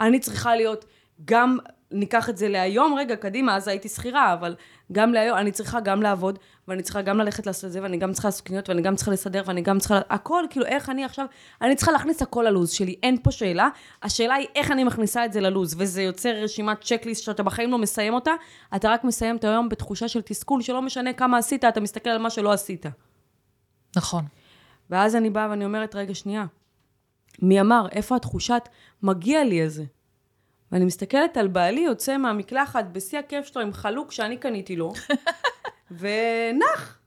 אני 0.00 0.20
צריכה 0.20 0.56
להיות 0.56 0.84
גם, 1.24 1.58
ניקח 1.90 2.28
את 2.28 2.36
זה 2.36 2.48
להיום, 2.48 2.94
רגע, 2.94 3.16
קדימה, 3.16 3.56
אז 3.56 3.68
הייתי 3.68 3.88
שכירה, 3.88 4.32
אבל 4.32 4.56
גם 4.92 5.12
להיום, 5.12 5.38
אני 5.38 5.52
צריכה 5.52 5.80
גם 5.80 6.02
לעבוד, 6.02 6.38
ואני 6.68 6.82
צריכה 6.82 7.02
גם 7.02 7.18
ללכת 7.18 7.46
לעשות 7.46 7.64
את 7.64 7.72
זה, 7.72 7.82
ואני 7.82 7.96
גם 7.96 8.12
צריכה 8.12 8.28
לעשות 8.28 8.46
קניות, 8.46 8.68
ואני 8.68 8.82
גם 8.82 8.96
צריכה 8.96 9.10
לסדר, 9.10 9.42
ואני 9.46 9.60
גם 9.62 9.78
צריכה... 9.78 10.00
הכל, 10.10 10.44
כאילו, 10.50 10.66
איך 10.66 10.90
אני 10.90 11.04
עכשיו... 11.04 11.26
אני 11.62 11.76
צריכה 11.76 11.92
להכניס 11.92 12.22
הכל 12.22 12.44
ללו"ז 12.48 12.70
שלי, 12.70 12.96
אין 13.02 13.16
פה 13.22 13.30
שאלה. 13.30 13.68
השאלה 14.02 14.34
היא 14.34 14.46
איך 14.54 14.70
אני 14.70 14.84
מכניסה 14.84 15.24
את 15.24 15.32
זה 15.32 15.40
ללו"ז, 15.40 15.74
וזה 15.78 16.02
יוצר 16.02 16.30
רשימת 16.42 16.80
צ'קליסט 16.84 17.22
שאתה 17.22 17.42
בחיים 17.42 17.70
לא 17.70 17.78
מסיים 17.78 18.14
אותה, 18.14 18.32
אתה 18.76 18.88
רק 18.88 19.04
מסיים 19.04 19.36
את 19.36 19.44
היום 19.44 19.68
בתחושה 19.68 20.08
של 20.08 20.22
תסכול, 20.22 20.62
שלא 20.62 20.82
משנה 20.82 21.12
כמה 21.12 21.38
עשית, 21.38 21.64
אתה 21.64 21.80
מסתכל 21.80 22.10
על 22.10 22.18
מה 22.18 22.30
שלא 22.30 22.52
עשית. 22.52 22.86
נכון. 23.96 24.24
ואז 24.90 25.16
אני 25.16 25.30
באה 25.30 25.50
ואני 25.50 25.64
אומרת, 25.64 25.94
רגע, 25.94 26.14
שנייה, 26.14 26.46
מי 27.42 27.60
אמר, 27.60 27.86
איפה 27.92 28.16
התחושת 28.16 28.68
מגיע 29.02 29.44
לי 29.44 29.62
הזה? 29.62 29.84
ואני 30.72 30.84
מסתכלת 30.84 31.36
על 31.36 31.48
בעלי 31.48 31.80
יוצא 31.80 32.16
מהמקלחת 32.16 32.84
בשיא 32.92 33.18
הכיף 33.18 33.46
שלו 33.46 33.62
עם 33.62 33.72
חלוק 33.72 34.12
שאני 34.12 34.36
קניתי 34.36 34.76
לו, 34.76 34.92
ונח. 35.98 36.98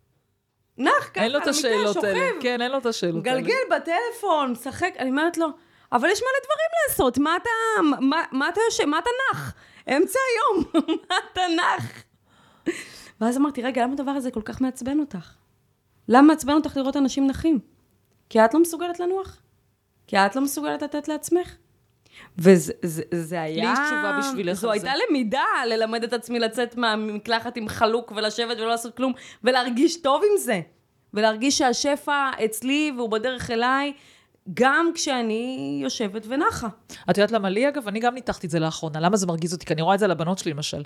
נח 0.77 1.09
ככה 1.13 1.23
אין 1.23 1.31
לו 1.31 1.39
את 1.39 1.47
השאלות 1.47 2.03
האלה. 2.03 2.19
כן, 2.41 2.61
אין 2.61 2.71
לו 2.71 2.77
את 2.77 2.85
השאלות 2.85 3.27
האלה. 3.27 3.41
גלגל 3.41 3.55
בטלפון, 3.75 4.51
משחק, 4.51 4.93
אני 4.99 5.09
אומרת 5.09 5.37
לו, 5.37 5.47
אבל 5.91 6.09
יש 6.09 6.21
מלא 6.21 6.45
דברים 6.45 6.69
לעשות, 6.87 7.17
מה 7.17 7.37
אתה, 7.41 7.49
מה, 8.01 8.23
מה 8.31 8.49
אתה 8.49 8.61
יושב, 8.67 8.85
מה 8.85 8.99
אתה 8.99 9.09
נח? 9.31 9.53
אמצע 9.87 10.19
היום, 10.31 10.63
מה 11.09 11.15
אתה 11.31 11.41
נח? 11.57 12.03
ואז 13.21 13.37
אמרתי, 13.37 13.61
רגע, 13.61 13.83
למה 13.83 13.93
הדבר 13.93 14.11
הזה 14.11 14.31
כל 14.31 14.41
כך 14.41 14.61
מעצבן 14.61 14.99
אותך? 14.99 15.33
למה 16.07 16.27
מעצבן 16.27 16.53
אותך 16.53 16.77
לראות 16.77 16.97
אנשים 16.97 17.27
נחים? 17.27 17.59
כי 18.31 18.45
את 18.45 18.53
לא 18.53 18.59
מסוגלת 18.59 18.99
לנוח? 18.99 19.41
כי 20.07 20.17
את 20.17 20.35
לא 20.35 20.41
מסוגלת 20.41 20.81
לתת 20.81 21.07
לעצמך? 21.07 21.55
וזה 22.37 22.73
זה, 22.81 23.03
זה 23.11 23.41
היה... 23.41 23.65
לי 23.65 23.71
יש 23.73 23.79
תשובה 23.85 24.19
בשבילך 24.19 24.57
זו 24.57 24.71
הייתה 24.71 24.93
למידה, 25.09 25.43
ללמד 25.67 26.03
את 26.03 26.13
עצמי 26.13 26.39
לצאת 26.39 26.77
מהמקלחת 26.77 27.57
עם 27.57 27.67
חלוק 27.67 28.13
ולשבת 28.15 28.57
ולא 28.57 28.67
לעשות 28.67 28.97
כלום, 28.97 29.13
ולהרגיש 29.43 30.01
טוב 30.01 30.21
עם 30.31 30.37
זה. 30.37 30.61
ולהרגיש 31.13 31.57
שהשפע 31.57 32.29
אצלי 32.45 32.91
והוא 32.97 33.09
בדרך 33.09 33.51
אליי, 33.51 33.93
גם 34.53 34.91
כשאני 34.93 35.79
יושבת 35.83 36.25
ונחה. 36.27 36.67
את 37.09 37.17
יודעת 37.17 37.31
למה 37.31 37.49
לי, 37.49 37.67
אגב? 37.67 37.87
אני 37.87 37.99
גם 37.99 38.13
ניתחתי 38.13 38.47
את 38.47 38.51
זה 38.51 38.59
לאחרונה. 38.59 38.99
למה 38.99 39.17
זה 39.17 39.27
מרגיז 39.27 39.53
אותי? 39.53 39.65
כי 39.65 39.73
אני 39.73 39.81
רואה 39.81 39.95
את 39.95 39.99
זה 39.99 40.05
על 40.05 40.11
הבנות 40.11 40.37
שלי, 40.37 40.51
למשל. 40.51 40.81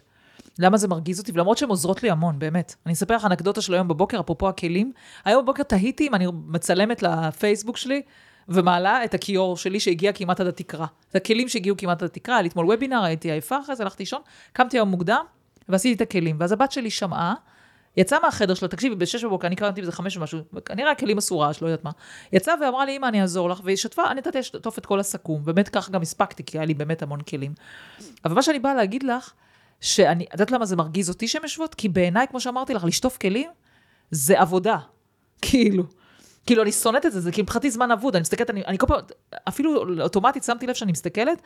למה 0.60 0.78
זה 0.78 0.88
מרגיז 0.88 1.20
אותי, 1.20 1.32
ולמרות 1.32 1.58
שהן 1.58 1.70
עוזרות 1.70 2.04
לי 2.04 2.10
המון, 2.12 2.40
באמת. 2.40 2.76
אני 2.86 2.94
אספר 2.94 3.16
לך 3.16 3.26
אנקדוטה 3.26 3.62
של 3.62 3.74
היום 3.74 3.88
בבוקר, 3.88 4.20
אפרופו 4.20 4.50
הכלים. 4.50 4.92
היום 5.26 5.44
בבוקר 5.44 5.64
תהיתי 5.64 6.08
אם 6.08 6.16
אני 6.16 6.26
מצלמת 6.48 7.04
לפייסבוק 7.04 7.78
שלי, 7.78 8.02
ומעלה 8.50 9.04
את 9.04 9.14
הכיור 9.14 9.58
שלי 9.58 9.80
שהגיע 9.80 10.14
כמעט 10.14 10.40
עד 10.40 10.48
התקרה. 10.48 10.86
זה 11.12 11.18
הכלים 11.18 11.50
שהגיעו 11.50 11.78
כמעט 11.78 12.02
עד 12.02 12.10
התקרה, 12.10 12.38
היה 12.38 12.48
אתמול 12.48 12.66
וובינר, 12.66 13.04
הייתי 13.04 13.32
עייפה 13.32 13.60
אחרי 13.60 13.76
זה, 13.76 13.84
הלכתי 13.84 14.04
לישון, 14.04 14.22
קמתי 14.54 14.78
היום 14.78 14.90
מוקדם, 14.90 15.26
ועשיתי 15.70 15.96
את 15.96 16.02
הכלים. 16.02 16.38
ואז 16.40 16.52
הבת 16.52 16.72
שלי 16.72 16.90
שמעה, 16.90 17.34
יצאה 17.98 18.20
מהחדר 18.20 18.54
שלה, 18.54 18.68
תקשיבי, 18.68 18.96
ב-6 18.96 19.26
בבוקר, 19.26 19.48
אני 19.48 19.56
קראתי 19.56 19.82
בזה 19.82 19.92
5 19.92 20.18
ומשהו, 20.18 20.40
כנראה 20.66 20.92
הכלים 20.92 21.18
עשו 21.18 21.40
רעש, 21.40 21.62
לא 21.62 21.68
יודעת 21.68 21.84
מה. 21.84 21.92
יצאה 22.34 22.54
ואמרה 22.62 22.86
לי, 22.86 22.98
אמא, 22.98 23.06
אני 23.06 23.22
אעזור 23.22 23.50
לך, 23.50 23.62
והיא 23.64 23.78
שטפה, 23.78 24.12
אני 24.12 24.20
נתתי 24.20 24.40
לשטוף 24.40 24.78
את 24.78 24.86
כל 24.86 25.00
הסכו"ם, 25.00 25.46
באמת 25.46 25.70
ככה 25.70 25.92
גם 25.92 26.02
הספקתי, 26.02 26.44
כי 26.44 26.58
היה 26.58 26.66
לי 26.66 26.74
באמת 26.74 27.02
המון 27.02 27.22
כלים. 27.22 27.54
אבל 28.26 28.36
מה 28.36 28.42
שאני 28.42 28.60
באה 28.60 28.74
להגיד 28.74 29.04
לך, 29.04 29.34
שאני, 29.82 30.26
את 30.26 30.34
יודעת 30.34 30.52
למה 30.52 30.66
זה 30.66 30.76
מרגיז 30.76 31.10
אותי 31.10 31.28
שהן 31.28 31.44
יושבות? 31.44 31.76
כי 31.76 31.90
בעיניי, 31.90 32.28
כמו 32.28 32.40
שאמרתי 32.40 32.74
לך, 32.74 32.84
לשטוף 32.84 33.18
כלים, 33.18 33.50
זה 34.12 34.42
עבודה. 34.42 34.78
כאילו. 35.42 35.84
כאילו, 36.46 36.64
אני 36.64 36.72
שונאת 36.72 37.06
את 37.06 37.12
זה, 37.12 37.22
זה 37.22 37.32
כאילו 37.32 37.44
מבחינתי 37.44 37.72
זמן 37.72 37.92
אבוד, 37.92 38.16
אני 38.16 38.22
מסתכלת, 38.22 38.50
אני, 38.50 38.66
אני 38.66 38.78
כל 38.78 38.88
פעם, 38.88 39.00
אפילו 39.48 40.02
אוטומטית 40.02 40.44
שמתי 40.44 40.68
לב 40.68 40.74
שאני 40.74 40.92
מסתכלת, 40.92 41.42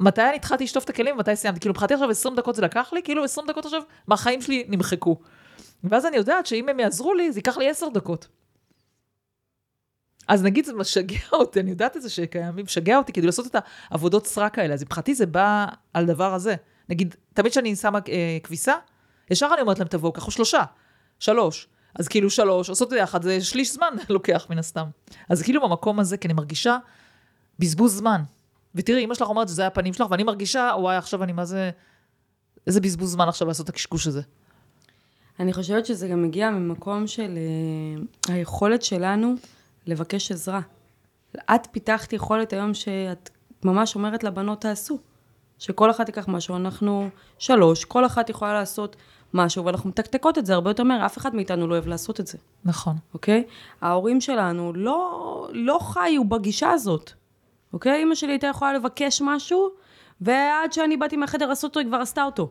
מתי 0.00 0.22
אני 0.22 0.36
התחלתי 0.36 0.64
לשטוף 0.64 0.84
את 0.84 0.90
הכלים 0.90 1.14
ומתי 1.14 1.36
סיימתי. 1.36 1.60
כאילו, 1.60 1.72
מבחינתי 1.72 1.94
עכשיו 1.94 2.10
20 2.10 2.36
דקות 2.36 2.54
זה 2.54 2.62
לקח 2.62 2.92
לי, 2.92 3.02
כאילו 3.02 3.24
20 3.24 3.46
דקות 3.46 3.64
עכשיו 3.64 3.82
מהחיים 4.08 4.42
שלי 4.42 4.64
נמחקו. 4.68 5.16
ואז 5.84 6.06
אני 6.06 6.16
יודעת 6.16 6.46
שאם 6.46 6.68
הם 6.68 6.80
יעזרו 6.80 7.14
לי, 7.14 7.32
זה 7.32 7.38
ייקח 7.38 7.56
לי 7.56 7.70
10 7.70 7.88
דקות. 7.88 8.28
אז 10.28 10.42
נגיד 10.42 10.64
זה 10.64 10.72
משגע 10.72 11.18
אותי, 11.32 11.60
אני 11.60 11.70
יודעת 11.70 11.96
את 11.96 12.02
זה 12.02 12.10
שקיימים, 12.10 12.64
משגע 12.64 12.96
אותי 12.96 13.12
כדי 13.12 13.26
לעשות 13.26 13.46
את 13.46 13.56
העבודות 13.90 14.26
סרק 14.26 14.58
האלה, 14.58 14.74
אז 14.74 14.82
מבחינתי 14.82 15.14
זה 15.14 15.26
בא 15.26 15.66
על 15.94 16.06
דבר 16.06 16.34
הזה. 16.34 16.54
נגיד, 16.90 17.14
תמיד 17.34 17.52
כשאני 17.52 17.76
שמה 17.76 17.98
אה, 18.08 18.38
כביסה, 18.42 18.74
ישר 19.30 19.48
אני 19.52 19.60
אומרת 19.60 19.78
להם, 19.78 19.88
תבואו, 19.88 20.12
קחו 20.12 20.30
שלושה, 20.30 20.62
שלוש. 21.18 21.68
אז 21.94 22.08
כאילו 22.08 22.30
שלוש, 22.30 22.68
עושות 22.68 22.86
את 22.86 22.90
זה 22.90 22.98
יחד, 22.98 23.22
זה 23.22 23.40
שליש 23.40 23.72
זמן 23.72 23.94
לוקח 24.08 24.46
מן 24.50 24.58
הסתם. 24.58 24.86
אז 25.28 25.42
כאילו 25.42 25.62
במקום 25.68 26.00
הזה, 26.00 26.16
כי 26.16 26.28
אני 26.28 26.34
מרגישה 26.34 26.76
בזבוז 27.58 27.96
זמן. 27.96 28.22
ותראי, 28.74 29.04
אמא 29.04 29.14
שלך 29.14 29.28
אומרת 29.28 29.48
שזה 29.48 29.66
הפנים 29.66 29.92
שלך, 29.92 30.06
ואני 30.10 30.22
מרגישה, 30.22 30.72
וואי, 30.78 30.96
עכשיו 30.96 31.22
אני 31.22 31.32
מה 31.32 31.44
זה... 31.44 31.70
איזה 32.66 32.80
בזבוז 32.80 33.12
זמן 33.12 33.28
עכשיו 33.28 33.48
לעשות 33.48 33.64
את 33.64 33.68
הקשקוש 33.68 34.06
הזה. 34.06 34.22
אני 35.40 35.52
חושבת 35.52 35.86
שזה 35.86 36.08
גם 36.08 36.22
מגיע 36.22 36.50
ממקום 36.50 37.06
של 37.06 37.38
uh, 37.38 38.32
היכולת 38.32 38.82
שלנו 38.82 39.34
לבקש 39.86 40.32
עזרה. 40.32 40.60
את 41.36 41.66
פיתחת 41.70 42.12
יכולת 42.12 42.52
היום 42.52 42.74
שאת 42.74 43.30
ממש 43.64 43.94
אומרת 43.94 44.24
לבנות 44.24 44.60
תעשו. 44.60 44.98
שכל 45.60 45.90
אחת 45.90 46.06
תיקח 46.06 46.28
משהו, 46.28 46.56
אנחנו 46.56 47.08
שלוש, 47.38 47.84
כל 47.84 48.06
אחת 48.06 48.30
יכולה 48.30 48.52
לעשות 48.52 48.96
משהו, 49.34 49.64
ואנחנו 49.64 49.88
מתקתקות 49.88 50.38
את 50.38 50.46
זה 50.46 50.54
הרבה 50.54 50.70
יותר 50.70 50.84
מהר, 50.84 51.06
אף 51.06 51.18
אחד 51.18 51.34
מאיתנו 51.34 51.66
לא 51.66 51.74
אוהב 51.74 51.86
לעשות 51.86 52.20
את 52.20 52.26
זה, 52.26 52.38
נכון. 52.64 52.96
אוקיי? 53.14 53.44
ההורים 53.80 54.20
שלנו 54.20 54.72
לא, 54.72 55.48
לא 55.52 55.78
חיו 55.82 56.24
בגישה 56.24 56.70
הזאת, 56.70 57.12
אוקיי? 57.72 58.02
אמא 58.02 58.14
שלי 58.14 58.32
הייתה 58.32 58.46
יכולה 58.46 58.72
לבקש 58.72 59.22
משהו, 59.24 59.68
ועד 60.20 60.72
שאני 60.72 60.96
באתי 60.96 61.16
מהחדר 61.16 61.46
לעשות 61.46 61.64
אותו, 61.64 61.80
היא 61.80 61.88
כבר 61.88 61.96
עשתה 61.96 62.24
אותו. 62.24 62.50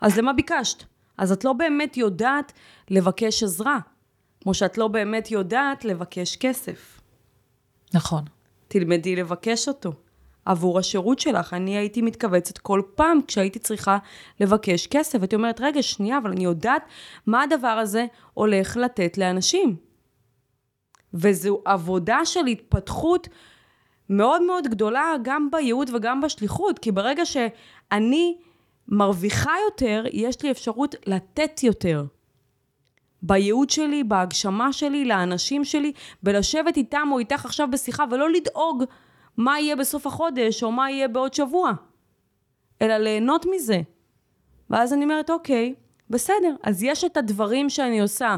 אז 0.00 0.18
למה 0.18 0.32
ביקשת? 0.32 0.82
אז 1.18 1.32
את 1.32 1.44
לא 1.44 1.52
באמת 1.52 1.96
יודעת 1.96 2.52
לבקש 2.90 3.42
עזרה, 3.42 3.78
כמו 4.40 4.54
שאת 4.54 4.78
לא 4.78 4.88
באמת 4.88 5.30
יודעת 5.30 5.84
לבקש 5.84 6.36
כסף. 6.36 7.00
נכון. 7.94 8.24
תלמדי 8.68 9.16
לבקש 9.16 9.68
אותו. 9.68 9.92
עבור 10.46 10.78
השירות 10.78 11.18
שלך. 11.18 11.54
אני 11.54 11.76
הייתי 11.76 12.02
מתכווצת 12.02 12.58
כל 12.58 12.82
פעם 12.94 13.18
כשהייתי 13.26 13.58
צריכה 13.58 13.98
לבקש 14.40 14.86
כסף. 14.86 15.20
הייתי 15.20 15.36
אומרת, 15.36 15.60
רגע, 15.60 15.82
שנייה, 15.82 16.18
אבל 16.18 16.30
אני 16.30 16.44
יודעת 16.44 16.82
מה 17.26 17.42
הדבר 17.42 17.68
הזה 17.68 18.06
הולך 18.34 18.76
לתת 18.76 19.18
לאנשים. 19.18 19.76
וזו 21.14 21.62
עבודה 21.64 22.24
של 22.24 22.46
התפתחות 22.46 23.28
מאוד 24.10 24.42
מאוד 24.42 24.68
גדולה, 24.68 25.14
גם 25.22 25.48
בייעוד 25.50 25.90
וגם 25.94 26.20
בשליחות, 26.20 26.78
כי 26.78 26.92
ברגע 26.92 27.26
שאני 27.26 28.36
מרוויחה 28.88 29.52
יותר, 29.70 30.04
יש 30.12 30.42
לי 30.42 30.50
אפשרות 30.50 30.94
לתת 31.06 31.62
יותר. 31.62 32.04
בייעוד 33.22 33.70
שלי, 33.70 34.04
בהגשמה 34.04 34.72
שלי, 34.72 35.04
לאנשים 35.04 35.64
שלי, 35.64 35.92
בלשבת 36.22 36.76
איתם 36.76 37.08
או 37.12 37.18
איתך 37.18 37.44
עכשיו 37.44 37.68
בשיחה 37.72 38.04
ולא 38.10 38.30
לדאוג 38.30 38.84
מה 39.36 39.60
יהיה 39.60 39.76
בסוף 39.76 40.06
החודש 40.06 40.62
או 40.62 40.72
מה 40.72 40.90
יהיה 40.90 41.08
בעוד 41.08 41.34
שבוע, 41.34 41.72
אלא 42.82 42.96
ליהנות 42.96 43.46
מזה. 43.54 43.80
ואז 44.70 44.92
אני 44.92 45.04
אומרת, 45.04 45.30
אוקיי, 45.30 45.74
בסדר, 46.10 46.54
אז 46.62 46.82
יש 46.82 47.04
את 47.04 47.16
הדברים 47.16 47.70
שאני 47.70 48.00
עושה, 48.00 48.36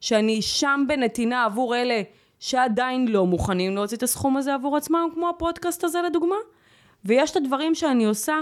שאני 0.00 0.42
שם 0.42 0.84
בנתינה 0.88 1.44
עבור 1.44 1.76
אלה 1.76 2.02
שעדיין 2.38 3.08
לא 3.08 3.26
מוכנים 3.26 3.74
להוציא 3.74 3.96
את 3.96 4.02
הסכום 4.02 4.36
הזה 4.36 4.54
עבור 4.54 4.76
עצמם, 4.76 5.08
כמו 5.14 5.28
הפודקאסט 5.28 5.84
הזה 5.84 6.02
לדוגמה, 6.02 6.36
ויש 7.04 7.30
את 7.30 7.36
הדברים 7.36 7.74
שאני 7.74 8.04
עושה 8.04 8.40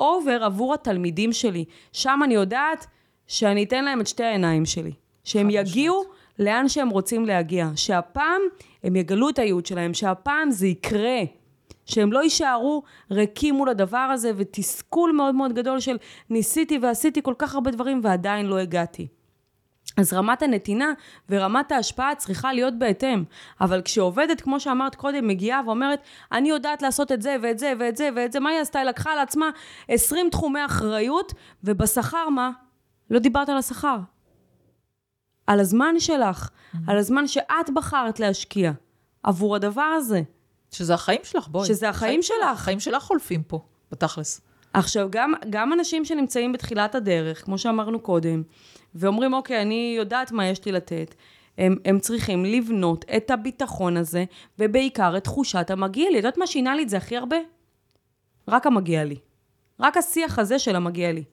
אובר 0.00 0.44
עבור 0.44 0.74
התלמידים 0.74 1.32
שלי. 1.32 1.64
שם 1.92 2.20
אני 2.24 2.34
יודעת 2.34 2.86
שאני 3.26 3.64
אתן 3.64 3.84
להם 3.84 4.00
את 4.00 4.06
שתי 4.06 4.24
העיניים 4.24 4.66
שלי. 4.66 4.92
שהם 5.24 5.50
יגיעו 5.50 6.04
לאן 6.38 6.68
שהם 6.68 6.88
רוצים 6.88 7.26
להגיע. 7.26 7.68
שהפעם 7.76 8.40
הם 8.84 8.96
יגלו 8.96 9.28
את 9.28 9.38
הייעוד 9.38 9.66
שלהם, 9.66 9.94
שהפעם 9.94 10.50
זה 10.50 10.66
יקרה. 10.66 11.20
שהם 11.90 12.12
לא 12.12 12.22
יישארו 12.22 12.82
ריקים 13.10 13.54
מול 13.54 13.68
הדבר 13.68 13.98
הזה, 13.98 14.32
ותסכול 14.36 15.12
מאוד 15.12 15.34
מאוד 15.34 15.52
גדול 15.52 15.80
של 15.80 15.96
ניסיתי 16.30 16.78
ועשיתי 16.78 17.22
כל 17.22 17.34
כך 17.38 17.54
הרבה 17.54 17.70
דברים 17.70 18.00
ועדיין 18.04 18.46
לא 18.46 18.58
הגעתי. 18.58 19.08
אז 19.96 20.12
רמת 20.12 20.42
הנתינה 20.42 20.92
ורמת 21.28 21.72
ההשפעה 21.72 22.14
צריכה 22.14 22.52
להיות 22.52 22.78
בהתאם. 22.78 23.24
אבל 23.60 23.82
כשעובדת, 23.82 24.40
כמו 24.40 24.60
שאמרת 24.60 24.94
קודם, 24.94 25.26
מגיעה 25.26 25.60
ואומרת, 25.66 26.00
אני 26.32 26.48
יודעת 26.48 26.82
לעשות 26.82 27.12
את 27.12 27.22
זה 27.22 27.36
ואת 27.42 27.58
זה 27.58 27.72
ואת 27.78 27.96
זה 27.96 28.08
ואת 28.16 28.32
זה, 28.32 28.40
מה 28.40 28.50
היא 28.50 28.60
עשתה? 28.60 28.78
היא 28.78 28.88
לקחה 28.88 29.14
לעצמה 29.14 29.50
20 29.88 30.30
תחומי 30.30 30.64
אחריות, 30.64 31.32
ובשכר 31.64 32.28
מה? 32.28 32.50
לא 33.10 33.18
דיברת 33.18 33.48
על 33.48 33.56
השכר. 33.56 33.98
על 35.46 35.60
הזמן 35.60 35.94
שלך. 35.98 36.50
על 36.86 36.98
הזמן 36.98 37.26
שאת 37.26 37.70
בחרת 37.74 38.20
להשקיע 38.20 38.72
עבור 39.22 39.56
הדבר 39.56 39.82
הזה. 39.96 40.22
שזה 40.70 40.94
החיים 40.94 41.20
שלך, 41.24 41.48
בואי. 41.48 41.68
שזה 41.68 41.88
החיים 41.88 42.22
שלך. 42.22 42.36
החיים 42.52 42.80
שלך 42.80 43.02
חולפים 43.02 43.42
פה, 43.42 43.60
בתכלס. 43.92 44.40
עכשיו, 44.72 45.08
גם, 45.10 45.32
גם 45.50 45.72
אנשים 45.72 46.04
שנמצאים 46.04 46.52
בתחילת 46.52 46.94
הדרך, 46.94 47.44
כמו 47.44 47.58
שאמרנו 47.58 48.00
קודם, 48.00 48.42
ואומרים, 48.94 49.34
אוקיי, 49.34 49.62
אני 49.62 49.94
יודעת 49.98 50.32
מה 50.32 50.46
יש 50.46 50.64
לי 50.64 50.72
לתת, 50.72 51.14
הם, 51.58 51.76
הם 51.84 51.98
צריכים 51.98 52.44
לבנות 52.44 53.04
את 53.16 53.30
הביטחון 53.30 53.96
הזה, 53.96 54.24
ובעיקר 54.58 55.16
את 55.16 55.24
תחושת 55.24 55.70
המגיע 55.70 56.10
לי. 56.10 56.18
את 56.18 56.24
יודעת 56.24 56.38
מה 56.38 56.46
שינה 56.46 56.74
לי 56.74 56.82
את 56.82 56.88
זה 56.88 56.96
הכי 56.96 57.16
הרבה? 57.16 57.36
רק 58.48 58.66
המגיע 58.66 59.04
לי. 59.04 59.16
רק 59.80 59.96
השיח 59.96 60.38
הזה 60.38 60.58
של 60.58 60.76
המגיע 60.76 61.12
לי. 61.12 61.24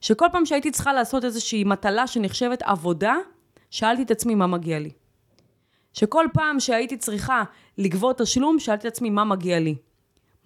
שכל 0.00 0.26
פעם 0.32 0.46
שהייתי 0.46 0.70
צריכה 0.70 0.92
לעשות 0.92 1.24
איזושהי 1.24 1.64
מטלה 1.64 2.06
שנחשבת 2.06 2.62
עבודה, 2.62 3.16
שאלתי 3.70 4.02
את 4.02 4.10
עצמי 4.10 4.34
מה 4.34 4.46
מגיע 4.46 4.78
לי. 4.78 4.90
שכל 5.92 6.26
פעם 6.32 6.60
שהייתי 6.60 6.96
צריכה 6.96 7.42
לגבות 7.78 8.18
תשלום, 8.18 8.58
שאלתי 8.58 8.88
את 8.88 8.92
עצמי 8.92 9.10
מה 9.10 9.24
מגיע 9.24 9.60
לי. 9.60 9.74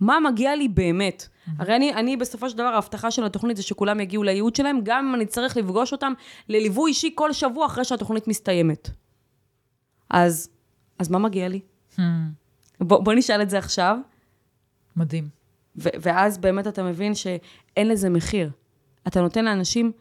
מה 0.01 0.20
מגיע 0.20 0.56
לי 0.56 0.69
באמת? 0.69 1.28
הרי 1.59 1.77
אני, 1.77 1.94
אני 1.94 2.16
בסופו 2.16 2.51
של 2.51 2.56
דבר, 2.59 2.66
ההבטחה 2.66 3.10
של 3.10 3.24
התוכנית 3.24 3.56
זה 3.56 3.62
שכולם 3.62 4.01
יגיעו 4.01 4.23
לייעוד 4.23 4.56
שלהם, 4.56 4.81
גם 4.82 5.09
אם 5.09 5.14
אני 5.14 5.27
צריך 5.27 5.56
לפגוש 5.56 5.93
אותם 5.93 6.12
לליווי 6.48 6.90
אישי 6.90 7.10
כל 7.14 7.32
שבוע 7.32 7.66
אחרי 7.66 7.85
שהתוכנית 7.85 8.28
מסתיימת. 8.28 8.90
אז, 10.10 10.51
אז 10.98 11.10
מה 11.10 11.19
מגיע 11.19 11.48
לי? 11.48 11.60
Hmm. 11.97 12.01
בוא, 12.81 13.05
בוא 13.05 13.12
נשאל 13.14 13.43
את 13.43 13.51
זה 13.51 13.59
עכשיו. 13.59 13.98
מדהים. 14.97 15.28
ו- 15.77 15.89
ואז 16.01 16.39
באמת 16.39 16.66
אתה 16.66 16.82
מבין 16.82 17.14
שאין 17.14 17.89
לזה 17.89 18.10
מחיר. 18.10 18.51
אתה 19.06 19.20
נותן 19.20 19.44
לאנשים 19.44 19.93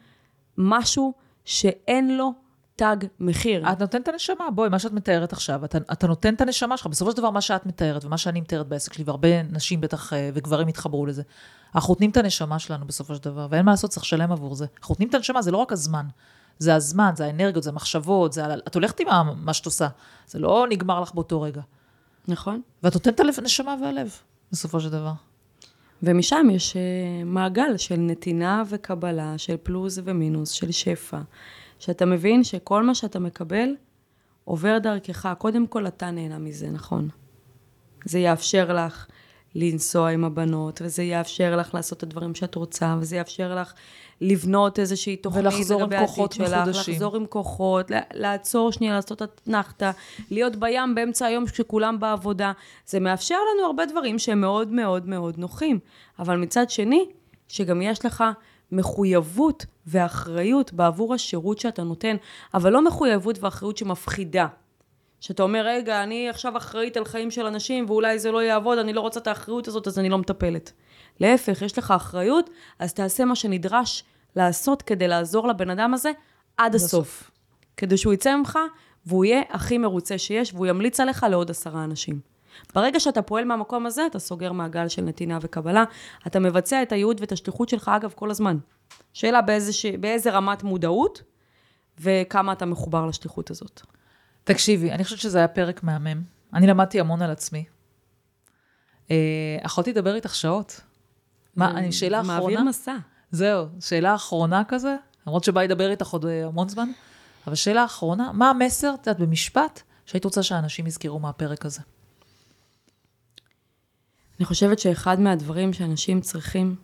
משהו 0.57 1.13
שאין 1.45 2.17
לו 2.17 2.33
תג 2.81 2.97
מחיר. 3.19 3.71
את 3.71 3.79
נותנת 3.79 4.03
את 4.03 4.07
הנשמה, 4.07 4.51
בואי, 4.55 4.69
מה 4.69 4.79
שאת 4.79 4.91
מתארת 4.91 5.33
עכשיו, 5.33 5.65
אתה, 5.65 5.77
אתה 5.91 6.07
נותן 6.07 6.33
את 6.33 6.41
הנשמה 6.41 6.77
שלך, 6.77 6.87
בסופו 6.87 7.11
של 7.11 7.17
דבר 7.17 7.29
מה 7.29 7.41
שאת 7.41 7.65
מתארת 7.65 8.05
ומה 8.05 8.17
שאני 8.17 8.41
מתארת 8.41 8.67
בעסק 8.67 8.93
שלי, 8.93 9.03
והרבה 9.03 9.43
נשים 9.43 9.81
בטח 9.81 10.13
אה, 10.13 10.29
וגברים 10.33 10.69
יתחברו 10.69 11.05
לזה, 11.05 11.21
אנחנו 11.75 11.91
נותנים 11.91 12.09
את 12.09 12.17
הנשמה 12.17 12.59
שלנו 12.59 12.87
בסופו 12.87 13.15
של 13.15 13.23
דבר, 13.23 13.47
ואין 13.49 13.65
מה 13.65 13.71
לעשות, 13.71 13.89
צריך 13.89 14.03
לשלם 14.03 14.31
עבור 14.31 14.55
זה. 14.55 14.65
אנחנו 14.79 14.93
נותנים 14.93 15.09
את 15.09 15.13
הנשמה, 15.13 15.41
זה 15.41 15.51
לא 15.51 15.57
רק 15.57 15.71
הזמן. 15.71 16.05
זה 16.59 16.75
הזמן, 16.75 17.11
זה 17.15 17.25
האנרגיות, 17.25 17.63
זה 17.63 17.69
המחשבות, 17.69 18.33
זה... 18.33 18.53
את 18.53 18.75
הולכת 18.75 18.99
עם 18.99 19.07
מה 19.35 19.53
שאת 19.53 19.65
עושה, 19.65 19.87
זה 20.27 20.39
לא 20.39 20.65
נגמר 20.69 21.01
לך 21.01 21.13
באותו 21.13 21.41
רגע. 21.41 21.61
נכון. 22.27 22.61
ואת 22.83 22.93
נותנת 22.93 23.21
את 23.21 23.37
הנשמה 23.37 23.75
והלב, 23.81 24.11
בסופו 24.51 24.79
של 24.79 24.89
דבר. 24.89 25.13
ומשם 26.03 26.47
יש 26.51 26.73
uh, 26.73 26.75
מעגל 27.25 27.77
של 27.77 27.95
נתינה 27.95 28.63
וקבלה, 28.69 29.37
של 29.37 29.55
פלוס 29.63 29.99
ומינוס, 30.03 30.51
של 30.51 30.71
שפע. 30.71 31.19
שאתה 31.81 32.05
מבין 32.05 32.43
שכל 32.43 32.83
מה 32.83 32.95
שאתה 32.95 33.19
מקבל 33.19 33.75
עובר 34.43 34.77
דרכך. 34.77 35.33
קודם 35.37 35.67
כל 35.67 35.87
אתה 35.87 36.11
נהנה 36.11 36.39
מזה, 36.39 36.69
נכון? 36.69 37.09
זה 38.05 38.19
יאפשר 38.19 38.85
לך 38.85 39.05
לנסוע 39.55 40.09
עם 40.09 40.23
הבנות, 40.23 40.81
וזה 40.83 41.03
יאפשר 41.03 41.55
לך 41.55 41.73
לעשות 41.73 41.97
את 41.97 42.03
הדברים 42.03 42.35
שאת 42.35 42.55
רוצה, 42.55 42.95
וזה 42.99 43.15
יאפשר 43.15 43.55
לך 43.55 43.73
לבנות 44.21 44.79
איזושהי 44.79 45.15
תוכנית 45.15 45.45
ולחזור 45.45 45.83
עם 45.83 45.89
כוחות 45.99 46.31
שלך, 46.31 46.53
מחודשים. 46.53 46.93
לחזור 46.93 47.15
עם 47.15 47.25
כוחות, 47.25 47.91
לעצור 48.13 48.71
שנייה, 48.71 48.93
לעשות 48.93 49.21
אתנחתא, 49.21 49.91
להיות 50.31 50.55
בים 50.55 50.95
באמצע 50.95 51.25
היום 51.25 51.45
כשכולם 51.45 51.99
בעבודה. 51.99 52.51
זה 52.85 52.99
מאפשר 52.99 53.35
לנו 53.35 53.65
הרבה 53.65 53.85
דברים 53.85 54.19
שהם 54.19 54.41
מאוד 54.41 54.71
מאוד 54.71 55.07
מאוד 55.07 55.37
נוחים. 55.37 55.79
אבל 56.19 56.37
מצד 56.37 56.69
שני, 56.69 57.05
שגם 57.47 57.81
יש 57.81 58.05
לך 58.05 58.23
מחויבות 58.71 59.65
ואחריות 59.87 60.73
בעבור 60.73 61.13
השירות 61.13 61.59
שאתה 61.59 61.83
נותן, 61.83 62.15
אבל 62.53 62.71
לא 62.71 62.85
מחויבות 62.85 63.39
ואחריות 63.39 63.77
שמפחידה. 63.77 64.47
שאתה 65.19 65.43
אומר, 65.43 65.65
רגע, 65.65 66.03
אני 66.03 66.29
עכשיו 66.29 66.57
אחראית 66.57 66.97
על 66.97 67.05
חיים 67.05 67.31
של 67.31 67.45
אנשים 67.45 67.85
ואולי 67.87 68.19
זה 68.19 68.31
לא 68.31 68.43
יעבוד, 68.43 68.77
אני 68.77 68.93
לא 68.93 69.01
רוצה 69.01 69.19
את 69.19 69.27
האחריות 69.27 69.67
הזאת, 69.67 69.87
אז 69.87 69.99
אני 69.99 70.09
לא 70.09 70.17
מטפלת. 70.17 70.71
להפך, 71.19 71.61
יש 71.61 71.77
לך 71.77 71.91
אחריות, 71.91 72.49
אז 72.79 72.93
תעשה 72.93 73.25
מה 73.25 73.35
שנדרש 73.35 74.03
לעשות 74.35 74.81
כדי 74.81 75.07
לעזור 75.07 75.47
לבן 75.47 75.69
אדם 75.69 75.93
הזה 75.93 76.11
עד 76.57 76.75
הסוף. 76.75 77.31
כדי 77.77 77.97
שהוא 77.97 78.13
יצא 78.13 78.35
ממך 78.35 78.59
והוא 79.05 79.25
יהיה 79.25 79.41
הכי 79.49 79.77
מרוצה 79.77 80.17
שיש, 80.17 80.53
והוא 80.53 80.67
ימליץ 80.67 80.99
עליך 80.99 81.25
לעוד 81.29 81.49
עשרה 81.49 81.83
אנשים. 81.83 82.30
ברגע 82.75 82.99
שאתה 82.99 83.21
פועל 83.21 83.45
מהמקום 83.45 83.85
הזה, 83.85 84.05
אתה 84.05 84.19
סוגר 84.19 84.51
מעגל 84.51 84.87
של 84.87 85.01
נתינה 85.01 85.37
וקבלה. 85.41 85.83
אתה 86.27 86.39
מבצע 86.39 86.81
את 86.81 86.91
הייעוד 86.91 87.21
ואת 87.21 87.31
השליחות 87.31 87.69
שלך, 87.69 87.91
אגב, 87.95 88.13
כל 88.15 88.31
הזמן. 88.31 88.57
שאלה 89.13 89.41
באיזה, 89.41 89.73
ש... 89.73 89.85
באיזה 89.85 90.31
רמת 90.31 90.63
מודעות 90.63 91.21
וכמה 91.99 92.51
אתה 92.53 92.65
מחובר 92.65 93.05
לשליחות 93.05 93.51
הזאת. 93.51 93.81
תקשיבי, 94.43 94.91
אני 94.91 95.03
חושבת 95.03 95.19
שזה 95.19 95.37
היה 95.37 95.47
פרק 95.47 95.83
מהמם. 95.83 96.23
אני 96.53 96.67
למדתי 96.67 96.99
המון 96.99 97.21
על 97.21 97.31
עצמי. 97.31 97.65
אה, 99.11 99.15
יכולתי 99.65 99.91
לדבר 99.91 100.15
איתך 100.15 100.35
שעות. 100.35 100.81
מה, 101.55 101.71
אני, 101.71 101.91
שאלה 101.91 102.21
אחרונה. 102.21 102.39
מעביר 102.39 102.63
מסע. 102.63 102.95
זהו, 103.31 103.67
שאלה 103.79 104.15
אחרונה 104.15 104.63
כזה, 104.67 104.95
למרות 105.27 105.43
שבא 105.43 105.63
לדבר 105.63 105.91
איתך 105.91 106.07
עוד 106.07 106.25
אה, 106.25 106.45
המון 106.45 106.69
זמן, 106.69 106.89
אבל 107.47 107.55
שאלה 107.55 107.85
אחרונה, 107.85 108.31
מה 108.31 108.49
המסר, 108.49 108.93
את 108.93 109.07
יודעת, 109.07 109.19
במשפט, 109.21 109.81
שהיית 110.05 110.25
רוצה 110.25 110.43
שאנשים 110.43 110.87
יזכרו 110.87 111.19
מהפרק 111.19 111.65
הזה? 111.65 111.81
אני 114.41 114.45
חושבת 114.45 114.79
שאחד 114.79 115.19
מהדברים 115.19 115.73
שאנשים 115.73 116.21
צריכים 116.21 116.75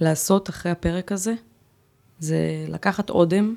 לעשות 0.00 0.50
אחרי 0.50 0.72
הפרק 0.72 1.12
הזה, 1.12 1.34
זה 2.18 2.66
לקחת 2.68 3.10
אודם 3.10 3.54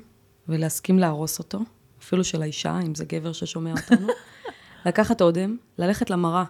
ולהסכים 0.48 0.98
להרוס 0.98 1.38
אותו, 1.38 1.58
אפילו 2.00 2.24
של 2.24 2.42
האישה, 2.42 2.78
אם 2.86 2.94
זה 2.94 3.04
גבר 3.04 3.32
ששומע 3.32 3.72
אותנו. 3.72 4.06
לקחת 4.86 5.22
אודם, 5.22 5.56
ללכת 5.78 6.10
למראה 6.10 6.44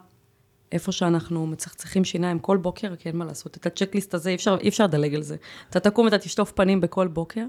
איפה 0.72 0.92
שאנחנו 0.92 1.46
מצחצחים 1.46 2.04
שיניים 2.04 2.38
כל 2.38 2.56
בוקר, 2.56 2.96
כי 2.96 3.08
אין 3.08 3.16
מה 3.16 3.24
לעשות. 3.24 3.56
את 3.56 3.66
הצ'קליסט 3.66 4.14
הזה, 4.14 4.30
אי 4.30 4.34
אפשר, 4.34 4.56
אי 4.60 4.68
אפשר 4.68 4.84
לדלג 4.84 5.14
על 5.14 5.22
זה. 5.22 5.36
אתה 5.70 5.80
תקום 5.80 6.04
ואתה 6.04 6.18
תשטוף 6.18 6.52
פנים 6.52 6.80
בכל 6.80 7.08
בוקר, 7.08 7.44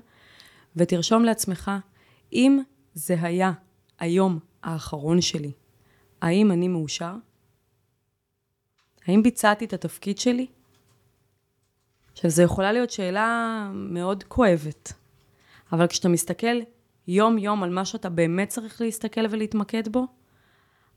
ותרשום 0.76 1.24
לעצמך, 1.24 1.72
אם 2.34 2.62
זה 2.94 3.16
היה 3.22 3.52
היום 4.00 4.40
האחרון 4.64 5.22
שלי, 5.22 5.52
האם 6.22 6.52
אני 6.52 6.68
מאושר? 6.68 7.14
האם 9.08 9.24
ביצעתי 9.24 9.66
את 9.66 9.74
התפקיד 9.74 10.18
שלי? 10.18 10.48
עכשיו, 12.14 12.32
זו 12.32 12.44
יכולה 12.44 12.72
להיות 12.72 12.92
שאלה 12.92 13.70
מאוד 13.74 14.24
כואבת, 14.24 14.94
אבל 15.72 15.88
כשאתה 15.88 16.10
מסתכל 16.10 16.58
יום-יום 17.08 17.64
על 17.64 17.70
מה 17.70 17.86
שאתה 17.86 18.10
באמת 18.10 18.50
צריך 18.50 18.82
להסתכל 18.82 19.22
ולהתמקד 19.30 19.88
בו, 19.88 20.06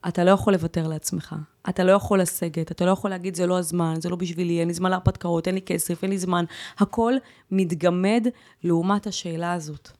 אתה 0.08 0.24
לא 0.24 0.30
יכול 0.30 0.52
לוותר 0.52 0.88
לעצמך. 0.88 1.34
אתה 1.68 1.84
לא 1.84 1.92
יכול 1.92 2.20
לסגת, 2.20 2.70
אתה 2.70 2.84
לא 2.84 2.90
יכול 2.90 3.10
להגיד, 3.10 3.34
זה 3.34 3.46
לא 3.46 3.58
הזמן, 3.58 3.94
זה 4.00 4.08
לא 4.08 4.16
בשבילי, 4.16 4.60
אין 4.60 4.68
לי 4.68 4.74
זמן 4.74 4.90
להרפתקאות, 4.90 5.46
אין 5.46 5.54
לי 5.54 5.62
כסף, 5.62 6.02
אין 6.02 6.10
לי 6.10 6.18
זמן. 6.18 6.44
הכל 6.78 7.14
מתגמד 7.50 8.26
לעומת 8.64 9.06
השאלה 9.06 9.52
הזאת. 9.52 9.90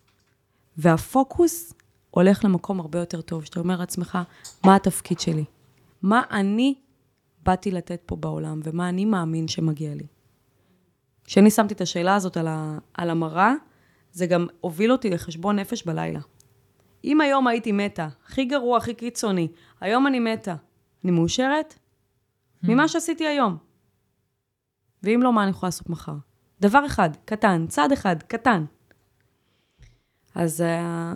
והפוקוס 0.77 1.75
הולך 2.11 2.45
למקום 2.45 2.81
הרבה 2.81 2.99
יותר 2.99 3.21
טוב, 3.21 3.45
שאתה 3.45 3.61
אומר 3.61 3.77
לעצמך, 3.79 4.19
מה 4.65 4.77
התפקיד 4.77 5.21
שלי? 5.21 5.45
מה 6.03 6.23
אני 6.31 6.75
באתי 7.43 7.71
לתת 7.71 8.03
פה 8.07 8.17
בעולם, 8.17 8.61
ומה 8.65 8.89
אני 8.89 9.05
מאמין 9.05 9.49
שמגיע 9.49 9.95
לי? 9.95 10.07
כשאני 11.25 11.51
שמתי 11.51 11.75
את 11.75 11.81
השאלה 11.81 12.15
הזאת 12.15 12.37
על, 12.37 12.47
ה, 12.49 12.79
על 12.95 13.11
המראה, 13.11 13.55
זה 14.13 14.27
גם 14.27 14.47
הוביל 14.61 14.93
אותי 14.93 15.11
לחשבון 15.11 15.59
נפש 15.59 15.87
בלילה. 15.87 16.21
אם 17.05 17.21
היום 17.21 17.47
הייתי 17.47 17.73
מתה, 17.73 18.09
הכי 18.27 18.45
גרוע, 18.45 18.79
הכי 18.79 18.95
קיצוני, 18.95 19.49
היום 19.81 20.07
אני 20.07 20.19
מתה, 20.19 20.55
אני 21.05 21.13
מאושרת? 21.13 21.75
ממה 22.63 22.89
שעשיתי 22.89 23.27
היום. 23.27 23.57
ואם 25.03 25.21
לא, 25.23 25.33
מה 25.33 25.43
אני 25.43 25.51
יכולה 25.51 25.69
לעשות 25.69 25.91
מחר? 25.91 26.15
דבר 26.61 26.87
אחד, 26.87 27.11
קטן, 27.25 27.67
צעד 27.69 27.93
אחד, 27.93 28.23
קטן. 28.23 28.65
אז 30.35 30.61
uh, 30.61 30.65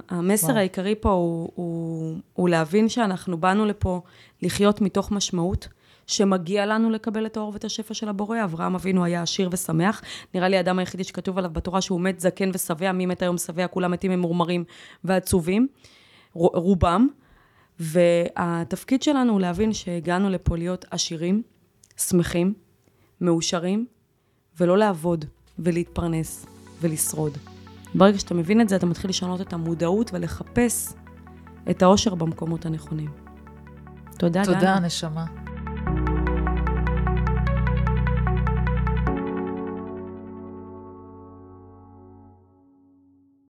המסר 0.09 0.47
וואו. 0.47 0.59
העיקרי 0.59 0.95
פה 1.01 1.11
הוא, 1.11 1.53
הוא, 1.55 2.17
הוא 2.33 2.49
להבין 2.49 2.89
שאנחנו 2.89 3.37
באנו 3.37 3.67
לפה 3.67 4.03
לחיות 4.43 4.81
מתוך 4.81 5.11
משמעות, 5.11 5.69
שמגיע 6.07 6.67
לנו 6.67 6.91
לקבל 6.91 7.27
את 7.27 7.37
האור 7.37 7.53
ואת 7.53 7.65
השפע 7.65 7.95
של 7.95 8.09
הבורא. 8.09 8.45
אברהם 8.45 8.75
אבינו 8.75 9.05
היה 9.05 9.23
עשיר 9.23 9.49
ושמח. 9.53 10.03
נראה 10.35 10.49
לי 10.49 10.57
האדם 10.57 10.79
היחידי 10.79 11.05
שכתוב 11.05 11.39
עליו 11.39 11.51
בתורה 11.51 11.81
שהוא 11.81 12.01
מת 12.01 12.21
זקן 12.21 12.51
ושבע, 12.55 12.93
מי 12.93 13.07
מת 13.07 13.23
היום 13.23 13.39
שבע? 13.39 13.67
כולם 13.67 13.91
מתים 13.91 14.11
ממורמרים 14.11 14.65
ועצובים, 15.05 15.69
רובם. 16.35 17.09
והתפקיד 17.81 19.03
שלנו 19.03 19.33
הוא 19.33 19.41
להבין 19.41 19.73
שהגענו 19.73 20.31
לפה 20.31 20.57
להיות 20.57 20.85
עשירים, 20.91 21.43
שמחים, 21.97 22.55
מאושרים, 23.21 23.87
ולא 24.61 24.79
לעבוד 24.79 25.25
ולהתפרנס 25.59 26.47
ולשרוד. 26.81 27.39
ברגע 27.95 28.19
שאתה 28.19 28.35
מבין 28.35 28.61
את 28.61 28.69
זה, 28.69 28.77
אתה 28.77 28.87
מתחיל 28.87 29.11
לשנות 29.11 29.41
את 29.41 29.53
המודעות 29.53 30.11
ולחפש 30.15 30.93
את 31.71 31.83
האושר 31.83 32.15
במקומות 32.15 32.67
הנכונים. 32.67 33.11
תודה, 34.19 34.45
תודה, 34.45 34.59
דנה. 34.59 34.75
תודה, 34.75 34.81
נשמה. 34.81 35.54